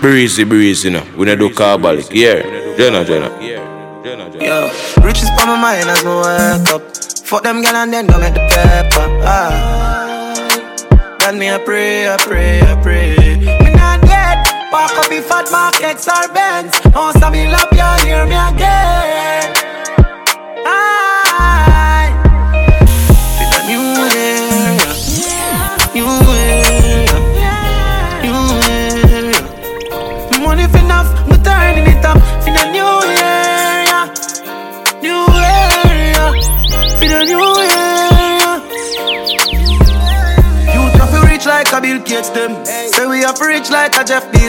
Breezy, 0.00 0.44
breezy, 0.44 0.90
no. 0.90 1.02
We 1.16 1.26
don't 1.26 1.38
do 1.38 1.50
carbolic. 1.50 2.12
Yeah, 2.12 2.42
Jenna, 2.76 3.04
Jenna. 3.04 3.28
Yo, 4.04 4.68
riches 5.02 5.30
on 5.40 5.48
my 5.48 5.60
mind 5.60 5.88
as 5.88 6.04
me 6.04 6.10
wake 6.10 6.68
up. 6.72 6.96
Fuck 7.24 7.42
them 7.42 7.62
gal 7.62 7.74
and 7.76 7.92
then 7.92 8.06
go 8.06 8.18
make 8.18 8.34
the 8.34 8.40
paper. 8.40 9.08
Ah. 9.24 9.73
Then 11.34 11.40
me 11.40 11.48
a 11.48 11.58
pray, 11.58 12.06
I 12.06 12.16
pray, 12.16 12.60
I 12.60 12.80
pray. 12.80 13.16
Me 13.40 13.72
not 13.72 14.00
dead. 14.02 14.46
Park 14.70 14.92
up 14.92 15.08
the 15.08 15.20
fat 15.20 15.50
markets 15.50 16.06
or 16.06 16.32
Benz. 16.32 16.72
Oh, 16.94 17.10
some 17.18 17.32
me 17.32 17.48
love 17.48 17.72
you, 17.72 18.06
hear 18.06 18.24
me 18.24 18.36
again. 18.36 19.53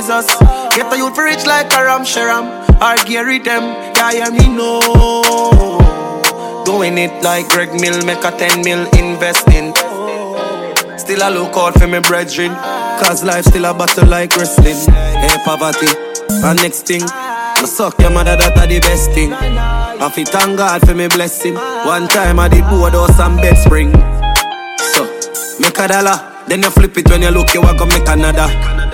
A 0.10 0.22
Bezos. 0.22 0.76
Get 0.76 0.90
the 0.90 0.98
youth 0.98 1.16
for 1.16 1.24
rich 1.24 1.46
like 1.46 1.72
a 1.74 1.84
Ram 1.84 2.02
Sharam. 2.02 2.46
Or 2.82 2.98
Gary 3.06 3.40
them. 3.40 3.64
Yeah, 3.96 4.12
yeah, 4.12 4.30
me 4.30 4.48
know. 4.50 4.82
Doing 6.66 6.98
it 6.98 7.24
like 7.24 7.48
Greg 7.50 7.74
Mill, 7.80 8.04
make 8.06 8.24
a 8.24 8.32
10 8.32 8.64
mil 8.64 8.88
investing. 8.98 9.74
Still 10.98 11.24
I 11.24 11.30
look 11.30 11.56
out 11.56 11.80
for 11.80 11.88
me 11.88 12.00
brethren. 12.00 12.52
Cause 13.02 13.24
life 13.24 13.46
still 13.46 13.66
a 13.66 13.74
battle 13.74 14.08
like 14.08 14.36
wrestling. 14.36 14.76
Hey, 14.94 15.38
poverty. 15.44 15.88
And 16.44 16.58
next 16.62 16.88
thing, 16.88 17.04
I 17.04 17.64
suck 17.66 18.00
your 18.00 18.10
mother, 18.10 18.36
that 18.36 18.58
are 18.58 18.68
the 18.68 18.80
best 18.80 19.12
thing. 19.12 19.34
I 19.34 20.10
fit 20.10 20.30
thank 20.30 20.58
God 20.58 20.86
for 20.86 20.96
me 20.96 21.08
blessing. 21.08 21.56
One 21.56 22.08
time 22.08 22.40
I 22.40 22.48
did 22.48 22.68
board 22.70 22.96
or 22.96 23.08
some 23.10 23.38
bed 23.38 23.58
spring. 23.58 23.92
So, 24.94 25.06
make 25.60 25.78
a 25.78 25.88
dollar. 25.88 26.44
Then 26.48 26.64
you 26.64 26.70
flip 26.70 26.98
it 26.98 27.10
when 27.10 27.22
you 27.22 27.30
look, 27.30 27.54
you 27.54 27.62
want 27.62 27.78
to 27.80 27.86
make 27.86 28.08
another. 28.08 28.85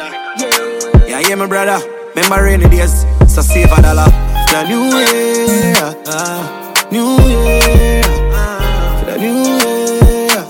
Yeah, 1.21 1.29
yeah, 1.29 1.35
my 1.35 1.45
brother. 1.45 1.79
Remember 2.15 2.43
rainy 2.43 2.67
days, 2.69 3.05
so 3.27 3.41
save 3.41 3.71
a 3.71 3.81
dollar. 3.81 4.09
For 4.49 4.55
The 4.57 4.63
new 4.67 4.85
year, 4.89 5.75
ah, 6.07 6.87
new 6.91 7.13
year, 7.29 8.01
ah, 8.33 9.03
the 9.05 9.17
new 9.17 9.37
year. 9.61 10.43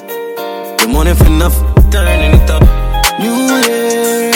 The 0.78 0.88
money 0.88 1.14
for 1.14 1.26
enough, 1.28 1.56
turning 1.92 2.40
it 2.40 2.50
up. 2.50 2.64
New 3.20 3.36
year, 3.68 4.32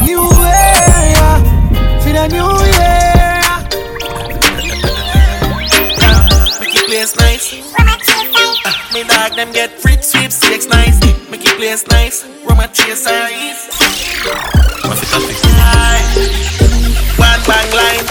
new 0.00 0.24
year, 0.24 1.34
for 2.00 2.12
the 2.16 2.24
new 2.32 2.48
year. 2.72 3.44
Make 6.58 6.74
it 6.74 6.86
place 6.86 7.14
nice. 7.16 7.52
Uh, 8.64 8.72
me 8.94 9.04
dog 9.04 9.36
them 9.36 9.52
get 9.52 9.70
free 9.78 10.00
sweepstakes 10.00 10.66
nice. 10.66 10.98
Make 11.30 11.44
it 11.44 11.56
place 11.58 11.86
nice. 11.88 12.24
Rum 12.48 12.60
and 12.60 12.72
chase 12.72 13.06
eyes. 13.06 14.67
One 17.18 17.42
bang 17.50 17.70
line. 17.74 18.06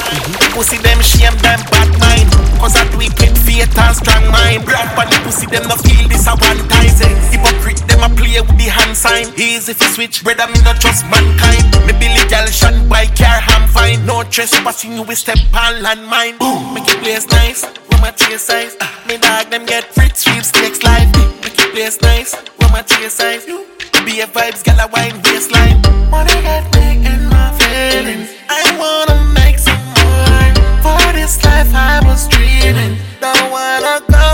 Pussy 0.52 0.78
them 0.78 1.00
shame 1.02 1.38
them 1.40 1.62
bad 1.72 1.90
mind. 2.00 2.28
Cause 2.60 2.76
I 2.76 2.84
do 2.92 3.00
it 3.02 3.14
with 3.22 3.38
faith 3.46 3.78
and 3.78 3.96
strong 3.96 4.26
mind. 4.32 4.66
Brand 4.66 4.92
on 4.98 5.08
the 5.08 5.20
pussy 5.24 5.46
them 5.48 5.68
no 5.70 5.76
feel 5.78 6.08
this 6.10 6.28
a 6.28 6.36
one 6.36 6.60
time. 6.68 6.92
Hypocrite 7.32 7.88
them 7.88 8.04
a 8.04 8.10
play 8.12 8.42
with 8.42 8.58
the 8.58 8.68
hand 8.68 8.98
sign. 8.98 9.32
Easy 9.38 9.72
if 9.72 9.82
you 9.82 9.88
switch, 9.88 10.24
brother 10.24 10.48
me 10.48 10.60
not 10.64 10.82
trust 10.82 11.06
mankind. 11.08 11.64
Me 11.86 11.94
Billy 11.96 12.24
gal 12.28 12.48
shan 12.48 12.90
by 12.90 13.06
car 13.16 13.40
ham 13.40 13.68
fine. 13.70 14.06
No 14.06 14.24
trespassing 14.24 14.94
you 14.98 15.04
with 15.04 15.20
step 15.20 15.40
on 15.54 15.80
landmine. 15.84 16.38
Boom, 16.40 16.74
make 16.74 16.88
it 16.90 17.00
place 17.00 17.28
nice. 17.30 17.64
Rum 17.92 18.04
and 18.04 18.18
chase 18.18 18.44
size. 18.44 18.76
Me 19.08 19.18
dog 19.18 19.50
them 19.50 19.66
get 19.66 19.86
free 19.94 20.10
sweepstakes 20.14 20.84
life. 20.84 21.08
Make 21.44 21.60
it 21.60 21.72
place 21.72 22.02
nice. 22.02 22.36
Rum 22.60 22.76
and 22.76 22.88
chase 22.88 23.14
size. 23.14 23.46
Be 24.08 24.22
a 24.22 24.26
vibes, 24.26 24.64
gal 24.64 24.80
a 24.80 24.88
wine 24.88 25.22
waistline. 25.26 25.82
Money 26.10 26.32
got 26.42 26.64
me 26.78 26.96
in 27.06 27.28
my 27.28 27.52
feelings. 27.60 28.30
I 28.48 28.64
wanna 28.80 29.22
make 29.34 29.60
some 29.60 29.84
more. 29.98 30.54
For 30.82 31.12
this 31.12 31.44
life 31.44 31.76
I 31.76 32.00
was 32.06 32.26
dreaming. 32.30 32.96
Don't 33.20 33.52
wanna 33.52 34.00
go 34.10 34.27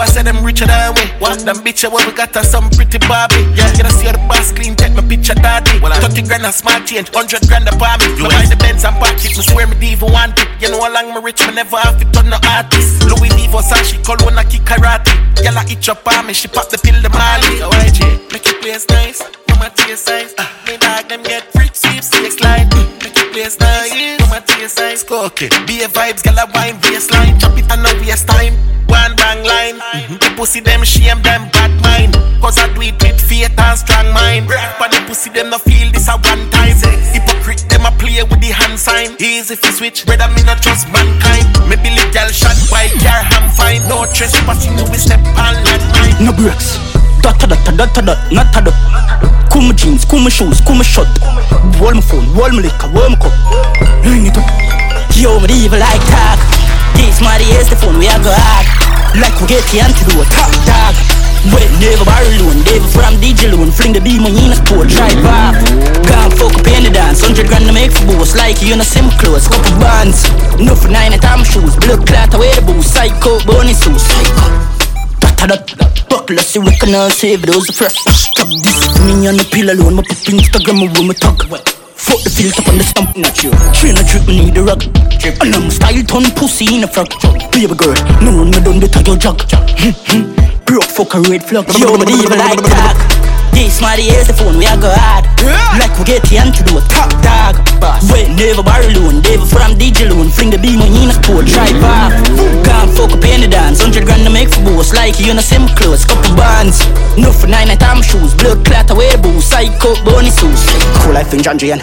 I 0.00 0.06
said 0.06 0.24
them 0.24 0.40
richer 0.42 0.64
than 0.64 0.96
we. 0.96 1.04
What 1.20 1.44
them 1.44 1.60
bitch 1.60 1.84
where 1.84 2.00
we 2.08 2.12
got 2.16 2.34
us 2.36 2.50
some 2.50 2.70
pretty 2.72 2.96
Barbie. 3.04 3.44
Yeah, 3.52 3.68
you 3.76 3.84
see 3.92 4.08
how 4.08 4.16
the 4.16 4.24
boss 4.24 4.50
clean, 4.50 4.74
take 4.74 4.96
my 4.96 5.04
picture 5.04 5.36
daddy. 5.36 5.76
Well, 5.80 5.92
30 5.92 6.24
grand 6.24 6.48
a 6.48 6.52
smart 6.52 6.86
change, 6.88 7.12
100 7.12 7.44
grand 7.48 7.68
a 7.68 7.76
palm. 7.76 8.00
You 8.16 8.24
buy 8.24 8.48
the 8.48 8.56
Benz 8.56 8.84
and 8.84 8.96
park 8.96 9.20
it, 9.20 9.36
me 9.36 9.44
swear 9.44 9.68
me 9.68 9.76
diva 9.76 10.06
want 10.06 10.40
it. 10.40 10.48
You 10.56 10.72
know 10.72 10.80
how 10.80 10.88
long 10.88 11.12
me 11.12 11.20
rich, 11.20 11.44
me 11.44 11.52
never 11.52 11.76
have 11.76 12.00
to 12.00 12.08
turn 12.16 12.32
no 12.32 12.40
artist. 12.48 13.04
Louis 13.04 13.28
V 13.36 13.52
Versace, 13.52 14.00
call 14.00 14.16
when 14.24 14.40
I 14.40 14.44
kick 14.48 14.64
karate. 14.64 15.12
Girl, 15.44 15.56
I 15.60 15.68
itch 15.68 15.88
up 15.92 16.08
on 16.08 16.26
me, 16.26 16.32
she 16.32 16.48
pop 16.48 16.72
the 16.72 16.80
pill, 16.80 16.96
the 17.04 17.12
Mali. 17.12 17.60
Oh, 17.60 17.68
YG, 17.84 18.32
make 18.32 18.48
it 18.48 18.56
place 18.64 18.88
nice. 18.88 19.20
Mama 19.48 19.68
taste 19.76 20.08
size. 20.08 20.32
Uh, 20.38 20.48
me 20.66 20.76
dog 20.78 21.08
them 21.08 21.22
get 21.22 21.44
free 21.52 21.68
sweepstakes 21.72 22.40
like 22.40 22.68
Make 23.04 23.19
it 23.19 23.19
place 23.40 23.58
nice. 23.58 24.20
Mama 24.20 24.40
taste 24.46 24.76
size. 24.76 25.04
Okay. 25.10 25.48
Be 25.66 25.82
a 25.82 25.88
vibes, 25.88 26.22
girl 26.22 26.36
a 26.36 26.46
wine 26.52 26.76
baseline. 26.80 27.40
Chop 27.40 27.56
it 27.56 27.70
on 27.72 27.82
no 27.82 27.90
waste 28.00 28.28
time. 28.28 28.54
One 28.86 29.16
bang 29.16 29.42
line. 29.44 29.78
Mm-hmm. 29.80 30.16
The 30.20 30.28
pussy 30.36 30.60
them 30.60 30.84
shame 30.84 31.22
them 31.22 31.48
bad 31.52 31.72
mind. 31.82 32.14
Cause 32.40 32.58
I 32.58 32.72
do 32.74 32.82
it 32.82 33.00
with 33.02 33.20
faith 33.20 33.58
and 33.58 33.78
strong 33.78 34.12
mind. 34.12 34.48
But 34.78 34.90
the 34.92 35.00
pussy 35.06 35.30
them 35.30 35.50
no 35.50 35.58
feel 35.58 35.90
this 35.92 36.08
a 36.08 36.16
one 36.20 36.50
time. 36.50 36.76
Hypocrite 37.14 37.64
them 37.68 37.86
a 37.86 37.90
play 37.96 38.22
with 38.22 38.40
the 38.40 38.52
hand 38.52 38.78
sign. 38.78 39.16
Easy 39.20 39.54
if 39.54 39.64
you 39.64 39.72
switch, 39.72 40.06
brother 40.06 40.28
me 40.34 40.42
not 40.44 40.60
trust 40.60 40.88
mankind. 40.92 41.46
Me 41.68 41.76
Billy 41.76 42.04
girl 42.12 42.28
shot 42.28 42.56
by 42.70 42.88
car 43.00 43.22
ham 43.24 43.48
fine. 43.50 43.80
No 43.88 44.04
trespassing 44.12 44.76
you 44.76 44.84
we 44.90 44.98
step 44.98 45.20
on 45.40 45.54
landmine. 45.64 46.26
no 46.26 46.32
breaks. 46.32 46.89
Dot 47.22 47.36
dot 47.38 47.50
dot 47.50 47.76
dot 47.76 48.04
dot 48.04 48.18
not 48.32 48.52
dot. 48.52 48.74
Cool 49.52 49.62
my 49.68 49.74
jeans, 49.74 50.04
cool 50.04 50.20
my 50.20 50.30
shoes, 50.30 50.60
cool 50.64 50.76
my 50.76 50.82
shirt. 50.82 51.08
Roll 51.76 51.94
my 51.94 52.00
phone, 52.00 52.24
roll 52.32 52.48
my 52.48 52.62
liquor, 52.64 52.88
roll 52.94 53.10
my 53.10 53.18
cup. 53.20 53.34
Ring 54.04 54.26
it 54.26 54.36
up. 54.38 54.46
Yo, 55.16 55.40
me 55.40 55.52
evil 55.66 55.78
like 55.78 56.00
tag. 56.08 56.38
This 56.96 57.20
my 57.20 57.36
is 57.58 57.68
the 57.68 57.76
phone 57.76 57.98
we 57.98 58.08
are 58.08 58.20
go 58.22 58.32
hard. 58.32 58.66
Like 59.18 59.34
we 59.40 59.52
get 59.52 59.64
the 59.68 59.82
antidote, 59.84 60.28
top 60.32 60.48
dog. 60.64 60.94
Wait, 61.52 61.68
never 61.80 62.04
borrow 62.04 62.28
loan, 62.40 62.56
never 62.68 62.88
from 62.92 63.16
DJ 63.16 63.52
loan. 63.52 63.72
Fling 63.72 63.92
the 63.92 64.00
beam 64.00 64.24
on 64.24 64.32
in 64.32 64.52
a 64.52 64.56
sport, 64.56 64.88
drive 64.88 65.24
off. 65.24 65.56
Can't 66.04 66.32
fuck 66.36 66.52
up 66.52 66.64
the 66.64 66.90
dance, 66.92 67.20
hundred 67.20 67.48
grand 67.48 67.66
to 67.66 67.72
make 67.72 67.92
for 67.92 68.04
boss. 68.06 68.36
Like 68.36 68.60
you 68.62 68.72
in 68.72 68.80
a 68.80 68.84
sim 68.84 69.08
clothes, 69.20 69.48
couple 69.48 69.76
bands. 69.80 70.28
No 70.60 70.76
for 70.76 70.88
nine 70.88 71.12
at 71.12 71.20
time 71.20 71.44
shoes, 71.44 71.76
blood 71.76 72.06
clot 72.06 72.32
away 72.32 72.52
the 72.56 72.62
booze. 72.62 72.86
Psycho, 72.86 73.40
bunny 73.44 73.72
suits. 73.72 74.08
That 74.08 74.79
that 75.46 75.64
buckle, 76.08 76.36
see 76.38 76.58
we 76.58 76.76
can 76.76 76.94
all 76.94 77.10
save 77.10 77.42
those 77.42 77.70
fresh. 77.70 77.96
Stop 77.96 78.48
this 78.48 78.76
for 78.84 79.00
me 79.04 79.28
on 79.28 79.36
the 79.36 79.46
pill 79.48 79.70
alone. 79.70 79.96
My 79.96 80.02
pop 80.02 80.18
Instagram, 80.28 80.84
my 80.84 80.92
room, 80.92 81.12
talk. 81.14 81.48
Fuck 82.00 82.20
the 82.24 82.30
filter 82.30 82.64
on 82.68 82.78
the 82.78 82.84
stump, 82.84 83.16
not 83.16 83.42
you. 83.44 83.50
Train 83.76 83.96
a 83.96 84.02
drip, 84.04 84.26
me 84.26 84.46
need 84.46 84.56
a 84.56 84.62
rug. 84.64 84.82
And 85.40 85.54
I'm 85.54 85.70
style 85.70 86.02
ton 86.04 86.24
pussy 86.34 86.76
in 86.76 86.84
a 86.84 86.88
frog. 86.88 87.08
Baby 87.52 87.74
girl, 87.76 87.94
no 88.20 88.40
run 88.40 88.50
me 88.50 88.60
done 88.60 88.80
the 88.80 88.88
your 89.06 89.16
jug. 89.16 89.40
Broke 90.66 90.84
fuck 90.84 91.14
a 91.14 91.20
red 91.28 91.44
flag. 91.44 91.68
Yo, 91.78 91.96
me 91.96 92.12
evil 92.12 92.38
like 92.38 92.62
tag. 92.64 93.19
This 93.52 93.80
my 93.80 93.96
is 93.96 94.26
the 94.26 94.34
phone, 94.34 94.58
we 94.58 94.66
are 94.66 94.76
go 94.76 94.90
hard. 94.90 95.26
Like 95.78 95.94
we 95.98 96.04
get 96.04 96.22
the 96.28 96.38
antidote, 96.38 96.86
top 96.90 97.10
dog. 97.22 97.56
Boss. 97.80 98.04
Wait, 98.12 98.28
never 98.36 98.62
borrow 98.62 98.88
loan, 98.92 99.22
never 99.22 99.46
from 99.46 99.78
DJ 99.78 100.10
loan. 100.10 100.28
Fling 100.28 100.50
the 100.50 100.58
beam 100.58 100.82
on 100.82 100.92
in 100.92 101.10
a 101.10 101.14
sport, 101.16 101.46
drive 101.46 101.78
off. 101.82 102.12
Can't 102.66 102.90
fuck 102.92 103.12
up 103.14 103.24
in 103.24 103.40
the 103.40 103.48
dance, 103.48 103.80
hundred 103.80 104.04
grand 104.04 104.24
to 104.24 104.30
make 104.30 104.50
for 104.50 104.62
boss. 104.64 104.92
Like 104.92 105.18
you 105.18 105.30
in 105.32 105.38
a 105.38 105.44
sim 105.44 105.68
clothes, 105.78 106.04
couple 106.04 106.36
bands. 106.36 106.84
No 107.16 107.32
for 107.32 107.46
nine 107.46 107.70
at 107.70 107.80
time 107.80 108.02
shoes, 108.02 108.34
blood 108.34 108.64
clot 108.64 108.90
away 108.90 109.10
the 109.12 109.18
booze. 109.18 109.44
Psycho, 109.46 109.96
bunny 110.04 110.30
suits. 110.30 110.66
Cool 111.00 111.14
life 111.14 111.32
in 111.32 111.40
Janjian. 111.40 111.80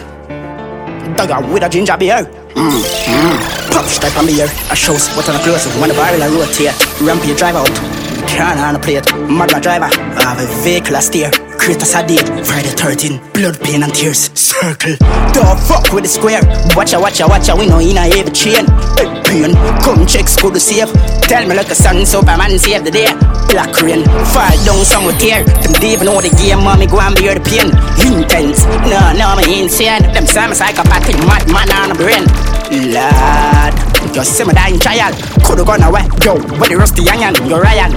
Dugger 1.18 1.42
with 1.52 1.64
a 1.64 1.70
ginger 1.70 1.98
beer. 1.98 2.24
Mm, 2.54 2.84
mm. 2.84 3.38
Pop 3.72 3.86
stripe 3.86 4.18
on 4.18 4.26
me 4.26 4.34
here. 4.34 4.50
I 4.70 4.76
show 4.76 4.98
spot 4.98 5.30
on 5.30 5.36
a 5.36 5.40
close 5.40 5.66
when 5.82 5.90
the 5.90 5.96
barrel 5.96 6.22
I 6.22 6.30
rotate. 6.30 6.74
Ramp 7.02 7.26
your 7.26 7.36
drive 7.36 7.56
out. 7.56 7.74
Turn 8.30 8.58
on 8.58 8.76
a 8.76 8.80
plate. 8.80 9.08
Mother 9.30 9.60
driver. 9.60 9.90
I 9.90 10.22
have 10.22 10.40
a 10.40 10.48
vehicle 10.64 10.96
I 10.96 11.00
steer. 11.00 11.47
Create 11.58 11.82
a 11.82 11.86
sedate. 11.86 12.28
Friday 12.46 12.72
13. 12.72 13.20
Blood, 13.34 13.60
pain 13.62 13.84
and 13.84 13.94
tears. 13.94 14.32
Circle. 14.34 14.96
Dog 15.34 15.60
fuck 15.60 15.92
with 15.92 16.04
the 16.04 16.10
square. 16.10 16.42
Watch 16.76 16.94
ya, 16.94 17.00
watch 17.00 17.20
ya, 17.20 17.28
watch 17.28 17.48
ya. 17.48 17.56
We 17.56 17.68
know 17.68 17.80
in 17.80 17.98
a 17.98 18.08
heavy 18.08 18.32
chain. 18.32 18.66
Big 18.96 19.10
pain. 19.26 19.52
Come 19.84 20.06
check 20.08 20.28
school 20.30 20.52
to 20.52 20.60
save. 20.60 20.92
Tell 21.28 21.46
me 21.48 21.56
like 21.56 21.70
a 21.70 21.76
son, 21.76 22.06
Superman 22.06 22.58
save 22.58 22.84
the 22.84 22.92
day. 22.92 23.12
Black 23.50 23.74
rain. 23.82 24.06
Fall 24.32 24.56
down 24.64 24.86
some 24.86 25.06
with 25.06 25.20
tear. 25.20 25.44
Them 25.44 25.76
even 25.84 26.06
know 26.06 26.22
the 26.22 26.32
game, 26.40 26.64
mommy 26.64 26.88
go 26.88 27.00
and 27.02 27.16
bear 27.16 27.36
the 27.36 27.44
pain. 27.44 27.68
Intense. 28.00 28.64
No, 28.88 29.12
no, 29.18 29.36
me 29.36 29.64
insane. 29.64 30.04
Them 30.14 30.26
some 30.26 30.54
psychopathic 30.54 31.18
madman 31.28 31.68
on 31.76 31.90
the 31.90 31.96
brain. 32.00 32.24
Lad. 32.94 33.74
Just 34.14 34.38
see 34.38 34.46
me 34.46 34.54
dying 34.54 34.80
child. 34.80 35.16
Coulda 35.44 35.66
gone 35.66 35.84
away. 35.84 36.08
Yo, 36.24 36.36
where 36.58 36.70
the 36.70 36.78
rusty 36.78 37.08
onion? 37.10 37.36
You're 37.48 37.62
Ryan. 37.62 37.92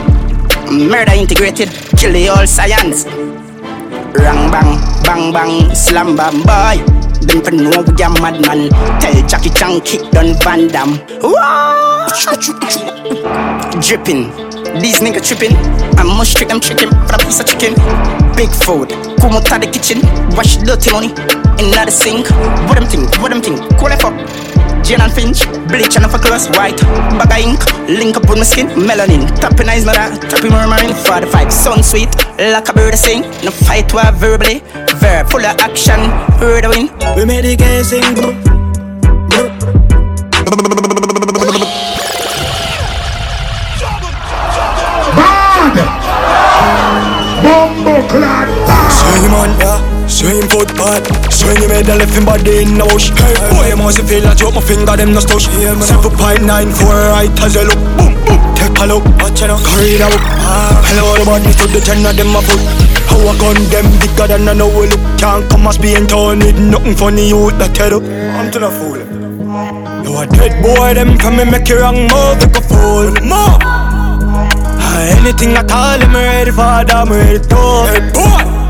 Murder 0.91 1.13
integrated. 1.13 1.69
Kill 1.97 2.13
the 2.13 2.29
old 2.29 2.49
science. 2.49 3.07
Rang 4.15 4.51
bang, 4.51 4.79
bang 5.05 5.33
bang, 5.33 5.75
slam 5.75 6.17
bam 6.17 6.43
boy. 6.43 6.77
Them 7.21 7.43
for 7.43 7.53
know 7.53 7.83
we 7.83 7.93
a 8.03 8.09
madman. 8.21 8.71
Tell 9.01 9.15
Jackie 9.29 9.51
Chan 9.51 9.81
kick 9.83 10.11
down 10.11 10.35
Van. 10.43 10.99
Wah! 11.23 12.09
Dripping. 13.81 14.31
These 14.81 15.01
niggas 15.01 15.29
tripping. 15.29 15.57
I 15.99 16.03
must 16.03 16.37
trick 16.37 16.49
them 16.49 16.61
chicken 16.61 16.91
for 17.07 17.15
a 17.15 17.19
piece 17.19 17.41
of 17.41 17.47
chicken. 17.47 18.20
Big 18.41 18.49
food. 18.65 18.89
Come 19.21 19.37
out 19.37 19.53
of 19.53 19.61
the 19.61 19.69
kitchen. 19.69 20.01
Wash 20.33 20.57
dirty 20.65 20.89
money. 20.97 21.13
In 21.61 21.69
the 21.77 21.93
sink. 21.93 22.25
What 22.65 22.81
them 22.81 22.89
think? 22.89 23.13
What 23.21 23.29
them 23.29 23.43
think? 23.43 23.61
Cool 23.77 23.93
it 23.93 24.01
up. 24.03 24.17
Jane 24.83 25.03
and 25.03 25.13
Finch, 25.13 25.45
bleach 25.69 26.01
and 26.01 26.11
for 26.11 26.17
clothes, 26.19 26.49
white 26.57 26.81
Bag 27.21 27.31
of 27.31 27.39
ink, 27.39 27.61
link 27.87 28.17
up 28.17 28.27
with 28.31 28.39
my 28.39 28.45
skin, 28.45 28.67
melanin 28.69 29.29
Tapping 29.39 29.69
eyes, 29.69 29.85
not 29.85 29.95
that, 29.95 30.23
tapping 30.31 30.51
murmuring 30.51 30.95
45, 30.95 31.53
sun 31.53 31.83
sweet, 31.83 32.09
like 32.39 32.69
a 32.71 32.73
bird 32.73 32.97
sing 32.97 33.21
No 33.45 33.51
fight, 33.51 33.93
what 33.93 34.15
verbally, 34.15 34.61
verb 34.97 35.29
full 35.29 35.45
of 35.45 35.61
action, 35.61 36.01
heard 36.41 36.65
a 36.65 36.71
win 36.71 36.89
We 37.15 37.27
made 37.27 37.45
the 37.45 37.57
game 37.57 37.85
sing, 37.85 38.60
Bumbo 48.21 48.53
clad 48.67 48.93
Swing 48.93 49.31
man, 49.33 49.51
yeah. 49.59 50.07
Swing 50.07 50.49
footpath 50.49 51.33
Swing 51.33 51.57
him 51.57 51.71
head 51.71 51.87
left 51.87 52.13
him 52.13 52.25
body 52.25 52.63
in 52.63 52.77
the 52.77 52.85
bush. 52.85 53.11
Hey, 53.17 53.33
boy, 53.49 53.69
you 53.69 53.77
must 53.77 54.03
feel 54.05 54.21
that 54.23 54.41
you 54.41 54.51
my 54.51 54.61
finger, 54.61 54.97
them 54.97 55.13
no 55.15 55.21
stush. 55.21 55.49
Seven 55.81 56.13
point 56.13 56.45
nine 56.45 56.71
four 56.71 56.93
right 57.15 57.33
as 57.41 57.55
you 57.55 57.65
look. 57.65 57.81
Boom, 57.97 58.13
boom, 58.27 58.41
take 58.59 58.77
a 58.77 58.85
look. 58.85 59.05
Watch 59.23 59.43
out, 59.47 59.63
carry 59.65 59.97
the 59.97 60.07
book. 60.11 60.25
Ah, 60.45 60.75
hello, 60.91 61.17
the 61.17 61.25
body 61.25 61.53
to 61.55 61.65
the 61.71 61.81
ten 61.81 62.05
of 62.05 62.13
them 62.19 62.35
a 62.37 62.43
foot. 62.43 62.61
How 63.09 63.23
I 63.25 63.33
gun 63.39 63.59
them 63.71 63.87
bigger 64.03 64.27
than 64.27 64.51
I 64.51 64.53
know 64.53 64.69
we 64.69 64.91
look? 64.91 65.01
Can't 65.17 65.49
come 65.49 65.67
and 65.67 65.79
be 65.81 65.95
in 65.95 66.07
town 66.07 66.45
with 66.45 66.59
nothing 66.59 66.95
funny 66.95 67.31
you 67.31 67.51
that 67.57 67.77
head 67.79 67.95
up 67.95 68.03
I'm 68.05 68.51
to 68.51 68.59
the 68.59 68.71
fool. 68.71 69.01
You 70.05 70.13
a 70.19 70.27
dead 70.27 70.61
boy, 70.61 70.95
them 70.95 71.17
come 71.17 71.41
and 71.41 71.51
make 71.51 71.69
you 71.71 71.81
wrong 71.81 72.11
move, 72.11 72.37
take 72.43 72.59
a 72.59 72.63
fool. 72.67 73.15
More 73.25 73.80
Anything 75.01 75.57
I 75.57 75.65
call 75.65 75.99
them 75.99 76.13
ready 76.13 76.51
for, 76.51 76.61
I'm 76.61 77.09
ready 77.09 77.39
to 77.39 77.63
Hey 77.89 78.01
boy. 78.13 78.61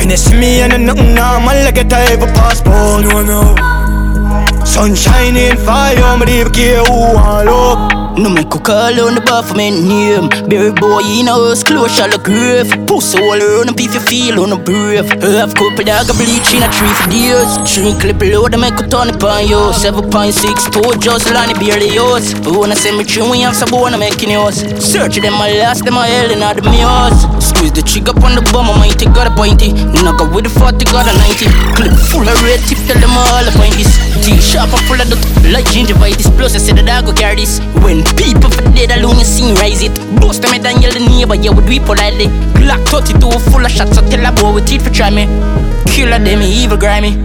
And 0.00 0.10
it's 0.10 0.30
me 0.32 0.60
and 0.60 0.86
nothing 0.86 1.14
normal 1.14 1.56
like 1.64 1.78
it 1.78 1.92
I 1.92 2.12
ever 2.12 2.26
passport. 2.26 3.04
No, 3.04 3.22
no 3.22 4.64
Sun 4.64 4.94
shining 4.94 5.56
fire, 5.56 6.02
I'm 6.02 6.20
never 6.20 6.50
care 6.50 6.82
who 6.84 7.16
I 7.16 7.42
love 7.44 8.05
No 8.16 8.30
make 8.30 8.54
a 8.54 8.58
call 8.58 8.96
on 9.04 9.14
the 9.14 9.52
me 9.56 9.68
name. 9.70 10.28
Berry 10.48 10.72
boy 10.72 11.04
in 11.04 11.28
a 11.28 11.32
house, 11.32 11.62
close 11.62 11.94
shall 11.94 12.08
the 12.08 12.16
grave 12.16 12.72
Pussy 12.86 13.18
all 13.20 13.36
around 13.36 13.68
up 13.68 13.78
if 13.78 13.92
you 13.92 14.00
feel 14.00 14.40
on 14.40 14.52
a 14.52 14.56
brave 14.56 15.04
Half 15.20 15.52
couple 15.52 15.84
dog 15.84 16.08
a 16.08 16.14
bleach 16.16 16.56
in 16.56 16.64
a 16.64 16.68
tree 16.72 16.88
for 16.96 17.12
years 17.12 17.60
Three 17.68 17.92
clip 18.00 18.16
load, 18.24 18.54
I 18.54 18.56
make 18.56 18.80
a 18.80 18.88
ton 18.88 19.10
upon 19.10 19.48
you 19.48 19.60
7.6 19.76 20.32
two 20.72 20.98
just 20.98 21.28
line 21.30 21.52
barely 21.60 21.92
yours 21.92 22.32
Wanna 22.48 22.74
send 22.74 22.96
me 22.96 23.04
through, 23.04 23.30
we 23.30 23.40
have 23.40 23.54
some 23.54 23.68
wanna 23.70 23.98
making 23.98 24.30
yours. 24.30 24.64
Search 24.80 25.16
them, 25.16 25.34
I 25.34 25.52
last 25.60 25.84
them, 25.84 25.98
I 25.98 26.08
hell 26.08 26.30
in 26.30 26.42
all 26.42 26.54
the 26.54 26.62
mirrors 26.62 27.55
Squeeze 27.66 27.82
the 27.82 27.90
trigger 27.90 28.14
on 28.22 28.38
the 28.38 28.46
bomb, 28.54 28.70
I 28.70 28.78
might 28.78 29.02
got 29.10 29.26
a 29.26 29.34
pointy 29.34 29.74
Knock 30.06 30.22
up 30.22 30.30
with 30.30 30.46
the 30.46 30.52
40, 30.54 30.86
got 30.86 31.02
a 31.02 31.12
90 31.18 31.50
Clip 31.74 31.90
full 32.14 32.22
of 32.22 32.38
red 32.46 32.62
tip, 32.62 32.78
tell 32.86 32.94
them 32.94 33.10
all 33.10 33.42
the 33.42 33.50
pointies 33.58 33.90
T-sharp, 34.22 34.70
I'm 34.70 34.78
full 34.86 35.02
of 35.02 35.10
the 35.10 35.18
like 35.50 35.66
gingivitis 35.74 36.30
Plus 36.38 36.54
I 36.54 36.62
said 36.62 36.78
the 36.78 36.86
dog 36.86 37.10
go 37.10 37.12
carry 37.12 37.42
this. 37.42 37.58
When 37.82 38.06
people 38.14 38.54
for 38.54 38.62
dead 38.70 38.94
alone, 38.94 39.18
you 39.18 39.26
sing 39.26 39.58
rise 39.58 39.82
it. 39.82 39.90
Bust 40.22 40.46
them 40.46 40.54
and 40.54 40.78
yell 40.78 40.94
the 40.94 41.02
neighbor, 41.02 41.34
yeah, 41.34 41.50
would 41.50 41.66
we 41.66 41.82
politely. 41.82 42.30
Glock 42.54 42.86
32 42.86 43.18
full 43.50 43.66
of 43.66 43.70
shots, 43.74 43.98
so 43.98 44.02
tell 44.06 44.22
a 44.22 44.30
boy 44.30 44.54
with 44.54 44.70
teeth 44.70 44.86
for 44.86 44.94
try 44.94 45.10
me. 45.10 45.26
Killer 45.90 46.22
them, 46.22 46.46
evil 46.46 46.78
grimy. 46.78 47.18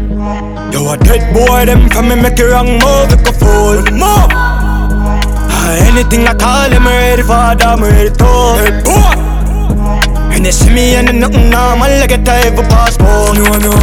You 0.74 0.90
a 0.90 0.98
dead 0.98 1.22
boy, 1.38 1.70
them 1.70 1.86
come 1.86 2.10
and 2.10 2.22
make 2.26 2.42
you 2.42 2.50
wrong 2.50 2.82
move, 2.82 3.14
like 3.14 3.30
a 3.30 3.34
fool. 3.38 3.78
Move! 3.94 4.34
Ah, 4.34 5.86
anything 5.86 6.26
I 6.26 6.34
call 6.34 6.66
them 6.74 6.90
ready 6.90 7.22
for, 7.22 7.38
I'm 7.38 7.86
ready 7.86 8.10
to. 8.10 8.26
Hey 8.58 8.82
boy 8.82 9.21
And 10.34 10.46
they 10.46 10.52
see 10.52 10.74
me 10.74 10.96
and 10.96 11.20
nothing 11.20 11.50
normal 11.50 11.90
like 12.00 12.12
it 12.12 12.28
I 12.28 12.48
ever 12.48 12.64
passport 12.64 13.38
No, 13.38 13.58
no 13.60 13.74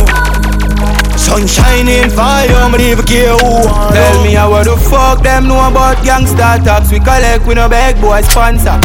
Sun 1.16 1.46
shining 1.46 2.10
fire, 2.10 2.50
I'm 2.54 2.72
never 2.72 3.02
care 3.02 3.36
who 3.36 3.68
I 3.68 3.90
Tell 3.92 4.22
me 4.24 4.34
how 4.34 4.62
the 4.62 4.76
fuck 4.76 5.22
them 5.22 5.48
know 5.48 5.60
about 5.68 6.02
gangster 6.04 6.58
talks 6.64 6.90
We 6.90 7.00
collect, 7.00 7.46
we 7.46 7.54
no 7.54 7.68
beg 7.68 8.00
boy 8.00 8.22
sponsor 8.22 8.80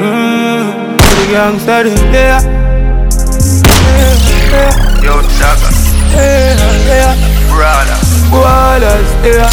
Mmm, 0.00 0.96
the 0.96 1.26
gangster 1.30 1.82
them 1.84 2.14
yeah. 2.14 2.40
yeah, 3.96 4.16
yeah. 4.50 5.02
Yo, 5.04 5.20
Chaka. 5.36 5.68
Yeah, 6.14 6.56
yeah. 6.88 7.14
Brother. 7.52 7.98
Brothers, 8.30 9.10
yeah. 9.24 9.50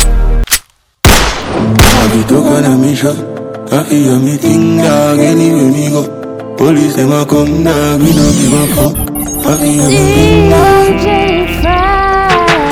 I 1.04 2.08
be 2.14 2.24
talking 2.24 2.66
on 2.66 2.82
me 2.82 2.96
shot 2.96 3.31
I 3.74 3.86
hear 3.86 4.20
me 4.20 4.38
ting 4.38 4.78
dog 4.78 5.20
anywhere 5.20 5.72
me 5.72 5.90
go 5.90 6.04
Police 6.58 6.96
them 6.98 7.12
a 7.14 7.26
come 7.26 7.64
dog, 7.64 8.02
me 8.02 8.12
no 8.12 8.28
give 8.36 8.52
a 8.52 8.68
fuck 8.76 8.96
I 9.48 9.66
hear 9.66 9.88
me 9.88 10.04
ting 10.12 10.50
dog 10.50 10.92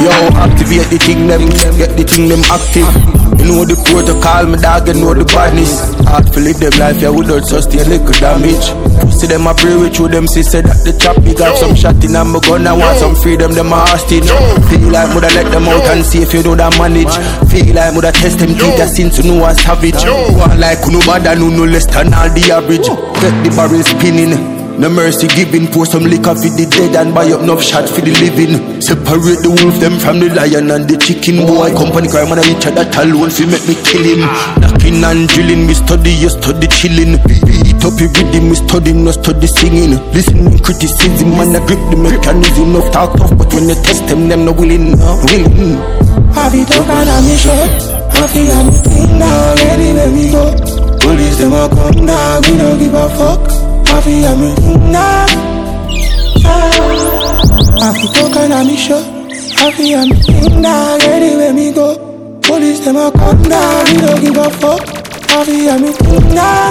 Yo, 0.03 0.11
activate 0.43 0.89
the 0.89 0.97
thing 0.97 1.27
them, 1.27 1.47
get 1.77 1.95
the 1.95 2.03
thing 2.03 2.27
them 2.27 2.43
active 2.51 3.18
You 3.39 3.55
know 3.55 3.65
the 3.65 3.79
protocol, 3.87 4.45
my 4.45 4.59
dog, 4.59 4.87
you 4.87 4.99
know 4.99 5.15
the 5.15 5.25
badness. 5.25 5.95
Hard 6.05 6.27
to 6.33 6.39
live 6.39 6.59
them 6.59 6.75
life, 6.77 7.01
yeah, 7.01 7.09
without 7.09 7.47
sustain 7.47 7.87
little 7.87 8.13
damage. 8.19 8.67
See 9.15 9.25
them 9.25 9.47
a 9.47 9.55
pray 9.55 9.75
with 9.79 9.97
you, 9.97 10.07
them 10.07 10.27
say 10.27 10.43
that 10.43 10.83
the 10.83 10.93
chop 10.99 11.17
big 11.23 11.39
up 11.41 11.55
some 11.57 11.73
shot 11.73 11.97
in 12.03 12.13
my 12.13 12.39
gun, 12.43 12.67
I 12.67 12.73
want 12.75 12.99
some 12.99 13.15
freedom, 13.15 13.55
them 13.55 13.71
a 13.71 13.79
hostage. 13.79 14.27
Feel 14.69 14.91
like 14.91 15.09
woulda 15.15 15.31
let 15.33 15.47
them 15.51 15.65
out 15.71 15.87
and 15.89 16.03
see 16.05 16.21
if 16.21 16.33
you 16.33 16.43
know 16.43 16.55
that 16.55 16.75
manage. 16.77 17.15
Feel 17.49 17.73
like 17.73 17.95
woulda 17.95 18.11
test 18.11 18.39
them 18.43 18.53
keep 18.53 18.75
their 18.75 18.91
sin 18.91 19.09
to 19.15 19.23
know 19.23 19.47
a 19.47 19.55
savage. 19.55 20.03
One 20.35 20.59
like 20.59 20.83
no 20.91 20.99
bad 21.07 21.25
no 21.39 21.47
no 21.47 21.63
less 21.63 21.87
than 21.87 22.13
all 22.13 22.29
the 22.29 22.43
average. 22.51 22.91
Get 23.23 23.33
the 23.41 23.49
barrel 23.55 23.81
spinning. 23.81 24.58
No 24.79 24.87
mercy 24.87 25.27
giving, 25.27 25.67
pour 25.67 25.83
some 25.85 26.07
liquor 26.07 26.31
for 26.31 26.47
the 26.55 26.63
dead 26.63 26.95
and 26.95 27.11
buy 27.11 27.27
up 27.27 27.43
enough 27.43 27.59
shot 27.59 27.83
for 27.83 27.99
the 27.99 28.15
living. 28.23 28.79
Separate 28.79 29.43
the 29.43 29.51
wolf 29.51 29.75
them 29.83 29.99
from 29.99 30.23
the 30.23 30.31
lion 30.31 30.71
and 30.71 30.87
the 30.87 30.95
chicken. 30.95 31.43
Boy, 31.43 31.75
company 31.75 32.07
crime 32.07 32.31
and 32.31 32.39
I 32.39 32.47
each 32.47 32.63
other 32.63 32.87
alone 33.03 33.27
fi 33.27 33.43
make 33.43 33.67
me 33.67 33.75
kill 33.83 34.07
him. 34.07 34.23
Knocking 34.63 35.03
and 35.03 35.27
drilling, 35.27 35.67
me 35.67 35.75
study, 35.75 36.15
you 36.15 36.31
study 36.31 36.71
chilling. 36.71 37.19
Beat 37.27 37.83
up 37.83 37.99
your 37.99 38.07
rhythm, 38.07 38.47
me 38.47 38.55
study, 38.55 38.95
no 38.95 39.11
study 39.11 39.51
singing. 39.51 39.99
Listening 40.15 40.55
criticism 40.63 41.35
and 41.43 41.59
I 41.59 41.61
grip 41.67 41.83
the 41.91 41.99
mechanism 41.99 42.79
of 42.79 42.87
talk 42.95 43.19
tough, 43.19 43.35
but 43.35 43.51
when 43.51 43.67
you 43.67 43.75
test 43.83 44.07
them, 44.07 44.31
them 44.31 44.47
no 44.47 44.55
willing, 44.55 44.95
no 44.95 45.19
willing. 45.27 45.75
Have 46.39 46.55
it 46.55 46.71
up 46.71 46.87
and 46.87 47.09
I'm 47.11 47.27
shot. 47.35 47.67
Have 48.15 48.31
it 48.31 48.47
on 48.55 48.71
the 48.71 48.79
thing 48.87 49.11
now, 49.19 49.59
ready 49.59 49.91
when 49.91 50.09
we 50.15 50.31
go. 50.31 50.55
Police 51.03 51.35
them 51.35 51.51
a 51.51 51.67
come 51.67 52.07
now, 52.07 52.39
we 52.47 52.55
don't 52.55 52.79
give 52.79 52.95
a 52.95 53.11
fuck. 53.19 53.68
Ah, 53.91 53.95
ah. 53.95 54.07
It 54.07 54.25
on 54.25 54.39
me 54.41 54.49
thing 54.55 54.91
now. 54.91 55.27
Have 57.79 57.97
it 57.97 58.17
up 58.17 58.35
and 58.37 58.53
I'm 58.53 58.75
shot. 58.75 59.05
Have 59.59 59.79
it 59.79 59.95
on 59.97 60.09
me 60.09 60.19
ready 61.07 61.35
when 61.35 61.55
we 61.55 61.71
go. 61.71 61.97
Police 62.41 62.79
them 62.85 62.97
a 62.97 63.11
come 63.11 63.41
now, 63.43 63.83
we 63.85 63.97
don't 63.97 64.21
give 64.21 64.37
a 64.37 64.49
fuck. 64.61 64.81
It 65.47 65.69
on 65.69 65.81
me 65.81 65.91
now. 66.33 66.69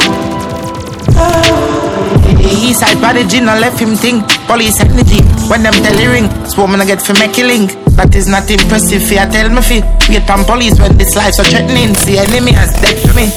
East 2.69 2.81
side 2.81 2.99
prodigy, 2.99 3.41
no 3.41 3.55
left 3.59 3.79
him 3.81 3.95
think. 3.97 4.38
Police 4.49 4.81
energy, 4.81 5.21
when 5.53 5.63
them 5.63 5.75
tell 5.85 5.93
the 5.93 6.09
ring, 6.09 6.27
woman 6.57 6.81
I 6.81 6.87
get 6.87 7.03
for 7.03 7.13
make 7.21 7.37
link. 7.37 7.77
That 8.01 8.15
is 8.17 8.27
not 8.29 8.49
impressive, 8.49 9.05
fear 9.05 9.29
tell 9.29 9.53
me 9.53 9.61
fi. 9.61 9.85
Wait 10.09 10.25
on 10.31 10.43
police 10.49 10.81
when 10.81 10.97
this 10.97 11.15
life 11.15 11.35
so 11.35 11.45
threatening. 11.45 11.93
See 11.95 12.17
enemy 12.17 12.57
as 12.57 12.73
dead 12.81 12.97
for 12.97 13.13
me. 13.13 13.29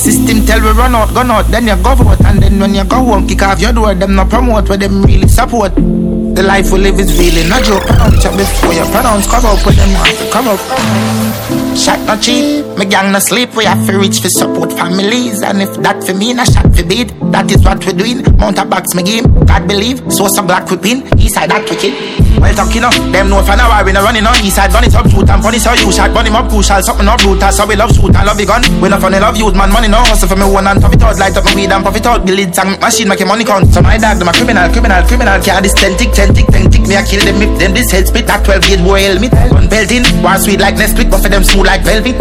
System 0.00 0.46
tell 0.48 0.64
we 0.64 0.72
run 0.72 0.94
out, 0.94 1.12
gun 1.12 1.30
out, 1.30 1.44
then 1.52 1.68
you 1.68 1.76
go 1.84 1.94
vote. 1.94 2.24
And 2.24 2.40
then 2.42 2.58
when 2.58 2.74
you 2.74 2.84
go 2.84 3.04
home, 3.04 3.28
kick 3.28 3.42
off 3.42 3.60
your 3.60 3.72
door, 3.72 3.94
them 3.94 4.16
no 4.16 4.24
promote, 4.24 4.68
where 4.68 4.78
them 4.78 5.02
really 5.02 5.28
support. 5.28 5.74
The 5.74 6.42
life 6.42 6.72
we 6.72 6.78
live 6.78 6.98
is 6.98 7.12
really 7.18 7.46
not 7.48 7.62
joke. 7.62 7.84
Pronounce 7.84 8.24
you 8.24 8.32
before 8.32 8.72
you 8.72 8.86
pronounce, 8.88 9.28
cover 9.28 9.48
up 9.52 9.60
with 9.66 9.76
them 9.76 9.92
want 9.92 10.16
to 10.16 10.24
cover 10.32 10.56
up. 10.56 11.53
Shot 11.76 11.98
not 12.06 12.22
cheap, 12.22 12.64
me 12.78 12.86
gang 12.86 13.12
no 13.12 13.18
sleep. 13.18 13.54
We 13.56 13.64
have 13.64 13.84
to 13.86 13.98
reach 13.98 14.20
for 14.20 14.28
support 14.28 14.72
families, 14.72 15.42
and 15.42 15.60
if 15.60 15.74
that 15.82 16.02
for 16.04 16.14
me, 16.14 16.32
na 16.32 16.44
shot 16.44 16.74
for 16.74 16.84
beat. 16.84 17.12
That 17.32 17.50
is 17.50 17.62
what 17.64 17.84
we're 17.84 17.92
doing. 17.92 18.22
Mount 18.38 18.58
a 18.58 18.64
box, 18.64 18.94
me 18.94 19.02
game. 19.02 19.24
God 19.44 19.66
believe, 19.66 20.00
so 20.10 20.28
some 20.28 20.46
black 20.46 20.70
we 20.70 20.76
pin. 20.76 21.02
East 21.18 21.34
side 21.34 21.50
that 21.50 21.68
wicked. 21.68 22.23
Well 22.44 22.52
talking 22.52 22.84
up, 22.84 22.92
them 23.08 23.32
for 23.32 23.56
now 23.56 23.72
why 23.72 23.80
we 23.80 23.96
no 23.96 24.04
running 24.04 24.28
on 24.28 24.36
east 24.44 24.60
side. 24.60 24.68
Gun 24.68 24.84
it 24.84 24.92
up, 24.92 25.08
shoot 25.08 25.24
and 25.24 25.40
funny 25.40 25.56
so 25.56 25.72
you 25.72 25.88
shot. 25.88 26.12
Him 26.12 26.36
up, 26.36 26.52
crucial, 26.52 26.76
something 26.84 27.08
up 27.08 27.16
brutal. 27.24 27.48
So 27.48 27.64
we 27.64 27.72
love 27.72 27.96
shoot 27.96 28.12
and 28.12 28.20
love 28.28 28.36
the 28.36 28.44
gun. 28.44 28.60
We 28.84 28.92
no 28.92 29.00
funny 29.00 29.16
love 29.16 29.40
youth, 29.40 29.56
man. 29.56 29.72
Money 29.72 29.88
no 29.88 30.04
hustle 30.04 30.28
for 30.28 30.36
me 30.36 30.44
one 30.44 30.68
and 30.68 30.76
top 30.76 30.92
it 30.92 31.00
out. 31.00 31.16
Light 31.16 31.32
up 31.32 31.44
my 31.48 31.56
weed 31.56 31.72
and 31.72 31.80
puff 31.80 31.96
it 31.96 32.04
out. 32.04 32.20
Lead 32.28 32.52
song 32.54 32.76
machine 32.84 33.08
make 33.08 33.24
money 33.24 33.48
count. 33.48 33.72
So 33.72 33.80
my 33.80 33.96
dog, 33.96 34.20
them 34.20 34.28
a 34.28 34.32
criminal, 34.36 34.68
criminal, 34.68 35.00
criminal. 35.08 35.40
Care 35.40 35.64
this 35.64 35.72
ten 35.72 35.96
tick, 35.96 36.12
ten 36.12 36.36
tick, 36.36 36.44
ten 36.52 36.68
tick. 36.68 36.84
Me 36.84 37.00
a 37.00 37.02
kill 37.02 37.24
them 37.24 37.40
if 37.40 37.56
them 37.56 37.72
this 37.72 37.88
head 37.88 38.04
spit. 38.04 38.28
That 38.28 38.44
twelve 38.44 38.60
gauge 38.60 38.84
boy 38.84 39.00
helmet. 39.00 39.32
Gun 39.32 39.64
belting, 39.64 40.04
war 40.20 40.36
sweet 40.36 40.60
like 40.60 40.76
Nesquik, 40.76 41.08
but 41.08 41.24
for 41.24 41.32
them 41.32 41.48
smooth 41.48 41.64
like 41.64 41.80
velvet. 41.80 42.20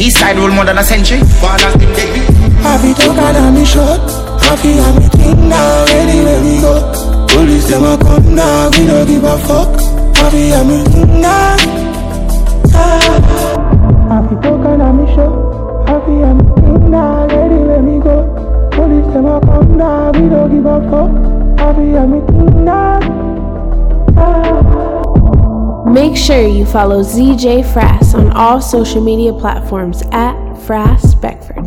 East 0.00 0.16
side 0.16 0.40
rule 0.40 0.48
more 0.48 0.64
than 0.64 0.80
a 0.80 0.84
century. 0.84 1.20
Ballers 1.44 1.76
them 1.76 1.92
dead. 1.92 2.08
Have 2.64 2.84
it 2.88 2.96
up 3.04 3.20
and 3.20 3.36
I'm 3.36 3.64
shot. 3.68 4.00
Have 4.48 4.64
it 4.64 4.80
on 4.80 4.96
me 4.96 5.08
thing 5.12 5.48
now, 5.52 5.84
when 5.92 6.40
we 6.40 6.56
go. 6.64 7.17
Police 7.28 7.68
them 7.68 7.84
a 7.84 7.96
come 7.98 8.34
now, 8.34 8.70
we 8.70 8.86
don't 8.86 9.06
give 9.06 9.24
a 9.24 9.38
fuck. 9.46 9.80
Have 10.16 10.34
it 10.34 10.52
on 10.54 10.68
me 10.68 10.84
thing 10.84 11.20
now. 11.20 11.56
Have 14.08 14.32
it 14.32 14.44
I'm 14.46 15.06
shot. 15.14 15.88
Have 15.88 16.08
it 16.08 16.22
on 16.24 16.36
me 16.38 16.44
thing 16.54 16.90
now, 16.90 17.26
ready 17.26 17.54
when 17.54 17.82
we 17.86 18.00
go. 18.02 18.16
Police 18.72 19.12
them 19.12 19.26
a 19.26 19.40
come 19.40 19.76
now, 19.76 20.10
we 20.12 20.28
don't 20.28 20.50
give 20.54 20.66
a 20.66 20.80
fuck. 20.90 21.12
Have 21.60 21.78
it 21.78 21.96
on 21.96 22.10
me 22.10 22.20
thing 22.26 22.64
now. 22.64 22.98
Make 25.92 26.16
sure 26.16 26.46
you 26.46 26.66
follow 26.66 27.02
ZJ 27.02 27.64
Frass 27.72 28.14
on 28.14 28.30
all 28.32 28.60
social 28.60 29.02
media 29.02 29.32
platforms 29.32 30.02
at 30.12 30.34
Frass 30.66 31.18
Beckford. 31.20 31.57